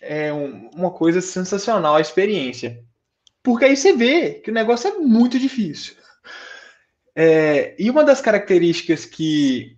É 0.00 0.32
um, 0.32 0.70
uma 0.70 0.90
coisa 0.90 1.20
sensacional 1.20 1.96
a 1.96 2.00
experiência. 2.00 2.82
Porque 3.42 3.64
aí 3.64 3.76
você 3.76 3.94
vê 3.94 4.34
que 4.34 4.50
o 4.50 4.54
negócio 4.54 4.88
é 4.88 4.98
muito 4.98 5.38
difícil. 5.38 5.94
É, 7.14 7.74
e 7.78 7.90
uma 7.90 8.04
das 8.04 8.20
características 8.20 9.04
que, 9.04 9.76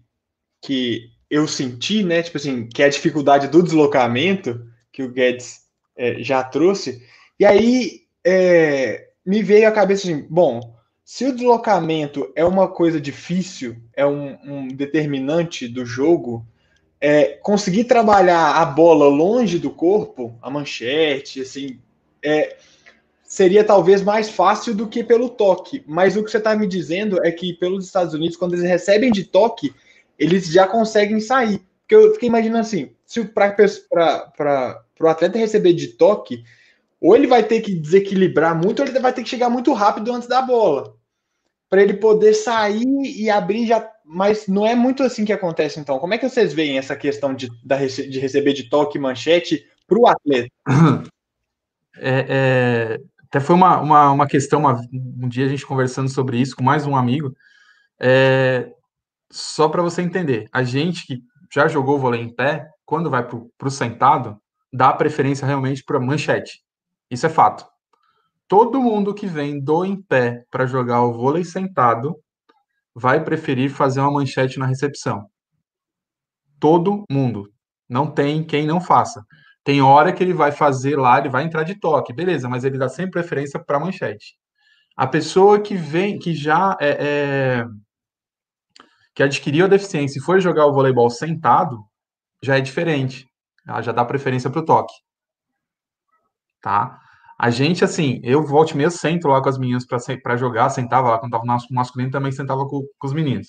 que 0.61 1.11
eu 1.31 1.49
senti, 1.49 2.03
né? 2.03 2.23
Tipo 2.23 2.37
assim, 2.37 2.69
que 2.69 2.83
é 2.83 2.87
a 2.87 2.91
dificuldade 2.91 3.49
do 3.49 3.63
deslocamento, 3.63 4.67
que 4.93 5.03
o 5.03 5.11
Guedes 5.11 5.63
é, 5.97 6.23
já 6.23 6.43
trouxe. 6.45 7.03
E 7.39 7.45
aí 7.45 8.03
é, 8.25 9.09
me 9.25 9.43
veio 9.43 9.69
à 9.69 9.73
cabeça 9.73 10.07
assim, 10.07 10.27
bom, 10.29 10.77
se 11.05 11.25
o 11.25 11.35
deslocamento 11.35 12.31
é 12.37 12.45
uma 12.45 12.69
coisa 12.69 13.01
difícil, 13.01 13.77
é 13.95 14.07
um, 14.07 14.39
um 14.45 14.69
determinante 14.69 15.67
do 15.67 15.85
jogo, 15.85 16.47
é, 17.01 17.39
conseguir 17.43 17.85
trabalhar 17.85 18.57
a 18.57 18.65
bola 18.65 19.09
longe 19.09 19.59
do 19.59 19.71
corpo, 19.71 20.39
a 20.41 20.49
manchete, 20.49 21.41
assim, 21.41 21.81
é, 22.23 22.57
seria 23.33 23.65
talvez 23.65 24.03
mais 24.03 24.29
fácil 24.29 24.75
do 24.75 24.87
que 24.87 25.03
pelo 25.03 25.31
toque. 25.31 25.83
Mas 25.87 26.15
o 26.15 26.23
que 26.23 26.31
você 26.31 26.37
está 26.37 26.55
me 26.55 26.67
dizendo 26.67 27.19
é 27.25 27.33
que 27.33 27.55
pelos 27.55 27.87
Estados 27.87 28.13
Unidos, 28.13 28.37
quando 28.37 28.53
eles 28.53 28.69
recebem 28.69 29.11
de 29.11 29.25
toque, 29.25 29.75
eles 30.19 30.53
já 30.53 30.67
conseguem 30.67 31.19
sair. 31.19 31.63
Porque 31.81 31.95
eu 31.95 32.13
fiquei 32.13 32.29
imaginando 32.29 32.61
assim, 32.61 32.91
se 33.07 33.25
para 33.25 34.85
o 35.01 35.07
atleta 35.07 35.39
receber 35.39 35.73
de 35.73 35.89
toque, 35.89 36.45
ou 37.01 37.17
ele 37.17 37.27
vai 37.27 37.43
ter 37.43 37.63
que 37.63 37.75
desequilibrar 37.75 38.55
muito, 38.55 38.81
ou 38.81 38.87
ele 38.87 39.01
vai 39.01 39.15
ter 39.15 39.23
que 39.23 39.31
chegar 39.31 39.49
muito 39.49 39.73
rápido 39.73 40.13
antes 40.13 40.29
da 40.29 40.43
bola. 40.43 40.95
Para 41.71 41.83
ele 41.83 41.95
poder 41.95 42.35
sair 42.35 42.85
e 43.03 43.31
abrir 43.31 43.67
já. 43.67 43.91
Mas 44.05 44.47
não 44.47 44.67
é 44.67 44.75
muito 44.75 45.03
assim 45.03 45.25
que 45.25 45.33
acontece, 45.33 45.81
então. 45.81 45.99
Como 45.99 46.13
é 46.13 46.19
que 46.19 46.29
vocês 46.29 46.53
veem 46.53 46.77
essa 46.77 46.95
questão 46.95 47.33
de, 47.33 47.49
de 47.49 48.21
receber 48.21 48.53
de 48.53 48.69
toque 48.69 48.99
manchete 48.99 49.67
para 49.87 49.99
o 49.99 50.07
atleta? 50.07 50.51
É, 52.05 52.27
é, 52.27 53.01
até 53.33 53.41
foi 53.41 53.57
uma, 53.57 53.81
uma, 53.81 54.11
uma 54.13 54.27
questão, 54.27 54.61
uma, 54.61 54.79
um 54.93 55.27
dia 55.27 55.47
a 55.47 55.49
gente 55.49 55.67
conversando 55.67 56.11
sobre 56.11 56.37
isso 56.39 56.55
com 56.55 56.63
mais 56.63 56.87
um 56.87 56.95
amigo. 56.95 57.35
É, 57.99 58.71
só 59.31 59.71
para 59.71 59.81
você 59.81 60.03
entender, 60.03 60.51
a 60.53 60.63
gente 60.63 61.07
que 61.07 61.23
já 61.51 61.67
jogou 61.67 61.99
vôlei 61.99 62.21
em 62.21 62.29
pé, 62.29 62.69
quando 62.85 63.09
vai 63.09 63.27
para 63.27 63.39
o 63.39 63.71
sentado, 63.71 64.39
dá 64.71 64.93
preferência 64.93 65.47
realmente 65.47 65.83
para 65.83 65.99
manchete. 65.99 66.63
Isso 67.11 67.25
é 67.25 67.31
fato. 67.31 67.67
Todo 68.47 68.83
mundo 68.83 69.15
que 69.15 69.27
vem 69.27 69.59
do 69.59 69.83
em 69.83 69.97
pé 69.97 70.45
para 70.51 70.67
jogar 70.67 71.01
o 71.01 71.15
vôlei 71.15 71.43
sentado 71.43 72.15
vai 72.95 73.25
preferir 73.25 73.71
fazer 73.71 74.01
uma 74.01 74.13
manchete 74.13 74.59
na 74.59 74.67
recepção. 74.67 75.27
Todo 76.61 77.07
mundo. 77.11 77.51
Não 77.89 78.11
tem 78.11 78.45
quem 78.45 78.67
não 78.67 78.79
faça. 78.79 79.25
Tem 79.65 79.81
hora 79.81 80.13
que 80.13 80.23
ele 80.23 80.33
vai 80.33 80.51
fazer 80.51 80.97
lá, 80.97 81.19
ele 81.19 81.29
vai 81.29 81.45
entrar 81.45 81.63
de 81.63 81.79
toque, 81.79 82.13
beleza, 82.13 82.49
mas 82.49 82.65
ele 82.65 82.79
dá 82.79 82.89
sempre 82.89 83.13
preferência 83.13 83.61
para 83.63 83.79
manchete. 83.79 84.35
A 84.97 85.07
pessoa 85.07 85.61
que 85.61 85.75
vem, 85.75 86.19
que 86.19 86.35
já 86.35 86.77
é, 86.81 86.91
é, 86.91 87.67
que 89.15 89.23
adquiriu 89.23 89.67
a 89.67 89.69
deficiência 89.69 90.19
e 90.19 90.23
foi 90.23 90.41
jogar 90.41 90.67
o 90.67 90.73
voleibol 90.73 91.09
sentado, 91.11 91.79
já 92.43 92.59
é 92.59 92.61
diferente. 92.61 93.27
Ela 93.67 93.83
já 93.83 93.93
dá 93.93 94.05
preferência 94.05 94.51
para 94.51 94.61
o 94.61 94.65
toque. 94.65 94.95
Tá? 96.61 96.99
A 97.39 97.51
gente, 97.51 97.85
assim, 97.85 98.21
eu 98.23 98.45
volte 98.45 98.77
meio 98.77 98.91
sento 98.91 99.29
lá 99.29 99.43
com 99.43 99.49
as 99.49 99.59
meninas 99.59 99.85
para 99.87 100.37
jogar, 100.37 100.71
sentava 100.71 101.11
lá, 101.11 101.19
quando 101.19 101.33
tava 101.33 101.45
no 101.45 101.59
masculino, 101.71 102.11
também 102.11 102.33
sentava 102.33 102.67
com, 102.67 102.83
com, 102.99 103.07
os 103.07 103.13
meninos. 103.13 103.49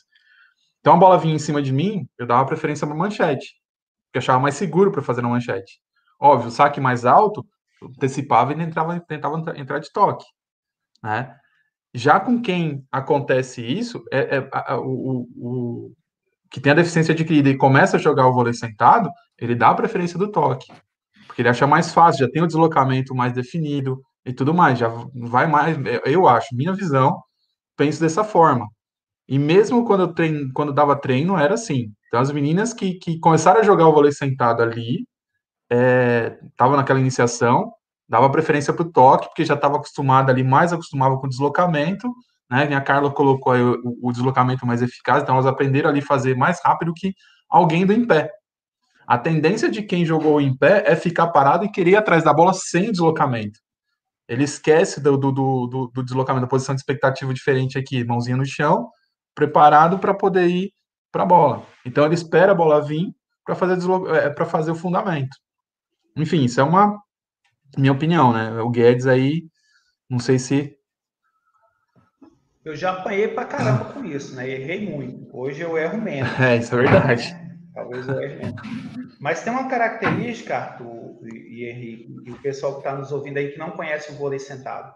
Então 0.79 0.95
a 0.95 0.97
bola 0.97 1.17
vinha 1.17 1.35
em 1.35 1.39
cima 1.39 1.61
de 1.61 1.71
mim, 1.71 2.07
eu 2.17 2.25
dava 2.25 2.45
preferência 2.45 2.87
para 2.87 2.95
manchete, 2.95 3.55
porque 4.07 4.19
achava 4.19 4.39
mais 4.39 4.55
seguro 4.55 4.91
para 4.91 5.01
fazer 5.01 5.21
na 5.21 5.29
manchete. 5.29 5.79
Óbvio, 6.23 6.47
o 6.47 6.51
saque 6.51 6.79
mais 6.79 7.03
alto, 7.03 7.45
antecipava 7.83 8.53
e 8.53 8.61
entrava, 8.63 8.97
tentava 9.01 9.37
entrar 9.57 9.79
de 9.79 9.91
toque, 9.91 10.23
né? 11.03 11.35
Já 11.93 12.17
com 12.17 12.41
quem 12.41 12.87
acontece 12.89 13.61
isso, 13.61 14.01
é, 14.09 14.37
é 14.37 14.49
a, 14.53 14.79
o, 14.79 15.27
o, 15.35 15.91
que 16.49 16.61
tem 16.61 16.71
a 16.71 16.75
deficiência 16.75 17.13
adquirida 17.13 17.49
e 17.49 17.57
começa 17.57 17.97
a 17.97 17.99
jogar 17.99 18.25
o 18.27 18.33
vôlei 18.33 18.53
sentado, 18.53 19.09
ele 19.37 19.53
dá 19.53 19.71
a 19.71 19.75
preferência 19.75 20.17
do 20.17 20.31
toque, 20.31 20.71
porque 21.27 21.41
ele 21.41 21.49
acha 21.49 21.67
mais 21.67 21.93
fácil, 21.93 22.25
já 22.25 22.31
tem 22.31 22.41
o 22.41 22.47
deslocamento 22.47 23.13
mais 23.13 23.33
definido 23.33 24.01
e 24.25 24.31
tudo 24.31 24.53
mais, 24.53 24.79
já 24.79 24.87
vai 25.13 25.45
mais, 25.45 25.77
eu 26.05 26.25
acho, 26.25 26.55
minha 26.55 26.73
visão, 26.73 27.21
penso 27.75 27.99
dessa 27.99 28.23
forma. 28.23 28.65
E 29.27 29.37
mesmo 29.37 29.85
quando 29.85 30.03
eu 30.03 30.13
treino, 30.13 30.51
quando 30.53 30.73
dava 30.73 30.95
treino, 30.95 31.37
era 31.37 31.55
assim. 31.55 31.91
Então 32.07 32.19
as 32.21 32.31
meninas 32.31 32.73
que, 32.73 32.95
que 32.95 33.19
começaram 33.19 33.59
a 33.59 33.63
jogar 33.63 33.87
o 33.87 33.93
vôlei 33.93 34.11
sentado 34.13 34.63
ali, 34.63 35.05
estavam 36.51 36.75
é, 36.75 36.77
naquela 36.77 36.99
iniciação, 36.99 37.71
dava 38.07 38.29
preferência 38.29 38.73
para 38.73 38.85
o 38.85 38.91
toque, 38.91 39.27
porque 39.27 39.45
já 39.45 39.55
estava 39.55 39.77
acostumada 39.77 40.31
ali, 40.31 40.43
mais 40.43 40.73
acostumada 40.73 41.15
com 41.17 41.25
o 41.25 41.29
deslocamento, 41.29 42.13
né? 42.49 42.75
A 42.75 42.81
Carla 42.81 43.11
colocou 43.11 43.53
o, 43.55 44.09
o, 44.09 44.11
deslocamento 44.11 44.65
mais 44.65 44.81
eficaz, 44.81 45.23
então 45.23 45.35
elas 45.35 45.47
aprenderam 45.47 45.89
ali 45.89 45.99
a 45.99 46.05
fazer 46.05 46.35
mais 46.35 46.59
rápido 46.63 46.93
que 46.93 47.13
alguém 47.49 47.85
do 47.85 47.93
em 47.93 48.05
pé. 48.05 48.29
A 49.07 49.17
tendência 49.17 49.69
de 49.69 49.81
quem 49.81 50.05
jogou 50.05 50.39
em 50.39 50.55
pé 50.55 50.83
é 50.85 50.95
ficar 50.95 51.27
parado 51.27 51.65
e 51.65 51.71
querer 51.71 51.91
ir 51.91 51.95
atrás 51.95 52.23
da 52.23 52.33
bola 52.33 52.53
sem 52.53 52.91
deslocamento. 52.91 53.59
Ele 54.27 54.43
esquece 54.43 55.01
do, 55.01 55.17
do, 55.17 55.31
do, 55.31 55.91
do 55.93 56.03
deslocamento, 56.03 56.45
da 56.45 56.49
posição 56.49 56.73
de 56.73 56.81
expectativa 56.81 57.33
diferente 57.33 57.77
aqui, 57.77 58.05
mãozinha 58.05 58.37
no 58.37 58.45
chão, 58.45 58.89
preparado 59.35 59.99
para 59.99 60.13
poder 60.13 60.47
ir 60.47 60.73
para 61.11 61.23
a 61.23 61.25
bola. 61.25 61.63
Então 61.85 62.05
ele 62.05 62.15
espera 62.15 62.53
a 62.53 62.55
bola 62.55 62.81
vir 62.81 63.13
para 63.43 63.55
fazer, 63.55 63.77
é, 64.15 64.45
fazer 64.45 64.71
o 64.71 64.75
fundamento. 64.75 65.35
Enfim, 66.15 66.43
isso 66.43 66.59
é 66.59 66.63
uma 66.63 67.01
minha 67.77 67.91
opinião, 67.91 68.31
né? 68.31 68.61
O 68.61 68.69
Guedes 68.69 69.07
aí, 69.07 69.47
não 70.09 70.19
sei 70.19 70.37
se 70.37 70.77
eu 72.63 72.77
já 72.77 72.91
apanhei 72.91 73.27
pra 73.27 73.43
caramba 73.43 73.85
com 73.91 74.05
isso, 74.05 74.35
né? 74.35 74.49
Errei 74.49 74.89
muito. 74.89 75.27
Hoje 75.37 75.61
eu 75.61 75.77
erro 75.77 76.01
menos. 76.01 76.31
É, 76.39 76.55
isso 76.55 76.73
é 76.73 76.77
verdade. 76.77 77.35
Talvez 77.73 78.07
eu 78.07 78.21
erre 78.21 78.35
menos. 78.35 78.61
Mas 79.19 79.43
tem 79.43 79.51
uma 79.51 79.67
característica, 79.67 80.55
Arthur 80.55 81.27
e 81.27 81.65
Henrique, 81.65 82.15
e 82.25 82.31
o 82.31 82.41
pessoal 82.41 82.73
que 82.73 82.79
está 82.79 82.95
nos 82.95 83.11
ouvindo 83.11 83.37
aí 83.37 83.51
que 83.51 83.59
não 83.59 83.71
conhece 83.71 84.11
o 84.11 84.15
vôlei 84.15 84.39
sentado, 84.39 84.93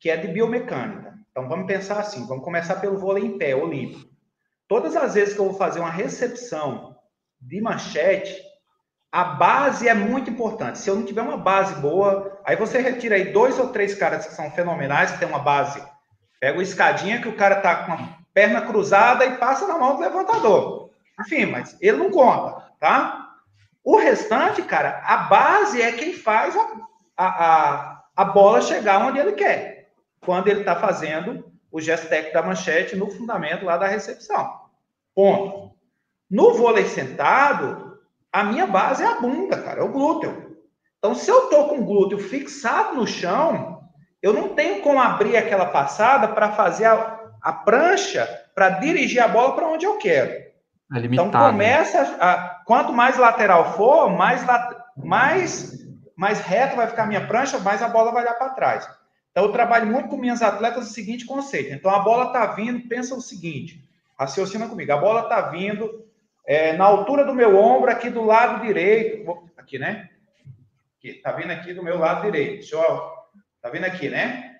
que 0.00 0.08
é 0.08 0.16
de 0.16 0.28
biomecânica. 0.28 1.14
Então 1.30 1.48
vamos 1.48 1.66
pensar 1.66 2.00
assim, 2.00 2.26
vamos 2.26 2.44
começar 2.44 2.76
pelo 2.76 2.98
vôlei 2.98 3.24
em 3.24 3.36
pé, 3.36 3.54
olímpico. 3.54 4.10
Todas 4.66 4.96
as 4.96 5.14
vezes 5.14 5.34
que 5.34 5.40
eu 5.40 5.46
vou 5.46 5.54
fazer 5.54 5.80
uma 5.80 5.90
recepção 5.90 6.96
de 7.38 7.60
manchete, 7.60 8.40
a 9.12 9.24
base 9.24 9.86
é 9.86 9.94
muito 9.94 10.30
importante. 10.30 10.78
Se 10.78 10.88
eu 10.88 10.96
não 10.96 11.04
tiver 11.04 11.22
uma 11.22 11.36
base 11.36 11.74
boa, 11.76 12.40
aí 12.44 12.56
você 12.56 12.78
retira 12.78 13.14
aí 13.14 13.32
dois 13.32 13.58
ou 13.58 13.68
três 13.68 13.94
caras 13.94 14.26
que 14.26 14.34
são 14.34 14.50
fenomenais, 14.50 15.12
que 15.12 15.18
tem 15.18 15.28
uma 15.28 15.38
base 15.38 15.80
Pega 16.42 16.58
o 16.58 16.62
escadinha 16.62 17.22
que 17.22 17.28
o 17.28 17.36
cara 17.36 17.60
tá 17.60 17.84
com 17.84 17.92
a 17.92 18.18
perna 18.34 18.62
cruzada 18.62 19.24
e 19.24 19.36
passa 19.36 19.64
na 19.68 19.78
mão 19.78 19.94
do 19.94 20.00
levantador. 20.00 20.90
Enfim, 21.20 21.46
mas 21.46 21.76
ele 21.80 21.98
não 21.98 22.10
conta, 22.10 22.66
tá? 22.80 23.36
O 23.84 23.96
restante, 23.96 24.60
cara, 24.62 25.00
a 25.04 25.18
base 25.18 25.80
é 25.80 25.92
quem 25.92 26.12
faz 26.12 26.56
a, 26.56 26.68
a, 27.16 28.02
a, 28.16 28.24
bola 28.24 28.60
chegar 28.60 29.06
onde 29.06 29.20
ele 29.20 29.34
quer. 29.34 29.92
Quando 30.20 30.48
ele 30.48 30.60
está 30.60 30.74
fazendo 30.74 31.48
o 31.70 31.80
gesto 31.80 32.08
técnico 32.08 32.34
da 32.34 32.42
manchete 32.42 32.96
no 32.96 33.08
fundamento 33.08 33.64
lá 33.64 33.76
da 33.76 33.86
recepção. 33.86 34.62
Ponto. 35.14 35.76
No 36.28 36.54
vôlei 36.54 36.86
sentado, 36.86 37.91
a 38.32 38.42
minha 38.42 38.66
base 38.66 39.02
é 39.02 39.06
a 39.06 39.20
bunda, 39.20 39.60
cara, 39.60 39.80
é 39.80 39.84
o 39.84 39.92
glúteo. 39.92 40.56
Então, 40.98 41.14
se 41.14 41.30
eu 41.30 41.48
tô 41.48 41.68
com 41.68 41.80
o 41.80 41.84
glúteo 41.84 42.18
fixado 42.18 42.96
no 42.96 43.06
chão, 43.06 43.82
eu 44.22 44.32
não 44.32 44.50
tenho 44.50 44.80
como 44.80 45.00
abrir 45.00 45.36
aquela 45.36 45.66
passada 45.66 46.28
para 46.28 46.52
fazer 46.52 46.86
a, 46.86 47.20
a 47.42 47.52
prancha 47.52 48.26
para 48.54 48.70
dirigir 48.70 49.20
a 49.20 49.28
bola 49.28 49.54
para 49.54 49.68
onde 49.68 49.84
eu 49.84 49.98
quero. 49.98 50.30
É 50.30 50.98
então 51.10 51.30
começa 51.30 52.00
a, 52.20 52.62
quanto 52.64 52.92
mais 52.92 53.16
lateral 53.16 53.72
for, 53.72 54.10
mais 54.10 54.44
mais 54.96 55.82
mais 56.14 56.40
reto 56.40 56.76
vai 56.76 56.86
ficar 56.86 57.04
a 57.04 57.06
minha 57.06 57.26
prancha, 57.26 57.58
mais 57.58 57.82
a 57.82 57.88
bola 57.88 58.12
vai 58.12 58.24
dar 58.24 58.34
para 58.34 58.50
trás. 58.50 58.88
Então 59.30 59.44
eu 59.44 59.52
trabalho 59.52 59.86
muito 59.86 60.08
com 60.08 60.16
minhas 60.16 60.42
atletas 60.42 60.88
o 60.88 60.92
seguinte 60.92 61.24
conceito. 61.24 61.72
Então 61.72 61.90
a 61.90 61.98
bola 61.98 62.26
está 62.26 62.46
vindo, 62.46 62.86
pensa 62.86 63.14
o 63.14 63.20
seguinte, 63.20 63.82
raciocina 64.16 64.68
comigo. 64.68 64.92
A 64.92 64.98
bola 64.98 65.22
está 65.22 65.40
vindo 65.40 66.04
é, 66.46 66.72
na 66.72 66.84
altura 66.84 67.24
do 67.24 67.34
meu 67.34 67.56
ombro 67.56 67.90
aqui 67.90 68.10
do 68.10 68.24
lado 68.24 68.62
direito, 68.62 69.48
aqui, 69.56 69.78
né? 69.78 70.08
Está 71.02 71.32
vindo 71.32 71.50
aqui 71.50 71.74
do 71.74 71.82
meu 71.82 71.98
lado 71.98 72.22
direito. 72.22 72.60
Deixa 72.60 72.76
eu 72.76 73.22
Tá 73.60 73.68
vendo 73.68 73.84
aqui, 73.84 74.08
né? 74.08 74.56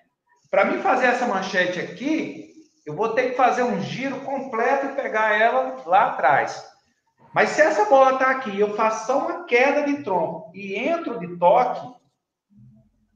Para 0.49 0.63
mim 0.63 0.81
fazer 0.81 1.07
essa 1.07 1.27
manchete 1.27 1.77
aqui, 1.77 2.53
eu 2.85 2.95
vou 2.95 3.09
ter 3.09 3.31
que 3.31 3.35
fazer 3.35 3.63
um 3.63 3.81
giro 3.81 4.21
completo 4.21 4.85
e 4.85 4.95
pegar 4.95 5.37
ela 5.37 5.83
lá 5.85 6.07
atrás. 6.07 6.63
Mas 7.33 7.49
se 7.49 7.61
essa 7.61 7.85
bola 7.85 8.13
está 8.13 8.29
aqui, 8.29 8.57
eu 8.57 8.75
faço 8.75 9.07
só 9.07 9.25
uma 9.25 9.45
queda 9.45 9.83
de 9.83 10.03
tronco 10.03 10.51
e 10.53 10.75
entro 10.75 11.19
de 11.19 11.35
toque, 11.37 11.85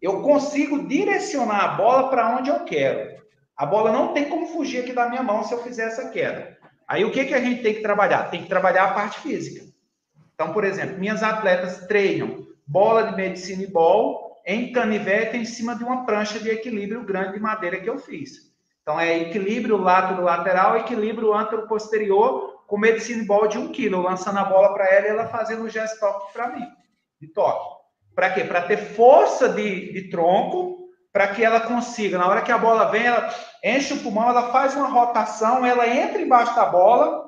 eu 0.01 0.22
consigo 0.24 0.88
direcionar 0.88 1.63
a 1.63 1.68
bola 1.70 2.09
para 2.09 2.36
onde 2.36 2.49
eu 2.49 2.65
quero. 2.65 3.15
A 3.55 3.65
bola 3.65 3.91
não 3.91 4.13
tem 4.13 4.30
como 4.30 4.47
fugir 4.47 4.84
aqui 4.84 4.91
da 4.91 5.07
minha 5.07 5.24
mão 5.24 5.43
se 5.43 5.53
eu 5.53 5.63
fizer 5.63 5.86
essa 5.86 6.09
queda. 6.09 6.57
Aí 6.88 7.03
o 7.03 7.11
que, 7.11 7.25
que 7.25 7.33
a 7.33 7.41
gente 7.41 7.61
tem 7.61 7.73
que 7.73 7.81
trabalhar? 7.81 8.29
Tem 8.29 8.43
que 8.43 8.49
trabalhar 8.49 8.85
a 8.85 8.93
parte 8.93 9.19
física. 9.19 9.65
Então, 10.33 10.53
por 10.53 10.63
exemplo, 10.63 10.97
minhas 10.97 11.21
atletas 11.21 11.85
treinam 11.88 12.47
bola 12.65 13.03
de 13.03 13.15
medicina 13.15 13.63
e 13.63 13.67
bol 13.67 14.41
em 14.45 14.71
canivete 14.71 15.35
em 15.35 15.43
cima 15.43 15.75
de 15.75 15.83
uma 15.83 16.05
prancha 16.05 16.39
de 16.39 16.49
equilíbrio 16.49 17.03
grande 17.03 17.33
de 17.33 17.39
madeira 17.39 17.79
que 17.79 17.89
eu 17.89 17.97
fiz. 17.97 18.47
Então, 18.81 18.97
é 18.97 19.17
equilíbrio 19.17 19.75
lateral-lateral, 19.75 20.77
equilíbrio 20.77 21.33
antero-posterior, 21.33 22.63
com 22.65 22.77
medicine 22.77 23.25
ball 23.25 23.47
de 23.47 23.57
um 23.57 23.69
quilo, 23.69 24.01
lançando 24.01 24.39
a 24.39 24.45
bola 24.45 24.73
para 24.73 24.85
ela 24.85 25.05
e 25.07 25.09
ela 25.09 25.27
fazendo 25.27 25.63
o 25.63 25.69
gesto 25.69 25.99
para 26.31 26.55
mim, 26.55 26.65
de 27.19 27.27
toque. 27.27 27.77
Para 28.15 28.29
quê? 28.29 28.45
Para 28.45 28.61
ter 28.61 28.77
força 28.77 29.49
de, 29.49 29.91
de 29.91 30.09
tronco, 30.09 30.76
para 31.18 31.30
que 31.30 31.43
ela 31.43 31.61
consiga, 31.61 32.20
na 32.20 32.28
hora 32.28 32.43
que 32.43 32.51
a 32.51 32.59
bola 32.59 32.91
vem, 32.91 33.03
ela 33.03 33.34
enche 33.63 33.95
o 33.95 34.03
pulmão, 34.03 34.30
ela 34.30 34.51
faz 34.51 34.76
uma 34.76 34.88
rotação, 34.88 35.65
ela 35.65 35.88
entra 35.88 36.22
embaixo 36.22 36.55
da 36.55 36.68
bola, 36.68 37.28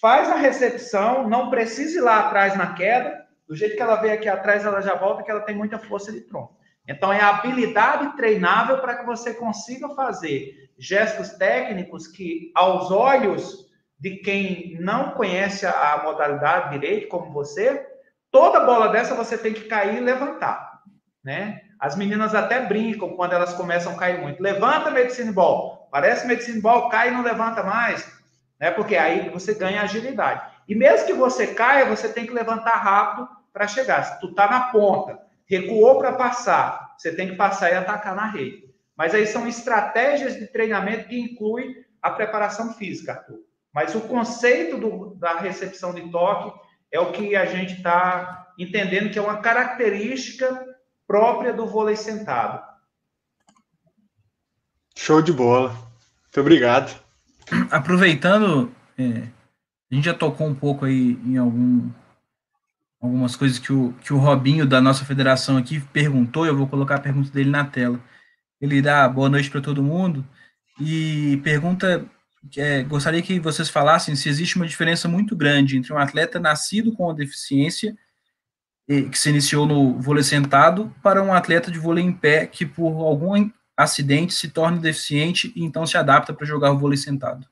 faz 0.00 0.30
a 0.30 0.36
recepção, 0.36 1.28
não 1.28 1.50
precisa 1.50 1.98
ir 1.98 2.00
lá 2.00 2.20
atrás 2.20 2.56
na 2.56 2.72
queda, 2.72 3.26
do 3.46 3.54
jeito 3.54 3.76
que 3.76 3.82
ela 3.82 3.96
veio 3.96 4.14
aqui 4.14 4.26
atrás, 4.26 4.64
ela 4.64 4.80
já 4.80 4.94
volta, 4.94 5.22
que 5.22 5.30
ela 5.30 5.42
tem 5.42 5.54
muita 5.54 5.78
força 5.78 6.10
de 6.10 6.22
tronco. 6.22 6.56
Então, 6.88 7.12
é 7.12 7.20
habilidade 7.20 8.16
treinável 8.16 8.78
para 8.78 8.96
que 8.96 9.04
você 9.04 9.34
consiga 9.34 9.90
fazer 9.90 10.70
gestos 10.78 11.28
técnicos 11.28 12.08
que, 12.08 12.50
aos 12.54 12.90
olhos 12.90 13.66
de 14.00 14.16
quem 14.16 14.78
não 14.80 15.10
conhece 15.10 15.66
a 15.66 16.00
modalidade 16.02 16.70
direito, 16.70 17.08
como 17.08 17.34
você, 17.34 17.86
toda 18.30 18.64
bola 18.64 18.88
dessa 18.88 19.14
você 19.14 19.36
tem 19.36 19.52
que 19.52 19.64
cair 19.64 19.98
e 19.98 20.00
levantar, 20.00 20.80
né? 21.22 21.65
As 21.78 21.96
meninas 21.96 22.34
até 22.34 22.60
brincam 22.60 23.10
quando 23.16 23.34
elas 23.34 23.52
começam 23.52 23.92
a 23.92 23.98
cair 23.98 24.20
muito. 24.20 24.42
Levanta 24.42 24.90
medicine 24.90 25.32
ball. 25.32 25.88
Parece 25.90 26.26
medicine 26.26 26.60
ball, 26.60 26.88
cai 26.88 27.08
e 27.08 27.10
não 27.10 27.22
levanta 27.22 27.62
mais, 27.62 28.06
né? 28.58 28.70
Porque 28.70 28.96
aí 28.96 29.28
você 29.30 29.54
ganha 29.54 29.82
agilidade. 29.82 30.42
E 30.68 30.74
mesmo 30.74 31.06
que 31.06 31.12
você 31.12 31.48
caia, 31.48 31.86
você 31.86 32.08
tem 32.08 32.26
que 32.26 32.32
levantar 32.32 32.76
rápido 32.76 33.28
para 33.52 33.68
chegar. 33.68 34.02
Se 34.02 34.20
tu 34.20 34.34
tá 34.34 34.48
na 34.48 34.60
ponta, 34.72 35.18
recuou 35.46 35.98
para 35.98 36.12
passar, 36.12 36.94
você 36.98 37.14
tem 37.14 37.28
que 37.28 37.36
passar 37.36 37.70
e 37.70 37.74
atacar 37.74 38.14
na 38.14 38.26
rede. 38.26 38.66
Mas 38.96 39.14
aí 39.14 39.26
são 39.26 39.46
estratégias 39.46 40.34
de 40.36 40.46
treinamento 40.46 41.08
que 41.08 41.20
inclui 41.20 41.84
a 42.02 42.10
preparação 42.10 42.72
física, 42.74 43.12
Arthur. 43.12 43.40
Mas 43.72 43.94
o 43.94 44.00
conceito 44.02 44.78
do, 44.78 45.14
da 45.16 45.38
recepção 45.38 45.92
de 45.94 46.10
toque 46.10 46.58
é 46.90 46.98
o 46.98 47.12
que 47.12 47.36
a 47.36 47.44
gente 47.44 47.74
está 47.74 48.46
entendendo 48.58 49.10
que 49.10 49.18
é 49.18 49.22
uma 49.22 49.40
característica 49.40 50.64
própria 51.06 51.52
do 51.52 51.66
vôlei 51.66 51.96
sentado. 51.96 52.62
Show 54.96 55.22
de 55.22 55.32
bola. 55.32 55.68
Muito 55.68 56.40
obrigado. 56.40 57.00
Aproveitando, 57.70 58.72
é, 58.98 59.28
a 59.90 59.94
gente 59.94 60.04
já 60.04 60.14
tocou 60.14 60.46
um 60.46 60.54
pouco 60.54 60.84
aí 60.84 61.18
em 61.24 61.36
algum 61.36 61.90
algumas 63.00 63.36
coisas 63.36 63.58
que 63.58 63.72
o, 63.72 63.92
que 64.02 64.12
o 64.12 64.18
Robinho 64.18 64.66
da 64.66 64.80
nossa 64.80 65.04
federação 65.04 65.56
aqui 65.56 65.80
perguntou, 65.92 66.46
eu 66.46 66.56
vou 66.56 66.66
colocar 66.66 66.96
a 66.96 67.00
pergunta 67.00 67.30
dele 67.30 67.50
na 67.50 67.64
tela. 67.64 68.00
Ele 68.60 68.82
dá 68.82 69.08
boa 69.08 69.28
noite 69.28 69.50
para 69.50 69.60
todo 69.60 69.82
mundo 69.82 70.26
e 70.80 71.40
pergunta, 71.44 72.04
é, 72.56 72.82
gostaria 72.82 73.22
que 73.22 73.38
vocês 73.38 73.68
falassem 73.68 74.16
se 74.16 74.28
existe 74.28 74.56
uma 74.56 74.66
diferença 74.66 75.06
muito 75.06 75.36
grande 75.36 75.76
entre 75.76 75.92
um 75.92 75.98
atleta 75.98 76.40
nascido 76.40 76.92
com 76.92 77.14
deficiência 77.14 77.96
que 78.86 79.18
se 79.18 79.30
iniciou 79.30 79.66
no 79.66 80.00
vôlei 80.00 80.22
sentado 80.22 80.94
para 81.02 81.22
um 81.22 81.32
atleta 81.32 81.70
de 81.70 81.78
vôlei 81.78 82.04
em 82.04 82.12
pé 82.12 82.46
que 82.46 82.64
por 82.64 83.04
algum 83.04 83.50
acidente 83.76 84.32
se 84.32 84.48
torne 84.48 84.78
deficiente 84.78 85.52
e 85.54 85.64
então 85.64 85.86
se 85.86 85.98
adapta 85.98 86.32
para 86.32 86.46
jogar 86.46 86.70
o 86.72 86.78
vôlei 86.78 86.96
sentado. 86.96 87.46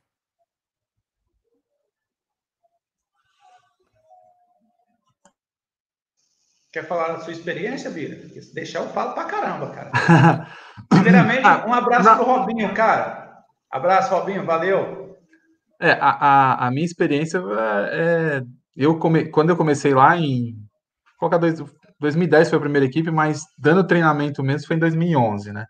Quer 6.74 6.88
falar 6.88 7.12
da 7.12 7.20
sua 7.20 7.32
experiência, 7.32 7.88
Bira? 7.88 8.16
Se 8.42 8.52
deixar, 8.52 8.80
eu 8.80 8.88
falo 8.88 9.12
pra 9.12 9.26
caramba, 9.26 9.70
cara. 9.70 10.48
Primeiramente, 10.90 11.44
ah, 11.44 11.64
um 11.68 11.72
abraço 11.72 12.02
para 12.02 12.16
pro 12.16 12.24
Robinho, 12.24 12.74
cara. 12.74 13.44
Abraço, 13.70 14.12
Robinho, 14.12 14.44
valeu. 14.44 15.16
É, 15.80 15.92
a, 15.92 16.10
a, 16.10 16.66
a 16.66 16.70
minha 16.72 16.84
experiência 16.84 17.38
é, 17.38 18.40
é. 18.40 18.42
Eu 18.76 18.98
come, 18.98 19.26
quando 19.26 19.50
eu 19.50 19.56
comecei 19.56 19.94
lá 19.94 20.16
em. 20.16 20.56
Colocar 21.24 21.38
dois, 21.38 21.58
2010 22.00 22.50
foi 22.50 22.58
a 22.58 22.60
primeira 22.60 22.84
equipe, 22.84 23.10
mas 23.10 23.46
dando 23.58 23.86
treinamento 23.86 24.42
mesmo 24.42 24.66
foi 24.66 24.76
em 24.76 24.78
2011, 24.78 25.54
né? 25.54 25.64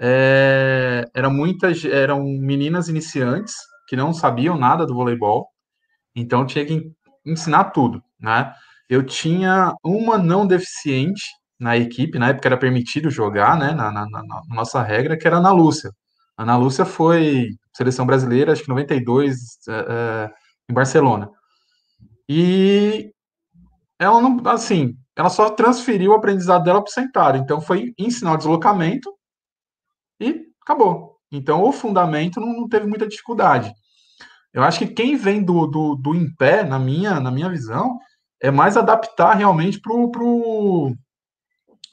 É, 0.00 1.04
era 1.14 1.28
muitas, 1.28 1.84
eram 1.84 2.24
meninas 2.24 2.88
iniciantes 2.88 3.52
que 3.86 3.94
não 3.94 4.14
sabiam 4.14 4.56
nada 4.56 4.86
do 4.86 4.94
voleibol, 4.94 5.48
então 6.16 6.46
tinha 6.46 6.64
que 6.64 6.90
ensinar 7.26 7.64
tudo, 7.64 8.02
né? 8.18 8.54
Eu 8.88 9.04
tinha 9.04 9.74
uma 9.84 10.16
não 10.16 10.46
deficiente 10.46 11.24
na 11.58 11.76
equipe, 11.76 12.18
na 12.18 12.30
época 12.30 12.48
era 12.48 12.56
permitido 12.56 13.10
jogar, 13.10 13.58
né, 13.58 13.72
na, 13.72 13.92
na, 13.92 14.06
na, 14.06 14.40
nossa 14.48 14.82
regra, 14.82 15.14
que 15.18 15.26
era 15.26 15.36
a 15.36 15.40
Ana 15.40 15.52
Lúcia. 15.52 15.90
Ana 16.38 16.56
Lúcia 16.56 16.86
foi 16.86 17.48
seleção 17.74 18.06
brasileira, 18.06 18.52
acho 18.52 18.62
que 18.62 18.68
92, 18.70 19.36
é, 19.68 19.72
é, 19.72 20.30
em 20.70 20.72
Barcelona. 20.72 21.28
E 22.26 23.12
ela 24.00 24.20
não, 24.22 24.40
assim, 24.46 24.96
ela 25.14 25.28
só 25.28 25.50
transferiu 25.50 26.12
o 26.12 26.14
aprendizado 26.14 26.64
dela 26.64 26.82
para 26.82 26.88
o 26.88 26.92
sentário. 26.92 27.40
Então 27.40 27.60
foi 27.60 27.92
ensinar 27.98 28.32
o 28.32 28.36
deslocamento 28.38 29.12
e 30.18 30.46
acabou. 30.62 31.18
Então 31.30 31.62
o 31.62 31.70
fundamento 31.70 32.40
não, 32.40 32.52
não 32.54 32.68
teve 32.68 32.86
muita 32.86 33.06
dificuldade. 33.06 33.72
Eu 34.52 34.62
acho 34.64 34.78
que 34.78 34.86
quem 34.86 35.16
vem 35.16 35.42
do, 35.42 35.66
do, 35.66 35.94
do 35.94 36.14
em 36.14 36.34
pé, 36.34 36.64
na 36.64 36.78
minha, 36.78 37.20
na 37.20 37.30
minha 37.30 37.48
visão, 37.50 37.98
é 38.42 38.50
mais 38.50 38.76
adaptar 38.76 39.34
realmente 39.34 39.78
para 39.78 39.92
o 39.92 40.10
pro, 40.10 40.96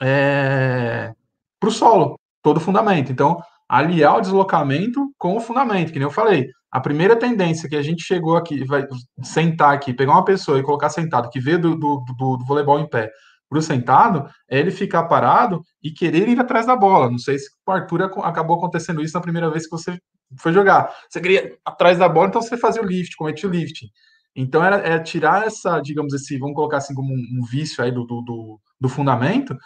é, 0.02 1.14
pro 1.60 1.70
solo, 1.70 2.18
todo 2.42 2.58
o 2.58 2.62
fundamento. 2.62 3.12
Então, 3.12 3.38
aliar 3.68 4.18
o 4.18 4.22
deslocamento 4.22 5.14
com 5.18 5.36
o 5.36 5.42
fundamento, 5.42 5.92
que 5.92 6.00
nem 6.00 6.08
eu 6.08 6.12
falei. 6.12 6.50
A 6.78 6.80
primeira 6.80 7.16
tendência 7.16 7.68
que 7.68 7.76
a 7.76 7.82
gente 7.82 8.04
chegou 8.04 8.38
aqui, 8.38 8.64
vai 8.64 8.86
sentar 9.24 9.74
aqui, 9.74 9.92
pegar 9.92 10.12
uma 10.12 10.24
pessoa 10.24 10.60
e 10.60 10.64
colocar 10.64 10.90
sentado, 10.90 11.28
que 11.28 11.40
veio 11.40 11.60
do, 11.60 11.76
do, 11.76 12.06
do, 12.16 12.38
do 12.38 12.46
voleibol 12.46 12.80
em 12.80 12.88
pé 12.88 13.10
para 13.50 13.58
o 13.58 13.62
sentado, 13.64 14.30
é 14.48 14.60
ele 14.60 14.70
ficar 14.70 15.06
parado 15.06 15.64
e 15.82 15.90
querer 15.90 16.30
ir 16.30 16.40
atrás 16.40 16.68
da 16.68 16.76
bola. 16.76 17.10
Não 17.10 17.18
sei 17.18 17.40
se 17.40 17.50
o 17.66 17.72
Arthur 17.72 18.04
acabou 18.24 18.58
acontecendo 18.58 19.02
isso 19.02 19.16
na 19.16 19.22
primeira 19.22 19.50
vez 19.50 19.64
que 19.64 19.72
você 19.72 19.98
foi 20.40 20.54
jogar. 20.54 20.94
Você 21.10 21.20
queria 21.20 21.58
atrás 21.66 21.98
da 21.98 22.08
bola, 22.08 22.28
então 22.28 22.44
você 22.44 22.56
fazia 22.56 22.84
o 22.84 22.86
lift, 22.86 23.16
cometia 23.16 23.50
o 23.50 23.52
lift. 23.52 23.88
Então 24.36 24.64
era, 24.64 24.76
é 24.78 25.00
tirar 25.00 25.48
essa, 25.48 25.80
digamos 25.80 26.14
assim, 26.14 26.38
vamos 26.38 26.54
colocar 26.54 26.78
assim 26.78 26.94
como 26.94 27.12
um, 27.12 27.40
um 27.40 27.44
vício 27.44 27.84
aí 27.84 27.92
do, 27.92 28.06
do, 28.06 28.22
do, 28.22 28.60
do, 28.80 28.88
fundamento 28.88 29.58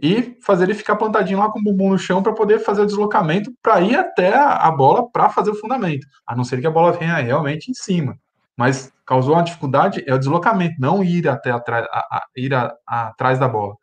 e 0.00 0.36
fazer 0.42 0.64
ele 0.64 0.74
ficar 0.74 0.96
plantadinho 0.96 1.38
lá 1.38 1.50
com 1.50 1.60
o 1.60 1.62
bumbum 1.62 1.90
no 1.90 1.98
chão 1.98 2.22
para 2.22 2.32
poder 2.32 2.58
fazer 2.58 2.82
o 2.82 2.86
deslocamento 2.86 3.52
para 3.62 3.80
ir 3.80 3.96
até 3.96 4.34
a, 4.34 4.70
bola 4.70 5.08
para 5.10 5.28
fazer 5.28 5.50
o 5.50 5.54
fundamento. 5.54 6.06
A 6.26 6.34
não 6.34 6.44
ser 6.44 6.60
que 6.60 6.66
a 6.66 6.70
bola 6.70 6.92
venha 6.92 7.14
realmente 7.16 7.70
em 7.70 7.74
cima. 7.74 8.18
Mas 8.56 8.92
causou 9.06 9.34
uma 9.34 9.44
dificuldade 9.44 10.04
é 10.06 10.14
o 10.14 10.18
deslocamento, 10.18 10.74
não 10.78 11.02
ir 11.04 11.28
até 11.28 11.50
atrás, 11.50 11.86
a, 11.90 11.98
a, 11.98 12.22
ir 12.36 12.52
a, 12.52 12.74
atrás 12.86 13.38
da 13.38 13.48
bola. 13.48 13.76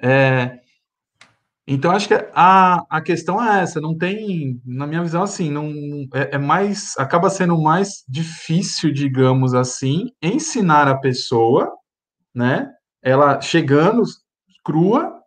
É, 0.00 0.58
então, 1.66 1.92
acho 1.92 2.08
que 2.08 2.14
a, 2.34 2.84
a 2.90 3.00
questão 3.00 3.42
é 3.42 3.62
essa, 3.62 3.80
não 3.80 3.96
tem, 3.96 4.60
na 4.66 4.86
minha 4.86 5.02
visão, 5.02 5.22
assim, 5.22 5.48
não 5.50 5.70
é, 6.12 6.34
é, 6.34 6.38
mais, 6.38 6.94
acaba 6.98 7.30
sendo 7.30 7.56
mais 7.60 8.04
difícil, 8.08 8.92
digamos 8.92 9.54
assim, 9.54 10.10
ensinar 10.20 10.88
a 10.88 10.98
pessoa, 10.98 11.72
né, 12.34 12.68
ela 13.00 13.40
chegando 13.40 14.02
crua, 14.64 15.21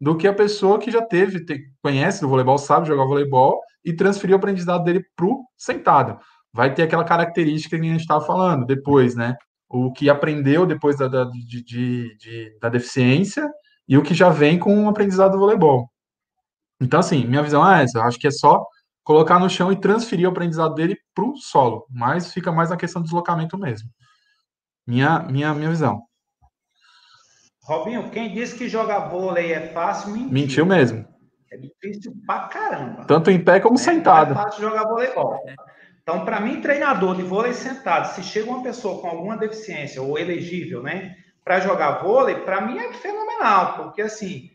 do 0.00 0.16
que 0.16 0.28
a 0.28 0.32
pessoa 0.32 0.78
que 0.78 0.90
já 0.90 1.02
teve, 1.02 1.44
te, 1.44 1.60
conhece 1.82 2.20
do 2.20 2.28
voleibol, 2.28 2.58
sabe 2.58 2.86
jogar 2.86 3.04
voleibol, 3.04 3.60
e 3.84 3.92
transferir 3.94 4.34
o 4.34 4.38
aprendizado 4.38 4.84
dele 4.84 5.04
pro 5.16 5.44
sentado. 5.56 6.18
Vai 6.52 6.74
ter 6.74 6.82
aquela 6.82 7.04
característica 7.04 7.78
que 7.78 7.86
a 7.86 7.90
gente 7.90 8.00
estava 8.00 8.24
falando 8.24 8.66
depois, 8.66 9.14
né, 9.14 9.36
o 9.68 9.92
que 9.92 10.08
aprendeu 10.08 10.66
depois 10.66 10.96
da, 10.96 11.08
da, 11.08 11.24
de, 11.24 11.62
de, 11.62 12.16
de, 12.16 12.58
da 12.60 12.68
deficiência, 12.68 13.48
e 13.88 13.96
o 13.96 14.02
que 14.02 14.14
já 14.14 14.28
vem 14.28 14.58
com 14.58 14.84
o 14.84 14.88
aprendizado 14.88 15.32
do 15.32 15.38
voleibol. 15.38 15.90
Então, 16.80 17.00
assim, 17.00 17.26
minha 17.26 17.42
visão 17.42 17.68
é 17.68 17.82
essa. 17.82 17.98
Eu 17.98 18.02
acho 18.02 18.18
que 18.18 18.26
é 18.26 18.30
só 18.30 18.64
colocar 19.02 19.38
no 19.38 19.48
chão 19.48 19.72
e 19.72 19.80
transferir 19.80 20.26
o 20.26 20.30
aprendizado 20.30 20.74
dele 20.74 20.96
para 21.14 21.24
o 21.24 21.36
solo, 21.36 21.86
mas 21.90 22.32
fica 22.32 22.52
mais 22.52 22.70
na 22.70 22.76
questão 22.76 23.00
do 23.00 23.06
deslocamento 23.06 23.58
mesmo. 23.58 23.88
Minha, 24.86 25.20
minha, 25.20 25.54
minha 25.54 25.70
visão. 25.70 26.00
Robinho, 27.68 28.08
quem 28.08 28.32
disse 28.32 28.56
que 28.56 28.66
jogar 28.66 29.10
vôlei 29.10 29.52
é 29.52 29.60
fácil, 29.68 30.12
mentiu. 30.12 30.30
Mentiu 30.30 30.66
mesmo. 30.66 31.06
É 31.52 31.56
difícil 31.58 32.14
pra 32.26 32.48
caramba. 32.48 33.04
Tanto 33.04 33.30
em 33.30 33.44
pé 33.44 33.60
como 33.60 33.74
é, 33.74 33.78
sentado. 33.78 34.32
É 34.32 34.34
fácil 34.34 34.62
jogar 34.62 34.84
voleibol. 34.84 35.38
Então, 36.02 36.24
para 36.24 36.40
mim, 36.40 36.62
treinador 36.62 37.14
de 37.14 37.22
vôlei 37.22 37.52
sentado, 37.52 38.14
se 38.14 38.22
chega 38.22 38.48
uma 38.48 38.62
pessoa 38.62 39.02
com 39.02 39.08
alguma 39.08 39.36
deficiência 39.36 40.00
ou 40.00 40.18
elegível, 40.18 40.82
né, 40.82 41.14
para 41.44 41.60
jogar 41.60 42.02
vôlei, 42.02 42.36
para 42.36 42.62
mim 42.62 42.78
é 42.78 42.90
fenomenal, 42.94 43.74
porque 43.76 44.00
assim, 44.00 44.50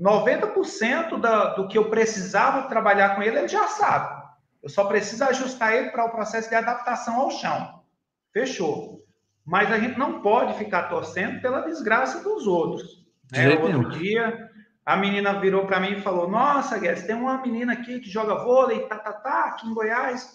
90% 0.00 1.20
da, 1.20 1.54
do 1.54 1.68
que 1.68 1.78
eu 1.78 1.88
precisava 1.88 2.68
trabalhar 2.68 3.14
com 3.14 3.22
ele, 3.22 3.38
ele 3.38 3.46
já 3.46 3.68
sabe. 3.68 4.20
Eu 4.60 4.68
só 4.68 4.84
preciso 4.86 5.22
ajustar 5.22 5.74
ele 5.74 5.90
para 5.90 6.06
o 6.06 6.10
processo 6.10 6.48
de 6.48 6.56
adaptação 6.56 7.20
ao 7.20 7.30
chão. 7.30 7.84
Fechou. 8.32 9.04
Mas 9.48 9.72
a 9.72 9.78
gente 9.78 9.98
não 9.98 10.20
pode 10.20 10.58
ficar 10.58 10.90
torcendo 10.90 11.40
pela 11.40 11.62
desgraça 11.62 12.22
dos 12.22 12.46
outros. 12.46 13.02
Né? 13.32 13.56
Outro 13.56 13.88
dia, 13.88 14.50
a 14.84 14.94
menina 14.94 15.40
virou 15.40 15.66
para 15.66 15.80
mim 15.80 15.92
e 15.92 16.02
falou: 16.02 16.28
Nossa, 16.28 16.78
Guedes, 16.78 17.04
tem 17.04 17.16
uma 17.16 17.40
menina 17.40 17.72
aqui 17.72 17.98
que 17.98 18.10
joga 18.10 18.44
vôlei, 18.44 18.80
tá, 18.80 18.98
tá, 18.98 19.10
tá, 19.10 19.44
aqui 19.46 19.66
em 19.66 19.72
Goiás, 19.72 20.30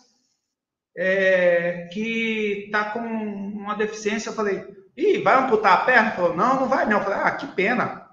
é, 0.98 1.90
que 1.94 2.70
tá 2.72 2.86
com 2.86 3.02
uma 3.02 3.76
deficiência. 3.76 4.32
Eu 4.32 4.34
falei: 4.34 4.66
Ih, 4.98 5.22
vai 5.22 5.36
amputar 5.36 5.74
a 5.74 5.86
perna? 5.86 6.12
Falou, 6.14 6.36
não, 6.36 6.62
não 6.62 6.68
vai 6.68 6.88
não. 6.88 6.98
Eu 6.98 7.04
falei, 7.04 7.20
ah, 7.20 7.32
que 7.32 7.46
pena. 7.50 8.10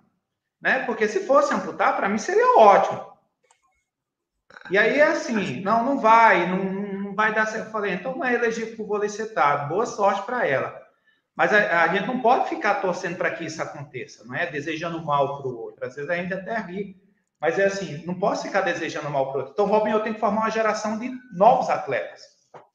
Né? 0.61 0.85
Porque 0.85 1.09
se 1.09 1.21
fosse 1.21 1.55
amputar, 1.55 1.97
para 1.97 2.11
mim 2.11 2.19
seria 2.19 2.59
ótimo. 2.59 3.11
E 4.71 4.77
aí 4.77 5.01
é 5.01 5.05
assim, 5.05 5.63
não, 5.63 5.83
não 5.83 5.99
vai, 5.99 6.47
não, 6.47 6.63
não 7.05 7.15
vai 7.15 7.35
dar 7.35 7.47
certo. 7.47 7.69
Eu 7.69 7.73
falei, 7.73 7.95
então 7.95 8.15
não 8.15 8.25
é 8.25 8.35
elegível 8.35 8.77
para 8.77 8.85
o 8.85 8.87
vôlei 8.87 9.09
setado. 9.09 9.71
Boa 9.71 9.87
sorte 9.87 10.23
para 10.27 10.47
ela. 10.47 10.80
Mas 11.37 11.53
a, 11.53 11.85
a, 11.85 11.89
gente 11.89 12.07
não 12.07 12.21
pode 12.21 12.49
ficar 12.49 12.77
torcendo 12.77 13.17
para 13.17 13.31
que 13.31 13.45
isso 13.45 13.63
aconteça, 13.63 14.25
não 14.25 14.35
é? 14.35 14.47
Desejando 14.47 15.05
mal 15.05 15.39
para 15.39 15.49
o 15.49 15.59
outro. 15.59 15.87
Às 15.87 15.95
vezes 15.95 16.11
a 16.11 16.17
gente 16.17 16.35
até 16.35 16.59
ri. 16.59 16.97
Mas 17.41 17.59
é 17.59 17.65
assim, 17.65 18.05
não 18.07 18.19
posso 18.19 18.43
ficar 18.43 18.61
desejando 18.61 19.09
mal 19.09 19.27
para 19.27 19.37
o 19.37 19.39
outro. 19.39 19.53
Então, 19.53 19.67
Robin, 19.67 19.91
eu 19.91 20.01
tenho 20.01 20.15
que 20.15 20.21
formar 20.21 20.43
uma 20.43 20.51
geração 20.51 20.99
de 20.99 21.11
novos 21.33 21.71
atletas. 21.71 22.21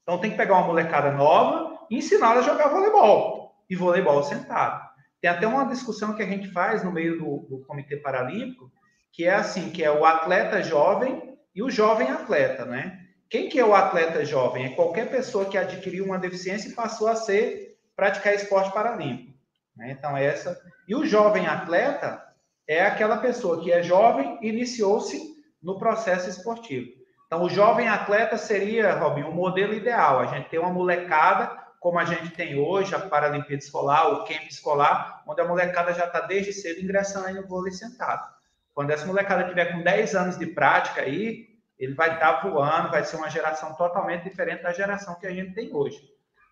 Então, 0.02 0.18
tem 0.18 0.32
que 0.32 0.36
pegar 0.36 0.54
uma 0.54 0.66
molecada 0.66 1.12
nova 1.12 1.86
e 1.90 1.98
ensinar 1.98 2.32
a 2.32 2.42
jogar 2.42 2.68
voleibol 2.68 3.54
e 3.70 3.76
voleibol 3.76 4.22
sentado. 4.24 4.84
Tem 5.20 5.30
até 5.30 5.46
uma 5.46 5.66
discussão 5.66 6.14
que 6.14 6.22
a 6.22 6.26
gente 6.26 6.48
faz 6.48 6.82
no 6.84 6.92
meio 6.92 7.18
do, 7.18 7.46
do 7.48 7.64
Comitê 7.64 7.96
Paralímpico, 7.96 8.70
que 9.12 9.24
é 9.24 9.34
assim, 9.34 9.70
que 9.70 9.82
é 9.82 9.90
o 9.90 10.04
atleta 10.04 10.62
jovem 10.62 11.36
e 11.54 11.62
o 11.62 11.70
jovem 11.70 12.10
atleta, 12.10 12.64
né? 12.64 13.00
Quem 13.28 13.48
que 13.48 13.58
é 13.58 13.64
o 13.64 13.74
atleta 13.74 14.24
jovem? 14.24 14.66
É 14.66 14.68
qualquer 14.70 15.10
pessoa 15.10 15.46
que 15.46 15.58
adquiriu 15.58 16.04
uma 16.04 16.18
deficiência 16.18 16.68
e 16.68 16.74
passou 16.74 17.08
a 17.08 17.16
ser 17.16 17.65
praticar 17.96 18.34
esporte 18.34 18.72
paralímpico. 18.72 19.34
Né? 19.76 19.90
Então, 19.90 20.16
essa. 20.16 20.60
E 20.86 20.94
o 20.94 21.04
jovem 21.04 21.46
atleta 21.46 22.22
é 22.68 22.84
aquela 22.84 23.16
pessoa 23.16 23.62
que 23.62 23.72
é 23.72 23.82
jovem 23.82 24.38
e 24.42 24.48
iniciou-se 24.48 25.34
no 25.62 25.78
processo 25.78 26.28
esportivo. 26.28 26.90
Então, 27.26 27.42
o 27.42 27.48
jovem 27.48 27.88
atleta 27.88 28.36
seria, 28.36 28.94
Robin, 28.94 29.22
o 29.22 29.30
um 29.30 29.34
modelo 29.34 29.74
ideal. 29.74 30.20
A 30.20 30.26
gente 30.26 30.48
tem 30.48 30.60
uma 30.60 30.72
molecada 30.72 31.66
como 31.80 31.98
a 31.98 32.04
gente 32.04 32.30
tem 32.30 32.58
hoje, 32.58 32.94
a 32.94 32.98
Paralimpíada 32.98 33.62
Escolar, 33.62 34.08
o 34.08 34.24
Camp 34.24 34.42
Escolar, 34.48 35.22
onde 35.26 35.40
a 35.40 35.44
molecada 35.44 35.92
já 35.92 36.06
está 36.06 36.20
desde 36.20 36.52
cedo 36.52 36.80
ingressando 36.80 37.26
aí 37.26 37.34
no 37.34 37.46
vôlei 37.46 37.72
sentado. 37.72 38.28
Quando 38.74 38.90
essa 38.90 39.06
molecada 39.06 39.48
tiver 39.48 39.72
com 39.72 39.82
10 39.82 40.14
anos 40.14 40.38
de 40.38 40.46
prática 40.46 41.02
aí, 41.02 41.46
ele 41.78 41.94
vai 41.94 42.14
estar 42.14 42.40
tá 42.40 42.48
voando, 42.48 42.90
vai 42.90 43.04
ser 43.04 43.16
uma 43.16 43.30
geração 43.30 43.74
totalmente 43.74 44.24
diferente 44.24 44.62
da 44.62 44.72
geração 44.72 45.14
que 45.14 45.26
a 45.26 45.32
gente 45.32 45.54
tem 45.54 45.72
hoje. 45.72 46.00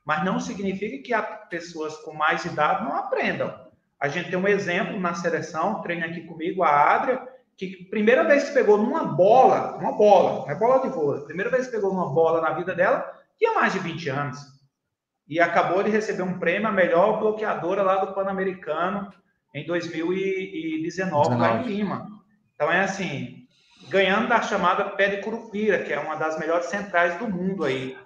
Mas 0.04 0.24
não 0.24 0.38
significa 0.38 1.02
que 1.02 1.14
as 1.14 1.48
pessoas 1.48 1.96
com 1.98 2.12
mais 2.12 2.44
idade 2.44 2.84
não 2.84 2.94
aprendam. 2.96 3.54
A 3.98 4.08
gente 4.08 4.28
tem 4.28 4.38
um 4.38 4.48
exemplo 4.48 5.00
na 5.00 5.14
seleção, 5.14 5.80
treina 5.80 6.06
aqui 6.06 6.22
comigo, 6.22 6.62
a 6.62 6.94
Adria, 6.94 7.26
que 7.56 7.84
primeira 7.88 8.24
vez 8.24 8.48
que 8.48 8.54
pegou 8.54 8.76
numa 8.76 9.04
bola, 9.04 9.76
uma 9.76 9.92
bola, 9.92 10.42
não 10.42 10.50
é 10.50 10.54
bola 10.54 10.82
de 10.82 10.88
vôlei, 10.88 11.24
primeira 11.24 11.50
vez 11.50 11.66
que 11.66 11.72
pegou 11.72 11.94
numa 11.94 12.12
bola 12.12 12.40
na 12.40 12.52
vida 12.52 12.74
dela, 12.74 13.10
tinha 13.38 13.54
mais 13.54 13.72
de 13.72 13.78
20 13.78 14.08
anos 14.10 14.54
e 15.28 15.40
acabou 15.40 15.82
de 15.82 15.90
receber 15.90 16.22
um 16.22 16.38
prêmio, 16.38 16.68
a 16.68 16.72
melhor 16.72 17.18
bloqueadora 17.18 17.82
lá 17.82 18.04
do 18.04 18.12
Pan-Americano. 18.12 19.12
em 19.54 19.64
2019 19.64 20.82
19. 20.82 21.36
lá 21.36 21.62
em 21.62 21.64
Lima. 21.64 22.08
Então 22.54 22.70
é 22.70 22.80
assim, 22.80 23.46
ganhando 23.88 24.28
da 24.28 24.42
chamada 24.42 24.84
Pé 24.90 25.08
de 25.08 25.22
Curupira, 25.22 25.82
que 25.82 25.92
é 25.92 25.98
uma 25.98 26.16
das 26.16 26.38
melhores 26.38 26.66
centrais 26.66 27.16
do 27.18 27.28
mundo 27.28 27.64
aí. 27.64 27.96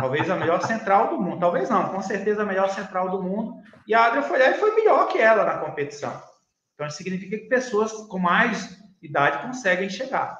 Talvez 0.00 0.28
a 0.28 0.36
melhor 0.36 0.60
central 0.62 1.08
do 1.08 1.20
mundo. 1.20 1.40
Talvez 1.40 1.70
não, 1.70 1.88
com 1.88 2.02
certeza 2.02 2.42
a 2.42 2.46
melhor 2.46 2.68
central 2.70 3.10
do 3.10 3.22
mundo. 3.22 3.62
E 3.86 3.94
a 3.94 4.04
Adria 4.04 4.22
foi 4.22 4.38
lá 4.38 4.50
e 4.50 4.58
foi 4.58 4.74
melhor 4.74 5.08
que 5.08 5.18
ela 5.18 5.44
na 5.44 5.58
competição. 5.58 6.22
Então 6.74 6.86
isso 6.86 6.98
significa 6.98 7.38
que 7.38 7.48
pessoas 7.48 7.92
com 7.92 8.18
mais 8.18 8.78
idade 9.02 9.46
conseguem 9.46 9.88
chegar. 9.88 10.38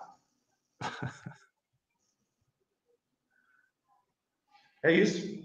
É 4.82 4.92
isso. 4.92 5.44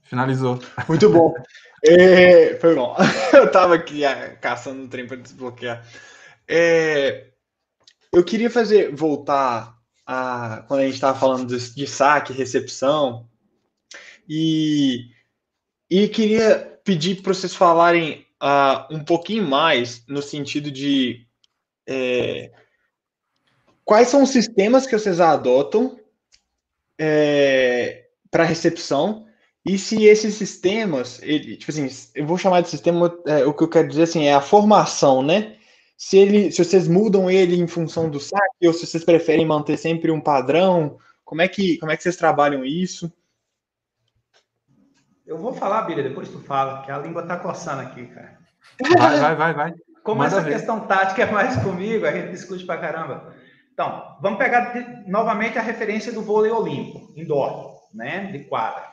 Finalizou. 0.00 0.58
Muito 0.88 1.10
bom. 1.10 1.34
É, 1.84 2.56
foi 2.56 2.74
bom. 2.74 2.96
Eu 3.32 3.44
estava 3.44 3.74
aqui 3.74 4.04
ah, 4.04 4.34
caçando 4.36 4.84
o 4.84 4.88
trem 4.88 5.06
para 5.06 5.18
desbloquear. 5.18 5.86
É, 6.48 7.32
eu 8.12 8.22
queria 8.24 8.50
fazer 8.50 8.94
voltar 8.94 9.74
a 10.06 10.64
quando 10.66 10.80
a 10.80 10.84
gente 10.84 10.94
estava 10.94 11.18
falando 11.18 11.46
de, 11.46 11.74
de, 11.74 11.86
saque, 11.86 12.32
recepção, 12.32 13.28
e, 14.28 15.10
e 15.90 16.08
queria 16.08 16.80
pedir 16.84 17.22
para 17.22 17.34
vocês 17.34 17.54
falarem 17.54 18.26
uh, 18.42 18.94
um 18.94 19.04
pouquinho 19.04 19.44
mais 19.44 20.04
no 20.06 20.22
sentido 20.22 20.70
de 20.70 21.26
é, 21.86 22.52
quais 23.84 24.08
são 24.08 24.22
os 24.22 24.30
sistemas 24.30 24.86
que 24.86 24.98
vocês 24.98 25.20
adotam 25.20 25.98
é, 26.98 28.06
para 28.30 28.44
recepção 28.44 29.26
e 29.64 29.78
se 29.78 30.04
esses 30.04 30.34
sistemas, 30.34 31.20
ele, 31.22 31.56
tipo 31.56 31.70
assim, 31.70 31.88
eu 32.14 32.26
vou 32.26 32.36
chamar 32.36 32.62
de 32.62 32.68
sistema, 32.68 33.16
é, 33.26 33.44
o 33.44 33.54
que 33.54 33.62
eu 33.62 33.68
quero 33.68 33.88
dizer 33.88 34.02
assim, 34.02 34.24
é 34.24 34.34
a 34.34 34.40
formação, 34.40 35.22
né? 35.22 35.56
Se, 36.04 36.18
ele, 36.18 36.50
se 36.50 36.64
vocês 36.64 36.88
mudam 36.88 37.30
ele 37.30 37.54
em 37.54 37.68
função 37.68 38.10
do 38.10 38.18
saque, 38.18 38.66
ou 38.66 38.72
se 38.72 38.84
vocês 38.84 39.04
preferem 39.04 39.46
manter 39.46 39.76
sempre 39.76 40.10
um 40.10 40.20
padrão, 40.20 40.98
como 41.24 41.40
é 41.40 41.46
que, 41.46 41.78
como 41.78 41.92
é 41.92 41.96
que 41.96 42.02
vocês 42.02 42.16
trabalham 42.16 42.64
isso? 42.64 43.10
Eu 45.24 45.38
vou 45.38 45.54
falar, 45.54 45.82
Bíblia, 45.82 46.08
depois 46.08 46.28
tu 46.28 46.40
fala, 46.40 46.82
que 46.82 46.90
a 46.90 46.98
língua 46.98 47.24
tá 47.24 47.36
coçando 47.36 47.82
aqui, 47.82 48.08
cara. 48.08 48.36
Vai, 48.98 49.20
vai, 49.20 49.36
vai, 49.36 49.54
vai. 49.54 49.74
Como 50.02 50.18
Manda 50.18 50.34
essa 50.34 50.44
ver. 50.44 50.54
questão 50.54 50.80
tática 50.80 51.22
é 51.22 51.30
mais 51.30 51.62
comigo, 51.62 52.04
a 52.04 52.10
gente 52.10 52.32
discute 52.32 52.66
pra 52.66 52.78
caramba. 52.78 53.32
Então, 53.72 54.16
vamos 54.20 54.40
pegar 54.40 54.72
de, 54.72 55.08
novamente 55.08 55.56
a 55.56 55.62
referência 55.62 56.12
do 56.12 56.20
vôlei 56.20 56.50
olímpico, 56.50 57.12
indoor, 57.16 57.76
né, 57.94 58.32
de 58.32 58.40
quadra. 58.46 58.90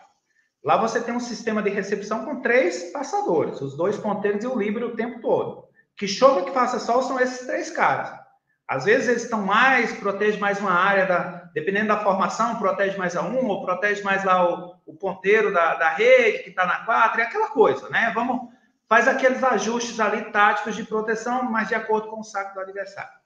Lá 0.64 0.78
você 0.78 1.02
tem 1.02 1.16
um 1.16 1.20
sistema 1.20 1.64
de 1.64 1.72
recepção 1.72 2.24
com 2.24 2.40
três 2.40 2.92
passadores, 2.92 3.60
os 3.62 3.76
dois 3.76 3.98
ponteiros 3.98 4.44
e 4.44 4.48
o 4.48 4.56
líbero 4.56 4.90
o 4.90 4.96
tempo 4.96 5.20
todo. 5.22 5.69
Que 6.00 6.08
chova 6.08 6.44
que 6.44 6.52
faça 6.52 6.80
sol 6.80 7.04
são 7.04 7.20
esses 7.20 7.46
três 7.46 7.70
caras. 7.70 8.18
Às 8.66 8.86
vezes 8.86 9.10
eles 9.10 9.24
estão 9.24 9.42
mais, 9.42 9.92
protege 9.92 10.40
mais 10.40 10.58
uma 10.60 10.72
área, 10.72 11.06
da, 11.06 11.50
dependendo 11.54 11.90
da 11.90 12.00
formação, 12.00 12.56
protege 12.56 12.98
mais 12.98 13.18
a 13.18 13.22
um, 13.22 13.46
ou 13.48 13.66
protege 13.66 14.02
mais 14.02 14.24
lá 14.24 14.50
o, 14.50 14.76
o 14.86 14.94
ponteiro 14.96 15.54
da, 15.54 15.76
da 15.76 15.90
rede 15.90 16.44
que 16.44 16.52
está 16.52 16.66
na 16.66 16.86
quadra, 16.86 17.22
é 17.22 17.26
aquela 17.26 17.50
coisa, 17.50 17.90
né? 17.90 18.12
Vamos, 18.16 18.48
faz 18.88 19.10
aqueles 19.10 19.44
ajustes 19.44 20.00
ali 20.00 20.32
táticos 20.32 20.76
de 20.76 20.86
proteção, 20.86 21.44
mas 21.52 21.68
de 21.68 21.76
acordo 21.76 22.08
com 22.08 22.22
o 22.22 22.24
saco 22.24 22.54
do 22.54 22.62
adversário. 22.62 23.20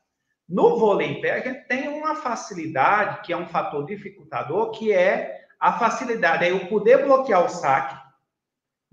No 0.50 0.80
vôlei 0.80 1.08
em 1.08 1.22
pé, 1.22 1.34
a 1.34 1.40
gente 1.42 1.68
tem 1.68 1.88
uma 1.90 2.16
facilidade, 2.16 3.22
que 3.22 3.32
é 3.32 3.38
um 3.38 3.48
fator 3.48 3.86
dificultador, 3.86 4.72
que 4.72 4.92
é 4.92 5.46
a 5.60 5.74
facilidade 5.74 6.44
é 6.44 6.52
eu 6.52 6.68
poder 6.68 7.06
bloquear 7.06 7.46
o 7.46 7.50
saque, 7.50 7.96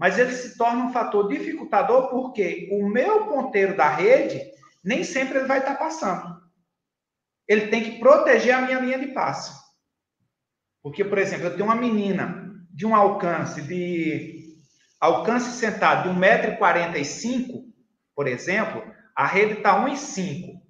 mas 0.01 0.18
ele 0.18 0.32
se 0.32 0.57
torna 0.57 0.86
um 0.86 0.92
fator 0.92 1.28
dificultador 1.28 2.09
porque 2.09 2.68
o 2.72 2.88
meu 2.88 3.26
ponteiro 3.26 3.76
da 3.76 3.88
rede 3.88 4.40
nem 4.82 5.05
sempre 5.05 5.38
ele 5.38 5.46
vai 5.46 5.59
estar 5.59 5.74
passando. 5.74 6.40
Ele 7.46 7.68
tem 7.68 7.84
que 7.84 7.98
proteger 7.98 8.55
a 8.55 8.62
minha 8.62 8.80
linha 8.80 8.98
de 8.98 9.09
passe. 9.09 9.53
Porque, 10.82 11.05
por 11.05 11.18
exemplo, 11.18 11.46
eu 11.46 11.53
tenho 11.53 11.66
uma 11.66 11.74
menina 11.74 12.51
de 12.70 12.86
um 12.86 12.94
alcance 12.94 13.61
de 13.61 14.57
alcance 14.98 15.51
sentado 15.59 16.09
de 16.09 16.18
1,45m, 16.18 17.64
por 18.14 18.26
exemplo, 18.26 18.82
a 19.14 19.26
rede 19.26 19.55
está 19.55 19.84
1,5 19.84 20.61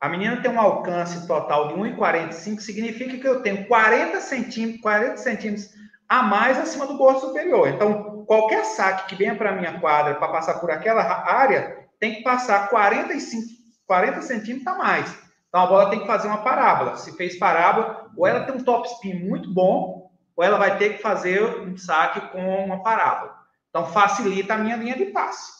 a 0.00 0.08
menina 0.08 0.40
tem 0.40 0.50
um 0.50 0.58
alcance 0.58 1.26
total 1.26 1.68
de 1.68 1.74
1,45, 1.74 2.60
significa 2.60 3.18
que 3.18 3.28
eu 3.28 3.42
tenho 3.42 3.66
40 3.66 4.18
centímetros, 4.22 4.80
40 4.80 5.16
centímetros 5.18 5.68
a 6.10 6.24
mais 6.24 6.58
acima 6.58 6.88
do 6.88 6.98
bordo 6.98 7.20
superior. 7.20 7.68
Então, 7.68 8.24
qualquer 8.26 8.64
saque 8.64 9.06
que 9.06 9.14
venha 9.14 9.36
para 9.36 9.50
a 9.50 9.54
minha 9.54 9.78
quadra 9.78 10.16
para 10.16 10.26
passar 10.26 10.54
por 10.54 10.68
aquela 10.68 11.02
área, 11.02 11.86
tem 12.00 12.16
que 12.16 12.24
passar 12.24 12.68
45, 12.68 13.46
40 13.86 14.20
centímetros 14.22 14.66
a 14.66 14.76
mais. 14.76 15.18
Então, 15.48 15.60
a 15.60 15.66
bola 15.66 15.88
tem 15.88 16.00
que 16.00 16.08
fazer 16.08 16.26
uma 16.26 16.42
parábola. 16.42 16.96
Se 16.96 17.16
fez 17.16 17.38
parábola, 17.38 18.10
ou 18.16 18.26
ela 18.26 18.40
tem 18.40 18.56
um 18.56 18.64
top 18.64 18.88
spin 18.88 19.14
muito 19.24 19.54
bom, 19.54 20.10
ou 20.34 20.42
ela 20.42 20.58
vai 20.58 20.78
ter 20.78 20.96
que 20.96 21.02
fazer 21.02 21.44
um 21.60 21.76
saque 21.76 22.20
com 22.32 22.64
uma 22.64 22.82
parábola. 22.82 23.36
Então, 23.68 23.86
facilita 23.86 24.54
a 24.54 24.58
minha 24.58 24.74
linha 24.74 24.96
de 24.96 25.06
passe. 25.06 25.52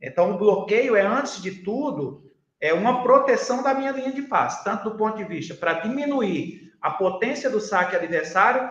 Então, 0.00 0.32
o 0.32 0.38
bloqueio 0.38 0.96
é, 0.96 1.02
antes 1.02 1.42
de 1.42 1.62
tudo, 1.62 2.32
é 2.58 2.72
uma 2.72 3.02
proteção 3.02 3.62
da 3.62 3.74
minha 3.74 3.90
linha 3.90 4.12
de 4.12 4.22
passe, 4.22 4.64
tanto 4.64 4.88
do 4.88 4.96
ponto 4.96 5.18
de 5.18 5.24
vista 5.24 5.52
para 5.52 5.74
diminuir 5.74 6.72
a 6.80 6.92
potência 6.92 7.50
do 7.50 7.60
saque 7.60 7.94
adversário, 7.94 8.70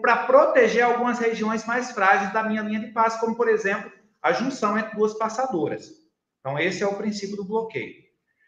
para 0.00 0.26
proteger 0.26 0.84
algumas 0.84 1.18
regiões 1.18 1.64
mais 1.64 1.90
frágeis 1.92 2.32
da 2.32 2.42
minha 2.42 2.62
linha 2.62 2.80
de 2.80 2.88
passe, 2.88 3.20
como, 3.20 3.34
por 3.34 3.48
exemplo, 3.48 3.90
a 4.20 4.32
junção 4.32 4.78
entre 4.78 4.94
duas 4.94 5.14
passadoras. 5.14 5.90
Então, 6.40 6.58
esse 6.58 6.82
é 6.82 6.86
o 6.86 6.96
princípio 6.96 7.36
do 7.36 7.44
bloqueio. 7.44 8.02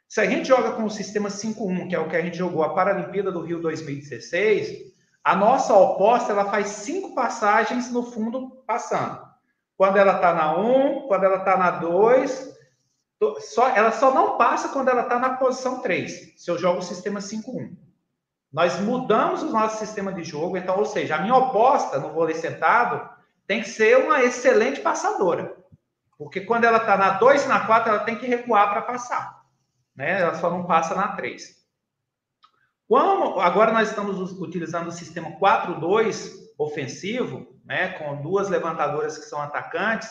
Se 0.09 0.20
a 0.20 0.27
gente 0.27 0.49
joga 0.49 0.72
com 0.72 0.85
o 0.85 0.91
sistema 0.91 1.29
5-1, 1.29 1.89
que 1.89 1.95
é 1.95 1.99
o 1.99 2.09
que 2.09 2.16
a 2.16 2.20
gente 2.20 2.37
jogou 2.37 2.62
a 2.62 2.75
Paralimpíada 2.75 3.33
do 3.33 3.41
Rio 3.41 3.61
2016, 3.61 4.93
a 5.25 5.35
nossa 5.35 5.75
oposta 5.75 6.33
ela 6.33 6.51
faz 6.51 6.68
cinco 6.68 7.14
passagens 7.14 7.91
no 7.91 8.03
fundo 8.03 8.62
passando. 8.66 9.18
Quando 9.77 9.97
ela 9.97 10.16
está 10.16 10.35
na 10.35 10.59
1, 10.59 11.09
quando 11.09 11.25
ela 11.25 11.39
está 11.39 11.57
na 11.57 11.70
2, 11.70 12.55
só, 13.41 13.68
ela 13.70 13.91
só 13.91 14.12
não 14.14 14.37
passa 14.37 14.68
quando 14.68 14.89
ela 14.89 15.03
está 15.03 15.18
na 15.18 15.37
posição 15.37 15.81
3, 15.81 16.35
se 16.37 16.51
eu 16.51 16.59
jogo 16.59 16.81
o 16.81 16.83
sistema 16.83 17.20
5-1. 17.20 17.75
Nós 18.55 18.79
mudamos 18.79 19.43
o 19.43 19.51
nosso 19.51 19.85
sistema 19.85 20.13
de 20.13 20.23
jogo, 20.23 20.57
então, 20.57 20.79
ou 20.79 20.87
seja, 20.87 21.17
a 21.17 21.21
minha 21.21 21.35
oposta 21.35 21.99
no 21.99 22.13
vôlei 22.13 22.37
sentado 22.37 23.11
tem 23.49 23.61
que 23.61 23.69
ser 23.69 23.99
uma 23.99 24.23
excelente 24.23 24.81
passadora. 24.81 25.57
Porque 26.17 26.43
quando 26.43 26.63
ela 26.63 26.77
está 26.77 26.97
na 26.97 27.11
2 27.19 27.47
e 27.47 27.49
na 27.49 27.67
4, 27.67 27.91
ela 27.91 28.05
tem 28.05 28.17
que 28.17 28.29
recuar 28.29 28.71
para 28.71 28.83
passar. 28.83 29.43
Né? 29.97 30.21
Ela 30.21 30.37
só 30.37 30.49
não 30.51 30.67
passa 30.67 30.95
na 30.95 31.09
3. 31.09 31.53
Como 32.87 33.41
agora 33.41 33.73
nós 33.73 33.89
estamos 33.89 34.41
utilizando 34.41 34.87
o 34.87 34.93
sistema 34.93 35.33
4-2 35.33 36.31
ofensivo, 36.57 37.59
né, 37.65 37.95
com 37.95 38.23
duas 38.23 38.49
levantadoras 38.49 39.19
que 39.19 39.25
são 39.25 39.43
atacantes, 39.43 40.09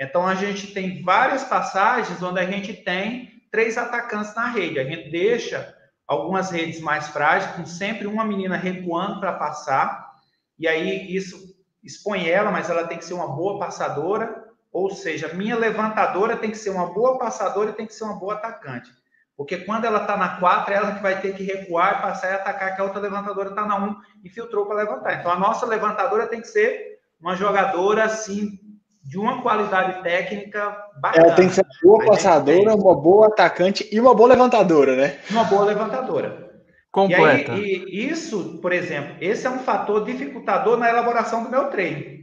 então 0.00 0.26
a 0.26 0.34
gente 0.34 0.72
tem 0.72 1.02
várias 1.02 1.44
passagens 1.44 2.22
onde 2.22 2.40
a 2.40 2.50
gente 2.50 2.72
tem 2.72 3.44
três 3.50 3.76
atacantes 3.76 4.34
na 4.34 4.48
rede. 4.48 4.78
A 4.78 4.84
gente 4.84 5.10
deixa 5.10 5.76
algumas 6.12 6.50
redes 6.50 6.80
mais 6.80 7.08
frágeis, 7.08 7.52
com 7.56 7.64
sempre 7.64 8.06
uma 8.06 8.24
menina 8.24 8.56
recuando 8.56 9.18
para 9.18 9.32
passar, 9.32 10.12
e 10.58 10.68
aí 10.68 11.14
isso 11.14 11.56
expõe 11.82 12.28
ela, 12.28 12.50
mas 12.50 12.70
ela 12.70 12.86
tem 12.86 12.98
que 12.98 13.04
ser 13.04 13.14
uma 13.14 13.28
boa 13.28 13.58
passadora, 13.58 14.44
ou 14.70 14.94
seja, 14.94 15.34
minha 15.34 15.56
levantadora 15.56 16.36
tem 16.36 16.50
que 16.50 16.58
ser 16.58 16.70
uma 16.70 16.92
boa 16.92 17.18
passadora 17.18 17.70
e 17.70 17.74
tem 17.74 17.86
que 17.86 17.94
ser 17.94 18.04
uma 18.04 18.18
boa 18.18 18.34
atacante. 18.34 18.90
Porque 19.36 19.58
quando 19.58 19.86
ela 19.86 20.02
está 20.02 20.16
na 20.16 20.36
4, 20.36 20.72
é 20.72 20.76
ela 20.76 20.94
que 20.94 21.02
vai 21.02 21.20
ter 21.20 21.34
que 21.34 21.42
recuar, 21.42 22.02
passar 22.02 22.30
e 22.30 22.34
atacar, 22.34 22.74
que 22.76 22.80
a 22.80 22.84
outra 22.84 23.00
levantadora 23.00 23.48
está 23.48 23.64
na 23.64 23.76
1 23.76 23.84
um, 23.84 23.96
e 24.22 24.28
filtrou 24.28 24.66
para 24.66 24.76
levantar. 24.76 25.18
Então 25.18 25.32
a 25.32 25.38
nossa 25.38 25.66
levantadora 25.66 26.26
tem 26.26 26.40
que 26.40 26.48
ser 26.48 27.00
uma 27.20 27.34
jogadora 27.34 28.04
assim 28.04 28.58
de 29.02 29.18
uma 29.18 29.42
qualidade 29.42 30.02
técnica 30.02 30.76
bacana. 31.00 31.26
Ela 31.26 31.34
tem 31.34 31.48
que 31.48 31.54
ser 31.54 31.66
uma 31.84 31.98
boa 31.98 32.06
passadora, 32.06 32.74
uma 32.74 32.94
boa 32.94 33.26
atacante 33.26 33.88
e 33.90 34.00
uma 34.00 34.14
boa 34.14 34.28
levantadora, 34.28 34.94
né? 34.94 35.18
Uma 35.30 35.44
boa 35.44 35.64
levantadora. 35.64 36.52
Completa. 36.90 37.52
E, 37.52 37.54
aí, 37.54 37.84
e 37.88 38.10
isso, 38.10 38.58
por 38.60 38.72
exemplo, 38.72 39.16
esse 39.20 39.46
é 39.46 39.50
um 39.50 39.58
fator 39.60 40.04
dificultador 40.04 40.76
na 40.76 40.88
elaboração 40.88 41.42
do 41.42 41.50
meu 41.50 41.68
treino. 41.68 42.22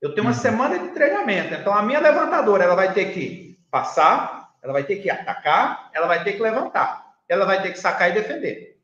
Eu 0.00 0.14
tenho 0.14 0.26
uma 0.26 0.34
uhum. 0.34 0.40
semana 0.40 0.78
de 0.78 0.88
treinamento, 0.90 1.54
então 1.54 1.74
a 1.74 1.82
minha 1.82 1.98
levantadora 1.98 2.64
ela 2.64 2.74
vai 2.74 2.92
ter 2.92 3.12
que 3.12 3.58
passar, 3.70 4.50
ela 4.62 4.72
vai 4.72 4.84
ter 4.84 4.96
que 4.96 5.10
atacar, 5.10 5.90
ela 5.92 6.06
vai 6.06 6.22
ter 6.22 6.34
que 6.34 6.42
levantar, 6.42 7.14
ela 7.28 7.44
vai 7.44 7.60
ter 7.62 7.72
que 7.72 7.78
sacar 7.78 8.10
e 8.10 8.14
defender. 8.14 8.78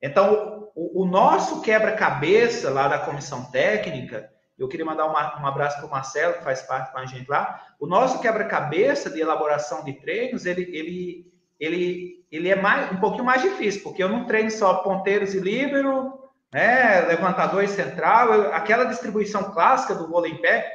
Então, 0.00 0.70
o, 0.74 1.02
o 1.02 1.06
nosso 1.06 1.60
quebra-cabeça 1.62 2.70
lá 2.70 2.88
da 2.88 2.98
comissão 2.98 3.44
técnica 3.50 4.30
eu 4.58 4.68
queria 4.68 4.86
mandar 4.86 5.06
uma, 5.06 5.40
um 5.40 5.46
abraço 5.46 5.78
para 5.78 5.86
o 5.86 5.90
Marcelo, 5.90 6.34
que 6.34 6.44
faz 6.44 6.62
parte 6.62 6.92
com 6.92 6.98
a 6.98 7.06
gente 7.06 7.28
lá. 7.28 7.60
O 7.80 7.86
nosso 7.86 8.20
quebra-cabeça 8.20 9.10
de 9.10 9.20
elaboração 9.20 9.84
de 9.84 9.92
treinos, 9.94 10.46
ele, 10.46 10.62
ele, 10.62 11.32
ele, 11.58 12.24
ele 12.30 12.48
é 12.48 12.54
mais, 12.54 12.92
um 12.92 12.96
pouquinho 12.96 13.24
mais 13.24 13.42
difícil, 13.42 13.82
porque 13.82 14.02
eu 14.02 14.08
não 14.08 14.26
treino 14.26 14.50
só 14.50 14.74
ponteiros 14.74 15.34
e 15.34 15.40
líbero, 15.40 16.24
né, 16.52 17.00
levantador 17.00 17.64
e 17.64 17.68
central, 17.68 18.32
eu, 18.32 18.54
aquela 18.54 18.84
distribuição 18.84 19.50
clássica 19.50 19.92
do 19.94 20.08
vôlei 20.08 20.32
em 20.32 20.40
pé, 20.40 20.72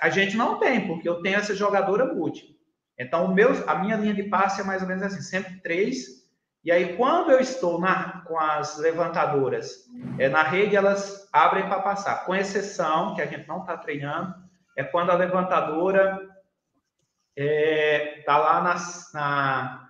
A 0.00 0.10
gente 0.10 0.36
não 0.36 0.60
tem, 0.60 0.86
porque 0.86 1.08
eu 1.08 1.20
tenho 1.22 1.38
essa 1.38 1.54
jogadora 1.54 2.14
multi. 2.14 2.56
Então, 2.96 3.24
o 3.24 3.34
meu, 3.34 3.50
a 3.68 3.74
minha 3.76 3.96
linha 3.96 4.14
de 4.14 4.24
passe 4.24 4.60
é 4.60 4.64
mais 4.64 4.82
ou 4.82 4.88
menos 4.88 5.02
assim, 5.02 5.22
sempre 5.22 5.60
três. 5.60 6.18
E 6.64 6.70
aí, 6.70 6.96
quando 6.96 7.30
eu 7.30 7.40
estou 7.40 7.80
na, 7.80 8.17
com 8.28 8.38
as 8.38 8.78
levantadoras 8.78 9.86
é, 10.18 10.28
na 10.28 10.42
rede, 10.42 10.76
elas 10.76 11.28
abrem 11.32 11.66
para 11.66 11.80
passar. 11.80 12.24
Com 12.24 12.34
exceção, 12.34 13.14
que 13.14 13.22
a 13.22 13.26
gente 13.26 13.48
não 13.48 13.62
está 13.62 13.76
treinando, 13.76 14.34
é 14.76 14.84
quando 14.84 15.10
a 15.10 15.14
levantadora 15.14 16.20
está 17.36 17.44
é, 17.44 18.22
tá 18.24 18.36
lá 18.36 18.62
na, 18.62 18.76
na, 19.14 19.88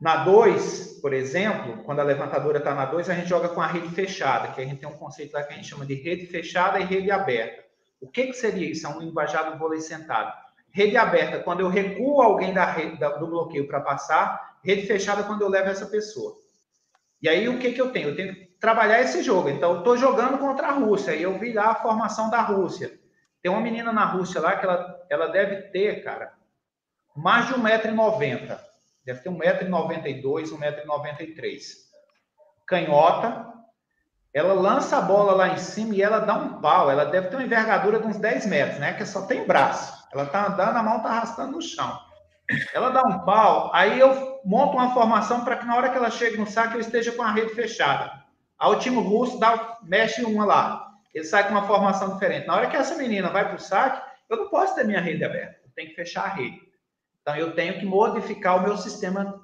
na 0.00 0.24
2, 0.24 1.00
por 1.00 1.12
exemplo, 1.12 1.82
quando 1.84 2.00
a 2.00 2.04
levantadora 2.04 2.58
está 2.58 2.74
na 2.74 2.84
2, 2.84 3.08
a 3.08 3.14
gente 3.14 3.28
joga 3.28 3.48
com 3.48 3.60
a 3.60 3.66
rede 3.66 3.88
fechada, 3.88 4.48
que 4.48 4.60
a 4.60 4.64
gente 4.64 4.78
tem 4.78 4.88
um 4.88 4.98
conceito 4.98 5.32
lá 5.32 5.42
que 5.42 5.52
a 5.52 5.56
gente 5.56 5.68
chama 5.68 5.86
de 5.86 5.94
rede 5.94 6.26
fechada 6.26 6.78
e 6.78 6.84
rede 6.84 7.10
aberta. 7.10 7.64
O 8.00 8.08
que, 8.08 8.28
que 8.28 8.32
seria 8.34 8.70
isso? 8.70 8.86
É 8.86 8.90
um 8.90 9.00
linguajar 9.00 9.50
do 9.50 9.58
vôlei 9.58 9.80
sentado. 9.80 10.32
Rede 10.72 10.96
aberta, 10.96 11.40
quando 11.40 11.60
eu 11.60 11.68
recuo 11.68 12.22
alguém 12.22 12.54
da 12.54 12.64
rede, 12.64 12.98
da, 12.98 13.16
do 13.16 13.26
bloqueio 13.26 13.66
para 13.66 13.80
passar. 13.80 14.58
Rede 14.62 14.86
fechada, 14.86 15.24
quando 15.24 15.42
eu 15.42 15.48
levo 15.48 15.68
essa 15.68 15.86
pessoa. 15.86 16.36
E 17.22 17.28
aí, 17.28 17.48
o 17.48 17.58
que, 17.58 17.72
que 17.72 17.80
eu 17.80 17.92
tenho? 17.92 18.08
Eu 18.08 18.16
tenho 18.16 18.34
que 18.34 18.44
trabalhar 18.60 19.00
esse 19.00 19.22
jogo. 19.22 19.48
Então, 19.48 19.72
eu 19.72 19.78
estou 19.78 19.96
jogando 19.96 20.38
contra 20.38 20.68
a 20.68 20.72
Rússia. 20.72 21.14
E 21.14 21.22
eu 21.22 21.38
vi 21.38 21.52
lá 21.52 21.70
a 21.70 21.74
formação 21.74 22.30
da 22.30 22.40
Rússia. 22.40 22.98
Tem 23.42 23.50
uma 23.50 23.60
menina 23.60 23.92
na 23.92 24.04
Rússia 24.04 24.40
lá 24.40 24.56
que 24.56 24.64
ela, 24.64 25.06
ela 25.08 25.26
deve 25.28 25.62
ter, 25.70 26.02
cara, 26.02 26.32
mais 27.16 27.46
de 27.46 27.54
1,90m. 27.54 28.58
Deve 29.04 29.20
ter 29.20 29.30
1,92m, 29.30 30.22
1,93m. 30.22 31.60
Canhota, 32.66 33.52
ela 34.32 34.52
lança 34.54 34.98
a 34.98 35.00
bola 35.00 35.32
lá 35.32 35.48
em 35.48 35.58
cima 35.58 35.94
e 35.94 36.02
ela 36.02 36.20
dá 36.20 36.34
um 36.34 36.60
pau. 36.60 36.90
Ela 36.90 37.04
deve 37.04 37.28
ter 37.28 37.36
uma 37.36 37.44
envergadura 37.44 37.98
de 37.98 38.06
uns 38.06 38.18
10 38.18 38.46
metros, 38.46 38.78
né? 38.78 38.92
Que 38.92 39.04
só 39.04 39.26
tem 39.26 39.46
braço. 39.46 40.06
Ela 40.12 40.26
tá 40.26 40.46
andando, 40.46 40.76
a 40.76 40.82
mão 40.82 41.02
tá 41.02 41.08
arrastando 41.08 41.52
no 41.52 41.62
chão. 41.62 41.98
Ela 42.74 42.90
dá 42.90 43.02
um 43.02 43.20
pau, 43.20 43.70
aí 43.72 43.98
eu 43.98 44.29
monto 44.44 44.76
uma 44.76 44.92
formação 44.92 45.44
para 45.44 45.56
que 45.56 45.66
na 45.66 45.76
hora 45.76 45.90
que 45.90 45.96
ela 45.96 46.10
chegue 46.10 46.36
no 46.36 46.46
saque 46.46 46.74
eu 46.74 46.80
esteja 46.80 47.12
com 47.12 47.22
a 47.22 47.32
rede 47.32 47.54
fechada. 47.54 48.20
O 48.60 48.76
time 48.76 49.00
russo 49.00 49.38
dá, 49.38 49.78
mexe 49.82 50.22
uma 50.22 50.44
lá. 50.44 50.90
Ele 51.14 51.24
sai 51.24 51.44
com 51.44 51.50
uma 51.50 51.66
formação 51.66 52.12
diferente. 52.14 52.46
Na 52.46 52.56
hora 52.56 52.66
que 52.68 52.76
essa 52.76 52.94
menina 52.96 53.30
vai 53.30 53.46
para 53.46 53.56
o 53.56 53.60
saque, 53.60 54.00
eu 54.28 54.36
não 54.36 54.48
posso 54.48 54.74
ter 54.74 54.84
minha 54.84 55.00
rede 55.00 55.24
aberta. 55.24 55.60
Eu 55.64 55.70
tenho 55.74 55.88
que 55.88 55.94
fechar 55.94 56.24
a 56.24 56.28
rede. 56.28 56.60
Então 57.22 57.36
eu 57.36 57.54
tenho 57.54 57.78
que 57.78 57.84
modificar 57.84 58.58
o 58.58 58.62
meu 58.62 58.76
sistema 58.76 59.40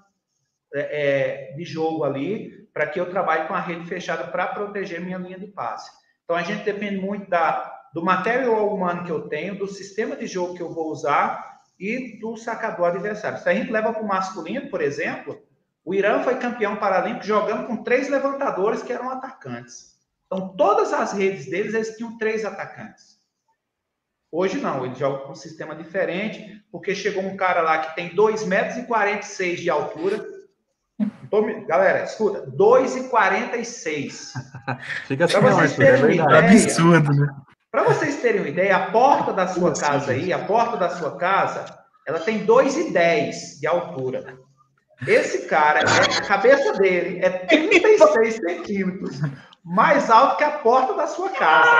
é, 0.74 1.50
é 1.50 1.52
de 1.54 1.64
jogo 1.64 2.04
ali 2.04 2.66
para 2.72 2.86
que 2.86 3.00
eu 3.00 3.10
trabalhe 3.10 3.48
com 3.48 3.54
a 3.54 3.60
rede 3.60 3.86
fechada 3.86 4.24
para 4.24 4.48
proteger 4.48 5.00
minha 5.00 5.18
linha 5.18 5.38
de 5.38 5.46
passe. 5.46 5.90
Então 6.24 6.36
a 6.36 6.42
gente 6.42 6.64
depende 6.64 6.98
muito 6.98 7.28
da, 7.30 7.88
do 7.94 8.04
material 8.04 8.74
humano 8.74 9.04
que 9.04 9.10
eu 9.10 9.28
tenho, 9.28 9.58
do 9.58 9.66
sistema 9.66 10.14
de 10.14 10.26
jogo 10.26 10.54
que 10.54 10.62
eu 10.62 10.70
vou 10.70 10.90
usar 10.90 11.55
e 11.78 12.18
do 12.18 12.36
sacador 12.36 12.86
adversário. 12.86 13.38
Se 13.38 13.48
a 13.48 13.54
gente 13.54 13.70
leva 13.70 13.92
para 13.92 14.02
o 14.02 14.08
masculino, 14.08 14.70
por 14.70 14.80
exemplo, 14.80 15.40
o 15.84 15.94
Irã 15.94 16.22
foi 16.22 16.36
campeão 16.36 16.76
paralímpico 16.76 17.26
jogando 17.26 17.66
com 17.66 17.82
três 17.82 18.08
levantadores 18.08 18.82
que 18.82 18.92
eram 18.92 19.10
atacantes. 19.10 19.96
Então, 20.26 20.48
todas 20.56 20.92
as 20.92 21.12
redes 21.12 21.46
deles, 21.46 21.74
eles 21.74 21.96
tinham 21.96 22.18
três 22.18 22.44
atacantes. 22.44 23.16
Hoje 24.32 24.58
não, 24.58 24.84
eles 24.84 24.98
jogam 24.98 25.26
com 25.26 25.32
um 25.32 25.36
sistema 25.36 25.74
diferente, 25.76 26.62
porque 26.70 26.94
chegou 26.94 27.22
um 27.22 27.36
cara 27.36 27.62
lá 27.62 27.78
que 27.78 27.94
tem 27.94 28.10
2,46 28.14 28.46
metros 28.46 28.76
e 28.78 28.86
46 28.86 29.60
de 29.60 29.70
altura, 29.70 30.26
galera, 31.66 32.04
escuta, 32.04 32.46
2,46. 32.50 34.32
Fica 35.06 35.24
assim, 35.26 35.38
pra 35.38 35.50
vocês 35.50 35.76
terem 35.76 36.02
uma 36.02 36.12
ideia, 36.12 36.38
absurdo, 36.38 37.12
né? 37.12 37.28
Para 37.76 37.92
vocês 37.92 38.22
terem 38.22 38.40
uma 38.40 38.48
ideia, 38.48 38.74
a 38.74 38.90
porta 38.90 39.34
da 39.34 39.46
sua 39.46 39.70
casa 39.74 40.12
aí, 40.12 40.32
a 40.32 40.38
porta 40.46 40.78
da 40.78 40.88
sua 40.88 41.18
casa, 41.18 41.66
ela 42.06 42.18
tem 42.18 42.46
2,10 42.46 43.60
de 43.60 43.66
altura. 43.66 44.38
Esse 45.06 45.46
cara, 45.46 45.80
a 45.80 46.22
cabeça 46.22 46.72
dele 46.78 47.20
é 47.22 47.28
36 47.28 48.36
centímetros 48.36 49.20
mais 49.62 50.08
alto 50.08 50.38
que 50.38 50.44
a 50.44 50.52
porta 50.52 50.94
da 50.94 51.06
sua 51.06 51.28
casa. 51.28 51.70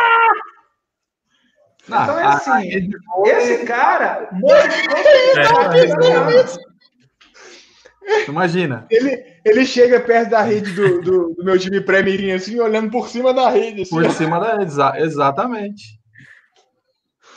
Então 1.87 2.19
é 2.19 2.25
assim, 2.27 2.93
esse 3.25 3.65
cara 3.65 4.29
modificou 4.33 4.99
Imagina. 8.29 8.87
Ele, 8.91 9.36
ele 9.47 9.65
chega 9.65 10.01
perto 10.01 10.31
da 10.31 10.43
rede 10.43 10.73
do, 10.73 11.01
do, 11.01 11.35
do 11.35 11.45
meu 11.45 11.57
time 11.57 11.81
pré 11.81 12.03
assim, 12.35 12.59
olhando 12.59 12.91
por 12.91 13.09
cima 13.09 13.33
da 13.33 13.49
rede. 13.49 13.83
Assim. 13.83 13.91
Por 13.95 14.11
cima 14.11 14.41
da 14.41 14.57
rede, 14.57 14.73
exatamente. 14.97 16.01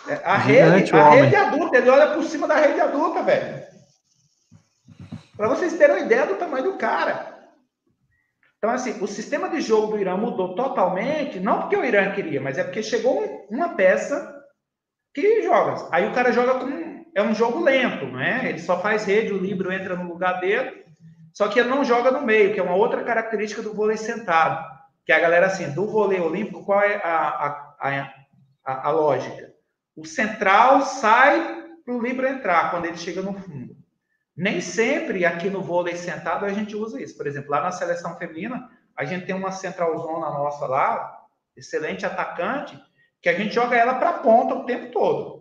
É, 0.08 0.14
a 0.26 0.36
rede, 0.36 0.92
a 0.92 1.10
rede 1.12 1.36
adulta, 1.36 1.78
ele 1.78 1.90
olha 1.90 2.08
por 2.16 2.24
cima 2.24 2.48
da 2.48 2.56
rede 2.56 2.82
adulta, 2.82 3.22
velho. 3.22 3.62
Para 5.38 5.50
vocês 5.50 5.78
terem 5.78 5.98
uma 5.98 6.06
ideia 6.06 6.26
do 6.26 6.36
tamanho 6.36 6.64
do 6.64 6.78
cara. 6.80 7.38
Então, 8.58 8.72
assim, 8.72 9.02
o 9.04 9.08
sistema 9.08 9.48
de 9.48 9.62
jogo 9.62 9.94
do 9.94 10.00
Irã 10.00 10.18
mudou 10.18 10.56
totalmente, 10.56 11.40
não 11.40 11.62
porque 11.62 11.78
o 11.78 11.86
Irã 11.86 12.12
queria, 12.12 12.42
mas 12.42 12.58
é 12.58 12.64
porque 12.64 12.82
chegou 12.82 13.48
uma 13.52 13.76
peça 13.76 14.36
que 15.14 15.44
joga. 15.44 15.88
Aí 15.92 16.08
o 16.08 16.14
cara 16.14 16.32
joga 16.32 16.56
com 16.56 16.90
é 17.16 17.22
um 17.22 17.36
jogo 17.36 17.60
lento, 17.60 18.06
né? 18.06 18.50
Ele 18.50 18.60
só 18.60 18.82
faz 18.82 19.06
rede, 19.06 19.32
o 19.32 19.38
Libro 19.38 19.72
entra 19.72 19.96
no 19.96 20.10
lugar 20.10 20.40
dele, 20.40 20.86
só 21.40 21.48
que 21.48 21.58
ele 21.58 21.70
não 21.70 21.86
joga 21.86 22.12
no 22.12 22.22
meio, 22.22 22.54
que 22.54 22.60
é 22.60 22.64
uma 22.64 22.76
outra 22.76 23.02
característica 23.02 23.62
do 23.62 23.74
vôlei 23.74 23.96
sentado. 23.96 24.62
Que 25.06 25.14
a 25.14 25.20
galera, 25.22 25.46
assim, 25.46 25.72
do 25.72 25.88
vôlei 25.88 26.20
olímpico, 26.20 26.66
qual 26.66 26.82
é 26.82 26.98
a, 26.98 27.78
a, 27.80 28.12
a, 28.66 28.88
a 28.90 28.92
lógica? 28.92 29.54
O 29.96 30.06
central 30.06 30.82
sai 30.82 31.64
para 31.86 31.94
o 31.94 32.02
Libro 32.02 32.28
entrar 32.28 32.72
quando 32.72 32.88
ele 32.88 32.98
chega 32.98 33.22
no 33.22 33.34
fundo. 33.34 33.74
Nem 34.36 34.60
sempre 34.60 35.26
aqui 35.26 35.50
no 35.50 35.62
vôlei 35.62 35.96
sentado 35.96 36.44
a 36.44 36.50
gente 36.50 36.76
usa 36.76 37.02
isso. 37.02 37.16
Por 37.16 37.26
exemplo, 37.26 37.52
lá 37.52 37.62
na 37.62 37.72
seleção 37.72 38.18
feminina, 38.18 38.70
a 38.94 39.06
gente 39.06 39.26
tem 39.26 39.34
uma 39.34 39.54
centralzona 39.54 40.30
nossa 40.32 40.68
lá, 40.68 41.24
excelente 41.56 42.06
atacante, 42.06 42.78
que 43.22 43.30
a 43.30 43.34
gente 43.34 43.56
joga 43.56 43.78
ela 43.78 43.94
para 43.94 44.12
ponta 44.12 44.56
o 44.56 44.66
tempo 44.66 44.92
todo 44.92 45.40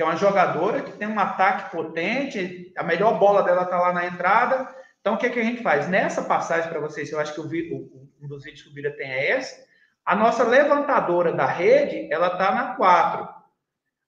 que 0.00 0.02
é 0.02 0.06
uma 0.06 0.16
jogadora 0.16 0.80
que 0.80 0.92
tem 0.92 1.06
um 1.06 1.20
ataque 1.20 1.70
potente, 1.70 2.72
a 2.74 2.82
melhor 2.82 3.18
bola 3.18 3.42
dela 3.42 3.64
está 3.64 3.78
lá 3.78 3.92
na 3.92 4.06
entrada. 4.06 4.74
Então, 5.00 5.14
o 5.14 5.18
que, 5.18 5.26
é 5.26 5.30
que 5.30 5.40
a 5.40 5.44
gente 5.44 5.62
faz? 5.62 5.88
Nessa 5.88 6.22
passagem 6.22 6.68
para 6.68 6.80
vocês, 6.80 7.10
eu 7.10 7.18
acho 7.18 7.34
que 7.34 7.40
o, 7.40 7.44
o, 7.44 8.08
um 8.20 8.28
dos 8.28 8.44
vídeos 8.44 8.62
que 8.62 8.70
o 8.70 8.74
Vira 8.74 8.94
tem 8.96 9.10
é 9.10 9.38
esse, 9.38 9.64
a 10.04 10.14
nossa 10.14 10.44
levantadora 10.44 11.32
da 11.32 11.46
rede, 11.46 12.12
ela 12.12 12.28
está 12.28 12.52
na 12.52 12.74
4. 12.74 13.28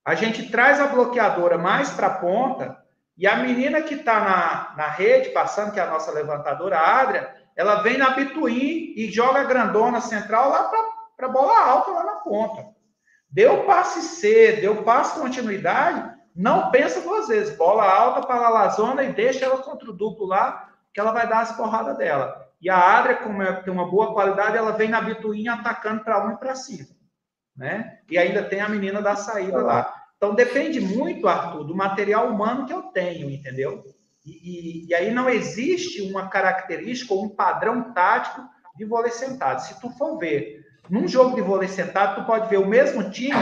A 0.05 0.15
gente 0.15 0.51
traz 0.51 0.81
a 0.81 0.89
bloqueadora 0.89 1.57
mais 1.57 1.91
para 1.91 2.09
a 2.09 2.15
ponta, 2.15 2.83
e 3.17 3.27
a 3.27 3.37
menina 3.37 3.83
que 3.83 3.95
está 3.95 4.21
na, 4.21 4.75
na 4.77 4.89
rede, 4.89 5.31
passando, 5.31 5.73
que 5.73 5.81
é 5.81 5.83
a 5.83 5.91
nossa 5.91 6.11
levantadora, 6.11 6.79
a 6.79 7.01
Adria, 7.01 7.35
ela 7.55 7.83
vem 7.83 7.99
na 7.99 8.11
Bituim 8.11 8.95
e 8.97 9.11
joga 9.11 9.41
a 9.41 9.45
grandona 9.45 10.01
central 10.01 10.51
lá 10.51 10.71
para 11.17 11.27
a 11.27 11.31
bola 11.31 11.59
alta, 11.59 11.91
lá 11.91 12.05
na 12.05 12.17
ponta. 12.17 12.67
Deu 13.31 13.65
passe 13.65 14.03
C, 14.03 14.59
deu 14.61 14.83
passe 14.83 15.21
continuidade, 15.21 16.11
não 16.35 16.71
pensa 16.71 17.01
duas 17.01 17.29
vezes. 17.29 17.57
Bola 17.57 17.85
alta 17.85 18.27
para 18.27 18.47
a 18.47 18.51
Lazona 18.51 19.05
e 19.05 19.13
deixa 19.13 19.45
ela 19.45 19.59
contra 19.59 19.91
o 19.91 19.93
duplo 19.93 20.27
lá, 20.27 20.72
que 20.93 21.01
ela 21.01 21.13
vai 21.13 21.29
dar 21.29 21.41
as 21.41 21.57
porradas 21.57 21.97
dela. 21.97 22.49
E 22.61 22.71
a 22.71 22.99
Adria, 22.99 23.17
como 23.17 23.43
é, 23.43 23.53
tem 23.63 23.73
uma 23.73 23.91
boa 23.91 24.13
qualidade, 24.13 24.57
ela 24.57 24.73
vem 24.73 24.89
na 24.89 25.01
bituinha 25.01 25.55
atacando 25.55 26.05
para 26.05 26.27
um 26.27 26.33
e 26.33 26.37
para 26.37 26.55
cima. 26.55 26.89
Né? 27.57 27.99
E 28.11 28.17
ainda 28.17 28.43
tem 28.45 28.61
a 28.61 28.69
menina 28.69 29.03
da 29.03 29.17
saída 29.17 29.59
lá. 29.59 29.95
Então 30.17 30.35
depende 30.35 30.81
muito, 30.81 31.27
Arthur, 31.27 31.65
do 31.65 31.75
material 31.75 32.29
humano 32.29 32.65
que 32.65 32.73
eu 32.73 32.83
tenho, 32.83 33.29
entendeu? 33.29 33.83
E, 34.25 34.31
e, 34.31 34.87
e 34.89 34.95
aí 34.95 35.11
não 35.11 35.29
existe 35.29 36.01
uma 36.03 36.29
característica 36.29 37.13
ou 37.13 37.25
um 37.25 37.29
padrão 37.29 37.93
tático 37.93 38.41
de 38.77 38.85
vôlei 38.85 39.11
sentado. 39.11 39.61
Se 39.61 39.81
tu 39.81 39.91
for 39.91 40.17
ver 40.19 40.65
num 40.89 41.09
jogo 41.09 41.35
de 41.35 41.43
vôlei 41.43 41.69
sentado, 41.69 42.21
tu 42.21 42.27
pode 42.27 42.49
ver 42.49 42.59
o 42.59 42.67
mesmo 42.67 43.11
time 43.11 43.37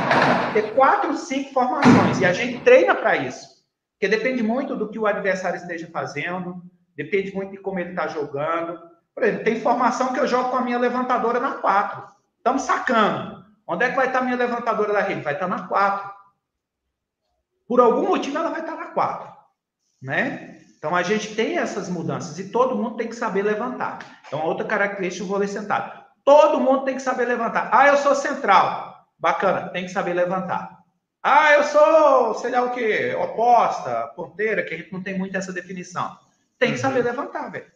ter 0.54 0.74
quatro, 0.74 1.14
cinco 1.16 1.52
formações. 1.52 2.20
E 2.20 2.24
a 2.24 2.32
gente 2.32 2.62
treina 2.64 2.94
para 2.94 3.16
isso. 3.16 3.46
Porque 3.92 4.08
depende 4.08 4.42
muito 4.42 4.74
do 4.74 4.88
que 4.88 4.98
o 4.98 5.06
adversário 5.06 5.58
esteja 5.58 5.86
fazendo, 5.92 6.62
depende 7.02 7.34
muito 7.34 7.52
de 7.52 7.58
como 7.58 7.78
ele 7.78 7.90
está 7.90 8.06
jogando. 8.06 8.78
Por 9.14 9.24
exemplo, 9.24 9.44
tem 9.44 9.60
formação 9.60 10.12
que 10.12 10.20
eu 10.20 10.26
jogo 10.26 10.50
com 10.50 10.56
a 10.56 10.60
minha 10.62 10.78
levantadora 10.78 11.40
na 11.40 11.52
quatro. 11.52 12.06
Estamos 12.36 12.62
sacando. 12.62 13.44
Onde 13.66 13.84
é 13.84 13.90
que 13.90 13.96
vai 13.96 14.08
estar 14.08 14.18
a 14.18 14.22
minha 14.22 14.36
levantadora 14.36 14.92
da 14.92 15.00
rede? 15.00 15.22
Vai 15.22 15.34
estar 15.34 15.48
na 15.48 15.66
quatro. 15.66 16.10
Por 17.66 17.80
algum 17.80 18.08
motivo, 18.08 18.36
ela 18.36 18.50
vai 18.50 18.60
estar 18.60 18.76
na 18.76 18.86
quatro. 18.86 19.30
Né? 20.02 20.58
Então, 20.76 20.94
a 20.94 21.02
gente 21.02 21.34
tem 21.34 21.58
essas 21.58 21.88
mudanças 21.88 22.38
e 22.38 22.50
todo 22.50 22.76
mundo 22.76 22.96
tem 22.96 23.08
que 23.08 23.16
saber 23.16 23.42
levantar. 23.42 24.00
Então, 24.26 24.44
outra 24.44 24.66
característica 24.66 25.24
do 25.24 25.30
vôlei 25.30 25.48
sentado. 25.48 26.04
Todo 26.24 26.60
mundo 26.60 26.84
tem 26.84 26.96
que 26.96 27.02
saber 27.02 27.24
levantar. 27.24 27.70
Ah, 27.72 27.86
eu 27.88 27.96
sou 27.96 28.14
central. 28.14 29.06
Bacana, 29.18 29.68
tem 29.70 29.84
que 29.84 29.92
saber 29.92 30.14
levantar. 30.14 30.80
Ah, 31.22 31.52
eu 31.52 31.64
sou, 31.64 32.34
sei 32.34 32.50
lá 32.50 32.62
o 32.62 32.70
quê, 32.70 33.14
oposta, 33.14 34.08
ponteira, 34.16 34.62
que 34.62 34.74
a 34.74 34.76
gente 34.76 34.92
não 34.92 35.02
tem 35.02 35.18
muito 35.18 35.36
essa 35.36 35.52
definição. 35.52 36.16
Tem 36.60 36.68
que 36.68 36.76
uhum. 36.76 36.82
saber 36.82 37.02
levantar, 37.02 37.48
velho. 37.48 37.66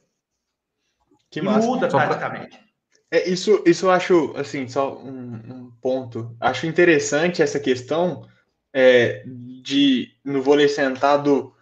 Que 1.31 1.41
massa. 1.41 1.67
muda 1.67 1.91
só 1.91 1.97
praticamente. 1.97 2.57
Pra... 2.57 3.19
É, 3.19 3.29
isso, 3.29 3.63
isso 3.67 3.87
eu 3.87 3.91
acho, 3.91 4.35
assim, 4.37 4.69
só 4.69 4.97
um, 4.99 5.35
um, 5.35 5.73
ponto. 5.81 6.37
Acho 6.39 6.67
interessante 6.67 7.43
essa 7.43 7.59
questão, 7.59 8.29
é, 8.73 9.25
de 9.63 10.09
no 10.23 10.43
vôlei 10.43 10.69
sentado 10.69 11.53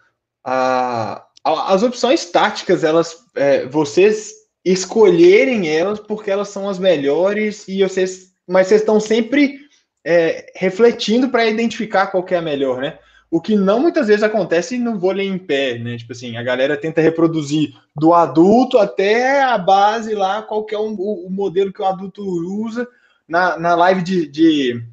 a, 0.43 1.25
a, 1.43 1.73
as 1.73 1.81
opções 1.81 2.25
táticas, 2.25 2.83
elas 2.83 3.23
é, 3.35 3.65
vocês 3.65 4.33
escolherem 4.65 5.69
elas 5.69 5.99
porque 5.99 6.29
elas 6.29 6.49
são 6.49 6.67
as 6.67 6.79
melhores 6.79 7.67
e 7.67 7.83
vocês, 7.83 8.33
mas 8.47 8.67
vocês 8.67 8.81
estão 8.81 8.99
sempre 8.99 9.59
é, 10.03 10.51
refletindo 10.55 11.29
para 11.29 11.45
identificar 11.45 12.07
qual 12.07 12.25
é 12.29 12.35
a 12.35 12.41
melhor, 12.41 12.81
né? 12.81 12.99
O 13.33 13.41
que 13.41 13.55
não 13.55 13.79
muitas 13.79 14.05
vezes 14.05 14.21
acontece 14.21 14.77
no 14.77 14.99
vôlei 14.99 15.27
em 15.27 15.39
pé, 15.39 15.79
né? 15.79 15.97
Tipo 15.97 16.11
assim, 16.11 16.37
a 16.37 16.43
galera 16.43 16.77
tenta 16.77 17.01
reproduzir 17.01 17.73
do 17.95 18.13
adulto 18.13 18.77
até 18.77 19.41
a 19.41 19.57
base 19.57 20.13
lá, 20.13 20.43
qual 20.43 20.63
que 20.63 20.75
é 20.75 20.77
o, 20.77 20.93
o 20.93 21.31
modelo 21.31 21.73
que 21.73 21.81
o 21.81 21.85
adulto 21.85 22.21
usa. 22.23 22.87
Na, 23.27 23.57
na 23.57 23.73
live 23.73 24.03
de, 24.03 24.27
de, 24.27 24.85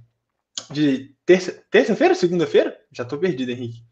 de 0.71 1.15
terça, 1.27 1.62
terça-feira, 1.71 2.15
segunda-feira? 2.15 2.79
Já 2.91 3.05
tô 3.05 3.19
perdido, 3.19 3.51
Henrique. 3.51 3.85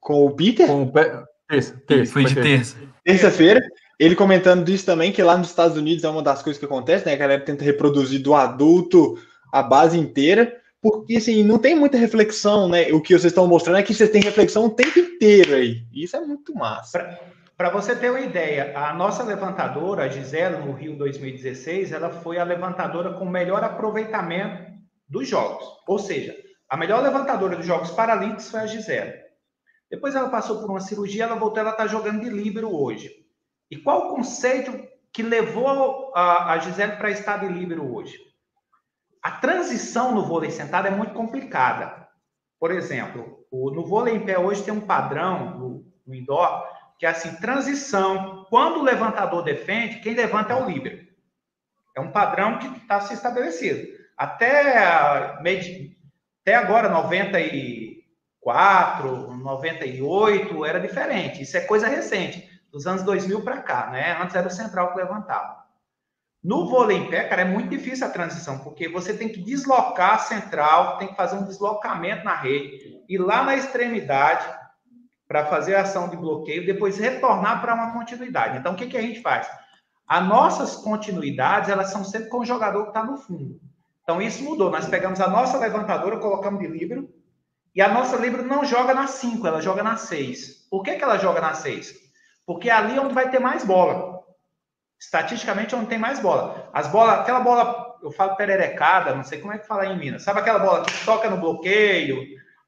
Com 0.00 0.26
o 0.26 0.32
Peter? 0.32 0.66
Com 0.66 0.82
o 0.82 0.90
Pe... 0.90 1.04
Terça, 1.48 1.80
terça. 1.86 2.12
Foi 2.12 2.24
de 2.24 2.34
terça. 2.34 2.76
Terça-feira. 3.04 3.60
Ele 3.96 4.16
comentando 4.16 4.64
disso 4.64 4.84
também, 4.84 5.12
que 5.12 5.22
lá 5.22 5.38
nos 5.38 5.50
Estados 5.50 5.76
Unidos 5.76 6.02
é 6.02 6.08
uma 6.08 6.20
das 6.20 6.42
coisas 6.42 6.58
que 6.58 6.66
acontece, 6.66 7.06
né? 7.06 7.12
A 7.12 7.16
galera 7.16 7.44
tenta 7.44 7.62
reproduzir 7.62 8.20
do 8.20 8.34
adulto 8.34 9.16
a 9.52 9.62
base 9.62 9.96
inteira 9.96 10.52
porque 10.90 11.16
assim, 11.16 11.42
não 11.42 11.58
tem 11.58 11.74
muita 11.74 11.98
reflexão, 11.98 12.68
né? 12.68 12.92
O 12.92 13.00
que 13.00 13.12
vocês 13.12 13.32
estão 13.32 13.46
mostrando 13.46 13.78
é 13.78 13.82
que 13.82 13.94
vocês 13.94 14.10
têm 14.10 14.22
reflexão 14.22 14.66
o 14.66 14.70
tempo 14.70 14.98
inteiro 14.98 15.54
aí. 15.54 15.82
Isso 15.92 16.16
é 16.16 16.20
muito 16.20 16.54
massa. 16.54 17.18
Para 17.56 17.70
você 17.70 17.96
ter 17.96 18.10
uma 18.10 18.20
ideia, 18.20 18.76
a 18.76 18.92
nossa 18.92 19.22
levantadora, 19.22 20.04
a 20.04 20.08
Gisela, 20.08 20.58
no 20.58 20.72
Rio 20.72 20.96
2016, 20.98 21.90
ela 21.90 22.10
foi 22.10 22.38
a 22.38 22.44
levantadora 22.44 23.14
com 23.14 23.24
melhor 23.24 23.64
aproveitamento 23.64 24.70
dos 25.08 25.26
jogos. 25.26 25.64
Ou 25.88 25.98
seja, 25.98 26.36
a 26.68 26.76
melhor 26.76 27.02
levantadora 27.02 27.56
dos 27.56 27.64
Jogos 27.64 27.90
Paralímpicos 27.92 28.50
foi 28.50 28.60
a 28.60 28.66
Gisela. 28.66 29.12
Depois 29.90 30.14
ela 30.14 30.28
passou 30.28 30.60
por 30.60 30.68
uma 30.68 30.80
cirurgia, 30.80 31.24
ela 31.24 31.36
voltou, 31.36 31.60
ela 31.60 31.70
está 31.70 31.86
jogando 31.86 32.20
de 32.20 32.28
líbero 32.28 32.74
hoje. 32.74 33.10
E 33.70 33.76
qual 33.76 34.08
o 34.08 34.16
conceito 34.16 34.86
que 35.12 35.22
levou 35.22 36.12
a, 36.14 36.52
a 36.52 36.58
Gisele 36.58 36.96
para 36.96 37.10
estar 37.10 37.38
de 37.38 37.48
líbero 37.48 37.90
hoje? 37.94 38.18
A 39.26 39.32
transição 39.32 40.14
no 40.14 40.22
vôlei 40.22 40.52
sentado 40.52 40.86
é 40.86 40.90
muito 40.90 41.12
complicada. 41.12 42.06
Por 42.60 42.70
exemplo, 42.70 43.44
o, 43.50 43.72
no 43.72 43.84
vôlei 43.84 44.14
em 44.14 44.24
pé 44.24 44.38
hoje 44.38 44.62
tem 44.62 44.72
um 44.72 44.86
padrão 44.86 45.58
no, 45.58 45.84
no 46.06 46.14
indoor 46.14 46.64
que 46.96 47.04
é 47.04 47.08
assim, 47.08 47.34
transição. 47.40 48.46
Quando 48.48 48.78
o 48.78 48.84
levantador 48.84 49.42
defende, 49.42 49.98
quem 49.98 50.14
levanta 50.14 50.52
é 50.52 50.62
o 50.62 50.70
líbero. 50.70 51.04
É 51.96 52.00
um 52.00 52.12
padrão 52.12 52.60
que 52.60 52.68
está 52.68 53.00
se 53.00 53.14
estabelecido. 53.14 53.88
Até, 54.16 54.78
até 54.78 56.54
agora, 56.54 56.88
94, 56.88 59.36
98, 59.38 60.64
era 60.64 60.78
diferente. 60.78 61.42
Isso 61.42 61.56
é 61.56 61.62
coisa 61.62 61.88
recente, 61.88 62.48
dos 62.70 62.86
anos 62.86 63.02
2000 63.02 63.42
para 63.42 63.60
cá, 63.60 63.90
né? 63.90 64.16
Antes 64.22 64.36
era 64.36 64.46
o 64.46 64.52
central 64.52 64.92
que 64.92 64.98
levantava. 64.98 65.65
No 66.46 66.68
vôlei 66.68 66.96
em 66.96 67.10
pé, 67.10 67.24
cara, 67.24 67.42
é 67.42 67.44
muito 67.44 67.70
difícil 67.70 68.06
a 68.06 68.10
transição, 68.10 68.60
porque 68.60 68.88
você 68.88 69.12
tem 69.12 69.28
que 69.28 69.42
deslocar 69.42 70.14
a 70.14 70.18
central, 70.18 70.96
tem 70.96 71.08
que 71.08 71.16
fazer 71.16 71.34
um 71.34 71.44
deslocamento 71.44 72.24
na 72.24 72.36
rede, 72.36 73.02
ir 73.08 73.18
lá 73.18 73.42
na 73.42 73.56
extremidade 73.56 74.46
para 75.26 75.46
fazer 75.46 75.74
a 75.74 75.80
ação 75.80 76.08
de 76.08 76.16
bloqueio, 76.16 76.64
depois 76.64 76.98
retornar 76.98 77.60
para 77.60 77.74
uma 77.74 77.92
continuidade. 77.92 78.58
Então, 78.58 78.74
o 78.74 78.76
que, 78.76 78.86
que 78.86 78.96
a 78.96 79.02
gente 79.02 79.20
faz? 79.22 79.50
As 80.06 80.24
nossas 80.24 80.76
continuidades, 80.76 81.68
elas 81.68 81.90
são 81.90 82.04
sempre 82.04 82.28
com 82.28 82.38
o 82.38 82.46
jogador 82.46 82.84
que 82.84 82.90
está 82.90 83.02
no 83.02 83.16
fundo. 83.16 83.60
Então, 84.04 84.22
isso 84.22 84.44
mudou. 84.44 84.70
Nós 84.70 84.86
pegamos 84.86 85.20
a 85.20 85.28
nossa 85.28 85.58
levantadora, 85.58 86.20
colocamos 86.20 86.60
de 86.60 86.68
livro, 86.68 87.12
e 87.74 87.82
a 87.82 87.88
nossa 87.88 88.16
livro 88.18 88.44
não 88.44 88.64
joga 88.64 88.94
na 88.94 89.08
5, 89.08 89.44
ela 89.44 89.60
joga 89.60 89.82
na 89.82 89.96
6. 89.96 90.68
Por 90.70 90.84
que, 90.84 90.94
que 90.94 91.02
ela 91.02 91.18
joga 91.18 91.40
na 91.40 91.54
6? 91.54 91.92
Porque 92.46 92.70
é 92.70 92.72
ali 92.72 92.96
onde 93.00 93.14
vai 93.14 93.32
ter 93.32 93.40
mais 93.40 93.64
bola. 93.64 94.15
Estatisticamente 94.98 95.74
é 95.74 95.78
onde 95.78 95.88
tem 95.88 95.98
mais 95.98 96.20
bola. 96.20 96.70
As 96.72 96.86
bolas, 96.88 97.20
aquela 97.20 97.40
bola, 97.40 97.98
eu 98.02 98.10
falo 98.10 98.36
pererecada, 98.36 99.14
não 99.14 99.22
sei 99.22 99.40
como 99.40 99.52
é 99.52 99.58
que 99.58 99.66
fala 99.66 99.86
em 99.86 99.98
Minas. 99.98 100.22
Sabe 100.22 100.40
aquela 100.40 100.58
bola 100.58 100.84
que 100.84 101.04
toca 101.04 101.28
no 101.28 101.36
bloqueio? 101.36 102.22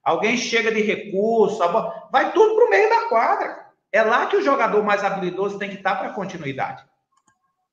Alguém 0.05 0.37
chega 0.37 0.73
de 0.73 0.81
recurso, 0.83 1.59
bola, 1.59 2.09
vai 2.13 2.33
tudo 2.33 2.55
para 2.55 2.67
o 2.67 2.71
meio 2.71 2.89
da 2.91 3.09
quadra. 3.09 3.69
É 3.91 4.03
lá 4.03 4.27
que 4.27 4.37
o 4.37 4.43
jogador 4.43 4.83
mais 4.83 5.03
habilidoso 5.03 5.59
tem 5.59 5.71
que 5.71 5.77
estar 5.77 5.97
para 5.97 6.13
continuidade. 6.13 6.85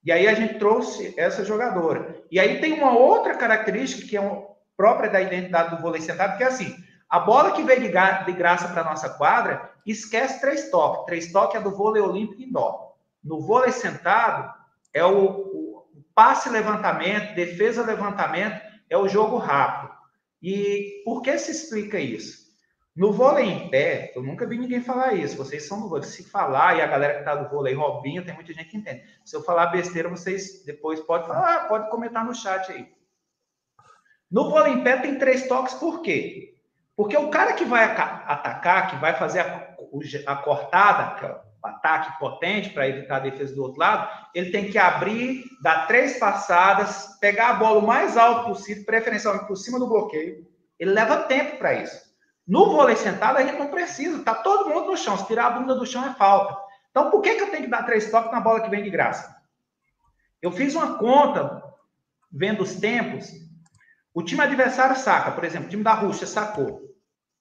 E 0.04 0.12
aí 0.12 0.28
a 0.28 0.34
gente 0.34 0.60
trouxe 0.60 1.14
essa 1.18 1.44
jogadora. 1.44 2.24
E 2.32 2.40
aí 2.40 2.62
tem 2.62 2.74
uma 2.74 2.98
outra 2.98 3.36
característica 3.36 4.08
que 4.08 4.16
é 4.16 4.22
própria 4.78 5.10
da 5.10 5.22
identidade 5.22 5.76
do 5.76 5.82
vôlei 5.82 6.02
sentado, 6.02 6.38
que 6.38 6.44
é 6.44 6.48
assim: 6.48 6.76
a 7.10 7.20
bola 7.20 7.52
que 7.52 7.64
veio 7.64 7.82
de, 7.82 7.90
de 7.90 8.32
graça 8.34 8.68
para 8.68 8.84
nossa 8.84 9.10
quadra, 9.10 9.72
esquece 9.86 10.40
três 10.40 10.70
toques. 10.70 11.06
Três 11.06 11.32
toques 11.32 11.60
é 11.60 11.64
do 11.64 11.72
vôlei 11.72 12.02
olímpico 12.02 12.42
indoor. 12.42 12.85
No 13.26 13.42
vôlei 13.42 13.72
sentado, 13.72 14.54
é 14.94 15.04
o, 15.04 15.26
o 15.26 16.06
passe 16.14 16.48
levantamento, 16.48 17.34
defesa 17.34 17.84
levantamento, 17.84 18.62
é 18.88 18.96
o 18.96 19.08
jogo 19.08 19.38
rápido. 19.38 19.96
E 20.42 21.02
por 21.04 21.24
que 21.24 21.36
se 21.40 21.50
explica 21.50 22.00
isso? 22.00 22.46
No 22.96 23.12
vôlei 23.12 23.46
em 23.46 23.70
pé, 23.70 24.14
eu 24.16 24.22
nunca 24.22 24.46
vi 24.46 24.60
ninguém 24.60 24.80
falar 24.80 25.14
isso. 25.14 25.36
Vocês 25.36 25.68
são 25.68 25.82
do 25.82 25.90
vôlei. 25.90 26.06
Se 26.06 26.24
falar, 26.30 26.78
e 26.78 26.82
a 26.82 26.88
galera 26.88 27.16
que 27.16 27.20
está 27.20 27.36
do 27.36 27.50
vôlei, 27.50 27.74
Robinho, 27.74 28.24
tem 28.24 28.36
muita 28.36 28.54
gente 28.54 28.70
que 28.70 28.78
entende. 28.78 29.04
Se 29.26 29.36
eu 29.36 29.44
falar 29.44 29.66
besteira, 29.68 30.08
vocês 30.08 30.64
depois 30.64 31.00
podem 31.00 31.28
falar, 31.28 31.56
ah, 31.56 31.66
pode 31.66 31.90
comentar 31.90 32.24
no 32.24 32.34
chat 32.34 32.72
aí. 32.72 32.88
No 34.32 34.50
vôlei 34.52 34.74
em 34.74 34.84
pé 34.84 34.98
tem 34.98 35.18
três 35.18 35.48
toques, 35.48 35.74
por 35.74 36.02
quê? 36.02 36.56
Porque 36.96 37.18
o 37.18 37.30
cara 37.30 37.54
que 37.54 37.66
vai 37.66 37.84
atacar, 37.84 38.92
que 38.92 38.96
vai 38.98 39.14
fazer 39.16 39.40
a, 39.42 39.76
a 40.28 40.36
cortada, 40.38 41.44
ataque 41.66 42.18
potente 42.20 42.70
para 42.70 42.88
evitar 42.88 43.18
a 43.18 43.20
defesa 43.20 43.56
do 43.56 43.64
outro 43.64 43.80
lado, 43.80 44.10
ele 44.34 44.52
tem 44.52 44.70
que 44.70 44.78
abrir, 44.78 45.44
dar 45.62 45.88
três 45.88 46.20
passadas, 46.20 47.18
pegar 47.20 47.50
a 47.50 47.54
bola 47.54 47.80
o 47.80 47.88
mais 47.88 48.18
alto 48.18 48.50
possível, 48.50 48.86
preferencialmente 48.86 49.48
por 49.48 49.56
cima 49.56 49.80
do 49.80 49.88
bloqueio. 49.88 50.48
Ele 50.80 50.92
leva 50.92 51.24
tempo 51.24 51.58
para 51.58 51.74
isso. 51.74 52.06
No 52.48 52.72
vôlei 52.72 52.96
sentado, 52.96 53.38
a 53.38 53.44
gente 53.44 53.58
não 53.58 53.72
precisa, 53.72 54.24
tá 54.24 54.36
todo 54.36 54.70
mundo 54.70 54.92
no 54.92 54.98
chão. 54.98 55.18
Se 55.18 55.26
tirar 55.26 55.48
a 55.48 55.52
bunda 55.52 55.74
do 55.74 55.86
chão 55.86 56.06
é 56.06 56.14
falta. 56.14 56.56
Então, 56.92 57.10
por 57.10 57.22
que, 57.22 57.36
que 57.36 57.42
eu 57.42 57.52
tenho 57.52 57.64
que 57.64 57.70
dar 57.70 57.84
três 57.84 58.10
toques 58.12 58.32
na 58.32 58.40
bola 58.40 58.62
que 58.62 58.70
vem 58.70 58.84
de 58.84 58.90
graça? 58.90 59.36
Eu 60.42 60.52
fiz 60.52 60.76
uma 60.76 60.98
conta, 60.98 61.64
vendo 62.32 62.62
os 62.62 62.76
tempos. 62.76 63.32
O 64.14 64.22
time 64.22 64.42
adversário 64.42 64.96
saca, 64.96 65.32
por 65.32 65.44
exemplo, 65.44 65.68
o 65.68 65.70
time 65.70 65.84
da 65.84 65.94
Rússia 65.94 66.28
sacou. 66.28 66.82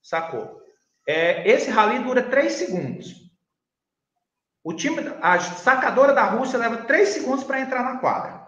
Sacou. 0.03 0.61
É, 1.07 1.49
esse 1.49 1.71
rally 1.71 1.99
dura 1.99 2.23
três 2.23 2.55
segundos. 2.55 3.24
O 4.65 4.73
time, 4.73 4.97
a 5.20 5.39
sacadora 5.39 6.15
da 6.15 6.24
Rússia 6.24 6.59
leva 6.59 6.78
três 6.78 7.11
segundos 7.11 7.45
para 7.45 7.61
entrar 7.61 7.85
na 7.85 7.99
quadra. 7.99 8.47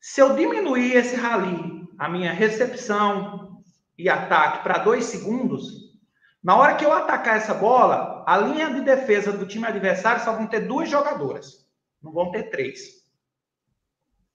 Se 0.00 0.18
eu 0.18 0.34
diminuir 0.34 0.96
esse 0.96 1.14
rally, 1.14 1.86
a 1.98 2.08
minha 2.08 2.32
recepção 2.32 3.62
e 3.98 4.08
ataque 4.08 4.62
para 4.62 4.78
dois 4.78 5.04
segundos, 5.04 5.90
na 6.42 6.56
hora 6.56 6.74
que 6.74 6.86
eu 6.86 6.92
atacar 6.92 7.36
essa 7.36 7.52
bola, 7.52 8.24
a 8.26 8.38
linha 8.38 8.72
de 8.72 8.80
defesa 8.80 9.30
do 9.30 9.46
time 9.46 9.66
adversário 9.66 10.24
só 10.24 10.32
vão 10.32 10.46
ter 10.46 10.60
duas 10.60 10.88
jogadoras, 10.88 11.68
não 12.02 12.12
vão 12.12 12.30
ter 12.30 12.44
três. 12.44 13.00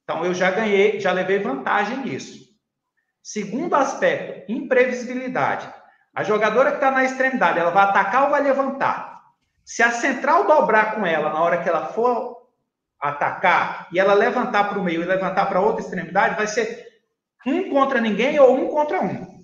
Então 0.04 0.24
eu 0.24 0.36
já 0.36 0.52
ganhei, 0.52 1.00
já 1.00 1.12
levei 1.12 1.40
vantagem 1.40 1.98
nisso. 1.98 2.46
Segundo 3.24 3.74
aspecto, 3.74 4.52
imprevisibilidade. 4.52 5.68
A 6.14 6.24
jogadora 6.24 6.70
que 6.70 6.78
está 6.78 6.92
na 6.92 7.04
extremidade, 7.04 7.58
ela 7.58 7.72
vai 7.72 7.86
atacar 7.86 8.26
ou 8.26 8.30
vai 8.30 8.44
levantar? 8.44 9.15
Se 9.66 9.82
a 9.82 9.92
central 9.92 10.46
dobrar 10.46 10.96
com 10.96 11.06
ela 11.06 11.34
na 11.34 11.42
hora 11.42 11.62
que 11.62 11.68
ela 11.68 11.88
for 11.88 12.48
atacar 13.00 13.90
e 13.92 14.00
ela 14.00 14.14
levantar 14.14 14.70
para 14.70 14.80
o 14.80 14.84
meio 14.84 15.02
e 15.02 15.06
levantar 15.06 15.48
para 15.48 15.60
outra 15.60 15.82
extremidade, 15.82 16.36
vai 16.36 16.46
ser 16.46 16.86
um 17.46 17.70
contra 17.72 18.00
ninguém 18.00 18.40
ou 18.40 18.56
um 18.56 18.70
contra 18.70 19.02
um. 19.02 19.44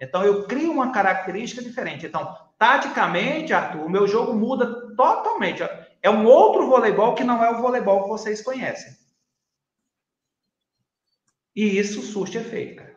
Então 0.00 0.24
eu 0.24 0.44
crio 0.48 0.72
uma 0.72 0.90
característica 0.90 1.62
diferente. 1.62 2.04
Então, 2.04 2.36
taticamente, 2.58 3.52
Arthur, 3.52 3.86
o 3.86 3.90
meu 3.90 4.08
jogo 4.08 4.34
muda 4.34 4.92
totalmente. 4.96 5.62
É 6.02 6.10
um 6.10 6.26
outro 6.26 6.66
voleibol 6.66 7.14
que 7.14 7.22
não 7.22 7.42
é 7.44 7.50
o 7.50 7.62
voleibol 7.62 8.02
que 8.02 8.08
vocês 8.08 8.42
conhecem. 8.42 8.92
E 11.54 11.78
isso 11.78 12.02
surte 12.02 12.38
efeito, 12.38 12.76
cara. 12.76 12.91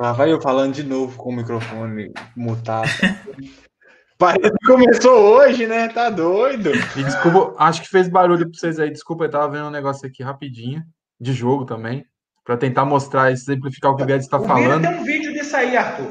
Lá 0.00 0.12
vai 0.12 0.32
eu 0.32 0.40
falando 0.40 0.72
de 0.72 0.82
novo 0.82 1.14
com 1.18 1.28
o 1.28 1.36
microfone 1.36 2.10
mutado. 2.34 2.88
Parece 4.16 4.50
que 4.50 4.66
começou 4.66 5.12
hoje, 5.12 5.66
né? 5.66 5.88
Tá 5.88 6.08
doido. 6.08 6.70
E 6.96 7.04
desculpa, 7.04 7.54
acho 7.58 7.82
que 7.82 7.88
fez 7.88 8.08
barulho 8.08 8.48
pra 8.48 8.58
vocês 8.58 8.80
aí. 8.80 8.90
Desculpa, 8.90 9.24
eu 9.24 9.30
tava 9.30 9.50
vendo 9.50 9.66
um 9.66 9.70
negócio 9.70 10.08
aqui 10.08 10.22
rapidinho, 10.22 10.82
de 11.20 11.34
jogo 11.34 11.66
também, 11.66 12.06
para 12.42 12.56
tentar 12.56 12.86
mostrar, 12.86 13.30
exemplificar 13.30 13.90
o 13.90 13.96
que 13.96 14.02
o 14.02 14.06
Guedes 14.06 14.24
está 14.24 14.40
falando. 14.40 14.80
Tem 14.80 15.00
um 15.00 15.04
vídeo 15.04 15.34
disso 15.34 15.54
aí, 15.54 15.76
Arthur. 15.76 16.10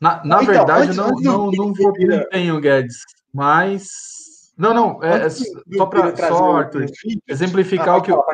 Na, 0.00 0.24
na 0.24 0.36
então, 0.36 0.46
verdade, 0.46 0.82
antes, 0.84 0.96
não, 0.96 1.08
antes 1.08 1.22
não, 1.22 1.50
não 1.50 1.74
vou 1.74 1.92
o 1.92 2.60
Guedes, 2.60 3.02
mas. 3.34 3.88
Não, 4.56 4.72
não, 4.72 5.04
é, 5.04 5.26
é 5.26 5.28
só 5.28 5.84
para 5.84 6.16
só, 6.16 6.56
Arthur, 6.56 6.86
exemplificar 7.28 7.90
ah, 7.90 7.96
o 7.98 8.02
que. 8.02 8.10
Falar, 8.10 8.24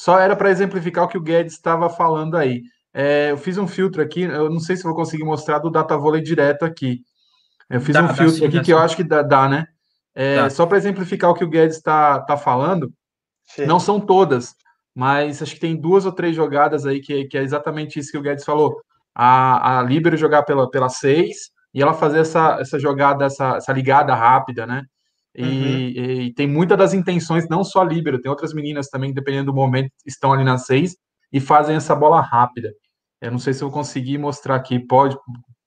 Só 0.00 0.18
era 0.18 0.34
para 0.34 0.50
exemplificar 0.50 1.04
o 1.04 1.08
que 1.08 1.18
o 1.18 1.20
Guedes 1.20 1.52
estava 1.52 1.90
falando 1.90 2.34
aí. 2.34 2.62
É, 2.90 3.32
eu 3.32 3.36
fiz 3.36 3.58
um 3.58 3.68
filtro 3.68 4.00
aqui, 4.00 4.22
eu 4.22 4.48
não 4.48 4.58
sei 4.58 4.74
se 4.74 4.82
vou 4.82 4.94
conseguir 4.94 5.24
mostrar 5.24 5.58
do 5.58 5.68
Data 5.68 5.94
Volley 5.94 6.22
direto 6.22 6.64
aqui. 6.64 7.02
Eu 7.68 7.82
fiz 7.82 7.92
dá, 7.92 8.04
um 8.04 8.14
filtro 8.14 8.38
sim, 8.38 8.46
aqui 8.46 8.60
que 8.60 8.64
sim. 8.64 8.72
eu 8.72 8.78
acho 8.78 8.96
que 8.96 9.04
dá, 9.04 9.20
dá 9.20 9.46
né? 9.46 9.66
É, 10.14 10.48
só 10.48 10.64
para 10.64 10.78
exemplificar 10.78 11.28
o 11.28 11.34
que 11.34 11.44
o 11.44 11.48
Guedes 11.50 11.76
está 11.76 12.18
tá 12.20 12.34
falando, 12.38 12.90
sim. 13.44 13.66
não 13.66 13.78
são 13.78 14.00
todas, 14.00 14.54
mas 14.94 15.42
acho 15.42 15.52
que 15.52 15.60
tem 15.60 15.78
duas 15.78 16.06
ou 16.06 16.12
três 16.12 16.34
jogadas 16.34 16.86
aí 16.86 17.02
que, 17.02 17.26
que 17.26 17.36
é 17.36 17.42
exatamente 17.42 17.98
isso 17.98 18.10
que 18.10 18.16
o 18.16 18.22
Guedes 18.22 18.46
falou. 18.46 18.80
A, 19.14 19.80
a 19.80 19.82
Libero 19.82 20.16
jogar 20.16 20.44
pela, 20.44 20.70
pela 20.70 20.88
seis 20.88 21.50
e 21.74 21.82
ela 21.82 21.92
fazer 21.92 22.20
essa, 22.20 22.56
essa 22.58 22.78
jogada, 22.78 23.26
essa, 23.26 23.56
essa 23.56 23.70
ligada 23.70 24.14
rápida, 24.14 24.66
né? 24.66 24.82
E, 25.34 25.42
uhum. 25.42 26.20
e, 26.22 26.34
tem 26.34 26.46
muitas 26.46 26.76
das 26.76 26.94
intenções, 26.94 27.48
não 27.48 27.62
só 27.62 27.82
a 27.82 27.84
Libero, 27.84 28.20
tem 28.20 28.30
outras 28.30 28.52
meninas 28.52 28.88
também, 28.88 29.12
dependendo 29.12 29.52
do 29.52 29.54
momento, 29.54 29.90
estão 30.06 30.32
ali 30.32 30.44
na 30.44 30.58
seis 30.58 30.96
e 31.32 31.40
fazem 31.40 31.76
essa 31.76 31.94
bola 31.94 32.20
rápida. 32.20 32.72
Eu 33.20 33.30
não 33.30 33.38
sei 33.38 33.52
se 33.52 33.62
eu 33.62 33.68
vou 33.68 33.78
conseguir 33.78 34.18
mostrar 34.18 34.56
aqui. 34.56 34.78
Pode, 34.78 35.16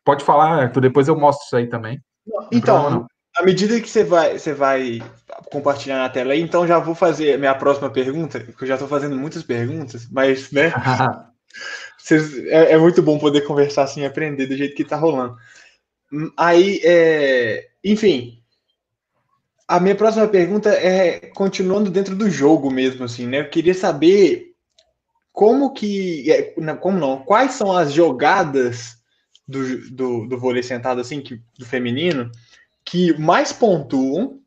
pode 0.04 0.24
falar, 0.24 0.64
Arthur, 0.64 0.82
depois 0.82 1.08
eu 1.08 1.18
mostro 1.18 1.46
isso 1.46 1.56
aí 1.56 1.68
também. 1.68 2.02
Então, 2.52 3.06
à 3.38 3.44
medida 3.44 3.80
que 3.80 3.90
você 3.90 4.04
vai, 4.04 4.38
você 4.38 4.54
vai 4.54 5.02
compartilhar 5.52 5.98
na 5.98 6.10
tela 6.10 6.34
aí, 6.34 6.42
então 6.42 6.68
já 6.68 6.80
vou 6.80 6.96
fazer 6.96 7.34
a 7.34 7.38
minha 7.38 7.56
próxima 7.56 7.90
pergunta, 7.90 8.40
porque 8.40 8.64
eu 8.64 8.68
já 8.68 8.76
estou 8.76 8.88
fazendo 8.88 9.16
muitas 9.16 9.44
perguntas, 9.44 10.08
mas, 10.12 10.52
né? 10.52 10.72
Vocês, 11.98 12.38
é, 12.48 12.74
é, 12.74 12.78
muito 12.78 13.02
bom 13.02 13.18
poder 13.18 13.42
conversar 13.42 13.84
assim 13.84 14.02
e 14.02 14.06
aprender 14.06 14.46
do 14.46 14.58
jeito 14.58 14.76
que 14.76 14.82
está 14.82 14.98
rolando. 14.98 15.38
Aí, 16.36 16.82
é, 16.84 17.70
enfim, 17.84 18.43
a 19.68 19.80
minha 19.80 19.96
próxima 19.96 20.28
pergunta 20.28 20.70
é 20.70 21.20
continuando 21.32 21.90
dentro 21.90 22.16
do 22.16 22.30
jogo 22.30 22.70
mesmo, 22.70 23.06
assim, 23.06 23.26
né? 23.26 23.40
Eu 23.40 23.50
queria 23.50 23.74
saber 23.74 24.54
como 25.32 25.74
que, 25.74 26.32
é, 26.32 26.54
como 26.80 27.00
não, 27.00 27.24
quais 27.24 27.54
são 27.54 27.72
as 27.76 27.92
jogadas 27.92 28.98
do, 29.48 29.90
do, 29.92 30.28
do 30.28 30.38
vôlei 30.38 30.64
sentado, 30.64 31.02
assim, 31.02 31.22
que, 31.22 31.42
do 31.58 31.66
feminino, 31.66 32.30
que 32.86 33.18
mais 33.20 33.52
pontuam 33.52 34.40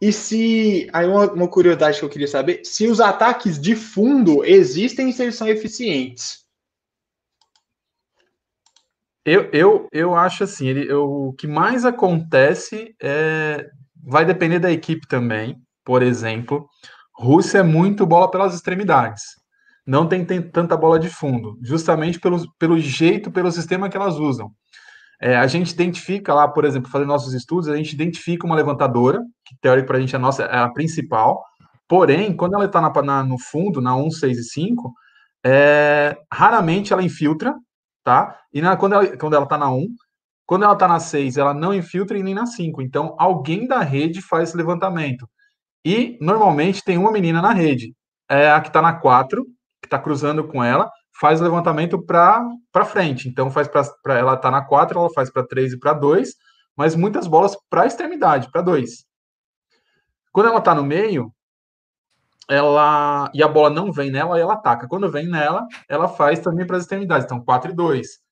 e 0.00 0.12
se. 0.12 0.88
Aí, 0.92 1.06
uma, 1.06 1.32
uma, 1.32 1.48
curiosidade 1.48 1.98
que 1.98 2.04
eu 2.04 2.08
queria 2.08 2.28
saber: 2.28 2.60
se 2.64 2.86
os 2.86 3.00
ataques 3.00 3.60
de 3.60 3.74
fundo 3.74 4.44
existem 4.44 5.08
e 5.08 5.12
se 5.12 5.22
eles 5.22 5.34
são 5.34 5.48
eficientes. 5.48 6.46
Eu, 9.24 9.50
eu, 9.52 9.88
eu 9.92 10.14
acho 10.14 10.44
assim: 10.44 10.68
ele, 10.68 10.90
eu, 10.90 11.04
o 11.04 11.32
que 11.32 11.46
mais 11.46 11.84
acontece 11.84 12.94
é, 13.02 13.68
vai 14.04 14.24
depender 14.24 14.58
da 14.58 14.70
equipe 14.70 15.06
também. 15.06 15.56
Por 15.84 16.02
exemplo, 16.02 16.68
Rússia 17.14 17.58
é 17.58 17.62
muito 17.62 18.06
bola 18.06 18.30
pelas 18.30 18.54
extremidades. 18.54 19.22
Não 19.86 20.06
tem, 20.06 20.24
tem 20.24 20.42
tanta 20.42 20.76
bola 20.76 20.98
de 20.98 21.08
fundo, 21.08 21.58
justamente 21.62 22.20
pelo, 22.20 22.44
pelo 22.58 22.78
jeito, 22.78 23.30
pelo 23.30 23.50
sistema 23.50 23.88
que 23.88 23.96
elas 23.96 24.16
usam. 24.16 24.52
É, 25.20 25.36
a 25.36 25.46
gente 25.46 25.72
identifica 25.72 26.32
lá, 26.32 26.46
por 26.46 26.64
exemplo, 26.64 26.90
fazendo 26.90 27.08
nossos 27.08 27.34
estudos, 27.34 27.68
a 27.68 27.76
gente 27.76 27.92
identifica 27.92 28.46
uma 28.46 28.54
levantadora, 28.54 29.18
que 29.44 29.56
teórico 29.60 29.88
para 29.88 29.96
a 29.96 30.00
gente 30.00 30.14
é 30.14 30.18
a 30.18 30.20
nossa 30.20 30.44
é 30.44 30.58
a 30.58 30.68
principal, 30.68 31.42
porém, 31.88 32.36
quando 32.36 32.54
ela 32.54 32.66
está 32.66 32.80
no 33.24 33.38
fundo, 33.38 33.80
na 33.80 33.96
1, 33.96 34.10
6 34.12 34.38
e 34.38 34.44
5, 34.44 34.92
é, 35.44 36.16
raramente 36.32 36.92
ela 36.92 37.02
infiltra, 37.02 37.54
tá? 38.04 38.38
E 38.52 38.60
na, 38.60 38.76
quando 38.76 38.92
ela 38.92 39.16
quando 39.16 39.34
ela 39.34 39.44
está 39.44 39.58
na 39.58 39.70
1, 39.70 39.86
quando 40.48 40.62
ela 40.62 40.72
está 40.72 40.88
na 40.88 40.98
6, 40.98 41.36
ela 41.36 41.52
não 41.52 41.74
infiltra 41.74 42.16
e 42.16 42.22
nem 42.22 42.32
na 42.34 42.46
5. 42.46 42.80
Então, 42.80 43.14
alguém 43.18 43.66
da 43.66 43.80
rede 43.80 44.22
faz 44.22 44.48
esse 44.48 44.56
levantamento. 44.56 45.28
E, 45.84 46.16
normalmente, 46.22 46.82
tem 46.82 46.96
uma 46.96 47.12
menina 47.12 47.42
na 47.42 47.52
rede. 47.52 47.94
É 48.26 48.50
a 48.50 48.58
que 48.58 48.68
está 48.68 48.80
na 48.80 48.94
4, 48.94 49.44
que 49.44 49.86
está 49.86 49.98
cruzando 49.98 50.48
com 50.48 50.64
ela, 50.64 50.90
faz 51.20 51.38
o 51.38 51.44
levantamento 51.44 52.02
para 52.02 52.84
frente. 52.86 53.28
Então, 53.28 53.50
faz 53.50 53.68
para 53.68 54.18
ela 54.18 54.38
tá 54.38 54.50
na 54.50 54.64
4, 54.64 54.98
ela 54.98 55.10
faz 55.12 55.30
para 55.30 55.46
3 55.46 55.74
e 55.74 55.78
para 55.78 55.92
2, 55.92 56.30
mas 56.74 56.96
muitas 56.96 57.26
bolas 57.26 57.54
para 57.68 57.84
extremidade, 57.86 58.50
para 58.50 58.62
2. 58.62 59.04
Quando 60.32 60.46
ela 60.46 60.60
está 60.60 60.74
no 60.74 60.82
meio, 60.82 61.30
ela 62.48 63.30
e 63.34 63.42
a 63.42 63.48
bola 63.48 63.68
não 63.68 63.92
vem 63.92 64.10
nela, 64.10 64.40
ela 64.40 64.54
ataca. 64.54 64.88
Quando 64.88 65.10
vem 65.10 65.28
nela, 65.28 65.66
ela 65.90 66.08
faz 66.08 66.40
também 66.40 66.66
para 66.66 66.78
as 66.78 66.84
extremidades. 66.84 67.26
Então, 67.26 67.44
4 67.44 67.70
e 67.70 67.74
2. 67.74 68.26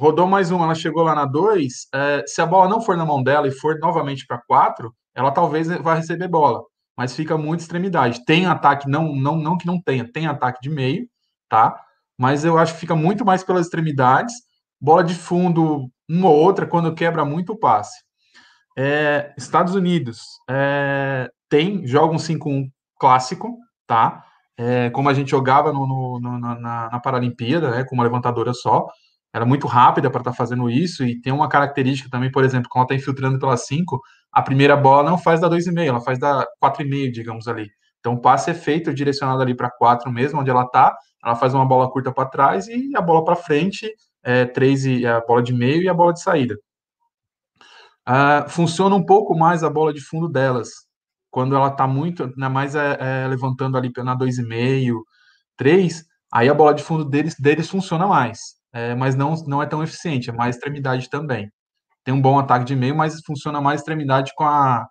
Rodou 0.00 0.26
mais 0.26 0.50
uma, 0.50 0.64
ela 0.64 0.74
chegou 0.74 1.02
lá 1.02 1.14
na 1.14 1.26
2. 1.26 1.88
É, 1.94 2.24
se 2.26 2.40
a 2.40 2.46
bola 2.46 2.68
não 2.68 2.80
for 2.80 2.96
na 2.96 3.04
mão 3.04 3.22
dela 3.22 3.46
e 3.46 3.50
for 3.50 3.78
novamente 3.78 4.26
para 4.26 4.40
4, 4.46 4.90
ela 5.14 5.30
talvez 5.30 5.68
vá 5.68 5.94
receber 5.94 6.26
bola, 6.26 6.62
mas 6.96 7.14
fica 7.14 7.36
muito 7.36 7.60
extremidade. 7.60 8.24
Tem 8.24 8.46
ataque, 8.46 8.88
não, 8.88 9.14
não, 9.14 9.36
não 9.36 9.58
que 9.58 9.66
não 9.66 9.80
tenha, 9.80 10.10
tem 10.10 10.26
ataque 10.26 10.60
de 10.62 10.70
meio, 10.70 11.06
tá? 11.48 11.78
mas 12.20 12.44
eu 12.44 12.58
acho 12.58 12.74
que 12.74 12.80
fica 12.80 12.94
muito 12.94 13.24
mais 13.24 13.42
pelas 13.42 13.64
extremidades. 13.64 14.34
Bola 14.78 15.02
de 15.02 15.14
fundo, 15.14 15.90
uma 16.06 16.28
ou 16.28 16.36
outra, 16.36 16.66
quando 16.66 16.94
quebra 16.94 17.24
muito 17.24 17.54
o 17.54 17.58
passe. 17.58 17.98
É, 18.76 19.32
Estados 19.38 19.74
Unidos 19.74 20.20
é, 20.48 21.30
tem, 21.48 21.86
joga 21.86 22.14
um 22.14 22.18
5-1 22.18 22.70
clássico, 22.98 23.56
tá? 23.86 24.22
É, 24.58 24.90
como 24.90 25.08
a 25.08 25.14
gente 25.14 25.30
jogava 25.30 25.72
no, 25.72 25.86
no, 25.86 26.20
no, 26.20 26.38
na, 26.38 26.90
na, 26.90 27.00
Paralimpíada, 27.00 27.70
né, 27.70 27.84
com 27.84 27.94
uma 27.94 28.04
levantadora 28.04 28.52
só, 28.52 28.86
era 29.32 29.46
muito 29.46 29.66
rápida 29.66 30.10
para 30.10 30.20
estar 30.20 30.32
tá 30.32 30.36
fazendo 30.36 30.68
isso, 30.68 31.04
e 31.04 31.20
tem 31.20 31.32
uma 31.32 31.48
característica 31.48 32.10
também, 32.10 32.30
por 32.30 32.44
exemplo, 32.44 32.68
quando 32.68 32.82
ela 32.82 32.94
está 32.94 33.02
infiltrando 33.02 33.38
pela 33.38 33.56
5, 33.56 34.00
a 34.32 34.42
primeira 34.42 34.76
bola 34.76 35.08
não 35.08 35.18
faz 35.18 35.40
da 35.40 35.48
2,5, 35.48 35.86
ela 35.86 36.00
faz 36.00 36.18
da 36.18 36.46
4,5, 36.62 37.12
digamos 37.12 37.48
ali. 37.48 37.70
Então 38.00 38.14
o 38.14 38.20
passe 38.20 38.50
é 38.50 38.54
feito 38.54 38.92
direcionado 38.94 39.42
ali 39.42 39.54
para 39.54 39.70
4 39.70 40.10
mesmo, 40.10 40.40
onde 40.40 40.50
ela 40.50 40.64
está, 40.64 40.96
ela 41.24 41.36
faz 41.36 41.54
uma 41.54 41.66
bola 41.66 41.90
curta 41.90 42.10
para 42.12 42.28
trás 42.28 42.66
e 42.66 42.96
a 42.96 43.00
bola 43.00 43.24
para 43.24 43.36
frente, 43.36 43.92
é, 44.22 44.46
três 44.46 44.84
e 44.84 45.06
a 45.06 45.20
bola 45.20 45.42
de 45.42 45.52
meio 45.52 45.82
e 45.82 45.88
a 45.88 45.94
bola 45.94 46.12
de 46.12 46.22
saída. 46.22 46.56
Uh, 48.08 48.48
funciona 48.48 48.96
um 48.96 49.04
pouco 49.04 49.36
mais 49.36 49.62
a 49.62 49.70
bola 49.70 49.92
de 49.92 50.00
fundo 50.00 50.28
delas, 50.28 50.70
quando 51.30 51.54
ela 51.54 51.68
está 51.68 51.86
muito, 51.86 52.24
ainda 52.24 52.48
mais 52.48 52.74
é, 52.74 52.96
é, 52.98 53.28
levantando 53.28 53.76
ali 53.76 53.92
na 53.98 54.16
2,5, 54.16 55.02
3, 55.56 56.04
aí 56.32 56.48
a 56.48 56.54
bola 56.54 56.74
de 56.74 56.82
fundo 56.82 57.04
deles, 57.04 57.36
deles 57.38 57.68
funciona 57.68 58.06
mais, 58.06 58.56
é, 58.72 58.94
mas 58.94 59.14
não, 59.14 59.34
não 59.46 59.62
é 59.62 59.66
tão 59.66 59.82
eficiente, 59.82 60.30
é 60.30 60.32
mais 60.32 60.56
extremidade 60.56 61.08
também. 61.10 61.50
Tem 62.04 62.14
um 62.14 62.20
bom 62.20 62.38
ataque 62.38 62.64
de 62.64 62.76
meio, 62.76 62.94
mas 62.94 63.20
funciona 63.24 63.60
mais 63.60 63.80
extremidade 63.80 64.32
com 64.34 64.44
a, 64.44 64.88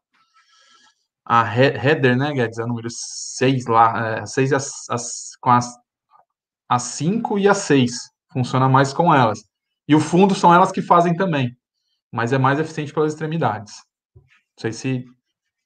a 1.26 1.44
header, 1.58 2.18
né, 2.18 2.34
Guedes? 2.34 2.60
É 2.60 2.64
o 2.64 2.68
número 2.68 2.90
6 2.90 3.66
lá, 3.68 4.26
6 4.26 4.52
é, 4.52 4.56
as, 4.56 4.90
as, 4.90 5.36
com 5.42 5.52
as 5.52 5.76
a 6.68 6.78
5 6.78 7.40
e 7.40 7.48
a 7.48 7.54
6. 7.54 7.92
Funciona 8.32 8.70
mais 8.70 8.94
com 8.94 9.14
elas. 9.14 9.40
E 9.88 9.96
o 9.96 10.00
fundo 10.00 10.36
são 10.36 10.54
elas 10.54 10.72
que 10.72 10.84
fazem 10.84 11.16
também, 11.16 11.58
mas 12.12 12.32
é 12.32 12.38
mais 12.38 12.60
eficiente 12.60 12.94
pelas 12.94 13.14
extremidades. 13.14 13.74
Não 14.16 14.24
sei 14.60 14.72
se 14.72 15.06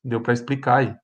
deu 0.01 0.21
para 0.21 0.33
explicar 0.33 0.77
aí. 0.77 0.95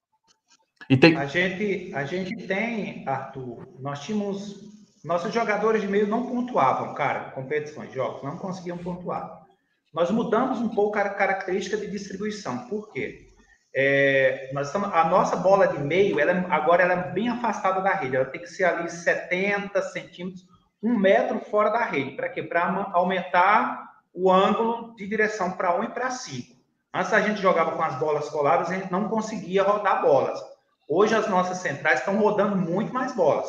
E 0.90 0.96
tem... 0.96 1.18
a, 1.18 1.26
gente, 1.26 1.94
a 1.94 2.06
gente 2.06 2.48
tem, 2.48 3.08
Arthur, 3.08 3.68
nós 3.80 4.00
tínhamos. 4.02 4.69
Nossos 5.04 5.34
jogadores 5.34 5.82
de 5.82 5.88
meio 5.88 6.08
não 6.08 6.26
pontuavam, 6.26 6.94
cara, 6.94 7.32
competições, 7.32 7.94
jogos, 7.94 8.22
não 8.24 8.38
conseguiam 8.38 8.78
pontuar. 8.78 9.46
Nós 9.94 10.12
mudamos 10.12 10.60
um 10.60 10.70
pouco 10.70 10.98
a 11.00 11.10
característica 11.10 11.78
de 11.78 11.90
distribuição. 11.90 12.68
Por 12.68 12.92
quê? 12.92 13.30
É, 13.74 14.50
nós 14.54 14.68
estamos, 14.68 14.94
a 14.94 15.06
nossa 15.06 15.36
bola 15.36 15.68
de 15.68 15.80
meio, 15.80 16.20
ela, 16.20 16.32
é, 16.32 16.46
agora 16.50 16.84
ela 16.84 16.94
é 16.94 17.12
bem 17.12 17.30
afastada 17.30 17.82
da 17.82 17.94
rede. 17.94 18.16
Ela 18.16 18.26
tem 18.26 18.42
que 18.42 18.48
ser 18.48 18.66
ali 18.66 18.90
70 18.90 19.82
centímetros, 19.84 20.46
um 20.84 20.98
metro 20.98 21.40
fora 21.40 21.70
da 21.70 21.84
rede. 21.86 22.16
Para 22.16 22.30
quê? 22.30 22.44
Para 22.44 22.92
aumentar 22.94 23.90
o 24.14 24.32
ângulo 24.32 24.96
de 24.96 25.08
direção 25.08 25.52
para 25.52 25.80
1 25.80 25.84
e 25.86 25.90
para 25.90 26.12
5. 26.12 26.60
Antes 26.94 27.14
a 27.14 27.22
gente 27.22 27.42
jogava 27.42 27.72
com 27.72 27.84
as 27.84 27.96
bolas 28.00 28.30
coladas, 28.30 28.70
a 28.70 28.74
gente 28.74 28.92
não 28.92 29.08
conseguia 29.08 29.64
rodar 29.64 30.02
bolas. 30.02 30.40
Hoje 30.88 31.16
as 31.16 31.28
nossas 31.30 31.60
centrais 31.60 32.00
estão 32.00 32.18
rodando 32.18 32.56
muito 32.56 32.92
mais 32.92 33.14
bolas, 33.14 33.48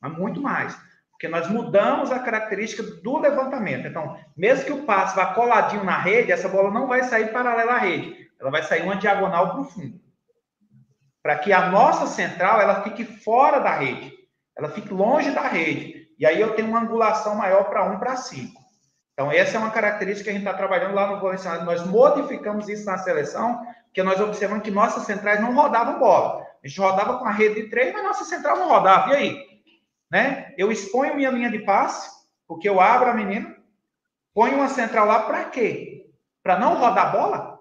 mas 0.00 0.12
muito 0.12 0.42
mais. 0.42 0.76
Porque 1.20 1.28
nós 1.28 1.48
mudamos 1.48 2.10
a 2.10 2.18
característica 2.18 2.82
do 2.82 3.18
levantamento. 3.18 3.86
Então, 3.86 4.16
mesmo 4.34 4.64
que 4.64 4.72
o 4.72 4.84
passe 4.84 5.14
vá 5.14 5.34
coladinho 5.34 5.84
na 5.84 5.98
rede, 5.98 6.32
essa 6.32 6.48
bola 6.48 6.70
não 6.70 6.86
vai 6.86 7.02
sair 7.04 7.30
paralela 7.30 7.72
à 7.74 7.78
rede 7.78 8.30
ela 8.40 8.50
vai 8.50 8.62
sair 8.62 8.82
uma 8.82 8.96
diagonal 8.96 9.50
para 9.50 9.60
o 9.60 9.64
fundo. 9.64 10.00
Para 11.22 11.36
que 11.36 11.52
a 11.52 11.68
nossa 11.68 12.06
central 12.06 12.60
ela 12.60 12.82
fique 12.82 13.04
fora 13.04 13.58
da 13.58 13.76
rede, 13.76 14.12
ela 14.56 14.70
fique 14.70 14.92
longe 14.92 15.30
da 15.32 15.42
rede. 15.42 16.08
E 16.18 16.24
aí 16.24 16.40
eu 16.40 16.54
tenho 16.54 16.68
uma 16.68 16.80
angulação 16.80 17.34
maior 17.34 17.64
para 17.64 17.84
1 17.84 17.98
para 17.98 18.16
5. 18.16 18.58
Então, 19.12 19.30
essa 19.30 19.56
é 19.56 19.60
uma 19.60 19.70
característica 19.70 20.24
que 20.24 20.30
a 20.30 20.32
gente 20.32 20.46
está 20.46 20.56
trabalhando 20.56 20.94
lá 20.94 21.08
no 21.08 21.20
colecionador. 21.20 21.66
Nós 21.66 21.86
modificamos 21.86 22.68
isso 22.70 22.86
na 22.86 22.96
seleção, 22.96 23.60
porque 23.84 24.02
nós 24.02 24.18
observamos 24.18 24.64
que 24.64 24.70
nossas 24.70 25.04
centrais 25.04 25.40
não 25.40 25.54
rodavam 25.54 25.98
bola. 25.98 26.42
A 26.62 26.66
gente 26.66 26.80
rodava 26.80 27.18
com 27.18 27.26
a 27.26 27.30
rede 27.30 27.62
de 27.62 27.68
três, 27.68 27.92
mas 27.92 28.02
nossa 28.02 28.24
central 28.24 28.56
não 28.56 28.68
rodava. 28.68 29.10
E 29.10 29.16
aí? 29.16 29.49
Né? 30.10 30.52
Eu 30.58 30.72
exponho 30.72 31.14
minha 31.14 31.30
linha 31.30 31.50
de 31.50 31.60
passe, 31.60 32.10
porque 32.46 32.68
eu 32.68 32.80
abro 32.80 33.10
a 33.10 33.14
menina, 33.14 33.56
ponho 34.34 34.56
uma 34.56 34.68
central 34.68 35.06
lá 35.06 35.20
para 35.22 35.44
quê? 35.44 36.10
Para 36.42 36.58
não 36.58 36.78
rodar 36.78 37.12
bola? 37.12 37.60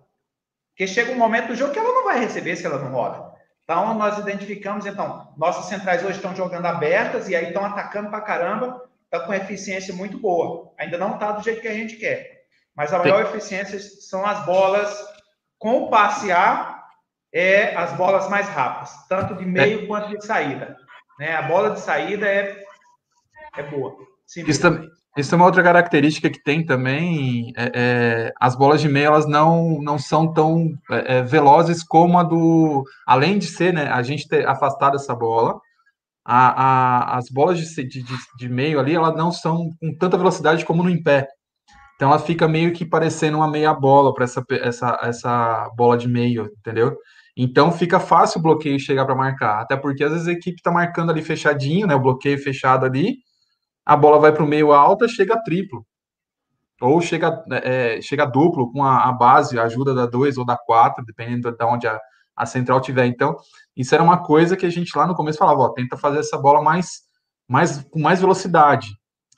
Porque 0.69 0.87
chega 0.87 1.11
um 1.11 1.17
momento 1.17 1.47
do 1.47 1.55
jogo 1.55 1.73
que 1.73 1.79
ela 1.79 1.93
não 1.93 2.05
vai 2.05 2.19
receber 2.19 2.55
se 2.55 2.65
ela 2.65 2.79
não 2.79 2.91
roda. 2.91 3.29
Então, 3.63 3.93
nós 3.93 4.17
identificamos, 4.17 4.85
então, 4.87 5.31
nossas 5.37 5.65
centrais 5.65 6.03
hoje 6.03 6.15
estão 6.15 6.35
jogando 6.35 6.65
abertas 6.65 7.29
e 7.29 7.35
aí 7.35 7.49
estão 7.49 7.63
atacando 7.63 8.09
para 8.09 8.21
caramba, 8.21 8.89
está 9.03 9.19
com 9.19 9.33
eficiência 9.33 9.93
muito 9.93 10.17
boa. 10.17 10.73
Ainda 10.79 10.97
não 10.97 11.13
está 11.13 11.33
do 11.33 11.43
jeito 11.43 11.61
que 11.61 11.67
a 11.67 11.73
gente 11.73 11.97
quer. 11.97 12.45
Mas 12.75 12.91
a 12.93 12.97
maior 12.97 13.25
Sim. 13.25 13.29
eficiência 13.29 13.79
são 13.79 14.25
as 14.25 14.43
bolas 14.45 15.07
com 15.59 15.83
o 15.83 15.89
passe 15.89 16.31
A, 16.31 16.83
é 17.31 17.75
as 17.75 17.93
bolas 17.93 18.27
mais 18.27 18.47
rápidas, 18.47 18.91
tanto 19.07 19.35
de 19.35 19.45
meio 19.45 19.83
é. 19.83 19.85
quanto 19.85 20.09
de 20.09 20.25
saída. 20.25 20.75
Né? 21.19 21.35
A 21.35 21.41
bola 21.41 21.71
de 21.71 21.81
saída 21.81 22.25
é, 22.25 22.55
é 23.57 23.63
boa. 23.63 23.93
Isso 24.47 24.61
também, 24.61 24.87
isso 25.17 25.33
é 25.33 25.37
uma 25.37 25.45
outra 25.45 25.61
característica 25.61 26.29
que 26.29 26.41
tem 26.41 26.65
também. 26.65 27.51
É, 27.57 27.71
é, 27.75 28.33
as 28.39 28.55
bolas 28.55 28.79
de 28.79 28.87
meio 28.87 29.07
elas 29.07 29.27
não, 29.27 29.81
não 29.81 29.99
são 29.99 30.31
tão 30.31 30.69
é, 30.89 31.17
é, 31.17 31.21
velozes 31.21 31.83
como 31.83 32.17
a 32.17 32.23
do. 32.23 32.85
Além 33.05 33.37
de 33.37 33.47
ser, 33.47 33.73
né? 33.73 33.89
A 33.89 34.01
gente 34.01 34.27
ter 34.27 34.47
afastado 34.47 34.95
essa 34.95 35.13
bola, 35.13 35.59
a, 36.23 37.15
a, 37.15 37.17
as 37.17 37.29
bolas 37.29 37.59
de, 37.59 37.83
de, 37.83 38.03
de, 38.37 38.49
meio 38.49 38.79
ali 38.79 38.95
elas 38.95 39.15
não 39.15 39.31
são 39.31 39.69
com 39.81 39.93
tanta 39.97 40.17
velocidade 40.17 40.63
como 40.63 40.83
no 40.83 40.89
em 40.89 41.01
pé. 41.03 41.27
Então 41.95 42.09
ela 42.09 42.19
fica 42.19 42.47
meio 42.47 42.71
que 42.71 42.85
parecendo 42.85 43.37
uma 43.37 43.49
meia 43.49 43.73
bola 43.73 44.13
para 44.13 44.23
essa, 44.23 44.41
essa, 44.51 44.99
essa 45.01 45.69
bola 45.75 45.97
de 45.97 46.07
meio, 46.07 46.49
entendeu? 46.59 46.95
Então 47.41 47.71
fica 47.71 47.99
fácil 47.99 48.39
o 48.39 48.43
bloqueio 48.43 48.79
chegar 48.79 49.05
para 49.05 49.15
marcar, 49.15 49.61
até 49.61 49.77
porque 49.77 50.03
às 50.03 50.11
vezes 50.11 50.27
a 50.27 50.31
equipe 50.31 50.57
está 50.57 50.71
marcando 50.71 51.09
ali 51.11 51.21
fechadinho, 51.21 51.87
né? 51.87 51.95
O 51.95 52.01
bloqueio 52.01 52.37
fechado 52.37 52.85
ali 52.85 53.17
a 53.89 53.97
bola 53.97 54.19
vai 54.19 54.31
para 54.31 54.43
o 54.43 54.47
meio 54.47 54.71
alta, 54.71 55.07
chega 55.07 55.41
triplo. 55.43 55.83
Ou 56.79 57.01
chega, 57.01 57.43
é, 57.63 57.99
chega 58.01 58.23
duplo 58.23 58.71
com 58.71 58.83
a, 58.83 59.09
a, 59.09 59.11
base, 59.11 59.59
a 59.59 59.63
ajuda 59.63 59.95
da 59.95 60.05
2 60.05 60.37
ou 60.37 60.45
da 60.45 60.55
4, 60.55 61.03
dependendo 61.03 61.51
de 61.51 61.65
onde 61.65 61.87
a, 61.87 61.99
a 62.35 62.45
central 62.45 62.79
tiver. 62.81 63.07
Então, 63.07 63.35
isso 63.75 63.95
era 63.95 64.03
uma 64.03 64.21
coisa 64.21 64.55
que 64.55 64.65
a 64.65 64.69
gente 64.69 64.95
lá 64.95 65.07
no 65.07 65.15
começo 65.15 65.39
falava, 65.39 65.61
ó, 65.61 65.69
tenta 65.69 65.97
fazer 65.97 66.19
essa 66.19 66.37
bola 66.37 66.61
mais, 66.61 66.99
mais 67.47 67.83
com 67.89 67.99
mais 67.99 68.21
velocidade. 68.21 68.89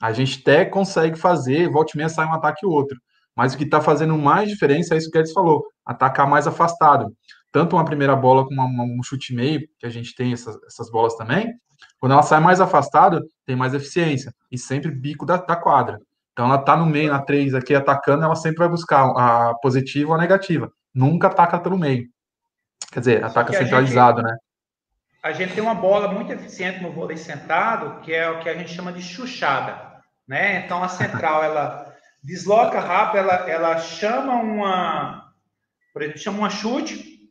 A 0.02 0.12
gente 0.12 0.40
até 0.42 0.66
consegue 0.66 1.18
fazer, 1.18 1.70
volte 1.70 1.94
e 1.94 1.96
meia 1.96 2.10
sai 2.10 2.26
um 2.26 2.34
ataque 2.34 2.66
e 2.66 2.68
outro. 2.68 2.98
Mas 3.34 3.54
o 3.54 3.56
que 3.56 3.64
está 3.64 3.80
fazendo 3.80 4.18
mais 4.18 4.50
diferença 4.50 4.94
é 4.94 4.98
isso 4.98 5.10
que 5.10 5.16
eles 5.16 5.32
falou, 5.32 5.64
atacar 5.86 6.28
mais 6.28 6.46
afastado. 6.46 7.06
Tanto 7.52 7.76
uma 7.76 7.84
primeira 7.84 8.16
bola 8.16 8.44
como 8.44 8.60
uma, 8.60 8.84
um 8.84 9.02
chute 9.02 9.34
meio, 9.34 9.68
que 9.78 9.86
a 9.86 9.90
gente 9.90 10.14
tem 10.14 10.32
essas, 10.32 10.56
essas 10.64 10.90
bolas 10.90 11.14
também, 11.14 11.54
quando 12.00 12.12
ela 12.12 12.22
sai 12.22 12.40
mais 12.40 12.60
afastada, 12.60 13.22
tem 13.46 13.54
mais 13.54 13.74
eficiência. 13.74 14.32
E 14.50 14.58
sempre 14.58 14.90
bico 14.90 15.26
da, 15.26 15.36
da 15.36 15.54
quadra. 15.54 15.98
Então 16.32 16.46
ela 16.46 16.58
tá 16.58 16.76
no 16.76 16.86
meio, 16.86 17.12
na 17.12 17.20
3 17.22 17.54
aqui, 17.54 17.74
atacando, 17.74 18.24
ela 18.24 18.34
sempre 18.34 18.58
vai 18.58 18.68
buscar 18.68 19.04
a 19.04 19.54
positiva 19.62 20.10
ou 20.10 20.14
a 20.16 20.18
negativa. 20.18 20.72
Nunca 20.94 21.28
ataca 21.28 21.60
pelo 21.60 21.78
meio. 21.78 22.08
Quer 22.90 23.00
dizer, 23.00 23.24
ataca 23.24 23.52
centralizado, 23.52 24.20
gente, 24.20 24.30
né? 24.30 24.36
A 25.22 25.32
gente 25.32 25.54
tem 25.54 25.62
uma 25.62 25.74
bola 25.74 26.08
muito 26.08 26.32
eficiente 26.32 26.82
no 26.82 26.90
vôlei 26.90 27.16
sentado, 27.16 28.00
que 28.00 28.12
é 28.12 28.28
o 28.28 28.40
que 28.40 28.48
a 28.48 28.54
gente 28.54 28.74
chama 28.74 28.92
de 28.92 29.00
chuchada. 29.00 29.92
Né? 30.26 30.64
Então 30.64 30.82
a 30.82 30.88
central, 30.88 31.44
ela 31.44 31.94
desloca 32.22 32.80
rápido, 32.80 33.18
ela, 33.18 33.34
ela 33.48 33.78
chama 33.78 34.34
uma. 34.34 35.32
Por 35.92 36.02
exemplo, 36.02 36.20
chama 36.20 36.38
uma 36.38 36.50
chute, 36.50 37.21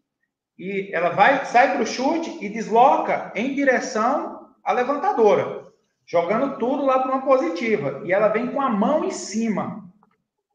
e 0.61 0.93
ela 0.93 1.09
vai, 1.09 1.43
sai 1.43 1.73
para 1.73 1.81
o 1.81 1.87
chute 1.87 2.37
e 2.39 2.47
desloca 2.47 3.31
em 3.33 3.55
direção 3.55 4.51
a 4.63 4.71
levantadora, 4.71 5.65
jogando 6.05 6.59
tudo 6.59 6.85
lá 6.85 6.99
para 6.99 7.13
uma 7.13 7.25
positiva. 7.25 8.03
E 8.05 8.13
ela 8.13 8.27
vem 8.27 8.45
com 8.45 8.61
a 8.61 8.69
mão 8.69 9.03
em 9.03 9.09
cima. 9.09 9.83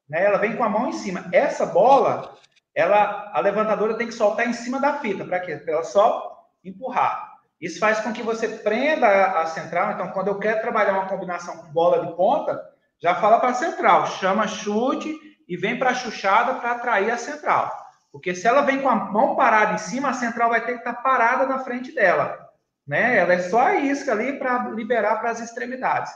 Né? 0.09 0.25
Ela 0.25 0.39
vem 0.39 0.57
com 0.57 0.63
a 0.63 0.69
mão 0.69 0.89
em 0.89 0.93
cima. 0.93 1.29
Essa 1.33 1.67
bola, 1.67 2.37
ela, 2.73 3.33
a 3.35 3.41
levantadora 3.41 3.95
tem 3.95 4.07
que 4.07 4.15
soltar 4.15 4.47
em 4.47 4.53
cima 4.53 4.79
da 4.79 5.01
fita. 5.01 5.25
Para 5.25 5.41
quê? 5.41 5.57
Para 5.57 5.73
ela 5.73 5.83
só 5.83 6.47
empurrar. 6.65 7.33
Isso 7.61 7.81
faz 7.81 7.99
com 7.99 8.13
que 8.13 8.23
você 8.23 8.47
prenda 8.47 9.09
a 9.09 9.47
central. 9.47 9.91
Então, 9.91 10.13
quando 10.13 10.29
eu 10.29 10.39
quero 10.39 10.61
trabalhar 10.61 10.93
uma 10.93 11.09
combinação 11.09 11.57
com 11.57 11.73
bola 11.73 12.07
de 12.07 12.15
ponta, 12.15 12.65
já 13.03 13.17
fala 13.17 13.41
para 13.41 13.49
a 13.51 13.55
central, 13.55 14.07
chama 14.07 14.47
chute 14.47 15.13
e 15.49 15.57
vem 15.57 15.77
para 15.77 15.91
a 15.91 15.95
chuchada 15.95 16.55
para 16.61 16.71
atrair 16.71 17.11
a 17.11 17.19
central. 17.19 17.86
Porque 18.17 18.35
se 18.35 18.47
ela 18.47 18.63
vem 18.63 18.81
com 18.81 18.89
a 18.89 18.95
mão 18.95 19.37
parada 19.37 19.75
em 19.75 19.79
cima, 19.79 20.11
a 20.11 20.15
central 20.15 20.51
vai 20.51 20.65
ter 20.65 20.73
que 20.73 20.79
estar 20.79 20.95
tá 20.95 21.03
parada 21.03 21.47
na 21.47 21.61
frente 21.61 21.95
dela 21.95 22.47
né? 22.87 23.19
Ela 23.19 23.35
é 23.35 23.39
só 23.41 23.61
a 23.61 23.77
isca 23.77 24.13
ali 24.13 24.39
para 24.39 24.69
liberar 24.71 25.17
para 25.17 25.31
as 25.31 25.41
extremidades. 25.41 26.13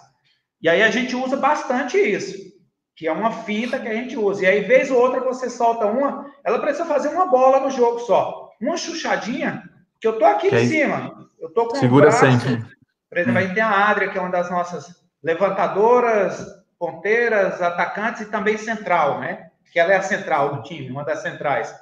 E 0.62 0.68
aí 0.68 0.82
a 0.82 0.90
gente 0.90 1.16
usa 1.16 1.36
bastante 1.36 1.98
isso, 1.98 2.36
que 2.94 3.08
é 3.08 3.12
uma 3.12 3.32
fita 3.32 3.78
que 3.78 3.88
a 3.88 3.94
gente 3.94 4.16
usa. 4.16 4.44
E 4.44 4.46
aí, 4.46 4.60
vez 4.60 4.90
ou 4.90 4.98
outra, 4.98 5.20
você 5.20 5.50
solta 5.50 5.86
uma, 5.86 6.30
ela 6.44 6.60
precisa 6.60 6.84
fazer 6.84 7.08
uma 7.08 7.26
bola 7.26 7.60
no 7.60 7.70
jogo 7.70 7.98
só. 8.00 8.50
Uma 8.60 8.76
chuchadinha, 8.76 9.62
que 10.00 10.06
eu 10.06 10.18
tô 10.18 10.24
aqui 10.24 10.48
okay. 10.48 10.62
em 10.62 10.68
cima. 10.68 11.28
Eu 11.40 11.50
tô 11.50 11.66
com 11.66 11.76
Segura 11.76 12.10
braço, 12.10 12.20
sempre. 12.20 12.62
Por 13.08 13.18
exemplo, 13.18 13.38
aí 13.40 13.52
tem 13.52 13.62
a 13.62 13.88
Adria, 13.88 14.10
que 14.10 14.18
é 14.18 14.20
uma 14.20 14.30
das 14.30 14.50
nossas 14.50 14.94
levantadoras, 15.22 16.46
ponteiras, 16.78 17.60
atacantes 17.60 18.22
e 18.22 18.26
também 18.26 18.56
central, 18.56 19.18
né? 19.18 19.50
Que 19.72 19.80
ela 19.80 19.92
é 19.92 19.96
a 19.96 20.02
central 20.02 20.56
do 20.56 20.62
time, 20.62 20.90
uma 20.90 21.04
das 21.04 21.22
centrais 21.22 21.74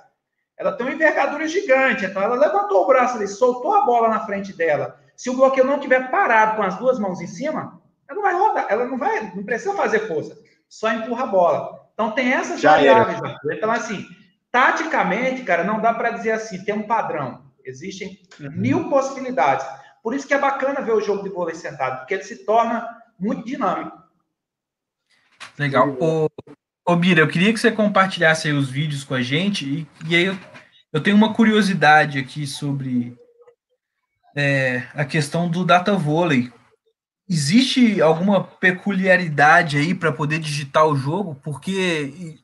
ela 0.58 0.72
tem 0.72 0.86
uma 0.86 0.94
envergadura 0.94 1.46
gigante. 1.46 2.04
Então, 2.04 2.20
ela 2.20 2.34
levantou 2.34 2.82
o 2.82 2.86
braço 2.86 3.16
ali, 3.16 3.28
soltou 3.28 3.74
a 3.74 3.84
bola 3.84 4.08
na 4.08 4.26
frente 4.26 4.52
dela. 4.52 4.98
Se 5.16 5.30
o 5.30 5.36
bloqueio 5.36 5.66
não 5.66 5.78
tiver 5.78 6.10
parado 6.10 6.56
com 6.56 6.62
as 6.62 6.76
duas 6.76 6.98
mãos 6.98 7.20
em 7.20 7.26
cima, 7.26 7.80
ela 8.08 8.16
não 8.16 8.22
vai 8.22 8.34
rodar, 8.34 8.66
ela 8.68 8.84
não 8.84 8.98
vai, 8.98 9.32
não 9.34 9.44
precisa 9.44 9.74
fazer 9.74 10.06
força, 10.08 10.36
só 10.68 10.92
empurra 10.92 11.24
a 11.24 11.28
bola. 11.28 11.88
Então, 11.94 12.10
tem 12.12 12.32
essas 12.32 12.60
Já 12.60 12.72
variáveis. 12.72 13.20
Então, 13.52 13.70
assim, 13.70 14.04
taticamente, 14.50 15.42
cara, 15.44 15.62
não 15.62 15.80
dá 15.80 15.94
para 15.94 16.10
dizer 16.10 16.32
assim, 16.32 16.64
tem 16.64 16.74
um 16.74 16.86
padrão. 16.86 17.46
Existem 17.64 18.20
uhum. 18.40 18.50
mil 18.52 18.88
possibilidades. 18.88 19.66
Por 20.02 20.14
isso 20.14 20.26
que 20.26 20.34
é 20.34 20.38
bacana 20.38 20.80
ver 20.80 20.92
o 20.92 21.00
jogo 21.00 21.22
de 21.22 21.28
vôlei 21.28 21.54
sentado, 21.54 21.98
porque 21.98 22.14
ele 22.14 22.24
se 22.24 22.44
torna 22.44 22.88
muito 23.18 23.44
dinâmico. 23.44 23.96
Legal. 25.58 25.90
O, 26.00 26.28
Ô, 26.88 26.96
Bira, 26.96 27.20
eu 27.20 27.28
queria 27.28 27.52
que 27.52 27.60
você 27.60 27.70
compartilhasse 27.70 28.50
os 28.50 28.70
vídeos 28.70 29.04
com 29.04 29.12
a 29.12 29.20
gente, 29.20 29.66
e, 29.66 29.86
e 30.08 30.16
aí 30.16 30.24
eu, 30.24 30.38
eu, 30.90 31.02
tenho 31.02 31.18
uma 31.18 31.34
curiosidade 31.34 32.18
aqui 32.18 32.46
sobre 32.46 33.14
é, 34.34 34.84
a 34.94 35.04
questão 35.04 35.50
do 35.50 35.66
data 35.66 35.92
vôlei. 35.92 36.50
Existe 37.28 38.00
alguma 38.00 38.42
peculiaridade 38.42 39.76
aí 39.76 39.94
para 39.94 40.10
poder 40.10 40.38
digitar 40.38 40.86
o 40.86 40.96
jogo? 40.96 41.34
Porque 41.44 42.38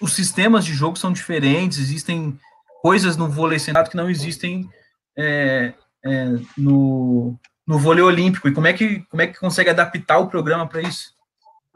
os 0.00 0.12
sistemas 0.12 0.64
de 0.64 0.74
jogo 0.74 0.96
são 0.96 1.12
diferentes, 1.12 1.80
existem 1.80 2.38
coisas 2.80 3.16
no 3.16 3.28
vôlei 3.28 3.58
sentado 3.58 3.90
que 3.90 3.96
não 3.96 4.08
existem 4.08 4.70
é, 5.18 5.74
é, 6.04 6.24
no, 6.56 7.36
no 7.66 7.78
vôlei 7.80 8.04
olímpico. 8.04 8.46
E 8.46 8.54
como 8.54 8.68
é 8.68 8.72
que, 8.72 9.00
como 9.10 9.22
é 9.22 9.26
que 9.26 9.40
consegue 9.40 9.70
adaptar 9.70 10.18
o 10.18 10.28
programa 10.28 10.68
para 10.68 10.82
isso? 10.82 11.17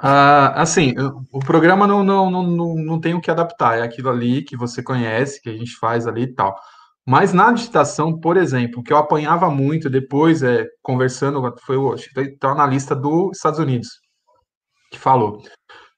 Ah, 0.05 0.61
assim, 0.61 0.95
o 1.33 1.39
programa 1.39 1.87
não, 1.87 2.03
não, 2.03 2.29
não, 2.29 2.75
não 2.75 3.01
tem 3.01 3.15
o 3.15 3.21
que 3.21 3.31
adaptar, 3.31 3.79
é 3.79 3.83
aquilo 3.83 4.11
ali 4.11 4.43
que 4.43 4.57
você 4.57 4.83
conhece, 4.83 5.41
que 5.41 5.49
a 5.49 5.57
gente 5.57 5.77
faz 5.77 6.09
ali 6.09 6.23
e 6.23 6.35
tal. 6.35 6.59
Mas 7.07 7.33
na 7.33 7.53
digitação, 7.53 8.19
por 8.19 8.37
exemplo, 8.37 8.83
que 8.83 8.93
eu 8.93 8.97
apanhava 8.97 9.49
muito 9.49 9.89
depois, 9.89 10.43
é, 10.43 10.67
conversando, 10.83 11.41
foi 11.65 11.77
o, 11.77 11.95
tá 12.41 12.53
na 12.53 12.67
lista 12.67 12.97
dos 12.97 13.37
Estados 13.37 13.61
Unidos, 13.61 13.89
que 14.91 14.99
falou. 14.99 15.41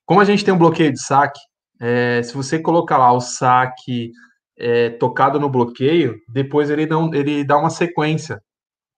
Como 0.07 0.21
a 0.21 0.25
gente 0.25 0.45
tem 0.45 0.53
um 0.53 0.59
bloqueio 0.59 0.93
de 0.93 1.01
saque, 1.01 1.41
é, 1.81 2.23
se 2.23 2.35
você 2.35 2.59
colocar 2.59 2.99
lá 2.99 3.13
o 3.13 3.21
saque 3.21 4.11
é, 4.59 4.91
tocado 4.91 5.41
no 5.41 5.49
bloqueio, 5.51 6.17
depois 6.29 6.71
ele, 6.71 6.87
não, 6.87 7.13
ele 7.15 7.45
dá 7.45 7.57
uma 7.59 7.71
sequência, 7.71 8.41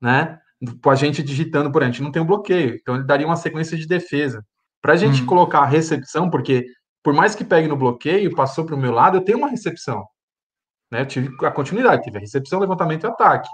né? 0.02 0.38
Com 0.82 0.90
a 0.90 0.96
gente 0.96 1.22
digitando, 1.22 1.70
por 1.72 1.82
exemplo, 1.82 1.90
a 1.90 1.92
gente 1.92 2.04
não 2.04 2.12
tem 2.12 2.22
um 2.22 2.26
bloqueio, 2.26 2.76
então 2.80 2.96
ele 2.96 3.04
daria 3.04 3.26
uma 3.26 3.36
sequência 3.36 3.76
de 3.78 3.86
defesa. 3.86 4.44
Para 4.86 4.92
a 4.92 4.96
gente 4.96 5.24
hum. 5.24 5.26
colocar 5.26 5.62
a 5.62 5.66
recepção, 5.66 6.30
porque 6.30 6.64
por 7.02 7.12
mais 7.12 7.34
que 7.34 7.42
pegue 7.42 7.66
no 7.66 7.76
bloqueio, 7.76 8.32
passou 8.36 8.64
para 8.64 8.76
o 8.76 8.78
meu 8.78 8.92
lado, 8.92 9.16
eu 9.16 9.20
tenho 9.20 9.38
uma 9.38 9.48
recepção. 9.48 10.06
Né? 10.92 11.00
Eu 11.00 11.06
tive 11.06 11.28
a 11.44 11.50
continuidade, 11.50 12.04
tive 12.04 12.18
a 12.18 12.20
recepção, 12.20 12.60
levantamento 12.60 13.02
e 13.02 13.08
ataque. 13.08 13.48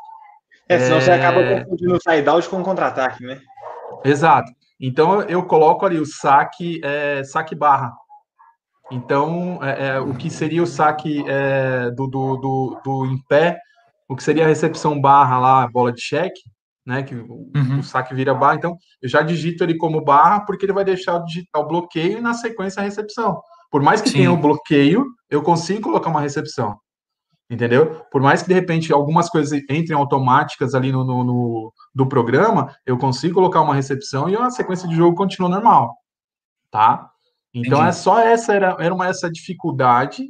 É, 0.68 0.78
senão 0.78 0.98
é... 0.98 1.00
você 1.00 1.10
acaba 1.10 1.42
confundindo 1.42 1.96
o 1.96 2.02
side-out 2.02 2.46
com 2.50 2.60
o 2.60 2.62
contra-ataque, 2.62 3.24
né? 3.24 3.40
Exato. 4.04 4.52
Então 4.78 5.22
eu 5.22 5.42
coloco 5.46 5.86
ali 5.86 5.98
o 5.98 6.04
saque, 6.04 6.82
é, 6.84 7.24
saque 7.24 7.54
barra. 7.54 7.94
Então, 8.90 9.58
é, 9.62 9.86
é, 9.86 10.00
o 10.00 10.14
que 10.14 10.28
seria 10.28 10.62
o 10.62 10.66
saque 10.66 11.24
é, 11.26 11.90
do, 11.92 12.08
do, 12.08 12.36
do, 12.36 12.80
do 12.84 13.06
em 13.06 13.16
pé, 13.26 13.58
o 14.06 14.14
que 14.14 14.22
seria 14.22 14.44
a 14.44 14.48
recepção 14.48 15.00
barra 15.00 15.38
lá, 15.38 15.66
bola 15.66 15.94
de 15.94 16.02
cheque, 16.02 16.42
né? 16.86 17.02
Que 17.02 17.14
uhum. 17.14 17.78
o 17.78 17.82
saque 17.82 18.14
vira 18.14 18.34
barra. 18.34 18.56
Então, 18.56 18.76
eu 19.00 19.08
já 19.08 19.22
digito 19.22 19.62
ele 19.64 19.76
como 19.76 20.04
barra, 20.04 20.40
porque 20.40 20.64
ele 20.66 20.72
vai 20.72 20.84
deixar 20.84 21.16
o, 21.16 21.24
digitar 21.24 21.62
o 21.62 21.66
bloqueio 21.66 22.18
e 22.18 22.20
na 22.20 22.34
sequência 22.34 22.80
a 22.80 22.84
recepção. 22.84 23.40
Por 23.70 23.82
mais 23.82 24.00
que 24.00 24.10
Sim. 24.10 24.18
tenha 24.18 24.32
o 24.32 24.34
um 24.34 24.40
bloqueio, 24.40 25.06
eu 25.30 25.42
consigo 25.42 25.82
colocar 25.82 26.10
uma 26.10 26.20
recepção. 26.20 26.76
Entendeu? 27.50 28.02
Por 28.10 28.22
mais 28.22 28.42
que 28.42 28.48
de 28.48 28.54
repente 28.54 28.92
algumas 28.92 29.28
coisas 29.28 29.52
entrem 29.68 29.96
automáticas 29.96 30.74
ali 30.74 30.90
no, 30.90 31.04
no, 31.04 31.24
no 31.24 31.72
do 31.94 32.06
programa, 32.06 32.74
eu 32.86 32.96
consigo 32.96 33.34
colocar 33.34 33.60
uma 33.60 33.74
recepção 33.74 34.28
e 34.28 34.36
a 34.36 34.50
sequência 34.50 34.88
de 34.88 34.94
jogo 34.94 35.14
continua 35.14 35.50
normal. 35.50 35.94
Tá? 36.70 37.10
Então 37.52 37.78
Entendi. 37.78 37.90
é 37.90 37.92
só 37.92 38.18
essa 38.20 38.54
era, 38.54 38.76
era 38.80 38.94
uma 38.94 39.06
essa 39.06 39.30
dificuldade 39.30 40.22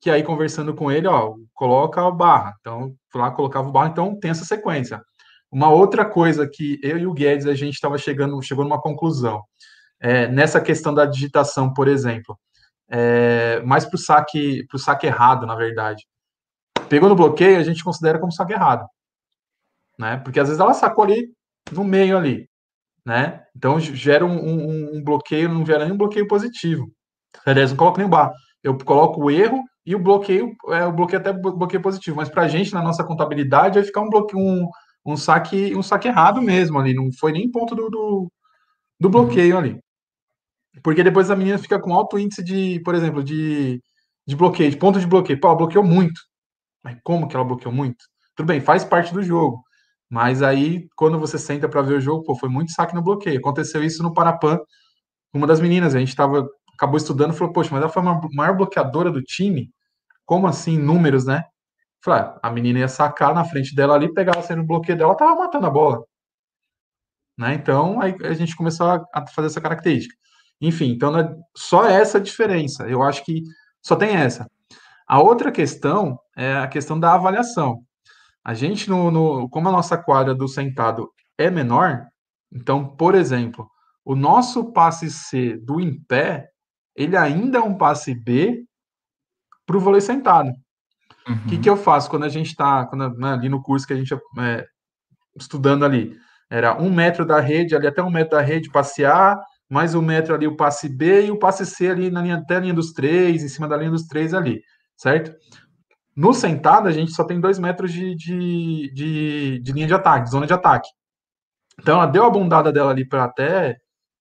que 0.00 0.10
aí 0.10 0.22
conversando 0.22 0.74
com 0.74 0.90
ele, 0.90 1.08
ó, 1.08 1.34
coloca 1.54 2.04
o 2.04 2.12
barra. 2.12 2.54
Então, 2.60 2.94
fui 3.10 3.20
lá, 3.20 3.30
colocava 3.30 3.68
o 3.68 3.72
barra, 3.72 3.88
então 3.88 4.18
tem 4.18 4.30
essa 4.30 4.44
sequência. 4.44 5.02
Uma 5.50 5.70
outra 5.70 6.04
coisa 6.04 6.48
que 6.48 6.78
eu 6.82 6.98
e 6.98 7.06
o 7.06 7.12
Guedes, 7.12 7.46
a 7.46 7.54
gente 7.54 7.74
estava 7.74 7.96
chegando, 7.96 8.40
chegou 8.42 8.64
numa 8.64 8.80
conclusão. 8.80 9.42
É, 10.00 10.28
nessa 10.28 10.60
questão 10.60 10.94
da 10.94 11.06
digitação, 11.06 11.72
por 11.72 11.88
exemplo, 11.88 12.38
é, 12.88 13.60
mais 13.60 13.84
para 13.84 13.96
o 13.96 13.98
saque, 13.98 14.66
pro 14.68 14.78
saque 14.78 15.06
errado, 15.06 15.46
na 15.46 15.54
verdade. 15.54 16.06
Pegou 16.88 17.08
no 17.08 17.16
bloqueio, 17.16 17.58
a 17.58 17.62
gente 17.62 17.84
considera 17.84 18.18
como 18.18 18.32
saque 18.32 18.52
errado. 18.52 18.86
Né? 19.98 20.18
Porque 20.18 20.38
às 20.38 20.48
vezes 20.48 20.60
ela 20.60 20.74
sacou 20.74 21.04
ali 21.04 21.30
no 21.72 21.84
meio 21.84 22.16
ali. 22.16 22.48
Né? 23.04 23.42
Então 23.56 23.80
gera 23.80 24.24
um, 24.24 24.38
um, 24.38 24.96
um 24.96 25.02
bloqueio, 25.02 25.48
não 25.48 25.64
gera 25.64 25.84
nenhum 25.84 25.96
bloqueio 25.96 26.28
positivo. 26.28 26.90
Aliás, 27.44 27.70
não 27.70 27.76
coloco 27.76 27.98
nem 27.98 28.08
barra. 28.08 28.32
Eu 28.62 28.76
coloco 28.78 29.22
o 29.22 29.30
erro 29.30 29.62
e 29.84 29.94
o 29.94 29.98
bloqueio, 29.98 30.54
é, 30.68 30.84
o 30.84 30.92
bloqueio 30.92 31.20
até 31.20 31.32
bloqueio 31.32 31.82
positivo. 31.82 32.16
Mas 32.16 32.28
para 32.28 32.42
a 32.42 32.48
gente, 32.48 32.72
na 32.72 32.82
nossa 32.82 33.04
contabilidade, 33.04 33.78
vai 33.78 33.84
ficar 33.84 34.02
um 34.02 34.10
bloqueio, 34.10 34.42
um, 34.42 34.68
um 35.12 35.16
saque, 35.16 35.74
um 35.74 35.82
saque 35.82 36.08
errado 36.08 36.42
mesmo 36.42 36.78
ali. 36.78 36.94
Não 36.94 37.10
foi 37.12 37.32
nem 37.32 37.50
ponto 37.50 37.74
do, 37.74 37.88
do, 37.88 38.32
do 39.00 39.10
bloqueio 39.10 39.54
uhum. 39.54 39.60
ali. 39.60 39.80
Porque 40.82 41.02
depois 41.02 41.30
a 41.30 41.36
menina 41.36 41.58
fica 41.58 41.80
com 41.80 41.94
alto 41.94 42.18
índice 42.18 42.42
de, 42.42 42.80
por 42.84 42.94
exemplo, 42.94 43.24
de, 43.24 43.82
de 44.26 44.36
bloqueio, 44.36 44.70
de 44.70 44.76
ponto 44.76 45.00
de 45.00 45.06
bloqueio. 45.06 45.40
Pô, 45.40 45.48
ela 45.48 45.56
bloqueou 45.56 45.84
muito. 45.84 46.20
Mas 46.84 46.98
como 47.02 47.26
que 47.26 47.34
ela 47.34 47.44
bloqueou 47.44 47.74
muito? 47.74 48.04
Tudo 48.36 48.46
bem, 48.46 48.60
faz 48.60 48.84
parte 48.84 49.12
do 49.12 49.22
jogo. 49.22 49.62
Mas 50.10 50.42
aí, 50.42 50.86
quando 50.96 51.18
você 51.18 51.38
senta 51.38 51.68
para 51.68 51.82
ver 51.82 51.94
o 51.94 52.00
jogo, 52.00 52.24
pô, 52.24 52.34
foi 52.34 52.48
muito 52.48 52.72
saque 52.72 52.94
no 52.94 53.02
bloqueio. 53.02 53.38
Aconteceu 53.38 53.82
isso 53.82 54.02
no 54.02 54.14
Parapan. 54.14 54.58
Uma 55.32 55.46
das 55.46 55.60
meninas, 55.60 55.94
a 55.94 55.98
gente 55.98 56.14
tava, 56.14 56.48
acabou 56.74 56.96
estudando, 56.96 57.34
falou, 57.34 57.52
poxa, 57.52 57.70
mas 57.72 57.82
ela 57.82 57.90
foi 57.90 58.02
a 58.02 58.20
maior 58.32 58.56
bloqueadora 58.56 59.10
do 59.10 59.22
time? 59.22 59.70
Como 60.24 60.46
assim, 60.46 60.78
números, 60.78 61.26
né? 61.26 61.44
Falei, 62.02 62.22
ah, 62.22 62.38
a 62.42 62.50
menina 62.50 62.80
ia 62.80 62.88
sacar 62.88 63.34
na 63.34 63.44
frente 63.44 63.74
dela 63.74 63.94
ali, 63.94 64.12
pegava 64.12 64.42
sendo 64.42 64.62
no 64.62 64.66
bloqueio 64.66 64.96
dela, 64.96 65.16
tava 65.16 65.34
matando 65.34 65.66
a 65.66 65.70
bola. 65.70 66.04
Né? 67.36 67.54
Então, 67.54 68.00
aí 68.00 68.16
a 68.24 68.34
gente 68.34 68.56
começou 68.56 69.06
a 69.12 69.26
fazer 69.28 69.46
essa 69.46 69.60
característica. 69.60 70.14
Enfim, 70.60 70.90
então 70.90 71.16
é 71.16 71.34
só 71.56 71.86
essa 71.86 72.20
diferença. 72.20 72.88
Eu 72.88 73.02
acho 73.02 73.24
que 73.24 73.42
só 73.82 73.96
tem 73.96 74.16
essa. 74.16 74.46
A 75.06 75.20
outra 75.20 75.52
questão 75.52 76.18
é 76.36 76.54
a 76.56 76.66
questão 76.66 76.98
da 76.98 77.14
avaliação. 77.14 77.82
A 78.44 78.54
gente, 78.54 78.88
no, 78.90 79.10
no, 79.10 79.48
como 79.48 79.68
a 79.68 79.72
nossa 79.72 79.96
quadra 79.96 80.34
do 80.34 80.48
sentado 80.48 81.10
é 81.38 81.50
menor, 81.50 82.06
então, 82.52 82.96
por 82.96 83.14
exemplo, 83.14 83.70
o 84.04 84.14
nosso 84.16 84.72
passe 84.72 85.10
C 85.10 85.56
do 85.58 85.80
em 85.80 86.02
pé, 86.04 86.48
ele 86.96 87.16
ainda 87.16 87.58
é 87.58 87.60
um 87.60 87.76
passe 87.76 88.14
B 88.14 88.64
para 89.66 89.76
o 89.76 89.80
vôlei 89.80 90.00
sentado. 90.00 90.50
O 91.28 91.32
uhum. 91.32 91.38
que, 91.48 91.58
que 91.58 91.68
eu 91.68 91.76
faço 91.76 92.08
quando 92.08 92.24
a 92.24 92.28
gente 92.28 92.46
está 92.46 92.88
né, 93.16 93.32
ali 93.32 93.48
no 93.48 93.62
curso 93.62 93.86
que 93.86 93.92
a 93.92 93.96
gente 93.96 94.14
é, 94.14 94.66
estudando 95.36 95.84
ali? 95.84 96.16
Era 96.50 96.80
um 96.80 96.90
metro 96.90 97.26
da 97.26 97.40
rede, 97.40 97.76
ali 97.76 97.86
até 97.86 98.02
um 98.02 98.10
metro 98.10 98.36
da 98.36 98.40
rede, 98.40 98.70
passear, 98.70 99.38
mais 99.68 99.94
um 99.94 100.00
metro 100.00 100.34
ali 100.34 100.46
o 100.46 100.56
passe 100.56 100.88
B 100.88 101.26
e 101.26 101.30
o 101.30 101.38
passe 101.38 101.66
C 101.66 101.88
ali 101.88 102.10
na 102.10 102.22
linha, 102.22 102.36
até 102.36 102.56
a 102.56 102.60
linha 102.60 102.74
dos 102.74 102.92
três, 102.92 103.42
em 103.42 103.48
cima 103.48 103.68
da 103.68 103.76
linha 103.76 103.90
dos 103.90 104.06
três 104.06 104.32
ali, 104.32 104.62
certo? 104.96 105.34
No 106.16 106.32
sentado, 106.32 106.88
a 106.88 106.90
gente 106.90 107.12
só 107.12 107.22
tem 107.22 107.38
dois 107.38 107.58
metros 107.58 107.92
de, 107.92 108.14
de, 108.14 108.92
de, 108.94 109.60
de 109.60 109.72
linha 109.72 109.86
de 109.86 109.94
ataque, 109.94 110.30
zona 110.30 110.46
de 110.46 110.52
ataque. 110.52 110.88
Então, 111.78 111.96
ela 111.96 112.06
deu 112.06 112.24
a 112.24 112.30
bundada 112.30 112.72
dela 112.72 112.90
ali 112.90 113.06
para 113.06 113.24
até 113.24 113.76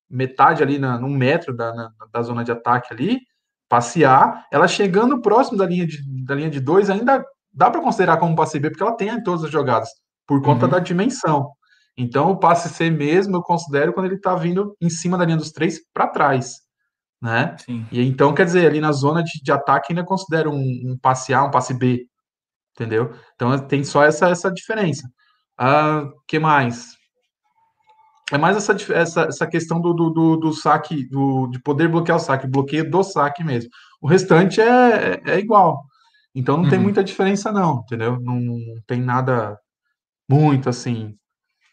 metade 0.09 0.61
ali, 0.61 0.77
na, 0.77 0.99
num 0.99 1.09
metro 1.09 1.55
da, 1.55 1.73
na, 1.73 1.91
da 2.11 2.21
zona 2.21 2.43
de 2.43 2.51
ataque 2.51 2.93
ali, 2.93 3.19
passear. 3.69 4.45
Ela 4.51 4.67
chegando 4.67 5.21
próximo 5.21 5.57
da 5.57 5.65
linha 5.65 5.85
de, 5.85 5.97
da 6.25 6.35
linha 6.35 6.49
de 6.49 6.59
dois, 6.59 6.89
ainda 6.89 7.23
dá 7.53 7.69
para 7.69 7.81
considerar 7.81 8.17
como 8.17 8.35
passe 8.35 8.59
B, 8.59 8.69
porque 8.69 8.83
ela 8.83 8.95
tem 8.95 9.09
em 9.09 9.23
todas 9.23 9.43
as 9.43 9.51
jogadas, 9.51 9.89
por 10.27 10.41
conta 10.41 10.65
uhum. 10.65 10.71
da 10.71 10.79
dimensão. 10.79 11.51
Então, 11.97 12.31
o 12.31 12.37
passe 12.37 12.69
C 12.69 12.91
mesmo 12.91 13.35
eu 13.35 13.41
considero 13.41 13.91
quando 13.91 14.05
ele 14.05 14.15
está 14.15 14.35
vindo 14.35 14.77
em 14.79 14.89
cima 14.89 15.17
da 15.17 15.25
linha 15.25 15.37
dos 15.37 15.51
três 15.51 15.79
para 15.91 16.07
trás, 16.07 16.57
né? 17.19 17.55
Sim. 17.57 17.87
E 17.91 17.99
então, 18.05 18.35
quer 18.35 18.45
dizer, 18.45 18.67
ali 18.67 18.79
na 18.79 18.91
zona 18.91 19.23
de, 19.23 19.41
de 19.41 19.51
ataque 19.51 19.91
ainda 19.91 20.05
considero 20.05 20.51
um, 20.51 20.59
um, 20.59 20.97
passe 21.01 21.33
A, 21.33 21.43
um 21.43 21.49
passe 21.49 21.73
B, 21.73 22.05
entendeu? 22.75 23.11
Então, 23.33 23.57
tem 23.67 23.83
só 23.83 24.03
essa, 24.03 24.29
essa 24.29 24.51
diferença. 24.51 25.07
Uh, 25.59 26.11
que 26.27 26.37
mais? 26.37 26.96
É 28.31 28.37
mais 28.37 28.57
essa, 28.57 28.75
essa, 28.93 29.21
essa 29.23 29.47
questão 29.47 29.79
do, 29.79 29.93
do, 29.93 30.09
do, 30.09 30.37
do 30.37 30.53
saque, 30.53 31.07
do, 31.07 31.47
de 31.47 31.59
poder 31.61 31.87
bloquear 31.87 32.17
o 32.17 32.19
saque, 32.19 32.45
bloqueio 32.45 32.89
do 32.89 33.01
saque 33.03 33.43
mesmo. 33.43 33.69
O 34.01 34.07
restante 34.07 34.59
é, 34.59 34.65
é, 34.65 35.21
é 35.25 35.39
igual. 35.39 35.85
Então, 36.35 36.57
não 36.57 36.65
uhum. 36.65 36.69
tem 36.69 36.79
muita 36.79 37.03
diferença, 37.03 37.51
não, 37.51 37.79
entendeu? 37.85 38.19
Não, 38.19 38.35
não 38.35 38.59
tem 38.85 39.01
nada 39.01 39.57
muito 40.29 40.67
assim 40.69 41.15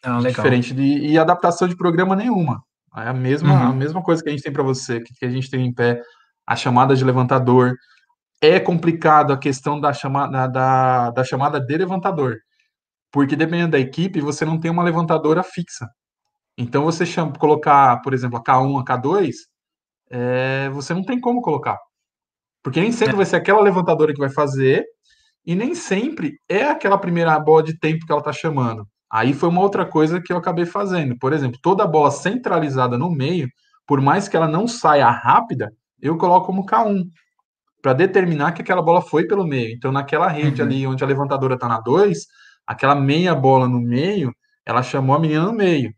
ah, 0.03 0.21
diferente 0.21 0.73
de 0.73 0.83
e 0.83 1.19
adaptação 1.19 1.67
de 1.67 1.77
programa 1.77 2.15
nenhuma. 2.15 2.63
É 2.97 3.09
a 3.09 3.13
mesma, 3.13 3.53
uhum. 3.53 3.69
a 3.71 3.73
mesma 3.73 4.03
coisa 4.03 4.23
que 4.23 4.29
a 4.29 4.33
gente 4.33 4.43
tem 4.43 4.53
para 4.53 4.63
você, 4.63 5.01
que, 5.01 5.13
que 5.13 5.25
a 5.25 5.31
gente 5.31 5.51
tem 5.51 5.67
em 5.67 5.75
pé, 5.75 6.01
a 6.47 6.55
chamada 6.55 6.95
de 6.95 7.05
levantador. 7.05 7.75
É 8.41 8.61
complicado 8.61 9.33
a 9.33 9.39
questão 9.39 9.81
da 9.81 9.93
chamada, 9.93 10.47
da, 10.47 11.11
da 11.11 11.25
chamada 11.25 11.59
de 11.59 11.77
levantador, 11.77 12.37
porque 13.11 13.35
dependendo 13.35 13.73
da 13.73 13.79
equipe, 13.79 14.21
você 14.21 14.45
não 14.45 14.61
tem 14.61 14.71
uma 14.71 14.83
levantadora 14.83 15.43
fixa. 15.43 15.89
Então, 16.57 16.85
você 16.85 17.05
chama, 17.05 17.33
colocar, 17.33 18.01
por 18.03 18.15
exemplo, 18.15 18.39
a 18.39 18.43
K1, 18.43 18.81
a 18.81 18.85
K2, 18.85 19.33
é, 20.11 20.69
você 20.71 20.95
não 20.95 21.05
tem 21.05 21.21
como 21.21 21.43
colocar. 21.43 21.79
Porque 22.63 22.81
nem 22.81 22.93
sempre 22.93 23.15
é. 23.15 23.17
vai 23.17 23.27
ser 23.27 23.37
aquela 23.37 23.61
levantadora 23.61 24.13
que 24.13 24.21
vai 24.21 24.31
fazer, 24.31 24.85
e 25.47 25.55
nem 25.55 25.75
sempre 25.75 26.39
é 26.49 26.65
aquela 26.65 26.97
primeira 26.97 27.39
bola 27.39 27.63
de 27.63 27.79
tempo 27.79 28.07
que 28.07 28.13
ela 28.13 28.21
está 28.21 28.33
chamando. 28.33 28.87
Aí 29.11 29.33
foi 29.35 29.49
uma 29.49 29.61
outra 29.61 29.85
coisa 29.85 30.21
que 30.21 30.33
eu 30.33 30.37
acabei 30.37 30.65
fazendo. 30.65 31.17
Por 31.19 31.33
exemplo, 31.33 31.59
toda 31.63 31.87
bola 31.87 32.11
centralizada 32.11 32.97
no 32.97 33.11
meio, 33.11 33.49
por 33.87 34.01
mais 34.01 34.27
que 34.29 34.37
ela 34.37 34.49
não 34.49 34.67
saia 34.67 35.09
rápida, 35.11 35.73
eu 36.01 36.17
coloco 36.17 36.47
como 36.47 36.67
K1 36.67 37.05
para 37.83 37.93
determinar 37.93 38.53
que 38.53 38.63
aquela 38.63 38.81
bola 38.81 39.03
foi 39.03 39.27
pelo 39.27 39.47
meio. 39.47 39.75
Então, 39.75 39.93
naquela 39.93 40.27
rede 40.29 40.63
uhum. 40.63 40.67
ali 40.67 40.87
onde 40.87 41.05
a 41.05 41.07
levantadora 41.07 41.55
está 41.55 41.69
na 41.69 41.81
2, 41.81 42.19
aquela 42.67 42.95
meia 42.95 43.35
bola 43.35 43.69
no 43.69 43.79
meio, 43.79 44.35
ela 44.65 44.83
chamou 44.83 45.15
a 45.15 45.19
menina 45.19 45.45
no 45.45 45.53
meio. 45.53 45.95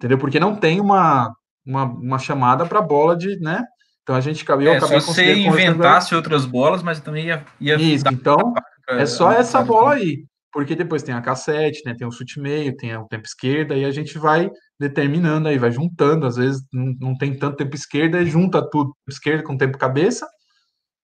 Entendeu? 0.00 0.16
Porque 0.16 0.40
não 0.40 0.56
tem 0.56 0.80
uma, 0.80 1.30
uma, 1.64 1.84
uma 1.84 2.18
chamada 2.18 2.64
para 2.64 2.80
bola 2.80 3.14
de, 3.14 3.38
né? 3.38 3.62
Então 4.02 4.16
a 4.16 4.20
gente 4.20 4.42
acabou. 4.42 4.66
É, 4.66 4.80
só 4.80 4.86
você 4.98 5.34
inventasse 5.34 6.14
outras 6.14 6.46
bolas, 6.46 6.82
mas 6.82 7.00
também 7.00 7.26
ia. 7.26 7.44
ia 7.60 7.76
Isso, 7.76 8.04
então 8.10 8.54
é 8.88 9.04
só 9.04 9.30
essa 9.30 9.62
bola 9.62 9.94
aí 9.94 10.24
porque 10.52 10.74
depois 10.74 11.02
tem 11.02 11.14
a 11.14 11.20
cassete, 11.20 11.82
né, 11.84 11.94
tem 11.94 12.06
o 12.06 12.10
chute 12.10 12.40
meio, 12.40 12.76
tem 12.76 12.96
o 12.96 13.06
tempo 13.06 13.24
esquerda, 13.24 13.76
e 13.76 13.84
a 13.84 13.90
gente 13.90 14.18
vai 14.18 14.50
determinando 14.78 15.48
aí, 15.48 15.58
vai 15.58 15.70
juntando, 15.70 16.26
às 16.26 16.36
vezes 16.36 16.62
não, 16.72 16.94
não 16.98 17.16
tem 17.16 17.36
tanto 17.36 17.56
tempo 17.56 17.74
esquerda, 17.74 18.24
junta 18.24 18.68
tudo, 18.68 18.94
esquerda 19.08 19.44
com 19.44 19.56
tempo 19.56 19.78
cabeça, 19.78 20.26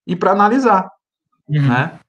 e 0.05 0.15
para 0.15 0.31
analisar, 0.31 0.89
uhum. 1.47 1.67
né? 1.67 1.99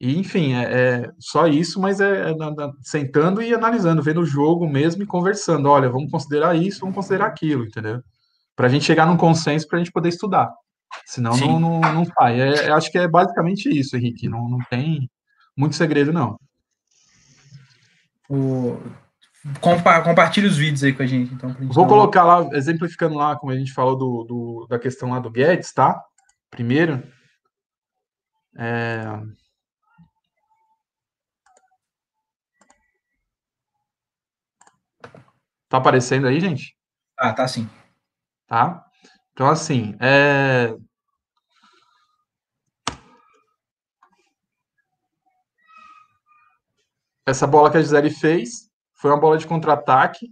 E, 0.00 0.18
enfim, 0.18 0.54
é, 0.54 0.62
é, 0.62 1.10
só 1.18 1.46
isso, 1.46 1.78
mas 1.78 2.00
é, 2.00 2.30
é 2.30 2.34
na, 2.34 2.50
na, 2.50 2.72
sentando 2.80 3.42
e 3.42 3.52
analisando, 3.52 4.02
vendo 4.02 4.22
o 4.22 4.26
jogo 4.26 4.66
mesmo 4.66 5.02
e 5.02 5.06
conversando. 5.06 5.68
Olha, 5.68 5.90
vamos 5.90 6.10
considerar 6.10 6.56
isso, 6.56 6.80
vamos 6.80 6.94
considerar 6.94 7.26
aquilo, 7.26 7.66
entendeu? 7.66 8.02
Para 8.56 8.66
a 8.66 8.70
gente 8.70 8.84
chegar 8.84 9.06
num 9.06 9.16
consenso 9.18 9.68
para 9.68 9.76
a 9.76 9.80
gente 9.80 9.92
poder 9.92 10.08
estudar. 10.08 10.50
Senão 11.04 11.36
não, 11.36 11.60
não, 11.60 11.80
não 11.80 12.04
sai. 12.04 12.40
É, 12.40 12.70
acho 12.72 12.90
que 12.90 12.98
é 12.98 13.06
basicamente 13.06 13.68
isso, 13.68 13.94
Henrique. 13.94 14.28
Não, 14.28 14.48
não 14.48 14.58
tem 14.70 15.10
muito 15.54 15.76
segredo, 15.76 16.12
não. 16.12 16.38
O... 18.28 18.80
Compa 19.60 20.02
compartilhe 20.02 20.46
os 20.46 20.56
vídeos 20.56 20.82
aí 20.82 20.92
com 20.92 21.02
a 21.02 21.06
gente. 21.06 21.32
Então, 21.32 21.50
gente 21.50 21.74
Vou 21.74 21.86
colocar 21.86 22.24
lá, 22.24 22.48
exemplificando 22.52 23.14
lá, 23.14 23.36
como 23.36 23.52
a 23.52 23.56
gente 23.56 23.72
falou 23.72 23.96
do, 23.96 24.24
do 24.24 24.66
da 24.68 24.78
questão 24.78 25.10
lá 25.10 25.18
do 25.18 25.30
Guedes, 25.30 25.72
tá? 25.72 26.02
Primeiro. 26.50 27.02
É... 28.56 29.20
Tá 35.70 35.78
aparecendo 35.78 36.26
aí, 36.26 36.40
gente? 36.40 36.76
Ah, 37.16 37.32
tá 37.32 37.46
sim. 37.46 37.70
Tá? 38.48 38.84
Então, 39.32 39.48
assim, 39.48 39.94
é... 40.00 40.74
Essa 47.24 47.46
bola 47.46 47.70
que 47.70 47.76
a 47.76 47.80
Gisele 47.80 48.10
fez 48.10 48.68
foi 48.94 49.12
uma 49.12 49.20
bola 49.20 49.38
de 49.38 49.46
contra-ataque, 49.46 50.26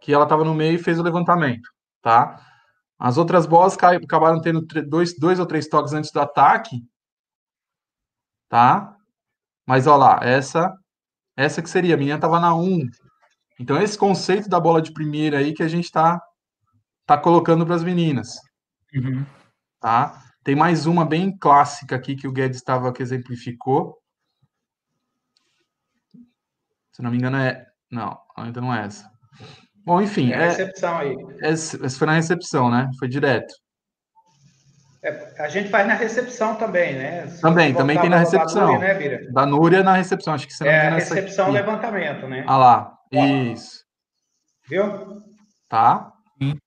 que 0.00 0.10
ela 0.10 0.24
estava 0.24 0.42
no 0.42 0.54
meio 0.54 0.76
e 0.76 0.82
fez 0.82 0.98
o 0.98 1.02
levantamento, 1.02 1.68
tá? 2.00 2.40
As 2.98 3.18
outras 3.18 3.44
bolas 3.44 3.76
acabaram 3.76 4.40
tendo 4.40 4.62
dois, 4.88 5.14
dois 5.18 5.38
ou 5.38 5.44
três 5.44 5.68
toques 5.68 5.92
antes 5.92 6.10
do 6.10 6.20
ataque, 6.20 6.82
tá? 8.48 8.96
Mas 9.66 9.86
olha 9.86 9.96
lá, 9.96 10.20
essa, 10.22 10.74
essa 11.36 11.60
que 11.60 11.68
seria, 11.68 11.94
a 11.94 11.98
menina 11.98 12.16
estava 12.16 12.40
na 12.40 12.54
1. 12.54 12.88
Então, 13.60 13.80
esse 13.80 13.98
conceito 13.98 14.48
da 14.48 14.58
bola 14.58 14.80
de 14.80 14.90
primeira 14.90 15.36
aí 15.36 15.52
que 15.52 15.62
a 15.62 15.68
gente 15.68 15.84
está 15.84 16.18
tá 17.04 17.18
colocando 17.18 17.66
para 17.66 17.74
as 17.74 17.84
meninas, 17.84 18.36
uhum. 18.94 19.22
tá? 19.78 20.18
Tem 20.42 20.56
mais 20.56 20.86
uma 20.86 21.04
bem 21.04 21.36
clássica 21.36 21.94
aqui 21.94 22.16
que 22.16 22.26
o 22.26 22.32
Guedes 22.32 22.56
estava 22.56 22.90
que 22.90 23.02
exemplificou. 23.02 23.98
Se 26.90 27.02
não 27.02 27.10
me 27.10 27.18
engano, 27.18 27.36
é. 27.36 27.66
Não, 27.90 28.18
ainda 28.34 28.62
não 28.62 28.74
é 28.74 28.86
essa. 28.86 29.10
Bom, 29.84 30.00
enfim. 30.00 30.32
É 30.32 30.36
a 30.36 30.48
recepção 30.48 30.96
aí. 30.96 31.14
Essa 31.42 31.90
foi 31.90 32.06
na 32.06 32.14
recepção, 32.14 32.70
né? 32.70 32.90
Foi 32.98 33.08
direto. 33.08 33.52
É, 35.02 35.42
a 35.42 35.48
gente 35.48 35.68
faz 35.68 35.86
na 35.86 35.94
recepção 35.94 36.54
também, 36.54 36.94
né? 36.94 37.26
Se 37.26 37.42
também, 37.42 37.74
também 37.74 38.00
tem 38.00 38.08
na 38.08 38.18
recepção. 38.18 38.68
Da 38.68 38.72
Núria, 38.72 38.88
né, 38.88 38.94
Bira? 38.94 39.32
Da 39.32 39.46
Núria 39.46 39.82
na 39.82 39.94
recepção, 39.94 40.32
acho 40.32 40.46
que 40.46 40.54
você 40.54 40.64
não 40.64 40.70
É 40.70 40.88
a 40.88 40.94
recepção 40.94 41.50
levantamento, 41.50 42.26
né? 42.26 42.44
Ah 42.46 42.56
lá, 42.56 42.99
isso. 43.10 43.84
Viu? 44.68 45.20
Tá. 45.68 46.12
Sim. 46.38 46.52
Deixa 46.52 46.60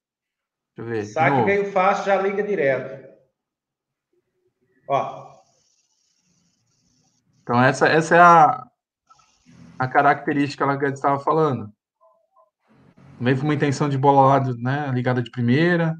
eu 0.77 0.85
ver. 0.85 1.05
Saque 1.05 1.43
veio 1.43 1.71
fácil, 1.71 2.05
já 2.05 2.21
liga 2.21 2.43
direto. 2.43 3.03
Ó. 4.89 5.33
Então, 7.41 7.61
essa, 7.61 7.87
essa 7.87 8.15
é 8.15 8.19
a, 8.19 8.65
a 9.79 9.87
característica 9.87 10.65
lá 10.65 10.77
que 10.77 10.85
a 10.85 10.87
gente 10.87 10.97
estava 10.97 11.19
falando. 11.19 11.71
Também 13.17 13.35
foi 13.35 13.43
uma 13.45 13.53
intenção 13.53 13.87
de 13.87 13.97
bola 13.97 14.39
lá, 14.39 14.53
né, 14.57 14.91
ligada 14.93 15.21
de 15.21 15.31
primeira. 15.31 15.95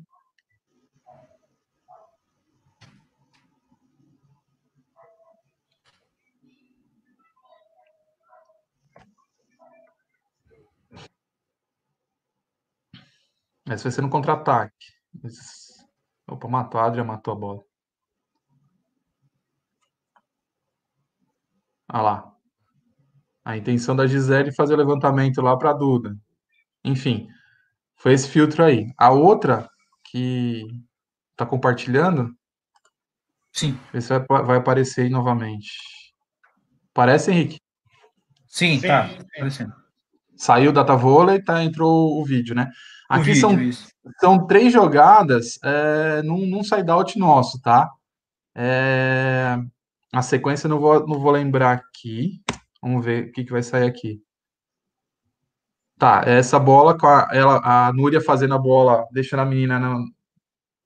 Essa 13.65 13.83
vai 13.83 13.91
ser 13.91 14.01
no 14.01 14.09
contra-ataque. 14.09 14.87
Opa, 16.27 16.47
matou. 16.47 16.79
A 16.81 16.85
Adria 16.85 17.03
matou 17.03 17.33
a 17.33 17.37
bola. 17.37 17.63
Ah 21.87 22.01
lá. 22.01 22.33
A 23.45 23.57
intenção 23.57 23.95
da 23.95 24.07
Gisele 24.07 24.49
é 24.49 24.53
fazer 24.53 24.73
o 24.73 24.77
levantamento 24.77 25.41
lá 25.41 25.57
para 25.57 25.71
a 25.71 25.73
Duda. 25.73 26.17
Enfim, 26.83 27.27
foi 27.95 28.13
esse 28.13 28.27
filtro 28.27 28.63
aí. 28.63 28.91
A 28.97 29.11
outra 29.11 29.69
que 30.05 30.65
está 31.31 31.45
compartilhando. 31.45 32.33
Sim. 33.51 33.79
Ver 33.91 34.01
se 34.01 34.09
vai, 34.09 34.43
vai 34.43 34.57
aparecer 34.57 35.03
aí 35.03 35.09
novamente. 35.09 35.71
Parece, 36.93 37.31
Henrique? 37.31 37.59
Sim, 38.47 38.79
Sim. 38.79 38.87
tá. 38.87 39.05
Aparecendo. 39.05 39.73
Saiu 40.35 40.71
o 40.71 40.73
data 40.73 40.95
vôlei, 40.95 41.41
tá, 41.41 41.63
entrou 41.63 42.19
o 42.19 42.25
vídeo, 42.25 42.55
né? 42.55 42.69
Aqui 43.13 43.33
vídeo, 43.33 43.41
são, 43.41 43.91
são 44.19 44.47
três 44.47 44.73
jogadas 44.73 45.59
é, 45.63 46.21
num, 46.23 46.47
num 46.47 46.63
side-out 46.63 47.17
nosso, 47.17 47.61
tá? 47.61 47.89
É, 48.55 49.57
a 50.11 50.21
sequência 50.21 50.67
não 50.67 50.79
vou, 50.79 51.07
não 51.07 51.19
vou 51.19 51.31
lembrar 51.31 51.73
aqui. 51.73 52.41
Vamos 52.81 53.05
ver 53.05 53.25
o 53.25 53.31
que, 53.31 53.43
que 53.43 53.51
vai 53.51 53.63
sair 53.63 53.87
aqui. 53.87 54.21
Tá, 55.97 56.23
essa 56.25 56.59
bola 56.59 56.97
com 56.97 57.07
a, 57.07 57.29
ela, 57.31 57.61
a 57.63 57.93
Núria 57.93 58.19
fazendo 58.19 58.55
a 58.55 58.59
bola, 58.59 59.07
deixando 59.11 59.41
a 59.41 59.45
menina 59.45 59.79
na, 59.79 59.97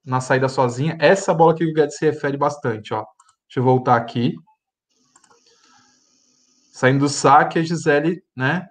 na 0.05 0.21
saída 0.21 0.49
sozinha. 0.49 0.97
Essa 0.99 1.33
bola 1.33 1.55
que 1.55 1.65
o 1.65 1.73
Guedes 1.73 1.97
se 1.97 2.05
refere 2.05 2.37
bastante, 2.37 2.93
ó. 2.93 3.05
Deixa 3.47 3.59
eu 3.59 3.63
voltar 3.63 3.95
aqui. 3.95 4.35
Saindo 6.71 6.99
do 6.99 7.09
saque, 7.09 7.57
a 7.57 7.63
Gisele, 7.63 8.21
né? 8.35 8.67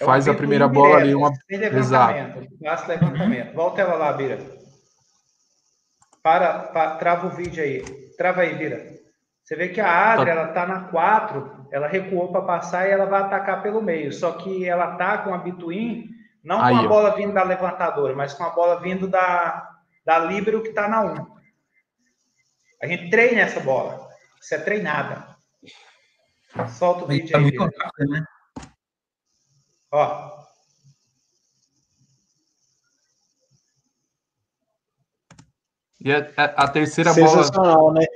É 0.00 0.04
faz 0.04 0.28
a 0.28 0.34
primeira 0.34 0.68
bola 0.68 0.98
ali, 0.98 1.14
uma. 1.14 1.32
Sem 1.48 1.58
levantamento. 1.58 2.48
Exato. 2.60 2.88
levantamento. 2.88 3.54
Volta 3.54 3.80
ela 3.80 3.94
lá, 3.94 4.12
Bira. 4.12 4.38
Para, 6.22 6.58
para, 6.58 6.96
trava 6.96 7.28
o 7.28 7.30
vídeo 7.30 7.62
aí. 7.62 7.82
Trava 8.16 8.42
aí, 8.42 8.54
Bira. 8.54 8.96
Você 9.42 9.54
vê 9.54 9.68
que 9.68 9.80
a 9.80 10.12
Adria, 10.12 10.34
tá. 10.34 10.40
ela 10.40 10.48
tá 10.48 10.66
na 10.66 10.80
4, 10.88 11.68
ela 11.70 11.86
recuou 11.86 12.32
para 12.32 12.42
passar 12.42 12.88
e 12.88 12.90
ela 12.90 13.06
vai 13.06 13.22
atacar 13.22 13.62
pelo 13.62 13.80
meio. 13.80 14.12
Só 14.12 14.32
que 14.32 14.68
ela 14.68 14.96
tá 14.96 15.18
com 15.18 15.32
a 15.32 15.38
Bituin, 15.38 16.10
não 16.42 16.60
aí, 16.60 16.74
com 16.74 16.80
a 16.80 16.88
bola 16.88 17.14
vindo 17.14 17.32
da 17.32 17.44
levantadora, 17.44 18.14
mas 18.14 18.34
com 18.34 18.42
a 18.42 18.50
bola 18.50 18.80
vindo 18.80 19.06
da, 19.06 19.70
da 20.04 20.18
Libero 20.18 20.62
que 20.62 20.72
tá 20.72 20.88
na 20.88 21.00
1. 21.00 21.36
A 22.82 22.86
gente 22.86 23.08
treina 23.08 23.42
essa 23.42 23.60
bola. 23.60 24.08
Isso 24.40 24.54
é 24.54 24.58
treinada. 24.58 25.36
Solta 26.70 27.04
o 27.04 27.06
vídeo 27.06 27.36
aí. 27.36 27.52
Tá 27.52 27.70
né? 28.00 28.26
Ó. 29.90 30.46
E 36.00 36.12
a, 36.12 36.18
a, 36.36 36.44
a 36.64 36.68
terceira 36.68 37.12
bola. 37.14 37.92
né? 37.94 38.06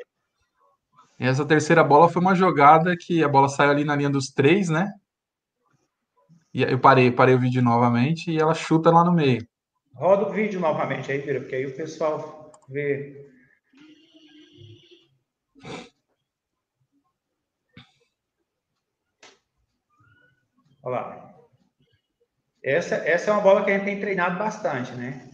E 1.19 1.27
essa 1.27 1.45
terceira 1.45 1.85
bola 1.85 2.09
foi 2.09 2.23
uma 2.23 2.35
jogada 2.35 2.97
que 2.97 3.23
a 3.23 3.29
bola 3.29 3.49
saiu 3.49 3.71
ali 3.71 3.85
na 3.85 3.97
linha 3.97 4.11
dos 4.11 4.29
três, 4.29 4.69
né? 4.69 4.93
E 6.53 6.63
eu 6.63 6.79
parei, 6.79 7.11
parei 7.11 7.35
o 7.35 7.41
vídeo 7.41 7.63
novamente 7.63 8.31
e 8.31 8.39
ela 8.39 8.55
chuta 8.55 8.91
lá 8.91 9.05
no 9.05 9.13
meio. 9.13 9.47
Roda 9.95 10.27
o 10.27 10.33
vídeo 10.33 10.59
novamente 10.59 11.13
aí, 11.13 11.19
Vira, 11.19 11.41
porque 11.41 11.55
aí 11.55 11.67
o 11.67 11.77
pessoal 11.77 12.51
vê. 12.69 13.31
Olha 20.83 21.01
lá. 21.01 21.30
Essa, 22.63 22.97
essa 22.97 23.31
é 23.31 23.35
uma 23.35 23.43
bola 23.43 23.65
que 23.65 23.71
a 23.71 23.75
gente 23.75 23.87
tem 23.87 24.01
treinado 24.01 24.39
bastante, 24.39 24.93
né? 24.93 25.29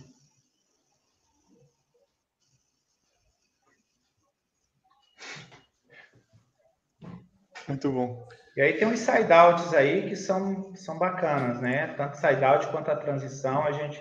Muito 7.66 7.90
bom. 7.90 8.28
E 8.56 8.60
aí 8.62 8.72
tem 8.74 8.86
uns 8.86 9.00
side-outs 9.00 9.74
aí 9.74 10.08
que 10.08 10.16
são, 10.16 10.74
são 10.76 10.98
bacanas, 10.98 11.60
né? 11.60 11.88
Tanto 11.94 12.16
side-out 12.16 12.68
quanto 12.68 12.90
a 12.90 12.96
transição, 12.96 13.64
a 13.64 13.72
gente 13.72 14.00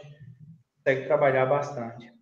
consegue 0.77 1.07
trabalhar 1.07 1.47
bastante. 1.47 2.13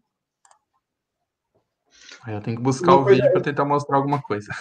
Eu 2.25 2.41
tenho 2.41 2.57
que 2.57 2.63
buscar 2.63 2.93
uma 2.93 3.01
o 3.01 3.05
vídeo 3.05 3.29
para 3.31 3.41
tentar 3.41 3.65
mostrar 3.65 3.97
alguma 3.97 4.21
coisa. 4.21 4.51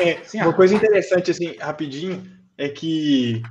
É, 0.00 0.22
Sim, 0.24 0.42
uma 0.42 0.52
coisa 0.52 0.74
interessante, 0.74 1.30
assim, 1.30 1.56
rapidinho, 1.56 2.24
é 2.58 2.68
que 2.68 3.42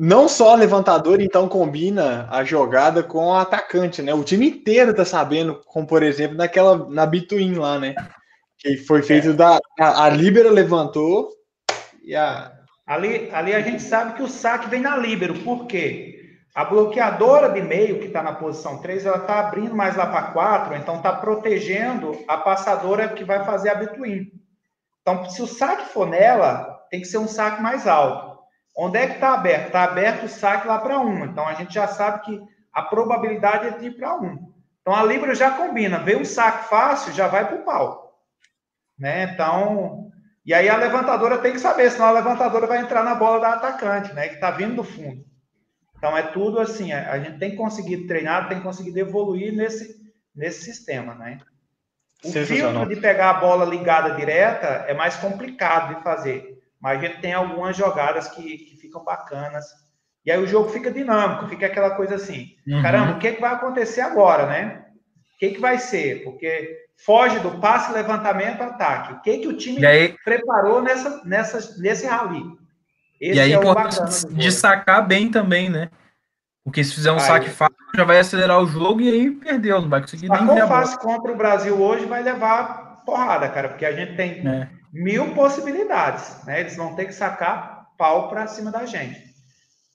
não 0.00 0.28
só 0.28 0.54
levantador, 0.54 1.20
então, 1.20 1.48
combina 1.48 2.28
a 2.30 2.44
jogada 2.44 3.02
com 3.02 3.26
o 3.26 3.34
atacante, 3.34 4.00
né? 4.00 4.14
O 4.14 4.22
time 4.22 4.48
inteiro 4.48 4.94
tá 4.94 5.04
sabendo, 5.04 5.60
como 5.66 5.88
por 5.88 6.04
exemplo, 6.04 6.36
naquela 6.36 6.88
na 6.88 7.04
Bituin 7.04 7.54
lá, 7.54 7.80
né? 7.80 7.96
Que 8.58 8.76
foi 8.76 9.02
feito 9.02 9.30
é. 9.30 9.32
da. 9.32 9.58
A, 9.76 10.04
a 10.04 10.08
Libera 10.08 10.52
levantou 10.52 11.30
e 12.04 12.14
a. 12.14 12.52
Ali, 12.86 13.28
ali 13.32 13.52
a 13.52 13.60
gente 13.60 13.82
sabe 13.82 14.14
que 14.14 14.22
o 14.22 14.28
saque 14.28 14.70
vem 14.70 14.80
na 14.80 14.96
Libero, 14.96 15.34
por 15.40 15.66
quê? 15.66 16.14
A 16.54 16.64
bloqueadora 16.64 17.50
de 17.50 17.60
meio, 17.60 17.98
que 17.98 18.06
está 18.06 18.22
na 18.22 18.32
posição 18.32 18.80
3, 18.80 19.04
ela 19.04 19.18
está 19.18 19.40
abrindo 19.40 19.74
mais 19.74 19.96
lá 19.96 20.06
para 20.06 20.30
4, 20.30 20.76
então 20.76 20.96
está 20.96 21.12
protegendo 21.12 22.16
a 22.28 22.36
passadora 22.36 23.08
que 23.08 23.24
vai 23.24 23.44
fazer 23.44 23.70
a 23.70 23.74
Bituin. 23.74 24.30
Então, 25.02 25.28
se 25.28 25.42
o 25.42 25.46
saque 25.46 25.92
for 25.92 26.06
nela, 26.06 26.86
tem 26.88 27.00
que 27.00 27.06
ser 27.06 27.18
um 27.18 27.28
saque 27.28 27.60
mais 27.60 27.86
alto. 27.86 28.27
Onde 28.80 28.96
é 28.96 29.08
que 29.08 29.14
está 29.14 29.34
aberto? 29.34 29.66
Está 29.66 29.82
aberto 29.82 30.26
o 30.26 30.28
saque 30.28 30.68
lá 30.68 30.78
para 30.78 31.00
1. 31.00 31.24
Então 31.24 31.44
a 31.44 31.54
gente 31.54 31.74
já 31.74 31.88
sabe 31.88 32.22
que 32.24 32.40
a 32.72 32.80
probabilidade 32.80 33.66
é 33.66 33.70
de 33.72 33.86
ir 33.86 33.96
para 33.96 34.14
1. 34.14 34.52
Então 34.80 34.94
a 34.94 35.02
Libra 35.02 35.34
já 35.34 35.50
combina. 35.50 35.98
Vê 35.98 36.14
um 36.14 36.24
saque 36.24 36.68
fácil, 36.68 37.12
já 37.12 37.26
vai 37.26 37.44
para 37.44 37.56
o 37.56 37.64
pau. 37.64 38.22
Né? 38.96 39.24
Então. 39.24 40.12
E 40.46 40.54
aí 40.54 40.68
a 40.68 40.76
levantadora 40.76 41.38
tem 41.38 41.52
que 41.52 41.58
saber, 41.58 41.90
senão 41.90 42.06
a 42.06 42.12
levantadora 42.12 42.68
vai 42.68 42.78
entrar 42.78 43.02
na 43.02 43.16
bola 43.16 43.40
da 43.40 43.54
atacante, 43.54 44.14
né? 44.14 44.28
Que 44.28 44.34
está 44.36 44.52
vindo 44.52 44.76
do 44.76 44.84
fundo. 44.84 45.24
Então 45.96 46.16
é 46.16 46.22
tudo 46.22 46.60
assim, 46.60 46.92
a 46.92 47.18
gente 47.18 47.38
tem 47.38 47.56
conseguido 47.56 48.06
treinar, 48.06 48.48
tem 48.48 48.60
conseguido 48.60 48.98
evoluir 49.00 49.52
nesse, 49.54 50.00
nesse 50.34 50.62
sistema, 50.62 51.16
né? 51.16 51.38
O 52.24 52.30
filtro 52.30 52.88
de 52.88 52.96
pegar 52.96 53.30
a 53.30 53.40
bola 53.40 53.64
ligada 53.64 54.14
direta 54.14 54.84
é 54.86 54.94
mais 54.94 55.16
complicado 55.16 55.96
de 55.96 56.02
fazer. 56.02 56.57
Mas 56.80 56.98
a 56.98 57.06
gente 57.06 57.20
tem 57.20 57.32
algumas 57.32 57.76
jogadas 57.76 58.28
que, 58.28 58.58
que 58.58 58.76
ficam 58.76 59.04
bacanas. 59.04 59.66
E 60.24 60.30
aí 60.30 60.38
o 60.42 60.46
jogo 60.46 60.68
fica 60.68 60.90
dinâmico, 60.90 61.48
fica 61.48 61.66
aquela 61.66 61.90
coisa 61.90 62.14
assim: 62.14 62.54
uhum. 62.66 62.82
caramba, 62.82 63.12
o 63.12 63.18
que, 63.18 63.28
é 63.28 63.32
que 63.32 63.40
vai 63.40 63.52
acontecer 63.52 64.00
agora, 64.00 64.46
né? 64.46 64.84
O 65.34 65.38
que, 65.38 65.46
é 65.46 65.50
que 65.50 65.60
vai 65.60 65.78
ser? 65.78 66.24
Porque 66.24 66.76
foge 67.04 67.38
do 67.40 67.58
passe, 67.60 67.92
levantamento, 67.92 68.60
ataque. 68.60 69.14
O 69.14 69.20
que, 69.22 69.30
é 69.30 69.38
que 69.38 69.48
o 69.48 69.56
time 69.56 69.84
aí... 69.84 70.16
preparou 70.24 70.82
nessa, 70.82 71.22
nessa, 71.24 71.80
nesse 71.80 72.06
rally? 72.06 72.44
Esse 73.20 73.36
e 73.36 73.40
aí 73.40 73.52
é 73.52 73.56
importante 73.56 74.26
de 74.28 74.52
sacar 74.52 75.06
bem 75.06 75.30
também, 75.30 75.68
né? 75.68 75.90
Porque 76.64 76.84
se 76.84 76.94
fizer 76.94 77.10
um 77.10 77.14
aí, 77.14 77.20
saque 77.20 77.48
fácil, 77.48 77.76
já 77.94 78.04
vai 78.04 78.18
acelerar 78.18 78.60
o 78.60 78.66
jogo 78.66 79.00
e 79.00 79.08
aí 79.08 79.30
perdeu, 79.30 79.80
não 79.80 79.88
vai 79.88 80.00
conseguir 80.00 80.28
nem 80.28 80.46
ver 80.46 80.60
a 80.60 80.68
fácil 80.68 80.98
contra 80.98 81.32
o 81.32 81.36
Brasil 81.36 81.80
hoje 81.80 82.04
vai 82.04 82.22
levar 82.22 82.87
porrada, 83.08 83.48
cara, 83.48 83.70
porque 83.70 83.86
a 83.86 83.92
gente 83.92 84.16
tem 84.16 84.46
é 84.46 84.68
mil 84.92 85.34
possibilidades, 85.34 86.44
né? 86.44 86.60
Eles 86.60 86.76
vão 86.76 86.94
ter 86.94 87.06
que 87.06 87.12
sacar 87.12 87.88
pau 87.96 88.28
para 88.28 88.46
cima 88.46 88.70
da 88.70 88.84
gente. 88.84 89.18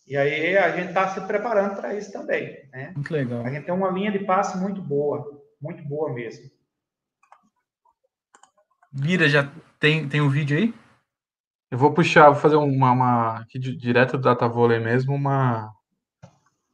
E 0.07 0.17
aí 0.17 0.57
a 0.57 0.75
gente 0.75 0.87
está 0.87 1.07
se 1.09 1.21
preparando 1.21 1.75
para 1.75 1.93
isso 1.93 2.11
também, 2.11 2.57
né? 2.71 2.91
Muito 2.95 3.13
legal. 3.13 3.45
A 3.45 3.51
gente 3.51 3.65
tem 3.65 3.73
uma 3.73 3.91
linha 3.91 4.11
de 4.11 4.19
passe 4.19 4.57
muito 4.57 4.81
boa, 4.81 5.23
muito 5.61 5.83
boa 5.83 6.11
mesmo. 6.11 6.49
Vira, 8.91 9.29
já 9.29 9.47
tem, 9.79 10.09
tem 10.09 10.19
um 10.19 10.29
vídeo 10.29 10.57
aí? 10.57 10.73
Eu 11.69 11.77
vou 11.77 11.93
puxar, 11.93 12.31
vou 12.31 12.41
fazer 12.41 12.55
uma, 12.55 12.91
uma 12.91 13.41
aqui 13.41 13.59
direto 13.59 14.17
do 14.17 14.23
Data 14.23 14.47
Volley 14.47 14.79
mesmo, 14.79 15.13
uma 15.13 15.71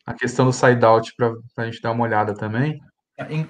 a 0.05 0.13
questão 0.13 0.45
do 0.45 0.53
side 0.53 0.83
out 0.85 1.13
para 1.15 1.35
a 1.57 1.65
gente 1.65 1.81
dar 1.81 1.91
uma 1.91 2.05
olhada 2.05 2.33
também. 2.33 2.81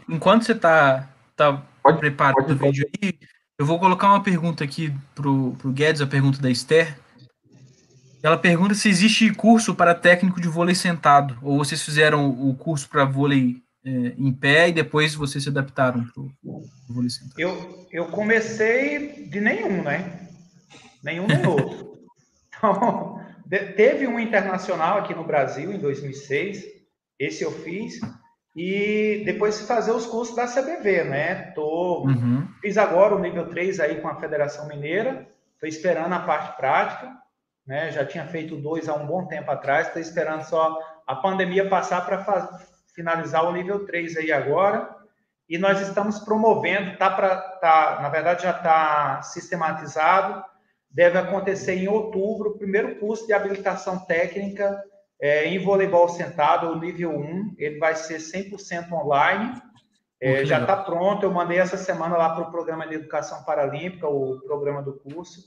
Enquanto 0.09 0.43
você 0.43 0.53
está 0.53 1.07
tá, 1.39 1.63
tá 1.83 1.93
preparando 1.93 2.51
o 2.51 2.57
vídeo 2.57 2.85
aí, 3.01 3.17
eu 3.57 3.65
vou 3.65 3.79
colocar 3.79 4.09
uma 4.09 4.21
pergunta 4.21 4.63
aqui 4.63 4.93
pro, 5.15 5.55
pro 5.57 5.71
Guedes, 5.71 6.01
a 6.01 6.07
pergunta 6.07 6.41
da 6.41 6.49
Esther. 6.49 6.97
Ela 8.21 8.37
pergunta 8.37 8.73
se 8.73 8.89
existe 8.89 9.33
curso 9.33 9.73
para 9.73 9.95
técnico 9.95 10.41
de 10.41 10.49
vôlei 10.49 10.75
sentado, 10.75 11.37
ou 11.41 11.57
vocês 11.57 11.81
fizeram 11.81 12.29
o 12.29 12.53
curso 12.55 12.89
para 12.89 13.05
vôlei 13.05 13.63
é, 13.85 13.89
em 14.17 14.33
pé 14.33 14.67
e 14.67 14.73
depois 14.73 15.15
vocês 15.15 15.41
se 15.41 15.49
adaptaram 15.49 16.03
para 16.03 16.21
o 16.21 16.63
vôlei 16.89 17.09
sentado. 17.09 17.39
Eu, 17.39 17.87
eu 17.91 18.05
comecei 18.07 19.29
de 19.29 19.39
nenhum, 19.39 19.81
né? 19.81 20.27
Nenhum 21.01 21.27
nem 21.27 21.43
outro. 21.47 21.99
Então, 22.57 23.21
teve 23.77 24.05
um 24.05 24.19
internacional 24.19 24.99
aqui 24.99 25.15
no 25.15 25.23
Brasil 25.23 25.71
em 25.71 25.79
2006, 25.79 26.65
esse 27.17 27.43
eu 27.43 27.51
fiz, 27.63 27.99
e 28.61 29.23
depois 29.23 29.61
fazer 29.61 29.91
os 29.91 30.05
cursos 30.05 30.35
da 30.35 30.45
CBV, 30.45 31.05
né? 31.05 31.35
Tô, 31.55 32.03
uhum. 32.03 32.45
Fiz 32.59 32.77
agora 32.77 33.15
o 33.15 33.19
nível 33.19 33.47
3 33.47 33.79
aí 33.79 34.01
com 34.01 34.09
a 34.09 34.19
Federação 34.19 34.67
Mineira, 34.67 35.25
estou 35.53 35.69
esperando 35.69 36.11
a 36.11 36.19
parte 36.19 36.57
prática, 36.57 37.09
né? 37.65 37.89
Já 37.89 38.05
tinha 38.05 38.25
feito 38.25 38.57
dois 38.57 38.89
há 38.89 38.95
um 38.95 39.07
bom 39.07 39.25
tempo 39.27 39.49
atrás, 39.49 39.87
estou 39.87 40.01
esperando 40.01 40.43
só 40.43 40.77
a 41.07 41.15
pandemia 41.15 41.69
passar 41.69 42.05
para 42.05 42.59
finalizar 42.93 43.45
o 43.45 43.53
nível 43.53 43.85
3 43.85 44.17
aí 44.17 44.29
agora. 44.33 44.93
E 45.47 45.57
nós 45.57 45.79
estamos 45.79 46.19
promovendo, 46.19 46.97
tá 46.97 47.09
para, 47.09 47.37
tá, 47.61 47.99
na 48.01 48.09
verdade 48.09 48.43
já 48.43 48.51
está 48.51 49.21
sistematizado, 49.21 50.43
deve 50.91 51.17
acontecer 51.17 51.75
em 51.75 51.87
outubro 51.87 52.49
o 52.49 52.57
primeiro 52.57 52.99
curso 52.99 53.25
de 53.25 53.31
habilitação 53.31 53.99
técnica 53.99 54.83
é, 55.21 55.45
em 55.47 55.59
voleibol 55.59 56.07
sentado, 56.07 56.71
o 56.71 56.79
nível 56.79 57.11
1, 57.11 57.55
ele 57.57 57.77
vai 57.77 57.95
ser 57.95 58.17
100% 58.17 58.91
online. 58.93 59.61
É, 60.21 60.45
já 60.45 60.59
está 60.61 60.75
pronto, 60.77 61.23
eu 61.23 61.31
mandei 61.31 61.59
essa 61.59 61.77
semana 61.77 62.17
lá 62.17 62.29
para 62.29 62.43
o 62.43 62.51
programa 62.51 62.87
de 62.87 62.95
educação 62.95 63.43
paralímpica, 63.43 64.07
o 64.07 64.39
programa 64.41 64.81
do 64.81 64.93
curso. 64.93 65.41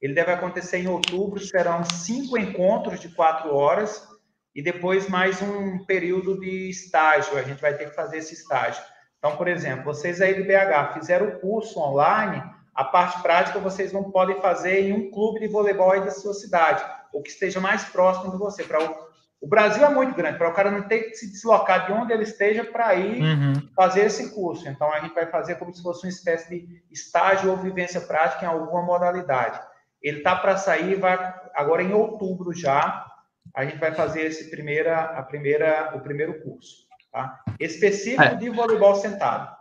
Ele 0.00 0.14
deve 0.14 0.32
acontecer 0.32 0.78
em 0.78 0.88
outubro, 0.88 1.40
serão 1.40 1.84
cinco 1.84 2.36
encontros 2.36 3.00
de 3.00 3.08
quatro 3.08 3.54
horas 3.54 4.06
e 4.54 4.62
depois 4.62 5.08
mais 5.08 5.40
um 5.42 5.84
período 5.84 6.38
de 6.38 6.68
estágio. 6.70 7.36
A 7.36 7.42
gente 7.42 7.60
vai 7.60 7.74
ter 7.74 7.90
que 7.90 7.96
fazer 7.96 8.18
esse 8.18 8.34
estágio. 8.34 8.82
Então, 9.18 9.36
por 9.36 9.48
exemplo, 9.48 9.84
vocês 9.84 10.20
aí 10.20 10.34
do 10.34 10.44
BH 10.44 10.94
fizeram 10.94 11.28
o 11.28 11.40
curso 11.40 11.80
online, 11.80 12.42
a 12.74 12.84
parte 12.84 13.22
prática 13.22 13.58
vocês 13.58 13.92
não 13.92 14.10
podem 14.10 14.40
fazer 14.40 14.82
em 14.82 14.92
um 14.92 15.10
clube 15.10 15.40
de 15.40 15.48
voleibol 15.48 15.92
aí 15.92 16.00
da 16.00 16.10
sua 16.10 16.34
cidade, 16.34 16.84
ou 17.12 17.22
que 17.22 17.30
esteja 17.30 17.58
mais 17.58 17.84
próximo 17.84 18.30
de 18.30 18.36
você, 18.36 18.62
para 18.62 19.05
o 19.40 19.48
Brasil 19.48 19.84
é 19.84 19.90
muito 19.90 20.14
grande, 20.14 20.38
para 20.38 20.48
o 20.48 20.54
cara 20.54 20.70
não 20.70 20.82
ter 20.82 21.04
que 21.04 21.14
se 21.14 21.30
deslocar 21.30 21.86
de 21.86 21.92
onde 21.92 22.12
ele 22.12 22.22
esteja 22.22 22.64
para 22.64 22.94
ir 22.94 23.22
uhum. 23.22 23.68
fazer 23.74 24.06
esse 24.06 24.34
curso. 24.34 24.68
Então, 24.68 24.90
a 24.92 25.00
gente 25.00 25.14
vai 25.14 25.26
fazer 25.26 25.56
como 25.56 25.72
se 25.72 25.82
fosse 25.82 26.06
uma 26.06 26.10
espécie 26.10 26.48
de 26.48 26.82
estágio 26.90 27.50
ou 27.50 27.56
vivência 27.56 28.00
prática 28.00 28.44
em 28.44 28.48
alguma 28.48 28.82
modalidade. 28.82 29.60
Ele 30.02 30.18
está 30.18 30.36
para 30.36 30.56
sair, 30.56 30.94
vai 30.96 31.16
agora 31.54 31.82
em 31.82 31.92
outubro 31.92 32.52
já, 32.52 33.06
a 33.54 33.64
gente 33.64 33.78
vai 33.78 33.94
fazer 33.94 34.22
esse 34.22 34.50
primeira, 34.50 35.00
a 35.00 35.22
primeira, 35.22 35.92
o 35.94 36.00
primeiro 36.00 36.42
curso, 36.42 36.86
tá? 37.12 37.40
Específico 37.60 38.22
é. 38.22 38.34
de 38.34 38.50
voleibol 38.50 38.94
sentado. 38.94 39.54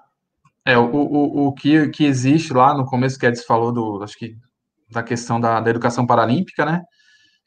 É, 0.65 0.77
o, 0.77 0.89
o, 0.89 1.47
o 1.47 1.53
que, 1.53 1.89
que 1.89 2.05
existe 2.05 2.51
lá 2.51 2.73
no 2.73 2.85
começo 2.85 3.19
que 3.19 3.25
Edson 3.25 3.45
falou 3.45 3.71
do, 3.71 4.03
acho 4.03 4.17
que 4.17 4.35
da 4.89 5.03
questão 5.03 5.39
da, 5.39 5.59
da 5.59 5.69
educação 5.69 6.07
paralímpica, 6.07 6.65
né? 6.65 6.81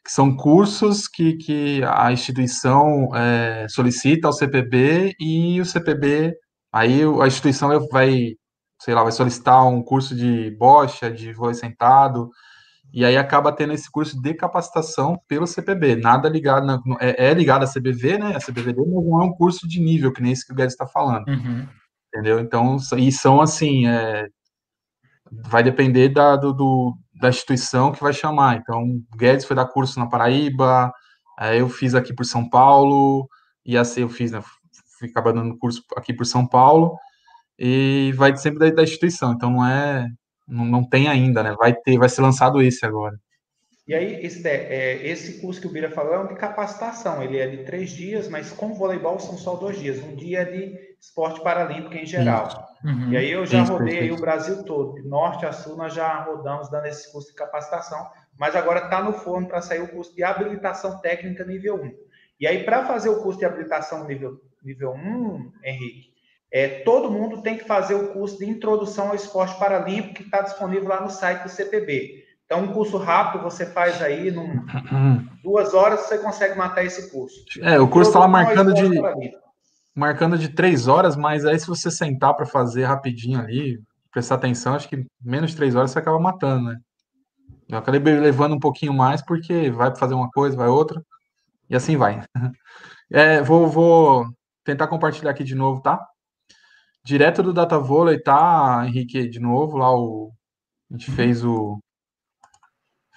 Que 0.08 0.12
são 0.14 0.34
cursos 0.34 1.06
que, 1.06 1.34
que 1.34 1.82
a 1.84 2.10
instituição 2.10 3.14
é, 3.14 3.66
solicita 3.68 4.26
ao 4.26 4.32
CPB 4.32 5.14
e 5.20 5.60
o 5.60 5.66
CPB, 5.66 6.34
aí 6.72 7.02
a 7.20 7.26
instituição 7.26 7.68
vai, 7.90 8.32
sei 8.80 8.94
lá, 8.94 9.02
vai 9.02 9.12
solicitar 9.12 9.68
um 9.68 9.82
curso 9.82 10.16
de 10.16 10.50
bocha, 10.52 11.10
de 11.10 11.30
vôlei 11.34 11.54
sentado, 11.54 12.30
e 12.90 13.04
aí 13.04 13.18
acaba 13.18 13.52
tendo 13.52 13.74
esse 13.74 13.90
curso 13.90 14.18
de 14.18 14.32
capacitação 14.32 15.20
pelo 15.28 15.46
CPB, 15.46 15.96
nada 15.96 16.26
ligado, 16.26 16.64
na, 16.64 16.80
é, 17.00 17.26
é, 17.28 17.34
ligado 17.34 17.64
à 17.64 17.70
CBV, 17.70 18.16
né, 18.16 18.34
a 18.34 18.40
CBVD, 18.40 18.80
mas 18.80 19.04
não 19.04 19.20
é 19.20 19.24
um 19.26 19.32
curso 19.34 19.68
de 19.68 19.78
nível, 19.78 20.10
que 20.10 20.22
nem 20.22 20.32
esse 20.32 20.46
que 20.46 20.54
o 20.54 20.56
Guedes 20.56 20.72
está 20.72 20.86
falando, 20.86 21.28
uhum. 21.28 21.68
entendeu? 22.08 22.40
Então, 22.40 22.78
e 22.96 23.12
são 23.12 23.42
assim, 23.42 23.86
é, 23.86 24.26
vai 25.30 25.62
depender 25.62 26.08
da, 26.08 26.34
do, 26.34 26.54
do 26.54 26.96
da 27.18 27.28
instituição 27.28 27.92
que 27.92 28.02
vai 28.02 28.12
chamar. 28.12 28.56
Então, 28.56 29.00
Guedes 29.16 29.44
foi 29.44 29.56
dar 29.56 29.66
curso 29.66 29.98
na 29.98 30.08
Paraíba, 30.08 30.92
eu 31.54 31.68
fiz 31.68 31.94
aqui 31.94 32.14
por 32.14 32.24
São 32.24 32.48
Paulo, 32.48 33.28
e 33.64 33.76
assim 33.76 34.02
eu 34.02 34.08
fiz, 34.08 34.32
né, 34.32 34.42
fui 34.98 35.08
acabar 35.08 35.32
dando 35.32 35.56
curso 35.58 35.82
aqui 35.96 36.12
por 36.12 36.26
São 36.26 36.46
Paulo, 36.46 36.96
e 37.58 38.12
vai 38.16 38.36
sempre 38.36 38.58
da, 38.58 38.76
da 38.76 38.82
instituição, 38.82 39.32
então 39.32 39.50
não 39.50 39.66
é, 39.66 40.08
não, 40.46 40.64
não, 40.64 40.88
tem 40.88 41.08
ainda, 41.08 41.42
né, 41.42 41.54
vai 41.58 41.74
ter, 41.74 41.98
vai 41.98 42.08
ser 42.08 42.22
lançado 42.22 42.62
esse 42.62 42.84
agora. 42.86 43.16
E 43.88 43.94
aí, 43.94 44.22
esse, 44.22 44.46
é, 44.46 45.00
esse 45.02 45.40
curso 45.40 45.62
que 45.62 45.66
o 45.66 45.70
Bira 45.70 45.90
falou 45.90 46.12
é 46.12 46.18
um 46.18 46.26
de 46.26 46.34
capacitação, 46.34 47.22
ele 47.22 47.38
é 47.38 47.48
de 47.48 47.64
três 47.64 47.88
dias, 47.88 48.28
mas 48.28 48.52
com 48.52 48.74
voleibol 48.74 49.18
são 49.18 49.38
só 49.38 49.54
dois 49.54 49.80
dias, 49.80 49.98
um 50.02 50.14
dia 50.14 50.40
é 50.40 50.44
de 50.44 50.96
esporte 51.00 51.40
paralímpico 51.42 51.94
em 51.94 52.04
geral. 52.04 52.68
Uhum. 52.84 53.10
E 53.10 53.16
aí 53.16 53.30
eu 53.30 53.46
já 53.46 53.62
rodei 53.62 54.00
aí 54.00 54.12
o 54.12 54.20
Brasil 54.20 54.62
todo, 54.64 55.00
de 55.00 55.08
norte 55.08 55.46
a 55.46 55.52
sul 55.52 55.74
nós 55.74 55.94
já 55.94 56.22
rodamos 56.22 56.70
dando 56.70 56.84
esse 56.84 57.10
curso 57.10 57.28
de 57.28 57.34
capacitação, 57.34 58.06
mas 58.38 58.54
agora 58.54 58.84
está 58.84 59.02
no 59.02 59.14
forno 59.14 59.48
para 59.48 59.62
sair 59.62 59.80
o 59.80 59.88
curso 59.88 60.14
de 60.14 60.22
habilitação 60.22 61.00
técnica 61.00 61.42
nível 61.46 61.82
1. 61.82 61.92
E 62.40 62.46
aí 62.46 62.64
para 62.64 62.84
fazer 62.84 63.08
o 63.08 63.22
curso 63.22 63.38
de 63.38 63.46
habilitação 63.46 64.06
nível, 64.06 64.38
nível 64.62 64.92
1, 64.92 65.52
Henrique, 65.64 66.12
é, 66.52 66.80
todo 66.80 67.10
mundo 67.10 67.40
tem 67.40 67.56
que 67.56 67.64
fazer 67.64 67.94
o 67.94 68.12
curso 68.12 68.38
de 68.38 68.44
introdução 68.44 69.08
ao 69.08 69.14
esporte 69.14 69.58
paralímpico 69.58 70.14
que 70.14 70.22
está 70.24 70.42
disponível 70.42 70.88
lá 70.88 71.00
no 71.00 71.10
site 71.10 71.44
do 71.44 71.48
CPB. 71.48 72.27
Então, 72.50 72.64
um 72.64 72.72
curso 72.72 72.96
rápido 72.96 73.42
você 73.42 73.66
faz 73.66 74.00
aí, 74.00 74.30
em 74.30 74.38
uhum. 74.38 75.28
duas 75.44 75.74
horas 75.74 76.00
você 76.00 76.16
consegue 76.16 76.56
matar 76.56 76.82
esse 76.82 77.10
curso. 77.10 77.44
É, 77.60 77.78
o 77.78 77.86
curso 77.86 78.08
está 78.08 78.20
lá 78.20 78.26
marcando 78.26 78.72
de, 78.72 78.88
marcando 79.94 80.38
de 80.38 80.48
três 80.48 80.88
horas, 80.88 81.14
mas 81.14 81.44
aí 81.44 81.60
se 81.60 81.66
você 81.66 81.90
sentar 81.90 82.32
para 82.34 82.46
fazer 82.46 82.84
rapidinho 82.84 83.38
ali, 83.38 83.78
prestar 84.10 84.36
atenção, 84.36 84.74
acho 84.74 84.88
que 84.88 85.04
menos 85.22 85.50
de 85.50 85.58
três 85.58 85.74
horas 85.74 85.90
você 85.90 85.98
acaba 85.98 86.18
matando, 86.18 86.70
né? 86.70 86.78
Eu 87.68 87.76
acabei 87.76 88.00
levando 88.18 88.54
um 88.54 88.60
pouquinho 88.60 88.94
mais 88.94 89.20
porque 89.20 89.70
vai 89.70 89.94
fazer 89.94 90.14
uma 90.14 90.30
coisa, 90.30 90.56
vai 90.56 90.68
outra, 90.68 91.04
e 91.68 91.76
assim 91.76 91.96
vai. 91.96 92.24
É, 93.10 93.40
vou, 93.40 93.66
vou 93.66 94.26
tentar 94.62 94.86
compartilhar 94.86 95.30
aqui 95.30 95.42
de 95.42 95.54
novo, 95.54 95.80
tá? 95.80 95.98
Direto 97.02 97.42
do 97.42 97.54
Data 97.54 97.78
Volley, 97.78 98.22
tá, 98.22 98.84
Henrique, 98.86 99.26
de 99.26 99.40
novo, 99.40 99.78
lá 99.78 99.90
o, 99.90 100.30
a 100.90 100.94
gente 100.94 101.10
fez 101.10 101.42
o 101.42 101.80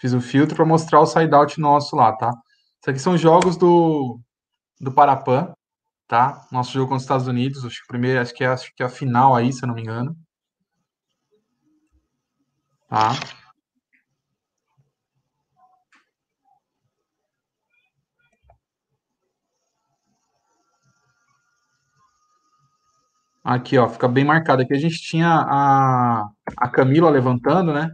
fiz 0.02 0.14
o 0.14 0.22
filtro 0.22 0.56
para 0.56 0.66
mostrar 0.66 1.00
o 1.02 1.06
side 1.06 1.34
out 1.36 1.60
nosso 1.62 1.96
lá, 1.96 2.14
tá? 2.18 2.30
Isso 2.82 2.90
aqui 2.90 3.00
são 3.00 3.18
jogos 3.18 3.58
do 3.58 4.20
do 4.82 4.92
Parapan, 4.94 5.54
tá? 6.08 6.48
Nosso 6.52 6.74
jogo 6.74 6.88
contra 6.88 6.98
os 6.98 7.04
Estados 7.04 7.28
Unidos, 7.28 7.66
acho 7.66 7.82
que 7.82 7.88
primeiro, 7.88 8.22
acho 8.22 8.34
que 8.36 8.44
é, 8.44 8.48
acho 8.48 8.74
que 8.76 8.84
é 8.84 8.88
a 8.88 8.90
final 8.90 9.36
aí, 9.36 9.54
se 9.54 9.64
eu 9.64 9.68
não 9.68 9.76
me 9.76 9.82
engano. 9.84 10.16
Tá? 12.88 13.14
Aqui, 23.44 23.78
ó, 23.78 23.88
fica 23.90 24.08
bem 24.08 24.24
marcado. 24.24 24.62
Aqui 24.62 24.74
a 24.74 24.80
gente 24.80 25.00
tinha 25.02 25.28
a, 25.30 26.30
a 26.58 26.70
Camila 26.70 27.10
levantando, 27.10 27.74
né? 27.74 27.90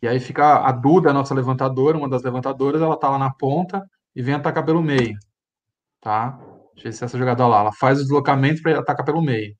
E 0.00 0.06
aí 0.06 0.20
fica 0.20 0.58
a 0.66 0.70
Duda, 0.72 1.10
a 1.10 1.12
nossa 1.12 1.34
levantadora, 1.34 1.98
uma 1.98 2.08
das 2.08 2.22
levantadoras, 2.22 2.80
ela 2.80 2.96
tá 2.96 3.10
lá 3.10 3.18
na 3.18 3.30
ponta 3.32 3.84
e 4.14 4.22
vem 4.22 4.34
atacar 4.34 4.64
pelo 4.64 4.82
meio, 4.82 5.16
tá? 6.00 6.38
Deixa 6.74 6.88
eu 6.88 6.92
ver 6.92 6.92
se 6.92 7.04
essa 7.04 7.18
jogadora 7.18 7.48
lá. 7.48 7.60
Ela 7.60 7.72
faz 7.72 7.98
o 7.98 8.02
deslocamento 8.02 8.62
para 8.62 8.78
atacar 8.78 9.04
pelo 9.04 9.20
meio. 9.20 9.56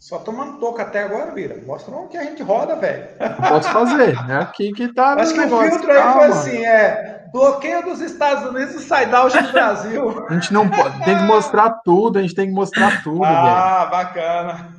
Só 0.00 0.18
tomando 0.18 0.58
toca 0.58 0.82
até 0.82 1.02
agora, 1.02 1.32
Vira. 1.32 1.62
Mostra 1.64 1.94
onde 1.94 2.08
que 2.08 2.18
a 2.18 2.24
gente 2.24 2.42
roda, 2.42 2.76
velho. 2.76 3.08
Posso 3.48 3.70
fazer. 3.70 4.14
É 4.28 4.34
aqui 4.34 4.70
que 4.72 4.92
tá. 4.92 5.14
Acho 5.14 5.32
que 5.32 5.38
negócio. 5.38 5.66
o 5.66 5.70
filtro 5.70 5.90
aí 5.90 5.96
Calma. 5.96 6.20
foi 6.20 6.28
assim: 6.28 6.64
é 6.66 7.23
bloqueio 7.34 7.82
dos 7.82 8.00
Estados 8.00 8.48
Unidos 8.48 8.76
e 8.76 8.78
side 8.78 9.12
out 9.12 9.36
do 9.36 9.50
Brasil. 9.50 10.26
A 10.28 10.34
gente 10.34 10.52
não 10.52 10.70
pode. 10.70 11.04
Tem 11.04 11.18
que 11.18 11.24
mostrar 11.24 11.80
tudo, 11.84 12.20
a 12.20 12.22
gente 12.22 12.34
tem 12.34 12.46
que 12.46 12.54
mostrar 12.54 13.02
tudo, 13.02 13.24
ah, 13.24 13.80
velho. 13.80 13.90
bacana. 13.90 14.72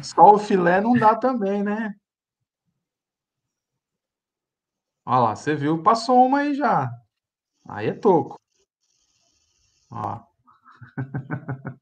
Só 0.00 0.34
o 0.34 0.38
filé 0.38 0.80
não 0.80 0.92
dá 0.92 1.16
também, 1.16 1.64
né? 1.64 1.92
Olha 5.04 5.18
lá, 5.18 5.34
você 5.34 5.56
viu, 5.56 5.82
passou 5.82 6.24
uma 6.24 6.40
aí 6.40 6.54
já. 6.54 6.88
Aí 7.68 7.88
é 7.88 7.92
toco. 7.92 8.36
Ó. 9.90 10.20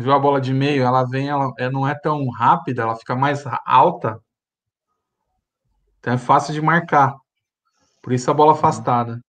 viu 0.00 0.12
a 0.12 0.18
bola 0.18 0.40
de 0.40 0.52
meio? 0.52 0.82
Ela 0.82 1.04
vem, 1.04 1.28
ela, 1.28 1.52
ela 1.58 1.70
não 1.70 1.86
é 1.86 1.94
tão 1.94 2.28
rápida, 2.28 2.82
ela 2.82 2.96
fica 2.96 3.14
mais 3.16 3.44
alta. 3.64 4.20
Então 5.98 6.12
é 6.12 6.18
fácil 6.18 6.54
de 6.54 6.60
marcar. 6.60 7.14
Por 8.02 8.12
isso 8.12 8.30
a 8.30 8.34
bola 8.34 8.52
uhum. 8.52 8.58
afastada. 8.58 9.20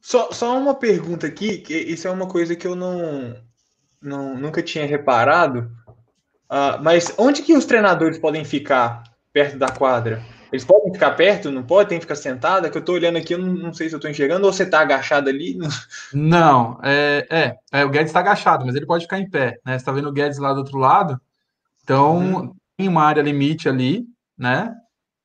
Só, 0.00 0.30
só 0.30 0.56
uma 0.56 0.74
pergunta 0.74 1.26
aqui, 1.26 1.58
que 1.58 1.76
isso 1.76 2.06
é 2.06 2.10
uma 2.12 2.28
coisa 2.28 2.54
que 2.54 2.64
eu 2.64 2.76
não, 2.76 3.34
não 4.00 4.38
nunca 4.38 4.62
tinha 4.62 4.86
reparado. 4.86 5.68
Uh, 6.44 6.80
mas 6.80 7.12
onde 7.18 7.42
que 7.42 7.56
os 7.56 7.64
treinadores 7.64 8.18
podem 8.18 8.44
ficar 8.44 9.02
perto 9.32 9.58
da 9.58 9.68
quadra? 9.68 10.22
Eles 10.56 10.64
podem 10.64 10.90
ficar 10.90 11.10
perto, 11.10 11.50
não 11.50 11.62
podem? 11.62 11.88
Tem 11.88 11.98
que 11.98 12.04
ficar 12.04 12.16
sentada? 12.16 12.70
Que 12.70 12.78
eu 12.78 12.82
tô 12.82 12.94
olhando 12.94 13.18
aqui, 13.18 13.34
eu 13.34 13.38
não, 13.38 13.52
não 13.52 13.74
sei 13.74 13.90
se 13.90 13.94
eu 13.94 14.00
tô 14.00 14.08
enxergando, 14.08 14.46
ou 14.46 14.52
você 14.52 14.64
tá 14.64 14.80
agachado 14.80 15.28
ali? 15.28 15.58
Não, 16.14 16.78
é, 16.82 17.26
é, 17.30 17.56
é 17.70 17.84
o 17.84 17.90
Guedes 17.90 18.08
está 18.08 18.20
agachado, 18.20 18.64
mas 18.64 18.74
ele 18.74 18.86
pode 18.86 19.04
ficar 19.04 19.18
em 19.18 19.28
pé, 19.28 19.58
né? 19.64 19.78
Você 19.78 19.84
tá 19.84 19.92
vendo 19.92 20.08
o 20.08 20.12
Guedes 20.12 20.38
lá 20.38 20.54
do 20.54 20.60
outro 20.60 20.78
lado, 20.78 21.20
então 21.84 22.16
uhum. 22.16 22.54
tem 22.76 22.88
uma 22.88 23.04
área 23.04 23.20
limite 23.20 23.68
ali, 23.68 24.06
né? 24.36 24.72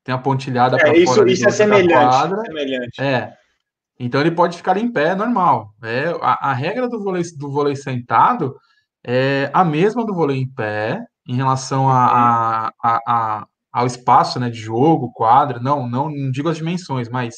Tem 0.03 0.13
a 0.13 0.17
pontilhada 0.17 0.75
é, 0.75 0.79
para 0.79 0.97
isso, 0.97 1.13
fora. 1.13 1.31
Isso 1.31 1.47
é 1.47 1.51
semelhante, 1.51 2.45
semelhante. 2.45 3.01
É. 3.01 3.33
Então 3.97 4.19
ele 4.19 4.31
pode 4.31 4.57
ficar 4.57 4.75
em 4.75 4.91
pé, 4.91 5.15
normal. 5.15 5.73
É, 5.81 6.09
a, 6.21 6.49
a 6.49 6.53
regra 6.53 6.89
do 6.89 7.01
vôlei, 7.01 7.23
do 7.37 7.49
vôlei 7.49 7.75
sentado 7.75 8.55
é 9.05 9.49
a 9.53 9.63
mesma 9.63 10.05
do 10.05 10.13
vôlei 10.13 10.37
em 10.37 10.47
pé, 10.47 11.05
em 11.25 11.35
relação 11.35 11.87
a, 11.87 12.73
a, 12.83 12.99
a, 13.07 13.47
ao 13.71 13.87
espaço 13.87 14.39
né, 14.39 14.49
de 14.49 14.59
jogo, 14.59 15.11
quadra, 15.13 15.59
não, 15.59 15.87
não, 15.87 16.09
não 16.09 16.31
digo 16.31 16.49
as 16.49 16.57
dimensões, 16.57 17.07
mas 17.07 17.35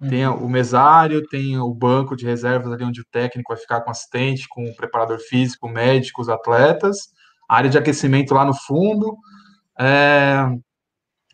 uhum. 0.00 0.08
tem 0.08 0.26
o 0.26 0.48
mesário, 0.48 1.26
tem 1.28 1.58
o 1.58 1.72
banco 1.72 2.14
de 2.16 2.26
reservas 2.26 2.72
ali 2.72 2.84
onde 2.84 3.00
o 3.00 3.06
técnico 3.10 3.52
vai 3.52 3.60
ficar 3.60 3.80
com 3.80 3.90
assistente, 3.90 4.48
com 4.48 4.64
o 4.64 4.76
preparador 4.76 5.18
físico, 5.18 5.68
médico, 5.68 6.20
os 6.20 6.28
atletas, 6.28 7.08
área 7.48 7.70
de 7.70 7.78
aquecimento 7.78 8.34
lá 8.34 8.44
no 8.44 8.54
fundo, 8.54 9.16
é, 9.78 10.46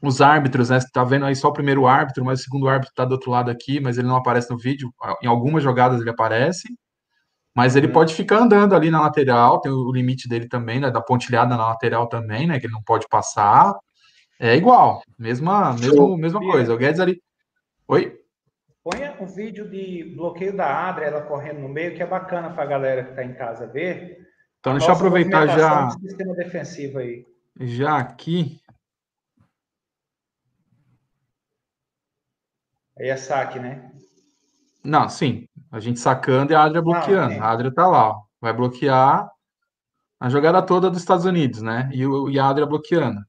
os 0.02 0.20
árbitros, 0.20 0.70
né? 0.70 0.78
Você 0.81 0.89
tá 0.93 1.05
vendo 1.05 1.24
aí 1.24 1.35
só 1.35 1.48
o 1.48 1.52
primeiro 1.52 1.86
árbitro, 1.86 2.24
mas 2.24 2.40
o 2.40 2.43
segundo 2.44 2.68
árbitro 2.68 2.90
está 2.90 3.05
do 3.05 3.12
outro 3.12 3.31
lado 3.31 3.51
aqui, 3.51 3.81
mas 3.81 3.98
ele 3.98 4.06
não 4.09 4.16
aparece 4.16 4.51
no 4.51 4.59
vídeo. 4.59 4.93
Em 5.23 5.27
algumas 5.27 5.62
jogadas 5.62 6.01
ele 6.01 6.10
aparece. 6.10 6.68
Mas 7.55 7.74
ele 7.74 7.86
uhum. 7.86 7.93
pode 7.94 8.14
ficar 8.14 8.39
andando 8.39 8.74
ali 8.74 8.90
na 8.90 9.01
lateral, 9.01 9.60
tem 9.60 9.73
o 9.73 9.90
limite 9.90 10.28
dele 10.28 10.48
também, 10.48 10.78
né? 10.81 10.90
Da 10.90 11.01
pontilhada 11.01 11.56
na 11.56 11.68
lateral 11.68 12.09
também, 12.09 12.47
né? 12.47 12.60
Que 12.60 12.66
ele 12.66 12.74
não 12.74 12.82
pode 12.82 13.06
passar. 13.09 13.74
É 14.38 14.54
igual, 14.54 15.02
mesma, 15.18 15.74
mesmo, 15.74 16.16
mesma 16.16 16.40
coisa. 16.40 16.74
O 16.74 16.76
Guedes 16.76 17.00
ali. 17.00 17.22
Oi? 17.88 18.20
Põe 18.84 19.08
um 19.20 19.26
vídeo 19.26 19.68
de 19.68 20.14
bloqueio 20.14 20.56
da 20.56 20.88
Adria, 20.88 21.08
ela 21.08 21.22
correndo 21.22 21.60
no 21.60 21.68
meio, 21.68 21.96
que 21.96 22.02
é 22.02 22.06
bacana 22.06 22.50
para 22.50 22.62
a 22.62 22.66
galera 22.66 23.04
que 23.04 23.10
está 23.10 23.24
em 23.24 23.34
casa 23.34 23.66
ver. 23.66 24.26
Então, 24.60 24.74
deixa 24.74 24.90
eu 24.90 24.94
aproveitar 24.94 25.46
já. 25.46 25.90
Sistema 25.90 26.34
defensivo 26.34 26.98
aí. 26.98 27.26
Já 27.58 27.98
aqui. 27.98 28.60
Aí 32.98 33.08
é 33.08 33.16
saque, 33.16 33.58
né? 33.58 33.90
Não, 34.84 35.08
sim. 35.08 35.48
A 35.70 35.80
gente 35.80 35.98
sacando 35.98 36.52
e 36.52 36.54
a 36.54 36.62
Adria 36.62 36.80
bloqueando. 36.80 37.34
Não, 37.34 37.42
a 37.42 37.50
Adria 37.50 37.74
tá 37.74 37.86
lá, 37.86 38.10
ó. 38.10 38.22
Vai 38.40 38.52
bloquear 38.52 39.28
a 40.20 40.28
jogada 40.28 40.62
toda 40.62 40.90
dos 40.90 41.00
Estados 41.00 41.24
Unidos, 41.24 41.60
né? 41.60 41.90
E, 41.92 42.06
o, 42.06 42.30
e 42.30 42.38
a 42.38 42.48
Adria 42.48 42.66
bloqueando. 42.66 43.20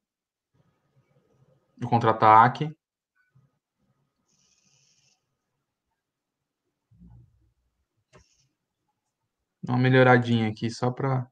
O 1.84 1.88
contra-ataque. 1.88 2.76
Uma 9.64 9.78
melhoradinha 9.78 10.50
aqui 10.50 10.70
só 10.70 10.90
para 10.90 11.28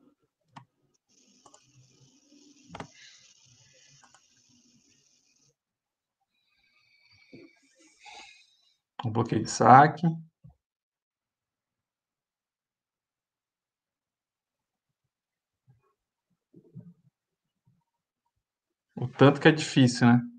um 9.05 9.11
bloqueio 9.11 9.43
de 9.43 9.49
saque. 9.49 10.05
O 18.95 19.07
tanto 19.07 19.39
que 19.39 19.47
é 19.47 19.51
difícil, 19.51 20.07
né? 20.07 20.34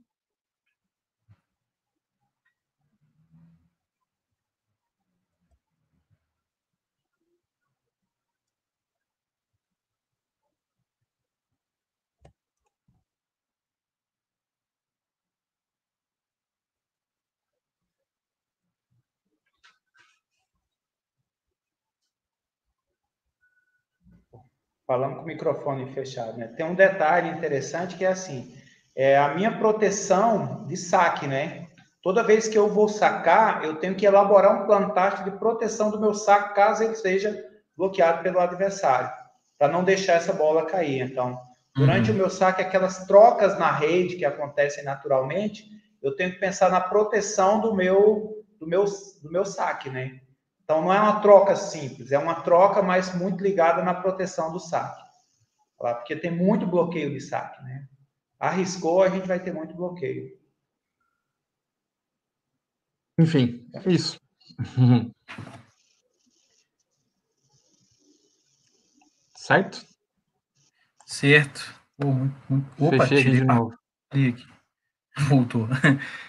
Falando 24.87 25.17
com 25.17 25.23
o 25.23 25.27
microfone 25.27 25.93
fechado, 25.93 26.39
né? 26.39 26.47
Tem 26.49 26.65
um 26.65 26.75
detalhe 26.75 27.29
interessante 27.31 27.97
que 27.97 28.05
é 28.05 28.09
assim, 28.09 28.55
é 28.95 29.19
a 29.19 29.35
minha 29.35 29.59
proteção 29.59 30.65
de 30.67 30.77
saque, 30.77 31.27
né? 31.27 31.67
Toda 32.03 32.23
vez 32.23 32.47
que 32.47 32.57
eu 32.57 32.69
vou 32.69 32.89
sacar, 32.89 33.65
eu 33.65 33.77
tenho 33.77 33.97
que 33.97 34.07
elaborar 34.07 34.63
um 34.63 34.67
plano 34.67 34.95
tático 34.95 35.29
de 35.29 35.37
proteção 35.39 35.91
do 35.91 36.01
meu 36.01 36.15
saque, 36.15 36.55
caso 36.55 36.85
ele 36.85 36.95
seja 36.95 37.45
bloqueado 37.77 38.23
pelo 38.23 38.39
adversário, 38.39 39.11
para 39.59 39.69
não 39.69 39.83
deixar 39.83 40.15
essa 40.15 40.33
bola 40.33 40.67
cair. 40.67 41.03
Então, 41.03 41.39
durante 41.75 42.11
uhum. 42.11 42.17
o 42.17 42.19
meu 42.21 42.31
saque, 42.31 42.63
aquelas 42.63 43.07
trocas 43.07 43.59
na 43.59 43.73
rede 43.73 44.17
que 44.17 44.25
acontecem 44.25 44.85
naturalmente, 44.85 45.69
eu 46.01 46.15
tenho 46.15 46.31
que 46.31 46.39
pensar 46.39 46.71
na 46.71 46.81
proteção 46.81 47.61
do 47.61 47.75
meu 47.75 48.45
do 48.59 48.67
meu 48.67 48.85
do 49.23 49.31
meu 49.31 49.45
saque, 49.45 49.91
né? 49.91 50.21
Então, 50.67 50.83
não 50.83 50.93
é 50.93 51.01
uma 51.01 51.21
troca 51.21 51.55
simples, 51.55 52.11
é 52.11 52.19
uma 52.19 52.41
troca, 52.43 52.83
mas 52.83 53.15
muito 53.15 53.41
ligada 53.41 53.85
na 53.85 53.95
proteção 53.95 54.53
do 54.53 54.59
saque. 54.59 55.01
Porque 55.79 56.17
tem 56.17 56.33
muito 56.33 56.67
bloqueio 56.67 57.13
de 57.13 57.21
saque, 57.21 57.63
né? 57.63 57.89
Arriscou, 58.37 59.01
a 59.05 59.09
gente 59.09 59.29
vai 59.29 59.39
ter 59.39 59.55
muito 59.55 59.77
bloqueio. 59.77 60.37
Enfim, 63.17 63.65
é 63.73 63.89
isso. 63.89 64.19
certo? 69.37 69.87
Certo. 71.07 71.81
Opa, 72.77 73.07
Fechei 73.07 73.31
de 73.31 73.45
novo. 73.45 73.73
Voltou. 75.29 75.69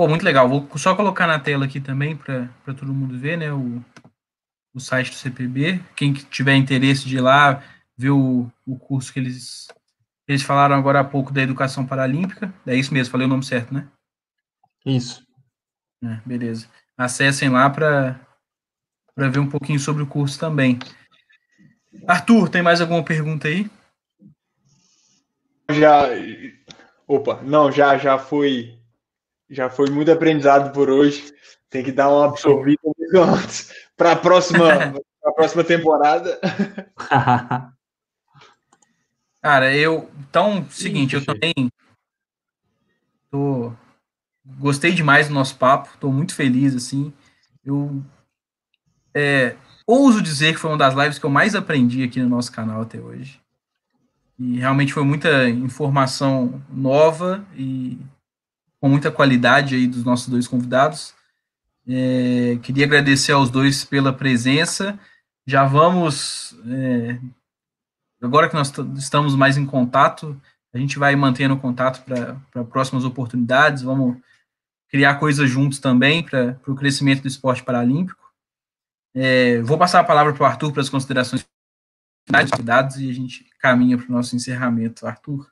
Pô, 0.00 0.08
muito 0.08 0.24
legal. 0.24 0.48
Vou 0.48 0.66
só 0.78 0.96
colocar 0.96 1.26
na 1.26 1.38
tela 1.38 1.66
aqui 1.66 1.78
também 1.78 2.16
para 2.16 2.48
todo 2.64 2.86
mundo 2.86 3.18
ver, 3.18 3.36
né? 3.36 3.52
O, 3.52 3.84
o 4.72 4.80
site 4.80 5.10
do 5.10 5.16
CPB. 5.16 5.78
Quem 5.94 6.14
tiver 6.14 6.54
interesse 6.54 7.06
de 7.06 7.16
ir 7.16 7.20
lá 7.20 7.62
ver 7.98 8.08
o, 8.08 8.50
o 8.66 8.78
curso 8.78 9.12
que 9.12 9.18
eles, 9.18 9.66
eles 10.26 10.40
falaram 10.42 10.74
agora 10.74 11.00
há 11.00 11.04
pouco 11.04 11.30
da 11.34 11.42
educação 11.42 11.84
paralímpica. 11.84 12.50
É 12.66 12.74
isso 12.74 12.94
mesmo, 12.94 13.12
falei 13.12 13.26
o 13.26 13.28
nome 13.28 13.44
certo, 13.44 13.74
né? 13.74 13.88
Isso. 14.86 15.22
É, 16.02 16.18
beleza. 16.24 16.66
Acessem 16.96 17.50
lá 17.50 17.68
para 17.68 18.18
ver 19.18 19.38
um 19.38 19.50
pouquinho 19.50 19.78
sobre 19.78 20.02
o 20.02 20.06
curso 20.06 20.40
também. 20.40 20.78
Arthur, 22.08 22.48
tem 22.48 22.62
mais 22.62 22.80
alguma 22.80 23.04
pergunta 23.04 23.48
aí? 23.48 23.70
Já. 25.70 26.04
Opa, 27.06 27.42
não, 27.42 27.70
já, 27.70 27.98
já 27.98 28.18
fui 28.18 28.79
já 29.50 29.68
foi 29.68 29.90
muito 29.90 30.10
aprendizado 30.12 30.72
por 30.72 30.88
hoje. 30.88 31.34
Tem 31.68 31.84
que 31.84 31.92
dar 31.92 32.08
uma 32.08 32.26
absorvida 32.26 32.80
antes 33.14 33.72
para 33.96 34.12
a 34.12 34.16
próxima, 34.16 34.68
a 35.24 35.32
próxima 35.32 35.64
temporada. 35.64 36.40
Cara, 39.42 39.74
eu. 39.74 40.10
Então, 40.18 40.64
seguinte, 40.70 41.14
eu 41.14 41.24
também. 41.24 41.52
Tô, 43.30 43.72
gostei 44.58 44.92
demais 44.92 45.28
do 45.28 45.34
nosso 45.34 45.56
papo, 45.56 45.90
estou 45.94 46.12
muito 46.12 46.34
feliz, 46.34 46.74
assim. 46.74 47.12
Eu 47.64 48.02
é, 49.14 49.56
ouso 49.86 50.22
dizer 50.22 50.54
que 50.54 50.60
foi 50.60 50.70
uma 50.70 50.78
das 50.78 50.94
lives 50.94 51.18
que 51.18 51.26
eu 51.26 51.30
mais 51.30 51.54
aprendi 51.54 52.02
aqui 52.02 52.20
no 52.20 52.28
nosso 52.28 52.52
canal 52.52 52.82
até 52.82 53.00
hoje. 53.00 53.40
E 54.38 54.58
realmente 54.58 54.92
foi 54.92 55.04
muita 55.04 55.48
informação 55.48 56.62
nova 56.70 57.44
e 57.54 57.98
com 58.80 58.88
muita 58.88 59.10
qualidade 59.10 59.74
aí 59.74 59.86
dos 59.86 60.04
nossos 60.04 60.28
dois 60.28 60.48
convidados. 60.48 61.14
É, 61.86 62.58
queria 62.62 62.86
agradecer 62.86 63.32
aos 63.32 63.50
dois 63.50 63.84
pela 63.84 64.12
presença. 64.12 64.98
Já 65.46 65.64
vamos, 65.64 66.56
é, 66.66 67.18
agora 68.22 68.48
que 68.48 68.54
nós 68.54 68.72
estamos 68.96 69.34
mais 69.34 69.56
em 69.56 69.66
contato, 69.66 70.40
a 70.72 70.78
gente 70.78 70.98
vai 70.98 71.14
mantendo 71.16 71.56
contato 71.56 72.04
para 72.04 72.64
próximas 72.64 73.04
oportunidades. 73.04 73.82
Vamos 73.82 74.16
criar 74.88 75.16
coisas 75.16 75.48
juntos 75.50 75.78
também 75.78 76.22
para 76.22 76.58
o 76.66 76.74
crescimento 76.74 77.22
do 77.22 77.28
esporte 77.28 77.62
paralímpico. 77.62 78.20
É, 79.14 79.60
vou 79.62 79.76
passar 79.76 80.00
a 80.00 80.04
palavra 80.04 80.32
para 80.32 80.42
o 80.42 80.46
Arthur 80.46 80.72
para 80.72 80.82
as 80.82 80.88
considerações 80.88 81.44
finais 82.26 82.96
e 82.96 83.10
a 83.10 83.12
gente 83.12 83.44
caminha 83.58 83.98
para 83.98 84.08
o 84.08 84.12
nosso 84.12 84.36
encerramento. 84.36 85.06
Arthur. 85.06 85.50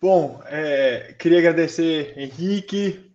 Bom, 0.00 0.40
é, 0.46 1.14
queria 1.18 1.40
agradecer 1.40 2.18
Henrique, 2.18 3.12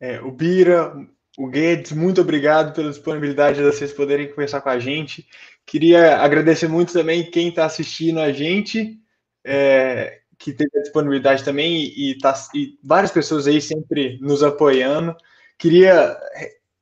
é, 0.00 0.20
o 0.20 0.32
Bira, 0.32 0.92
o 1.38 1.46
Guedes, 1.46 1.92
muito 1.92 2.20
obrigado 2.20 2.74
pela 2.74 2.90
disponibilidade 2.90 3.58
de 3.58 3.62
vocês 3.62 3.92
poderem 3.92 4.28
conversar 4.28 4.60
com 4.60 4.68
a 4.68 4.78
gente. 4.80 5.24
Queria 5.64 6.16
agradecer 6.16 6.66
muito 6.66 6.92
também 6.92 7.30
quem 7.30 7.48
está 7.48 7.64
assistindo 7.64 8.18
a 8.18 8.32
gente, 8.32 8.98
é, 9.44 10.18
que 10.36 10.52
teve 10.52 10.76
a 10.76 10.82
disponibilidade 10.82 11.44
também 11.44 11.92
e, 11.96 12.18
tá, 12.18 12.34
e 12.52 12.76
várias 12.82 13.12
pessoas 13.12 13.46
aí 13.46 13.60
sempre 13.60 14.18
nos 14.20 14.42
apoiando. 14.42 15.16
Queria, 15.56 16.18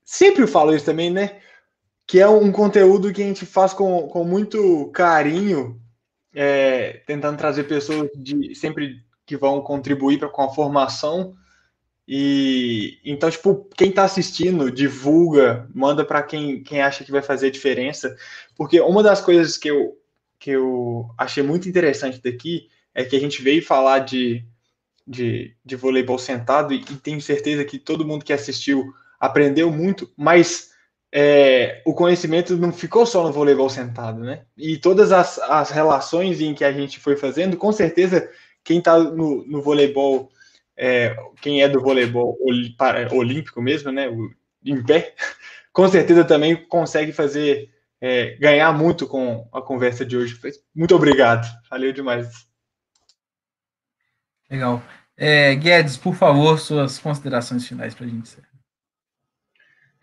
sempre 0.02 0.46
falo 0.46 0.74
isso 0.74 0.86
também, 0.86 1.10
né? 1.10 1.38
Que 2.06 2.18
é 2.18 2.26
um 2.26 2.50
conteúdo 2.50 3.12
que 3.12 3.22
a 3.22 3.26
gente 3.26 3.44
faz 3.44 3.74
com, 3.74 4.08
com 4.08 4.24
muito 4.24 4.90
carinho, 4.92 5.78
é, 6.34 7.02
tentando 7.06 7.36
trazer 7.36 7.64
pessoas 7.64 8.08
de 8.16 8.54
sempre 8.54 9.03
que 9.26 9.36
vão 9.36 9.60
contribuir 9.60 10.18
pra, 10.18 10.28
com 10.28 10.42
a 10.42 10.52
formação 10.52 11.34
e 12.06 12.98
então, 13.04 13.30
tipo, 13.30 13.66
quem 13.76 13.88
está 13.88 14.04
assistindo, 14.04 14.70
divulga, 14.70 15.66
manda 15.74 16.04
para 16.04 16.22
quem, 16.22 16.62
quem 16.62 16.82
acha 16.82 17.02
que 17.02 17.10
vai 17.10 17.22
fazer 17.22 17.50
diferença. 17.50 18.14
Porque 18.54 18.80
uma 18.80 19.02
das 19.02 19.20
coisas 19.20 19.56
que 19.56 19.70
eu, 19.70 19.98
que 20.38 20.50
eu 20.50 21.08
achei 21.16 21.42
muito 21.42 21.68
interessante 21.68 22.20
daqui 22.22 22.68
é 22.94 23.04
que 23.04 23.16
a 23.16 23.20
gente 23.20 23.42
veio 23.42 23.64
falar 23.64 24.00
de, 24.00 24.44
de, 25.06 25.56
de 25.64 25.76
voleibol 25.76 26.18
sentado 26.18 26.74
e, 26.74 26.80
e 26.80 26.96
tenho 26.96 27.20
certeza 27.20 27.64
que 27.64 27.78
todo 27.78 28.06
mundo 28.06 28.24
que 28.24 28.32
assistiu 28.32 28.92
aprendeu 29.18 29.70
muito, 29.70 30.12
mas 30.14 30.72
é, 31.10 31.80
o 31.86 31.94
conhecimento 31.94 32.56
não 32.56 32.72
ficou 32.72 33.06
só 33.06 33.22
no 33.22 33.32
voleibol 33.32 33.70
sentado, 33.70 34.20
né? 34.20 34.42
E 34.56 34.76
todas 34.76 35.10
as, 35.10 35.38
as 35.38 35.70
relações 35.70 36.40
em 36.40 36.52
que 36.54 36.64
a 36.64 36.72
gente 36.72 37.00
foi 37.00 37.16
fazendo, 37.16 37.56
com 37.56 37.72
certeza, 37.72 38.28
quem 38.64 38.78
está 38.78 38.98
no, 38.98 39.46
no 39.46 39.62
voleibol 39.62 40.30
é, 40.76 41.16
quem 41.40 41.62
é 41.62 41.68
do 41.68 41.80
voleibol 41.80 42.36
olímpico 43.12 43.62
mesmo, 43.62 43.92
né, 43.92 44.08
em 44.64 44.82
pé, 44.82 45.14
com 45.72 45.88
certeza 45.88 46.24
também 46.24 46.56
consegue 46.66 47.12
fazer, 47.12 47.70
é, 48.00 48.36
ganhar 48.36 48.72
muito 48.72 49.06
com 49.06 49.48
a 49.52 49.62
conversa 49.62 50.04
de 50.04 50.16
hoje. 50.16 50.38
Muito 50.74 50.94
obrigado, 50.94 51.46
valeu 51.70 51.92
demais. 51.92 52.46
Legal. 54.50 54.82
É, 55.16 55.54
Guedes, 55.54 55.96
por 55.96 56.14
favor, 56.14 56.58
suas 56.58 56.98
considerações 56.98 57.66
finais 57.66 57.94
para 57.94 58.06
a 58.06 58.08
gente. 58.08 58.36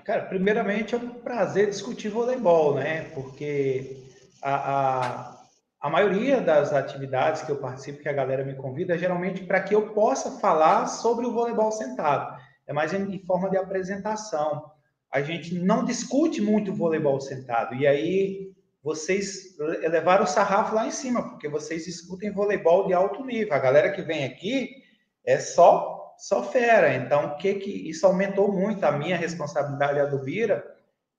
Cara, 0.05 0.23
primeiramente 0.23 0.95
é 0.95 0.97
um 0.97 1.09
prazer 1.09 1.69
discutir 1.69 2.09
voleibol, 2.09 2.75
né? 2.75 3.03
Porque 3.13 3.97
a, 4.41 4.55
a 4.55 5.40
a 5.81 5.89
maioria 5.89 6.39
das 6.39 6.71
atividades 6.71 7.41
que 7.41 7.51
eu 7.51 7.57
participo, 7.57 8.03
que 8.03 8.07
a 8.07 8.13
galera 8.13 8.45
me 8.45 8.53
convida, 8.53 8.93
é 8.93 8.97
geralmente 8.99 9.43
para 9.43 9.61
que 9.61 9.73
eu 9.73 9.93
possa 9.93 10.39
falar 10.39 10.85
sobre 10.85 11.25
o 11.25 11.33
voleibol 11.33 11.71
sentado. 11.71 12.39
É 12.67 12.71
mais 12.71 12.93
em, 12.93 13.17
forma 13.25 13.49
de 13.49 13.57
apresentação. 13.57 14.71
A 15.11 15.23
gente 15.23 15.55
não 15.55 15.83
discute 15.83 16.39
muito 16.39 16.71
voleibol 16.71 17.19
sentado. 17.19 17.73
E 17.73 17.87
aí 17.87 18.51
vocês 18.83 19.57
elevaram 19.81 20.23
o 20.23 20.27
sarrafo 20.27 20.75
lá 20.75 20.85
em 20.85 20.91
cima, 20.91 21.27
porque 21.27 21.49
vocês 21.49 21.85
discutem 21.85 22.31
voleibol 22.31 22.85
de 22.85 22.93
alto 22.93 23.25
nível. 23.25 23.53
A 23.53 23.59
galera 23.59 23.91
que 23.91 24.03
vem 24.03 24.23
aqui 24.23 24.83
é 25.25 25.39
só 25.39 26.13
só 26.15 26.43
fera. 26.43 26.93
Então, 26.93 27.25
o 27.25 27.37
que 27.37 27.55
que 27.55 27.89
isso 27.89 28.05
aumentou 28.05 28.51
muito 28.51 28.83
a 28.83 28.91
minha 28.91 29.17
responsabilidade 29.17 29.99
a 29.99 30.05
do 30.05 30.19
Bira 30.19 30.63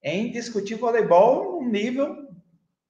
em 0.01 0.31
discutir 0.31 0.77
voleibol 0.77 1.61
no 1.61 1.69
nível 1.69 2.29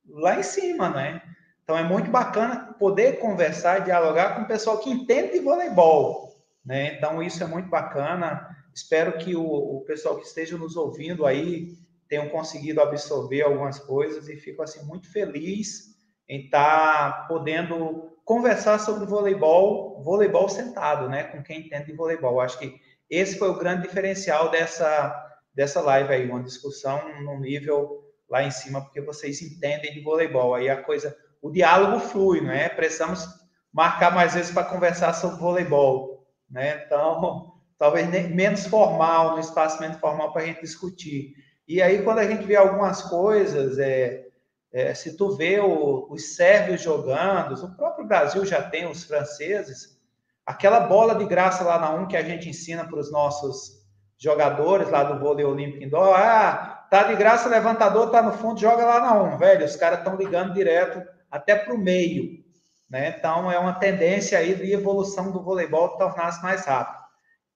lá 0.07 0.39
em 0.39 0.43
cima, 0.43 0.91
né? 0.91 1.23
Então 1.63 1.79
é 1.79 1.83
muito 1.83 2.11
bacana 2.11 2.75
poder 2.79 3.19
conversar 3.19 3.81
e 3.81 3.85
dialogar 3.85 4.35
com 4.35 4.43
o 4.43 4.49
pessoal 4.49 4.79
que 4.79 4.91
entende 4.91 5.33
de 5.33 5.41
voleibol, 5.41 6.37
né? 6.65 6.95
Então 6.95 7.23
isso 7.23 7.43
é 7.43 7.47
muito 7.47 7.69
bacana. 7.69 8.49
Espero 8.75 9.19
que 9.19 9.37
o, 9.37 9.45
o 9.45 9.81
pessoal 9.83 10.17
que 10.17 10.27
esteja 10.27 10.57
nos 10.57 10.77
ouvindo 10.77 11.25
aí 11.25 11.77
tenham 12.09 12.29
conseguido 12.29 12.81
absorver 12.81 13.43
algumas 13.43 13.79
coisas 13.79 14.29
e 14.29 14.37
fico 14.37 14.63
assim 14.63 14.85
muito 14.85 15.11
feliz 15.11 15.97
em 16.29 16.45
estar 16.45 17.13
tá 17.13 17.27
podendo 17.29 18.13
conversar 18.25 18.79
sobre 18.79 19.07
voleibol, 19.07 20.03
voleibol 20.03 20.49
sentado, 20.49 21.09
né, 21.09 21.25
com 21.25 21.43
quem 21.43 21.61
entende 21.61 21.87
de 21.87 21.93
voleibol. 21.93 22.41
Acho 22.41 22.59
que 22.59 22.81
esse 23.11 23.39
foi 23.39 23.51
o 23.51 23.59
grande 23.59 23.83
diferencial 23.83 24.51
dessa 24.51 25.29
dessa 25.55 25.83
live 25.83 26.13
aí, 26.13 26.31
uma 26.31 26.43
discussão 26.43 27.01
no 27.23 27.39
nível 27.39 28.03
lá 28.29 28.43
em 28.43 28.51
cima, 28.51 28.81
porque 28.81 29.03
vocês 29.03 29.43
entendem 29.43 29.93
de 29.93 30.01
voleibol. 30.01 30.55
Aí 30.55 30.71
a 30.71 30.83
coisa 30.83 31.15
o 31.43 31.51
diálogo 31.51 31.99
flui, 31.99 32.41
não 32.41 32.53
é? 32.53 32.69
Precisamos 32.69 33.27
marcar 33.73 34.15
mais 34.15 34.35
vezes 34.35 34.53
para 34.53 34.65
conversar 34.65 35.13
sobre 35.13 35.41
voleibol, 35.41 36.25
né? 36.49 36.85
Então, 36.87 37.53
talvez 37.77 38.09
menos 38.31 38.65
formal, 38.67 39.33
no 39.33 39.41
espaço 39.41 39.81
menos 39.81 39.99
formal 39.99 40.33
para 40.33 40.43
a 40.43 40.47
gente 40.47 40.61
discutir. 40.61 41.35
E 41.67 41.83
aí, 41.83 42.03
quando 42.03 42.21
a 42.21 42.25
gente 42.25 42.45
vê 42.45 42.55
algumas 42.55 43.03
coisas, 43.03 43.77
é, 43.79 44.25
é, 44.73 44.95
se 44.95 45.17
tu 45.17 45.37
vê 45.37 45.59
o, 45.59 46.07
os 46.09 46.37
sérvios 46.37 46.81
jogando, 46.81 47.55
o 47.55 47.77
próprio 47.77 48.07
Brasil 48.07 48.47
já 48.47 48.63
tem 48.63 48.89
os 48.89 49.03
franceses, 49.03 50.01
aquela 50.47 50.81
bola 50.81 51.17
de 51.17 51.25
graça 51.25 51.65
lá 51.65 51.79
na 51.79 51.91
1 51.91 52.07
que 52.07 52.17
a 52.17 52.23
gente 52.23 52.49
ensina 52.49 52.85
para 52.85 52.99
os 52.99 53.11
nossos 53.11 53.83
jogadores 54.17 54.89
lá 54.91 55.03
do 55.03 55.19
vôlei 55.19 55.45
olímpico 55.45 55.83
indoor, 55.83 56.15
ah, 56.15 56.87
tá 56.89 57.05
de 57.05 57.17
graça, 57.17 57.49
levantador 57.49 58.11
tá 58.11 58.23
no 58.23 58.33
fundo, 58.33 58.61
joga 58.61 58.85
lá 58.85 59.01
na 59.01 59.23
1, 59.35 59.39
velho, 59.39 59.65
os 59.65 59.75
caras 59.75 59.99
estão 59.99 60.15
ligando 60.15 60.55
direto 60.55 61.03
até 61.33 61.57
para 61.57 61.75
o 61.75 61.79
meio. 61.79 62.45
Né? 62.91 63.17
Então, 63.19 63.51
é 63.51 63.59
uma 63.59 63.73
tendência 63.73 64.39
aí 64.39 64.55
de 64.55 64.71
evolução 64.71 65.33
do 65.33 65.43
voleibol 65.43 65.97
tornar-se 65.97 66.43
mais 66.43 66.67
rápido. 66.67 67.03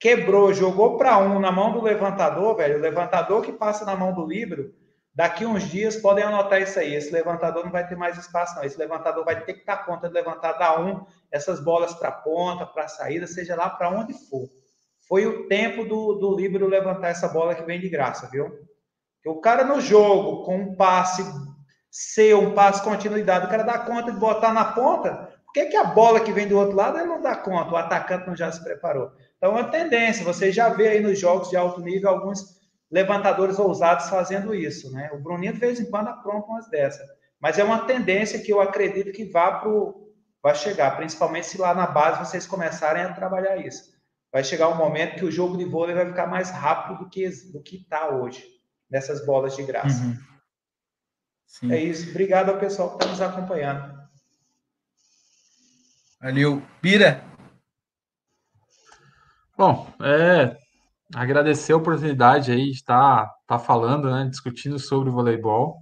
Quebrou, 0.01 0.53
jogou 0.55 0.97
para 0.97 1.19
um 1.19 1.39
na 1.39 1.53
mão 1.53 1.73
do 1.73 1.83
levantador, 1.83 2.57
velho. 2.57 2.79
O 2.79 2.81
levantador 2.81 3.43
que 3.43 3.53
passa 3.53 3.85
na 3.85 3.95
mão 3.95 4.15
do 4.15 4.27
livro, 4.27 4.75
daqui 5.15 5.45
uns 5.45 5.65
dias 5.65 5.97
podem 5.97 6.25
anotar 6.25 6.61
isso 6.61 6.79
aí. 6.79 6.95
Esse 6.95 7.13
levantador 7.13 7.65
não 7.65 7.71
vai 7.71 7.87
ter 7.87 7.97
mais 7.97 8.17
espaço, 8.17 8.57
não. 8.57 8.65
Esse 8.65 8.79
levantador 8.79 9.25
vai 9.25 9.43
ter 9.45 9.55
que 9.55 9.67
dar 9.67 9.85
conta 9.85 10.09
de 10.09 10.15
levantar 10.15 10.55
da 10.55 10.81
um 10.81 11.05
essas 11.31 11.61
bolas 11.61 11.95
para 11.95 12.11
ponta, 12.11 12.65
para 12.65 12.89
saída, 12.89 13.27
seja 13.27 13.55
lá 13.55 13.69
para 13.69 13.91
onde 13.91 14.15
for. 14.15 14.49
Foi 15.07 15.27
o 15.27 15.47
tempo 15.49 15.85
do, 15.85 16.15
do 16.15 16.35
livro 16.35 16.67
levantar 16.67 17.09
essa 17.09 17.29
bola 17.29 17.55
que 17.55 17.63
vem 17.63 17.79
de 17.79 17.89
graça, 17.89 18.29
viu? 18.31 18.51
O 19.25 19.41
cara 19.41 19.65
no 19.65 19.81
jogo, 19.81 20.45
com 20.45 20.57
um 20.57 20.77
passe 20.77 21.23
ser 21.91 22.35
um 22.35 22.55
passo 22.55 22.83
continuidade, 22.83 23.47
o 23.47 23.49
cara 23.49 23.63
dá 23.63 23.79
conta 23.79 24.13
de 24.13 24.19
botar 24.19 24.53
na 24.53 24.65
ponta, 24.65 25.31
por 25.45 25.53
que, 25.53 25.67
que 25.67 25.77
a 25.77 25.85
bola 25.85 26.21
que 26.21 26.33
vem 26.33 26.47
do 26.47 26.59
outro 26.59 26.77
lado 26.77 26.99
ele 26.99 27.07
não 27.07 27.23
dá 27.23 27.35
conta? 27.35 27.73
O 27.73 27.77
atacante 27.77 28.27
não 28.27 28.37
já 28.37 28.53
se 28.53 28.63
preparou. 28.63 29.11
Então 29.37 29.51
é 29.51 29.61
uma 29.61 29.71
tendência, 29.71 30.25
você 30.25 30.53
já 30.53 30.69
vê 30.69 30.89
aí 30.89 31.01
nos 31.01 31.19
jogos 31.19 31.49
de 31.49 31.57
alto 31.57 31.81
nível 31.81 32.11
alguns 32.11 32.57
levantadores 32.91 33.59
ousados 33.59 34.09
fazendo 34.09 34.55
isso, 34.55 34.93
né? 34.93 35.11
O 35.13 35.19
Bruninho 35.19 35.53
de 35.53 35.59
vez 35.59 35.81
em 35.81 35.91
quando 35.91 36.09
apronta 36.09 36.47
umas 36.47 36.69
dessas. 36.69 37.07
Mas 37.41 37.59
é 37.59 37.65
uma 37.65 37.87
tendência 37.87 38.41
que 38.41 38.53
eu 38.53 38.61
acredito 38.61 39.13
que 39.13 39.25
vá 39.25 39.53
pro, 39.53 40.13
vai 40.43 40.55
chegar, 40.55 40.97
principalmente 40.97 41.47
se 41.47 41.59
lá 41.59 41.75
na 41.75 41.87
base 41.87 42.19
vocês 42.19 42.47
começarem 42.47 43.03
a 43.03 43.13
trabalhar 43.13 43.57
isso. 43.57 43.95
Vai 44.33 44.45
chegar 44.45 44.69
um 44.69 44.77
momento 44.77 45.17
que 45.17 45.25
o 45.25 45.31
jogo 45.31 45.57
de 45.57 45.65
vôlei 45.65 45.95
vai 45.95 46.07
ficar 46.07 46.27
mais 46.27 46.51
rápido 46.51 46.99
do 46.99 47.09
que 47.09 47.29
do 47.53 47.63
que 47.63 47.77
está 47.77 48.11
hoje, 48.11 48.45
nessas 48.91 49.25
bolas 49.25 49.57
de 49.57 49.63
graça. 49.63 50.03
Uhum. 50.03 50.17
Sim. 51.59 51.73
É 51.73 51.83
isso. 51.83 52.11
Obrigado 52.11 52.51
ao 52.51 52.59
pessoal 52.59 52.91
que 52.91 52.97
está 52.97 53.07
nos 53.07 53.21
acompanhando. 53.21 53.97
Valeu. 56.21 56.63
Pira. 56.83 57.25
Bom, 59.57 59.91
é, 60.03 60.55
agradecer 61.15 61.73
a 61.73 61.77
oportunidade 61.79 62.53
aí 62.53 62.67
de 62.67 62.73
estar, 62.73 63.25
tá, 63.25 63.35
tá 63.47 63.59
falando, 63.59 64.11
né, 64.11 64.27
discutindo 64.29 64.79
sobre 64.79 65.09
o 65.09 65.13
voleibol, 65.13 65.79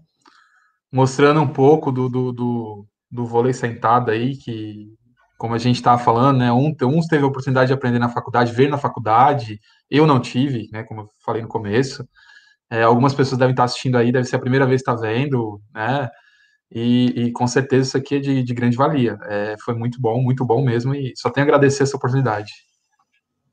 mostrando 0.93 1.41
um 1.41 1.49
pouco 1.49 1.91
do, 1.91 2.09
do, 2.09 2.33
do, 2.33 2.87
do 3.11 3.27
vôlei 3.27 3.53
sentado 3.53 4.13
aí, 4.13 4.37
que, 4.37 4.95
como 5.37 5.55
a 5.55 5.59
gente 5.59 5.77
estava 5.77 6.01
falando, 6.01 6.39
né, 6.39 6.53
um, 6.53 6.73
uns 6.83 7.07
teve 7.09 7.25
a 7.25 7.27
oportunidade 7.27 7.69
de 7.69 7.75
aprender 7.75 7.99
na 7.99 8.09
faculdade, 8.09 8.53
ver 8.53 8.69
na 8.69 8.79
faculdade, 8.79 9.59
eu 9.91 10.07
não 10.07 10.21
tive, 10.21 10.69
né, 10.71 10.85
como 10.85 11.01
eu 11.01 11.09
falei 11.25 11.43
no 11.43 11.49
começo, 11.49 12.09
é, 12.75 12.83
algumas 12.83 13.15
pessoas 13.15 13.39
devem 13.39 13.53
estar 13.53 13.65
assistindo 13.65 13.97
aí, 13.97 14.11
deve 14.11 14.27
ser 14.27 14.35
a 14.35 14.41
primeira 14.41 14.67
vez 14.67 14.83
que 14.83 14.91
está 14.91 15.01
vendo, 15.01 15.63
né? 15.73 16.11
E, 16.73 17.27
e, 17.27 17.33
com 17.33 17.47
certeza 17.47 17.87
isso 17.87 17.97
aqui 17.97 18.17
é 18.17 18.19
de, 18.19 18.43
de 18.43 18.53
grande 18.53 18.77
valia. 18.77 19.17
É, 19.23 19.55
foi 19.65 19.75
muito 19.75 20.01
bom, 20.01 20.21
muito 20.21 20.45
bom 20.45 20.65
mesmo, 20.65 20.93
e 20.93 21.13
só 21.17 21.31
tenho 21.31 21.47
a 21.47 21.49
agradecer 21.49 21.85
essa 21.85 21.97
oportunidade. 21.97 22.53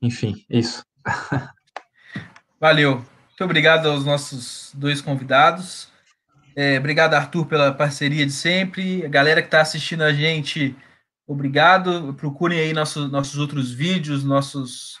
Enfim, 0.00 0.44
isso. 0.50 0.84
Valeu. 2.58 2.96
Muito 2.96 3.44
obrigado 3.44 3.88
aos 3.88 4.04
nossos 4.04 4.72
dois 4.74 5.00
convidados. 5.00 5.88
É, 6.56 6.78
obrigado, 6.78 7.14
Arthur, 7.14 7.46
pela 7.46 7.72
parceria 7.72 8.26
de 8.26 8.32
sempre. 8.32 9.06
A 9.06 9.08
galera 9.08 9.40
que 9.40 9.46
está 9.46 9.60
assistindo 9.60 10.02
a 10.02 10.12
gente, 10.12 10.74
obrigado. 11.28 12.12
Procurem 12.14 12.58
aí 12.58 12.72
nossos 12.72 13.08
nossos 13.10 13.38
outros 13.38 13.70
vídeos, 13.70 14.24
nossos 14.24 14.98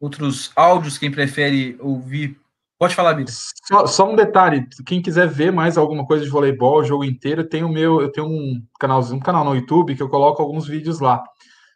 outros 0.00 0.50
áudios, 0.56 0.98
quem 0.98 1.10
prefere 1.10 1.76
ouvir. 1.78 2.36
Pode 2.80 2.94
falar, 2.94 3.12
Bira. 3.12 3.30
Só, 3.30 3.86
só, 3.86 4.10
um 4.10 4.16
detalhe, 4.16 4.66
quem 4.86 5.02
quiser 5.02 5.28
ver 5.28 5.52
mais 5.52 5.76
alguma 5.76 6.06
coisa 6.06 6.24
de 6.24 6.30
voleibol, 6.30 6.78
o 6.78 6.84
jogo 6.84 7.04
inteiro, 7.04 7.46
tem 7.46 7.62
o 7.62 7.68
meu, 7.68 8.00
eu 8.00 8.10
tenho 8.10 8.26
um 8.26 8.58
canalzinho, 8.80 9.18
um 9.18 9.22
canal 9.22 9.44
no 9.44 9.54
YouTube 9.54 9.94
que 9.94 10.02
eu 10.02 10.08
coloco 10.08 10.40
alguns 10.40 10.66
vídeos 10.66 10.98
lá. 10.98 11.22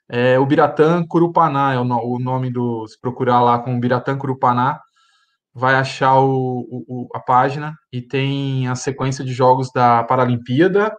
É 0.08 0.38
o 0.38 0.46
Biratã 0.46 1.04
Curupaná 1.06 1.74
é 1.74 1.78
o, 1.78 1.82
o 1.82 2.18
nome 2.18 2.50
do. 2.50 2.86
Se 2.86 2.98
procurar 2.98 3.42
lá 3.42 3.58
com 3.58 3.78
Biratã 3.78 4.16
Curupaná, 4.16 4.80
vai 5.52 5.74
achar 5.74 6.18
o, 6.20 6.66
o, 6.88 7.08
a 7.14 7.20
página 7.20 7.76
e 7.92 8.00
tem 8.00 8.66
a 8.68 8.74
sequência 8.74 9.22
de 9.24 9.32
jogos 9.34 9.70
da 9.74 10.04
Paralimpíada. 10.04 10.96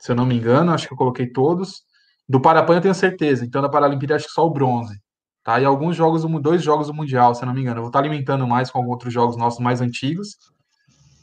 Se 0.00 0.12
eu 0.12 0.16
não 0.16 0.26
me 0.26 0.34
engano, 0.34 0.72
acho 0.72 0.86
que 0.86 0.92
eu 0.92 0.98
coloquei 0.98 1.32
todos. 1.32 1.82
Do 2.28 2.42
Parapan 2.42 2.76
eu 2.76 2.82
tenho 2.82 2.94
certeza, 2.94 3.44
então 3.46 3.62
da 3.62 3.70
Paralimpíada 3.70 4.16
acho 4.16 4.26
que 4.26 4.32
só 4.32 4.46
o 4.46 4.52
bronze. 4.52 5.01
Tá? 5.44 5.60
E 5.60 5.64
alguns 5.64 5.96
jogos, 5.96 6.24
dois 6.40 6.62
jogos 6.62 6.86
do 6.86 6.94
Mundial, 6.94 7.34
se 7.34 7.42
eu 7.42 7.46
não 7.46 7.54
me 7.54 7.60
engano. 7.60 7.78
Eu 7.78 7.82
vou 7.82 7.88
estar 7.88 7.98
alimentando 7.98 8.46
mais 8.46 8.70
com 8.70 8.86
outros 8.86 9.12
jogos 9.12 9.36
nossos 9.36 9.60
mais 9.60 9.80
antigos. 9.80 10.36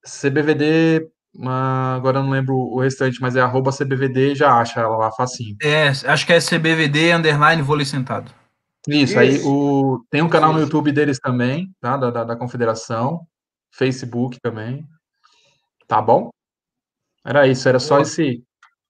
CBVD, 0.04 1.10
agora 1.42 2.18
eu 2.18 2.22
não 2.22 2.30
lembro 2.30 2.54
o 2.54 2.80
restante, 2.80 3.20
mas 3.20 3.36
é 3.36 3.40
arroba 3.40 3.70
CBVD 3.70 4.34
já 4.34 4.58
acha 4.58 4.80
ela 4.80 4.96
lá 4.96 5.12
facinho. 5.12 5.56
É, 5.62 5.88
acho 5.88 6.26
que 6.26 6.32
é 6.32 6.38
CBVD 6.40 7.12
underline 7.12 7.62
vôlei 7.62 7.84
sentado. 7.84 8.32
Isso, 8.88 9.12
Isso, 9.12 9.18
aí 9.18 9.40
o, 9.44 10.04
tem 10.10 10.22
um 10.22 10.28
canal 10.28 10.50
Isso. 10.50 10.58
no 10.58 10.64
YouTube 10.64 10.92
deles 10.92 11.18
também, 11.18 11.74
tá? 11.80 11.96
Da, 11.96 12.10
da, 12.10 12.24
da 12.24 12.36
confederação, 12.36 13.26
Facebook 13.72 14.38
também. 14.40 14.86
Tá 15.88 16.00
bom? 16.00 16.30
Era 17.24 17.46
isso, 17.46 17.68
era 17.68 17.80
só 17.80 18.00
esse 18.00 18.42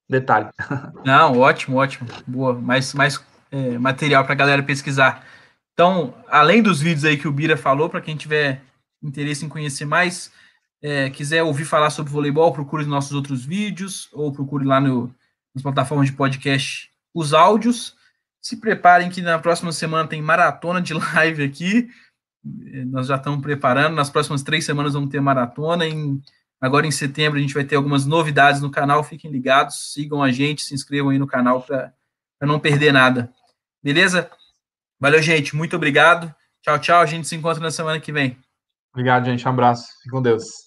detalhe. 0.08 0.50
Não, 1.04 1.38
ótimo, 1.38 1.78
ótimo. 1.78 2.08
Boa. 2.26 2.54
Mais, 2.54 2.92
mais 2.92 3.22
é, 3.50 3.78
material 3.78 4.24
para 4.24 4.34
a 4.34 4.36
galera 4.36 4.62
pesquisar. 4.62 5.24
Então, 5.72 6.14
além 6.28 6.62
dos 6.62 6.80
vídeos 6.80 7.04
aí 7.04 7.16
que 7.16 7.28
o 7.28 7.32
Bira 7.32 7.56
falou, 7.56 7.88
para 7.88 8.00
quem 8.00 8.16
tiver 8.16 8.62
interesse 9.02 9.44
em 9.44 9.48
conhecer 9.48 9.84
mais, 9.84 10.32
é, 10.82 11.10
quiser 11.10 11.42
ouvir 11.42 11.64
falar 11.64 11.90
sobre 11.90 12.12
voleibol, 12.12 12.52
procure 12.52 12.82
os 12.82 12.88
nossos 12.88 13.12
outros 13.12 13.44
vídeos, 13.44 14.08
ou 14.12 14.32
procure 14.32 14.64
lá 14.64 14.80
no, 14.80 15.14
nas 15.54 15.62
plataformas 15.62 16.06
de 16.06 16.16
podcast 16.16 16.90
os 17.14 17.32
áudios. 17.32 17.96
Se 18.40 18.58
preparem 18.58 19.10
que 19.10 19.22
na 19.22 19.38
próxima 19.38 19.72
semana 19.72 20.08
tem 20.08 20.22
maratona 20.22 20.80
de 20.80 20.94
live 21.14 21.42
aqui. 21.42 21.88
É, 22.72 22.84
nós 22.84 23.06
já 23.06 23.16
estamos 23.16 23.40
preparando. 23.40 23.94
Nas 23.94 24.10
próximas 24.10 24.42
três 24.42 24.64
semanas 24.64 24.94
vamos 24.94 25.10
ter 25.10 25.20
maratona. 25.20 25.86
Em 25.86 26.22
Agora 26.60 26.86
em 26.86 26.90
setembro 26.90 27.38
a 27.38 27.42
gente 27.42 27.54
vai 27.54 27.64
ter 27.64 27.76
algumas 27.76 28.06
novidades 28.06 28.60
no 28.60 28.70
canal, 28.70 29.04
fiquem 29.04 29.30
ligados, 29.30 29.92
sigam 29.92 30.22
a 30.22 30.32
gente, 30.32 30.62
se 30.62 30.74
inscrevam 30.74 31.10
aí 31.10 31.18
no 31.18 31.26
canal 31.26 31.62
para 31.62 31.92
não 32.42 32.58
perder 32.58 32.92
nada. 32.92 33.32
Beleza? 33.82 34.30
Valeu, 34.98 35.22
gente, 35.22 35.54
muito 35.54 35.76
obrigado. 35.76 36.34
Tchau, 36.62 36.78
tchau. 36.78 37.00
A 37.00 37.06
gente 37.06 37.28
se 37.28 37.36
encontra 37.36 37.62
na 37.62 37.70
semana 37.70 38.00
que 38.00 38.10
vem. 38.10 38.38
Obrigado, 38.92 39.26
gente. 39.26 39.46
Um 39.46 39.50
abraço. 39.50 39.86
Fique 39.98 40.10
com 40.10 40.22
Deus. 40.22 40.65